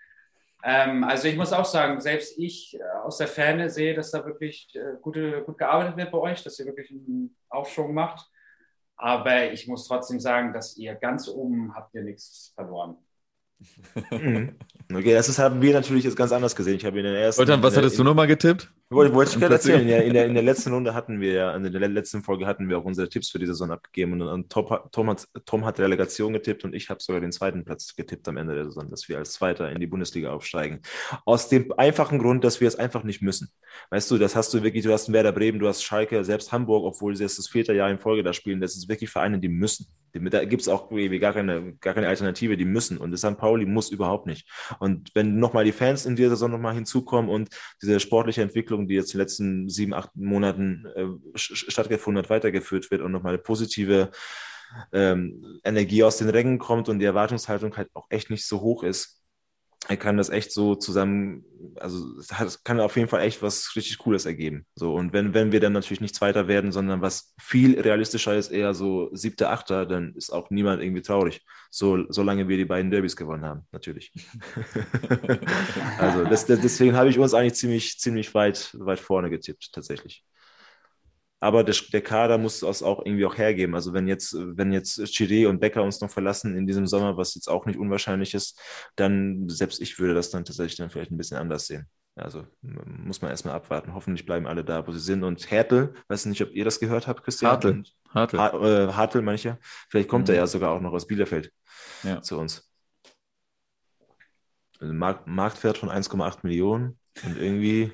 Ähm, 0.63 1.03
also 1.03 1.27
ich 1.27 1.35
muss 1.35 1.51
auch 1.51 1.65
sagen, 1.65 1.99
selbst 1.99 2.37
ich 2.37 2.79
äh, 2.79 2.83
aus 3.03 3.17
der 3.17 3.27
Ferne 3.27 3.69
sehe, 3.69 3.95
dass 3.95 4.11
da 4.11 4.23
wirklich 4.25 4.69
äh, 4.75 4.97
gute, 5.01 5.41
gut 5.43 5.57
gearbeitet 5.57 5.97
wird 5.97 6.11
bei 6.11 6.17
euch, 6.19 6.43
dass 6.43 6.59
ihr 6.59 6.65
wirklich 6.67 6.91
einen 6.91 7.35
Aufschwung 7.49 7.93
macht. 7.93 8.29
Aber 8.97 9.51
ich 9.51 9.67
muss 9.67 9.87
trotzdem 9.87 10.19
sagen, 10.19 10.53
dass 10.53 10.77
ihr 10.77 10.95
ganz 10.95 11.27
oben 11.27 11.75
habt 11.75 11.93
ihr 11.95 12.03
nichts 12.03 12.53
verloren. 12.55 12.97
Mhm. 14.11 14.55
Okay, 14.93 15.13
das 15.13 15.29
ist, 15.29 15.39
haben 15.39 15.61
wir 15.61 15.73
natürlich 15.73 16.03
jetzt 16.03 16.15
ganz 16.15 16.31
anders 16.31 16.55
gesehen. 16.55 16.75
Ich 16.75 16.85
habe 16.85 16.99
in 16.99 17.05
der 17.05 17.19
ersten. 17.19 17.39
Woltan, 17.39 17.63
was 17.63 17.75
hattest 17.75 17.97
du 17.97 18.03
nochmal 18.03 18.27
getippt? 18.27 18.71
Wollte, 18.89 19.13
wollte 19.13 19.31
ich 19.33 19.39
gerade 19.39 19.55
erzählen. 19.55 19.81
In 19.81 19.87
der, 19.87 20.05
in, 20.05 20.13
der, 20.13 20.25
in 20.27 20.33
der 20.33 20.43
letzten 20.43 20.71
Runde 20.71 20.93
hatten 20.93 21.19
wir 21.19 21.33
ja, 21.33 21.55
in 21.55 21.63
der 21.63 21.89
letzten 21.89 22.23
Folge 22.23 22.47
hatten 22.47 22.69
wir 22.69 22.77
auch 22.77 22.85
unsere 22.85 23.09
Tipps 23.09 23.29
für 23.29 23.39
die 23.39 23.45
Saison 23.45 23.69
abgegeben. 23.71 24.21
Und, 24.21 24.49
Tom, 24.49 24.65
Tom, 24.93 25.09
hat, 25.09 25.27
Tom 25.45 25.65
hat 25.65 25.79
Relegation 25.79 26.31
getippt 26.31 26.63
und 26.63 26.73
ich 26.73 26.89
habe 26.89 27.01
sogar 27.01 27.19
den 27.19 27.33
zweiten 27.33 27.65
Platz 27.65 27.95
getippt 27.95 28.29
am 28.29 28.37
Ende 28.37 28.55
der 28.55 28.63
Saison, 28.65 28.89
dass 28.89 29.09
wir 29.09 29.17
als 29.17 29.33
Zweiter 29.33 29.69
in 29.71 29.81
die 29.81 29.87
Bundesliga 29.87 30.31
aufsteigen. 30.31 30.81
Aus 31.25 31.49
dem 31.49 31.73
einfachen 31.73 32.19
Grund, 32.19 32.45
dass 32.45 32.61
wir 32.61 32.67
es 32.69 32.77
einfach 32.77 33.03
nicht 33.03 33.21
müssen. 33.21 33.49
Weißt 33.89 34.09
du, 34.09 34.17
das 34.17 34.37
hast 34.37 34.53
du 34.53 34.63
wirklich, 34.63 34.85
du 34.85 34.93
hast 34.93 35.11
Werder 35.11 35.33
Bremen, 35.33 35.59
du 35.59 35.67
hast 35.67 35.83
Schalke, 35.83 36.23
selbst 36.23 36.53
Hamburg, 36.53 36.85
obwohl 36.85 37.13
sie 37.15 37.23
jetzt 37.23 37.37
das 37.37 37.49
vierte 37.49 37.73
Jahr 37.73 37.89
in 37.89 37.99
Folge 37.99 38.23
da 38.23 38.31
spielen, 38.31 38.61
das 38.61 38.77
ist 38.77 38.87
wirklich 38.87 39.09
Vereine, 39.09 39.39
die 39.39 39.49
müssen. 39.49 39.87
Da 40.13 40.45
gibt 40.45 40.61
es 40.61 40.67
auch 40.67 40.89
gar 40.89 41.33
keine, 41.33 41.73
gar 41.75 41.93
keine 41.93 42.07
Alternative, 42.07 42.57
die 42.57 42.65
müssen. 42.65 42.97
Und 42.97 43.15
St. 43.17 43.37
Pauli 43.37 43.65
muss 43.65 43.89
überhaupt 43.89 44.25
nicht. 44.25 44.49
Und 44.79 45.09
wenn 45.13 45.39
nochmal 45.39 45.65
die 45.65 45.71
Fans 45.71 46.05
in 46.05 46.15
dieser 46.15 46.29
Saison 46.29 46.51
nochmal 46.51 46.73
hinzukommen 46.73 47.29
und 47.29 47.49
diese 47.81 47.99
sportliche 47.99 48.41
Entwicklung, 48.41 48.76
die 48.85 48.95
jetzt 48.95 49.13
in 49.13 49.17
den 49.17 49.21
letzten 49.21 49.69
sieben, 49.69 49.93
acht 49.93 50.15
Monaten 50.15 50.85
äh, 50.95 51.07
stattgefunden 51.33 52.21
hat, 52.21 52.29
weitergeführt 52.29 52.91
wird 52.91 53.01
und 53.01 53.11
nochmal 53.11 53.33
eine 53.33 53.41
positive 53.41 54.11
ähm, 54.91 55.59
Energie 55.63 56.03
aus 56.03 56.17
den 56.17 56.29
Rängen 56.29 56.59
kommt 56.59 56.89
und 56.89 56.99
die 56.99 57.05
Erwartungshaltung 57.05 57.75
halt 57.77 57.89
auch 57.93 58.05
echt 58.09 58.29
nicht 58.29 58.45
so 58.45 58.61
hoch 58.61 58.83
ist, 58.83 59.16
er 59.87 59.97
kann 59.97 60.17
das 60.17 60.29
echt 60.29 60.51
so 60.51 60.75
zusammen, 60.75 61.45
also 61.75 62.05
es 62.19 62.63
kann 62.63 62.79
auf 62.79 62.95
jeden 62.97 63.07
Fall 63.07 63.21
echt 63.21 63.41
was 63.41 63.75
richtig 63.75 63.97
Cooles 63.99 64.25
ergeben. 64.25 64.65
So, 64.75 64.93
und 64.93 65.13
wenn, 65.13 65.33
wenn 65.33 65.51
wir 65.51 65.59
dann 65.59 65.73
natürlich 65.73 66.01
nicht 66.01 66.15
Zweiter 66.15 66.47
werden, 66.47 66.71
sondern 66.71 67.01
was 67.01 67.33
viel 67.39 67.79
realistischer 67.79 68.35
ist, 68.35 68.51
eher 68.51 68.73
so 68.73 69.09
siebter, 69.13 69.49
achter, 69.51 69.85
dann 69.85 70.13
ist 70.15 70.31
auch 70.31 70.49
niemand 70.49 70.81
irgendwie 70.83 71.01
traurig. 71.01 71.41
So, 71.71 72.03
solange 72.09 72.47
wir 72.47 72.57
die 72.57 72.65
beiden 72.65 72.91
Derbys 72.91 73.15
gewonnen 73.15 73.45
haben, 73.45 73.65
natürlich. 73.71 74.11
also 75.99 76.25
das, 76.25 76.45
deswegen 76.45 76.95
habe 76.95 77.09
ich 77.09 77.17
uns 77.17 77.33
eigentlich 77.33 77.55
ziemlich, 77.55 77.97
ziemlich 77.97 78.33
weit, 78.33 78.75
weit 78.77 78.99
vorne 78.99 79.29
getippt, 79.29 79.71
tatsächlich. 79.71 80.23
Aber 81.39 81.63
der, 81.63 81.75
der 81.93 82.01
Kader 82.01 82.37
muss 82.39 82.63
es 82.63 82.81
auch 82.83 83.05
irgendwie 83.05 83.25
auch 83.25 83.37
hergeben. 83.37 83.75
Also 83.75 83.93
wenn 83.93 84.07
jetzt, 84.07 84.33
wenn 84.35 84.73
jetzt 84.73 84.99
Chiré 84.99 85.47
und 85.47 85.59
Becker 85.59 85.83
uns 85.83 86.01
noch 86.01 86.09
verlassen 86.09 86.57
in 86.57 86.65
diesem 86.65 86.87
Sommer, 86.87 87.15
was 87.15 87.35
jetzt 87.35 87.47
auch 87.47 87.65
nicht 87.67 87.77
unwahrscheinlich 87.77 88.33
ist, 88.33 88.59
dann 88.95 89.47
selbst 89.47 89.79
ich 89.79 89.99
würde 89.99 90.15
das 90.15 90.31
dann 90.31 90.45
tatsächlich 90.45 90.77
dann 90.77 90.89
vielleicht 90.89 91.11
ein 91.11 91.17
bisschen 91.17 91.37
anders 91.37 91.67
sehen. 91.67 91.87
Also 92.15 92.47
muss 92.63 93.21
man 93.21 93.29
erstmal 93.29 93.53
abwarten. 93.53 93.93
Hoffentlich 93.93 94.25
bleiben 94.25 94.47
alle 94.47 94.63
da, 94.65 94.87
wo 94.87 94.91
sie 94.91 94.99
sind. 94.99 95.23
Und 95.23 95.51
Hertel, 95.51 95.93
weiß 96.07 96.25
nicht, 96.25 96.41
ob 96.41 96.49
ihr 96.51 96.65
das 96.65 96.79
gehört 96.79 97.05
habt, 97.05 97.23
Christian. 97.23 97.51
Hartl. 97.51 97.83
Hartl, 98.09 98.39
ha 98.39 98.85
äh, 98.87 98.93
Hartl 98.93 99.21
manche. 99.21 99.59
Vielleicht 99.89 100.09
kommt 100.09 100.27
Mhm. 100.29 100.33
er 100.33 100.37
ja 100.39 100.47
sogar 100.47 100.71
auch 100.71 100.81
noch 100.81 100.93
aus 100.93 101.05
Bielefeld 101.05 101.51
Ja. 102.03 102.19
zu 102.23 102.39
uns. 102.39 102.67
Also 104.79 104.93
Markt, 104.93 105.27
Marktwert 105.27 105.77
von 105.77 105.89
1,8 105.89 106.43
Millionen. 106.43 106.99
Und 107.23 107.37
irgendwie 107.37 107.91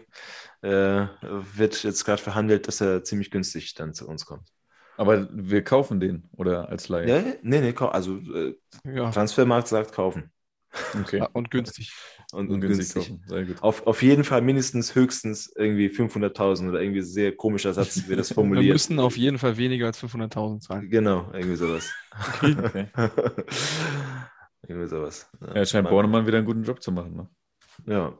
äh, 0.64 1.08
wird 1.22 1.84
jetzt 1.84 2.06
gerade 2.06 2.22
verhandelt, 2.22 2.68
dass 2.68 2.82
er 2.82 3.04
ziemlich 3.04 3.32
günstig 3.32 3.74
dann 3.76 3.94
zu 3.94 4.08
uns 4.08 4.26
kommt. 4.26 4.50
Aber 4.98 5.28
wir 5.32 5.64
kaufen 5.64 6.00
den 6.00 6.30
oder 6.38 6.70
als 6.70 6.88
Laie? 6.88 7.08
Ja, 7.08 7.22
nee, 7.42 7.62
nee, 7.62 7.74
also 7.78 8.18
äh, 8.18 8.56
Ja, 8.86 9.12
Transfermarkt 9.12 9.68
sagt 9.68 9.92
kaufen. 9.92 10.32
Okay. 11.00 11.24
und 11.34 11.52
günstig. 11.52 11.92
Und, 12.32 12.50
Und 12.50 12.62
günstig 12.62 12.96
günstig. 12.96 13.10
kaufen. 13.10 13.24
Sehr 13.28 13.46
gut. 13.46 13.62
Auf, 13.62 13.86
auf 13.86 14.02
jeden 14.02 14.24
Fall 14.24 14.42
mindestens 14.42 14.96
höchstens 14.96 15.54
irgendwie 15.56 15.88
500.000 15.90 16.68
oder 16.70 16.82
irgendwie 16.82 17.04
sehr 17.04 17.36
komischer 17.36 17.74
Satz 17.74 18.08
wird 18.08 18.20
das 18.20 18.30
Wir 18.32 18.36
formuliert. 18.36 18.74
müssen 18.74 19.00
auf 19.00 19.16
jeden 19.18 19.38
Fall 19.38 19.58
weniger 19.58 19.86
als 19.86 20.00
500.000 20.00 20.62
zahlen. 20.62 20.90
Genau, 20.90 21.30
irgendwie 21.32 21.58
sowas. 21.58 21.92
Okay. 22.42 22.88
irgendwie 24.68 24.88
sowas. 24.88 25.30
Ja, 25.54 25.64
scheint 25.66 25.90
Bornemann 25.90 26.26
wieder 26.26 26.38
einen 26.38 26.48
guten 26.48 26.64
Job 26.64 26.82
zu 26.82 26.92
machen. 26.92 27.16
Ne? 27.16 27.30
Ja, 27.86 28.18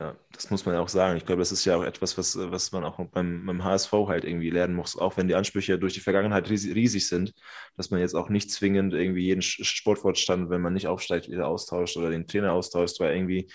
ja, 0.00 0.16
das 0.32 0.50
muss 0.50 0.66
man 0.66 0.74
ja 0.74 0.80
auch 0.80 0.88
sagen. 0.88 1.16
Ich 1.16 1.24
glaube, 1.24 1.40
das 1.40 1.52
ist 1.52 1.64
ja 1.64 1.76
auch 1.76 1.84
etwas, 1.84 2.18
was, 2.18 2.36
was 2.36 2.72
man 2.72 2.84
auch 2.84 2.98
beim, 3.12 3.46
beim 3.46 3.62
HSV 3.62 3.92
halt 4.08 4.24
irgendwie 4.24 4.50
lernen 4.50 4.74
muss, 4.74 4.98
auch 4.98 5.16
wenn 5.16 5.28
die 5.28 5.36
Ansprüche 5.36 5.78
durch 5.78 5.94
die 5.94 6.00
Vergangenheit 6.00 6.50
riesig, 6.50 7.06
sind, 7.06 7.32
dass 7.76 7.90
man 7.90 8.00
jetzt 8.00 8.14
auch 8.14 8.28
nicht 8.28 8.50
zwingend 8.50 8.92
irgendwie 8.92 9.22
jeden 9.22 9.42
Sportwortstand, 9.42 10.50
wenn 10.50 10.62
man 10.62 10.72
nicht 10.72 10.88
aufsteigt, 10.88 11.30
wieder 11.30 11.46
austauscht 11.46 11.96
oder 11.96 12.10
den 12.10 12.26
Trainer 12.26 12.52
austauscht, 12.52 12.98
weil 12.98 13.14
irgendwie, 13.14 13.48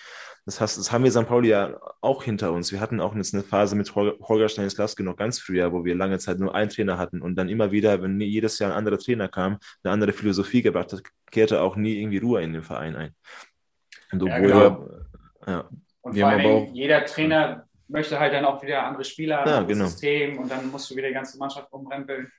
das, 0.45 0.61
hast, 0.61 0.77
das 0.77 0.93
haben 0.93 1.03
wir 1.03 1.11
St. 1.11 1.27
Pauli 1.27 1.49
ja 1.49 1.77
auch 1.99 2.23
hinter 2.23 2.53
uns. 2.53 2.71
Wir 2.71 2.79
hatten 2.79 3.01
auch 3.01 3.13
jetzt 3.15 3.33
eine 3.33 3.43
Phase 3.43 3.75
mit 3.75 3.93
Holger, 3.93 4.47
Stanislawski 4.47 5.03
noch 5.03 5.17
ganz 5.17 5.39
früher, 5.39 5.73
wo 5.73 5.83
wir 5.83 5.93
lange 5.93 6.19
Zeit 6.19 6.39
nur 6.39 6.55
einen 6.55 6.69
Trainer 6.69 6.97
hatten 6.97 7.21
und 7.21 7.35
dann 7.35 7.49
immer 7.49 7.73
wieder, 7.73 8.01
wenn 8.01 8.19
jedes 8.21 8.59
Jahr 8.59 8.71
ein 8.71 8.77
anderer 8.77 8.97
Trainer 8.97 9.27
kam, 9.27 9.57
eine 9.83 9.91
andere 9.91 10.13
Philosophie 10.13 10.61
gebracht 10.61 10.93
hat, 10.93 11.03
kehrte 11.31 11.61
auch 11.61 11.75
nie 11.75 11.99
irgendwie 11.99 12.19
Ruhe 12.19 12.41
in 12.41 12.53
den 12.53 12.63
Verein 12.63 12.95
ein. 12.95 13.15
Und 14.13 14.23
Ja, 14.23 14.35
obwohl 14.35 14.47
genau. 14.47 14.89
ja, 15.45 15.69
Und 16.01 16.15
Wir 16.15 16.23
vor 16.23 16.31
allem, 16.31 16.73
jeder 16.73 17.05
Trainer 17.05 17.67
möchte 17.87 18.19
halt 18.19 18.33
dann 18.33 18.45
auch 18.45 18.61
wieder 18.61 18.83
andere 18.83 19.03
Spieler, 19.03 19.45
Ja, 19.45 19.61
genau. 19.63 19.85
System 19.85 20.37
und 20.39 20.49
dann 20.51 20.69
musst 20.71 20.89
du 20.89 20.95
wieder 20.95 21.07
die 21.07 21.13
ganze 21.13 21.37
Mannschaft 21.37 21.71
umrempeln. 21.71 22.31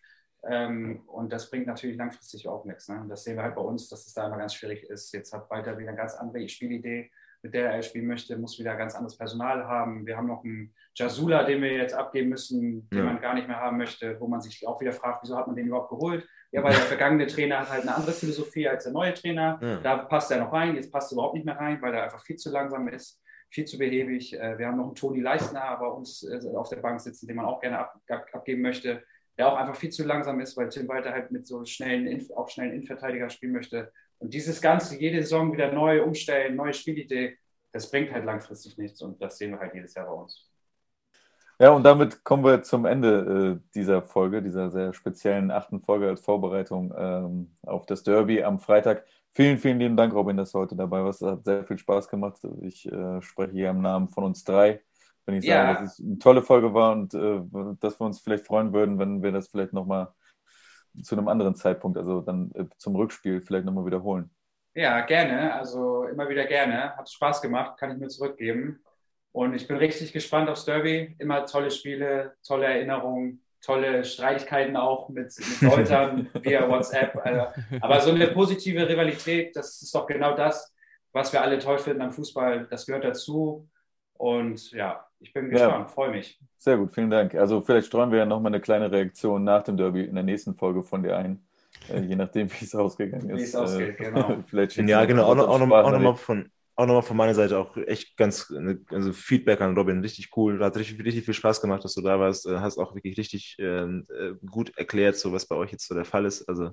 Ähm, 0.48 1.02
und 1.06 1.32
das 1.32 1.50
bringt 1.50 1.66
natürlich 1.66 1.96
langfristig 1.96 2.48
auch 2.48 2.64
nichts. 2.64 2.88
Ne? 2.88 3.04
Das 3.08 3.24
sehen 3.24 3.36
wir 3.36 3.42
halt 3.42 3.54
bei 3.56 3.60
uns, 3.60 3.88
dass 3.88 4.06
es 4.06 4.14
da 4.14 4.26
immer 4.26 4.38
ganz 4.38 4.54
schwierig 4.54 4.84
ist. 4.84 5.12
Jetzt 5.12 5.32
hat 5.34 5.50
Walter 5.50 5.76
wieder 5.76 5.88
eine 5.90 5.98
ganz 5.98 6.14
andere 6.14 6.48
Spielidee, 6.48 7.10
mit 7.42 7.52
der 7.52 7.72
er 7.72 7.82
spielen 7.82 8.06
möchte, 8.06 8.36
muss 8.38 8.58
wieder 8.58 8.74
ganz 8.76 8.94
anderes 8.94 9.18
Personal 9.18 9.64
haben. 9.66 10.06
Wir 10.06 10.16
haben 10.16 10.28
noch 10.28 10.42
einen 10.44 10.74
Jasula, 10.94 11.42
den 11.44 11.60
wir 11.60 11.72
jetzt 11.74 11.94
abgeben 11.94 12.30
müssen, 12.30 12.88
den 12.88 12.98
Ja. 12.98 13.04
man 13.04 13.20
gar 13.20 13.34
nicht 13.34 13.48
mehr 13.48 13.58
haben 13.58 13.76
möchte, 13.76 14.18
wo 14.20 14.28
man 14.28 14.40
sich 14.40 14.66
auch 14.66 14.80
wieder 14.80 14.92
fragt, 14.92 15.22
wieso 15.22 15.36
hat 15.36 15.46
man 15.46 15.56
den 15.56 15.66
überhaupt 15.66 15.90
geholt? 15.90 16.26
Ja, 16.52 16.62
weil 16.62 16.72
der 16.72 16.80
vergangene 16.80 17.26
Trainer 17.26 17.60
hat 17.60 17.70
halt 17.70 17.82
eine 17.82 17.94
andere 17.94 18.12
Philosophie 18.12 18.66
als 18.68 18.84
der 18.84 18.92
neue 18.92 19.12
Trainer. 19.14 19.58
Ja. 19.62 19.76
Da 19.78 19.96
passt 19.98 20.30
er 20.30 20.38
noch 20.38 20.52
rein, 20.52 20.74
jetzt 20.74 20.90
passt 20.90 21.12
er 21.12 21.16
überhaupt 21.16 21.34
nicht 21.34 21.44
mehr 21.46 21.56
rein, 21.56 21.80
weil 21.82 21.94
er 21.94 22.04
einfach 22.04 22.22
viel 22.24 22.36
zu 22.36 22.50
langsam 22.50 22.88
ist, 22.88 23.20
viel 23.50 23.64
zu 23.66 23.78
behäbig. 23.78 24.32
Äh, 24.34 24.58
Wir 24.58 24.66
haben 24.66 24.76
noch 24.76 24.86
einen 24.86 24.94
Toni 24.94 25.20
Leistner 25.20 25.76
bei 25.78 25.86
uns 25.86 26.22
äh, 26.22 26.40
auf 26.54 26.68
der 26.68 26.76
Bank 26.76 27.00
sitzen, 27.00 27.26
den 27.26 27.36
man 27.36 27.46
auch 27.46 27.60
gerne 27.60 27.78
ab, 27.80 28.00
ab, 28.08 28.26
abgeben 28.32 28.62
möchte, 28.62 29.02
der 29.36 29.48
auch 29.48 29.56
einfach 29.56 29.76
viel 29.76 29.90
zu 29.90 30.04
langsam 30.04 30.40
ist, 30.40 30.56
weil 30.56 30.68
Tim 30.68 30.88
Walter 30.88 31.12
halt 31.12 31.30
mit 31.30 31.46
so 31.46 31.64
schnellen, 31.64 32.26
auch 32.36 32.48
schnellen 32.48 32.72
Innenverteidiger 32.72 33.28
spielen 33.28 33.52
möchte. 33.52 33.92
Und 34.18 34.34
dieses 34.34 34.60
Ganze, 34.60 34.98
jede 34.98 35.22
Saison 35.22 35.52
wieder 35.52 35.72
neu 35.72 36.02
umstellen, 36.02 36.56
neue 36.56 36.74
Spielidee, 36.74 37.38
das 37.72 37.90
bringt 37.90 38.12
halt 38.12 38.24
langfristig 38.24 38.76
nichts 38.78 39.00
und 39.02 39.20
das 39.22 39.38
sehen 39.38 39.52
wir 39.52 39.60
halt 39.60 39.74
jedes 39.74 39.94
Jahr 39.94 40.06
bei 40.06 40.12
uns. 40.12 40.50
Ja, 41.58 41.72
und 41.72 41.84
damit 41.84 42.24
kommen 42.24 42.42
wir 42.42 42.62
zum 42.62 42.86
Ende 42.86 43.60
äh, 43.60 43.72
dieser 43.74 44.00
Folge, 44.00 44.42
dieser 44.42 44.70
sehr 44.70 44.94
speziellen 44.94 45.50
achten 45.50 45.82
Folge 45.82 46.08
als 46.08 46.22
Vorbereitung 46.22 46.92
ähm, 46.96 47.56
auf 47.62 47.84
das 47.84 48.02
Derby 48.02 48.42
am 48.42 48.60
Freitag. 48.60 49.04
Vielen, 49.32 49.58
vielen 49.58 49.78
lieben 49.78 49.96
Dank, 49.96 50.12
Robin, 50.12 50.36
dass 50.36 50.52
du 50.52 50.58
heute 50.58 50.74
dabei 50.76 51.04
warst. 51.04 51.22
Es 51.22 51.28
hat 51.28 51.44
sehr 51.44 51.64
viel 51.64 51.78
Spaß 51.78 52.08
gemacht. 52.08 52.40
Ich 52.62 52.90
äh, 52.90 53.22
spreche 53.22 53.52
hier 53.52 53.70
im 53.70 53.80
Namen 53.80 54.08
von 54.08 54.24
uns 54.24 54.42
drei, 54.44 54.82
wenn 55.24 55.36
ich 55.36 55.46
Ja. 55.46 55.62
sage, 55.64 55.82
dass 55.84 55.98
es 55.98 56.04
eine 56.04 56.18
tolle 56.18 56.42
Folge 56.42 56.74
war 56.74 56.92
und 56.92 57.14
äh, 57.14 57.40
dass 57.80 58.00
wir 58.00 58.06
uns 58.06 58.20
vielleicht 58.20 58.46
freuen 58.46 58.72
würden, 58.72 58.98
wenn 58.98 59.22
wir 59.22 59.30
das 59.32 59.48
vielleicht 59.48 59.72
nochmal 59.72 60.08
zu 61.02 61.16
einem 61.16 61.28
anderen 61.28 61.54
Zeitpunkt, 61.54 61.96
also 61.96 62.20
dann 62.20 62.50
äh, 62.54 62.66
zum 62.76 62.96
Rückspiel 62.96 63.40
vielleicht 63.40 63.64
nochmal 63.64 63.86
wiederholen. 63.86 64.30
Ja, 64.74 65.00
gerne. 65.02 65.54
Also 65.54 66.04
immer 66.04 66.28
wieder 66.28 66.46
gerne. 66.46 66.96
Hat 66.96 67.10
Spaß 67.10 67.40
gemacht, 67.42 67.78
kann 67.78 67.92
ich 67.92 67.98
mir 67.98 68.08
zurückgeben. 68.08 68.80
Und 69.32 69.54
ich 69.54 69.68
bin 69.68 69.76
richtig 69.76 70.12
gespannt 70.12 70.48
aufs 70.48 70.64
Derby. 70.64 71.14
Immer 71.18 71.46
tolle 71.46 71.70
Spiele, 71.70 72.34
tolle 72.44 72.66
Erinnerungen, 72.66 73.42
tolle 73.62 74.04
Streitigkeiten 74.04 74.76
auch 74.76 75.08
mit, 75.08 75.32
mit 75.38 75.60
Leutern 75.76 76.28
via 76.42 76.68
WhatsApp. 76.68 77.16
Also, 77.24 77.46
aber 77.80 78.00
so 78.00 78.10
eine 78.10 78.28
positive 78.28 78.88
Rivalität, 78.88 79.54
das 79.56 79.82
ist 79.82 79.94
doch 79.94 80.06
genau 80.06 80.34
das, 80.34 80.74
was 81.12 81.32
wir 81.32 81.42
alle 81.42 81.58
toll 81.58 81.78
finden 81.78 82.02
am 82.02 82.12
Fußball. 82.12 82.66
Das 82.70 82.86
gehört 82.86 83.04
dazu. 83.04 83.68
Und 84.14 84.70
ja, 84.72 85.04
ich 85.18 85.32
bin 85.32 85.46
Ja. 85.46 85.50
gespannt, 85.66 85.90
freue 85.90 86.10
mich. 86.10 86.38
Sehr 86.58 86.76
gut, 86.76 86.92
vielen 86.92 87.10
Dank. 87.10 87.34
Also 87.34 87.60
vielleicht 87.62 87.86
streuen 87.86 88.10
wir 88.10 88.18
ja 88.18 88.26
nochmal 88.26 88.50
eine 88.52 88.60
kleine 88.60 88.90
Reaktion 88.92 89.44
nach 89.44 89.62
dem 89.62 89.76
Derby 89.76 90.04
in 90.04 90.14
der 90.14 90.24
nächsten 90.24 90.54
Folge 90.54 90.82
von 90.82 91.02
dir 91.02 91.16
ein, 91.16 91.42
äh, 91.90 92.00
je 92.00 92.16
nachdem, 92.16 92.50
wie 92.52 92.64
es 92.64 92.74
ausgegangen 92.74 93.30
ist. 93.30 93.38
Wie 93.38 93.42
es 93.44 93.54
ausgeht, 93.56 93.98
Äh, 93.98 94.04
genau. 94.04 94.36
vielleicht 94.46 94.76
Ja, 94.76 95.04
genau. 95.06 95.24
Auch, 95.24 95.34
noch- 95.34 95.48
auch, 95.48 95.58
noch, 95.58 95.66
mal- 95.66 95.82
auch, 95.84 95.90
noch 95.90 95.98
mal 96.00 96.16
Sprachnachricht. 96.16 96.24
von, 96.24 96.50
auch 96.76 96.86
nochmal 96.86 97.02
von 97.02 97.16
meiner 97.16 97.34
Seite 97.34 97.58
auch 97.58 97.76
echt 97.76 98.16
ganz, 98.16 98.52
also 98.90 99.12
Feedback 99.12 99.60
an 99.60 99.76
Robin, 99.76 100.00
richtig 100.00 100.30
cool. 100.36 100.62
Hat 100.64 100.76
richtig, 100.76 101.04
richtig 101.04 101.24
viel 101.26 101.34
Spaß 101.34 101.60
gemacht, 101.60 101.84
dass 101.84 101.94
du 101.94 102.02
da 102.02 102.18
warst. 102.18 102.46
Äh, 102.46 102.58
Hast 102.60 102.78
auch 102.78 102.94
wirklich 102.94 103.18
richtig 103.18 103.56
ähm, 103.58 104.06
äh, 104.10 104.32
gut 104.46 104.76
erklärt, 104.76 105.16
so 105.16 105.32
was 105.32 105.46
bei 105.46 105.56
euch 105.56 105.72
jetzt 105.72 105.86
so 105.86 105.94
der 105.94 106.04
Fall 106.06 106.24
ist. 106.24 106.48
Also, 106.48 106.72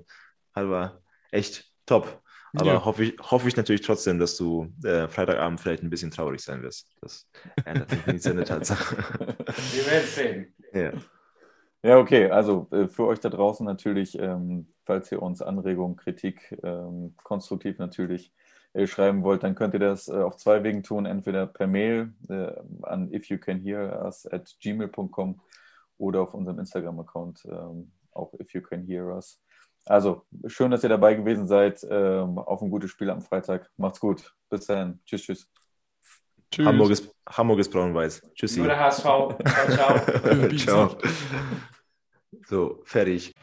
war 0.54 1.00
echt 1.30 1.64
top. 1.86 2.22
Aber 2.54 2.70
Ja. 2.72 2.84
hoffe, 2.84 3.04
ich, 3.04 3.16
hoffe 3.20 3.48
ich 3.48 3.56
natürlich 3.56 3.82
trotzdem, 3.82 4.18
dass 4.18 4.36
du 4.36 4.72
äh, 4.84 5.08
Freitagabend 5.08 5.60
vielleicht 5.60 5.82
ein 5.82 5.90
bisschen 5.90 6.10
traurig 6.10 6.40
sein 6.40 6.62
wirst. 6.62 6.96
Das 7.00 7.28
ändert 7.64 7.90
sich 7.90 8.06
nichts 8.06 8.28
an 8.28 8.36
der 8.36 8.44
Tatsache. 8.44 8.96
Wir 9.70 9.86
werden 9.86 10.04
es 10.04 10.14
sehen. 10.14 10.54
ja. 10.72 10.92
Ja, 11.82 11.98
okay. 11.98 12.30
Also 12.30 12.66
äh, 12.72 12.88
für 12.88 13.06
euch 13.06 13.20
da 13.20 13.28
draußen 13.30 13.64
natürlich, 13.64 14.18
ähm, 14.18 14.72
falls 14.84 15.12
ihr 15.12 15.22
uns 15.22 15.42
Anregungen, 15.42 15.96
Kritik, 15.96 16.58
ähm, 16.64 17.14
konstruktiv 17.22 17.78
natürlich 17.78 18.28
äh, 18.28 18.32
schreiben 18.86 19.22
wollt, 19.22 19.42
dann 19.42 19.54
könnt 19.54 19.74
ihr 19.74 19.80
das 19.80 20.08
äh, 20.08 20.12
auf 20.12 20.36
zwei 20.36 20.62
Wegen 20.62 20.82
tun. 20.82 21.06
Entweder 21.06 21.46
per 21.46 21.66
Mail 21.66 22.12
äh, 22.28 22.52
an 22.82 23.12
ifyoucanhearus 23.12 24.26
at 24.30 24.56
gmail.com 24.60 25.40
oder 25.98 26.22
auf 26.22 26.34
unserem 26.34 26.58
Instagram-Account 26.58 27.46
ähm, 27.50 27.92
auch 28.12 28.32
ifyoucanhearus. 28.38 29.40
Also 29.84 30.26
schön, 30.46 30.70
dass 30.70 30.82
ihr 30.82 30.90
dabei 30.90 31.14
gewesen 31.14 31.46
seid. 31.46 31.86
Ähm, 31.88 32.38
auf 32.38 32.60
ein 32.62 32.70
gutes 32.70 32.90
Spiel 32.90 33.10
am 33.10 33.22
Freitag. 33.22 33.70
Macht's 33.76 34.00
gut. 34.00 34.34
Bis 34.50 34.66
dann. 34.66 35.00
Tschüss, 35.06 35.22
tschüss. 35.22 35.50
Tschüss. 36.50 36.66
Hamburg, 36.66 36.90
ist, 36.90 37.14
Hamburg 37.28 37.58
ist 37.58 37.70
braun-weiß. 37.70 38.22
Tschüssi. 38.34 38.60
Nur 38.60 38.68
der 38.68 38.80
HSV. 38.80 39.02
Ciao, 39.02 39.36
ciao. 39.70 40.48
Ciao. 40.56 40.98
So, 42.46 42.80
fertig. 42.84 43.34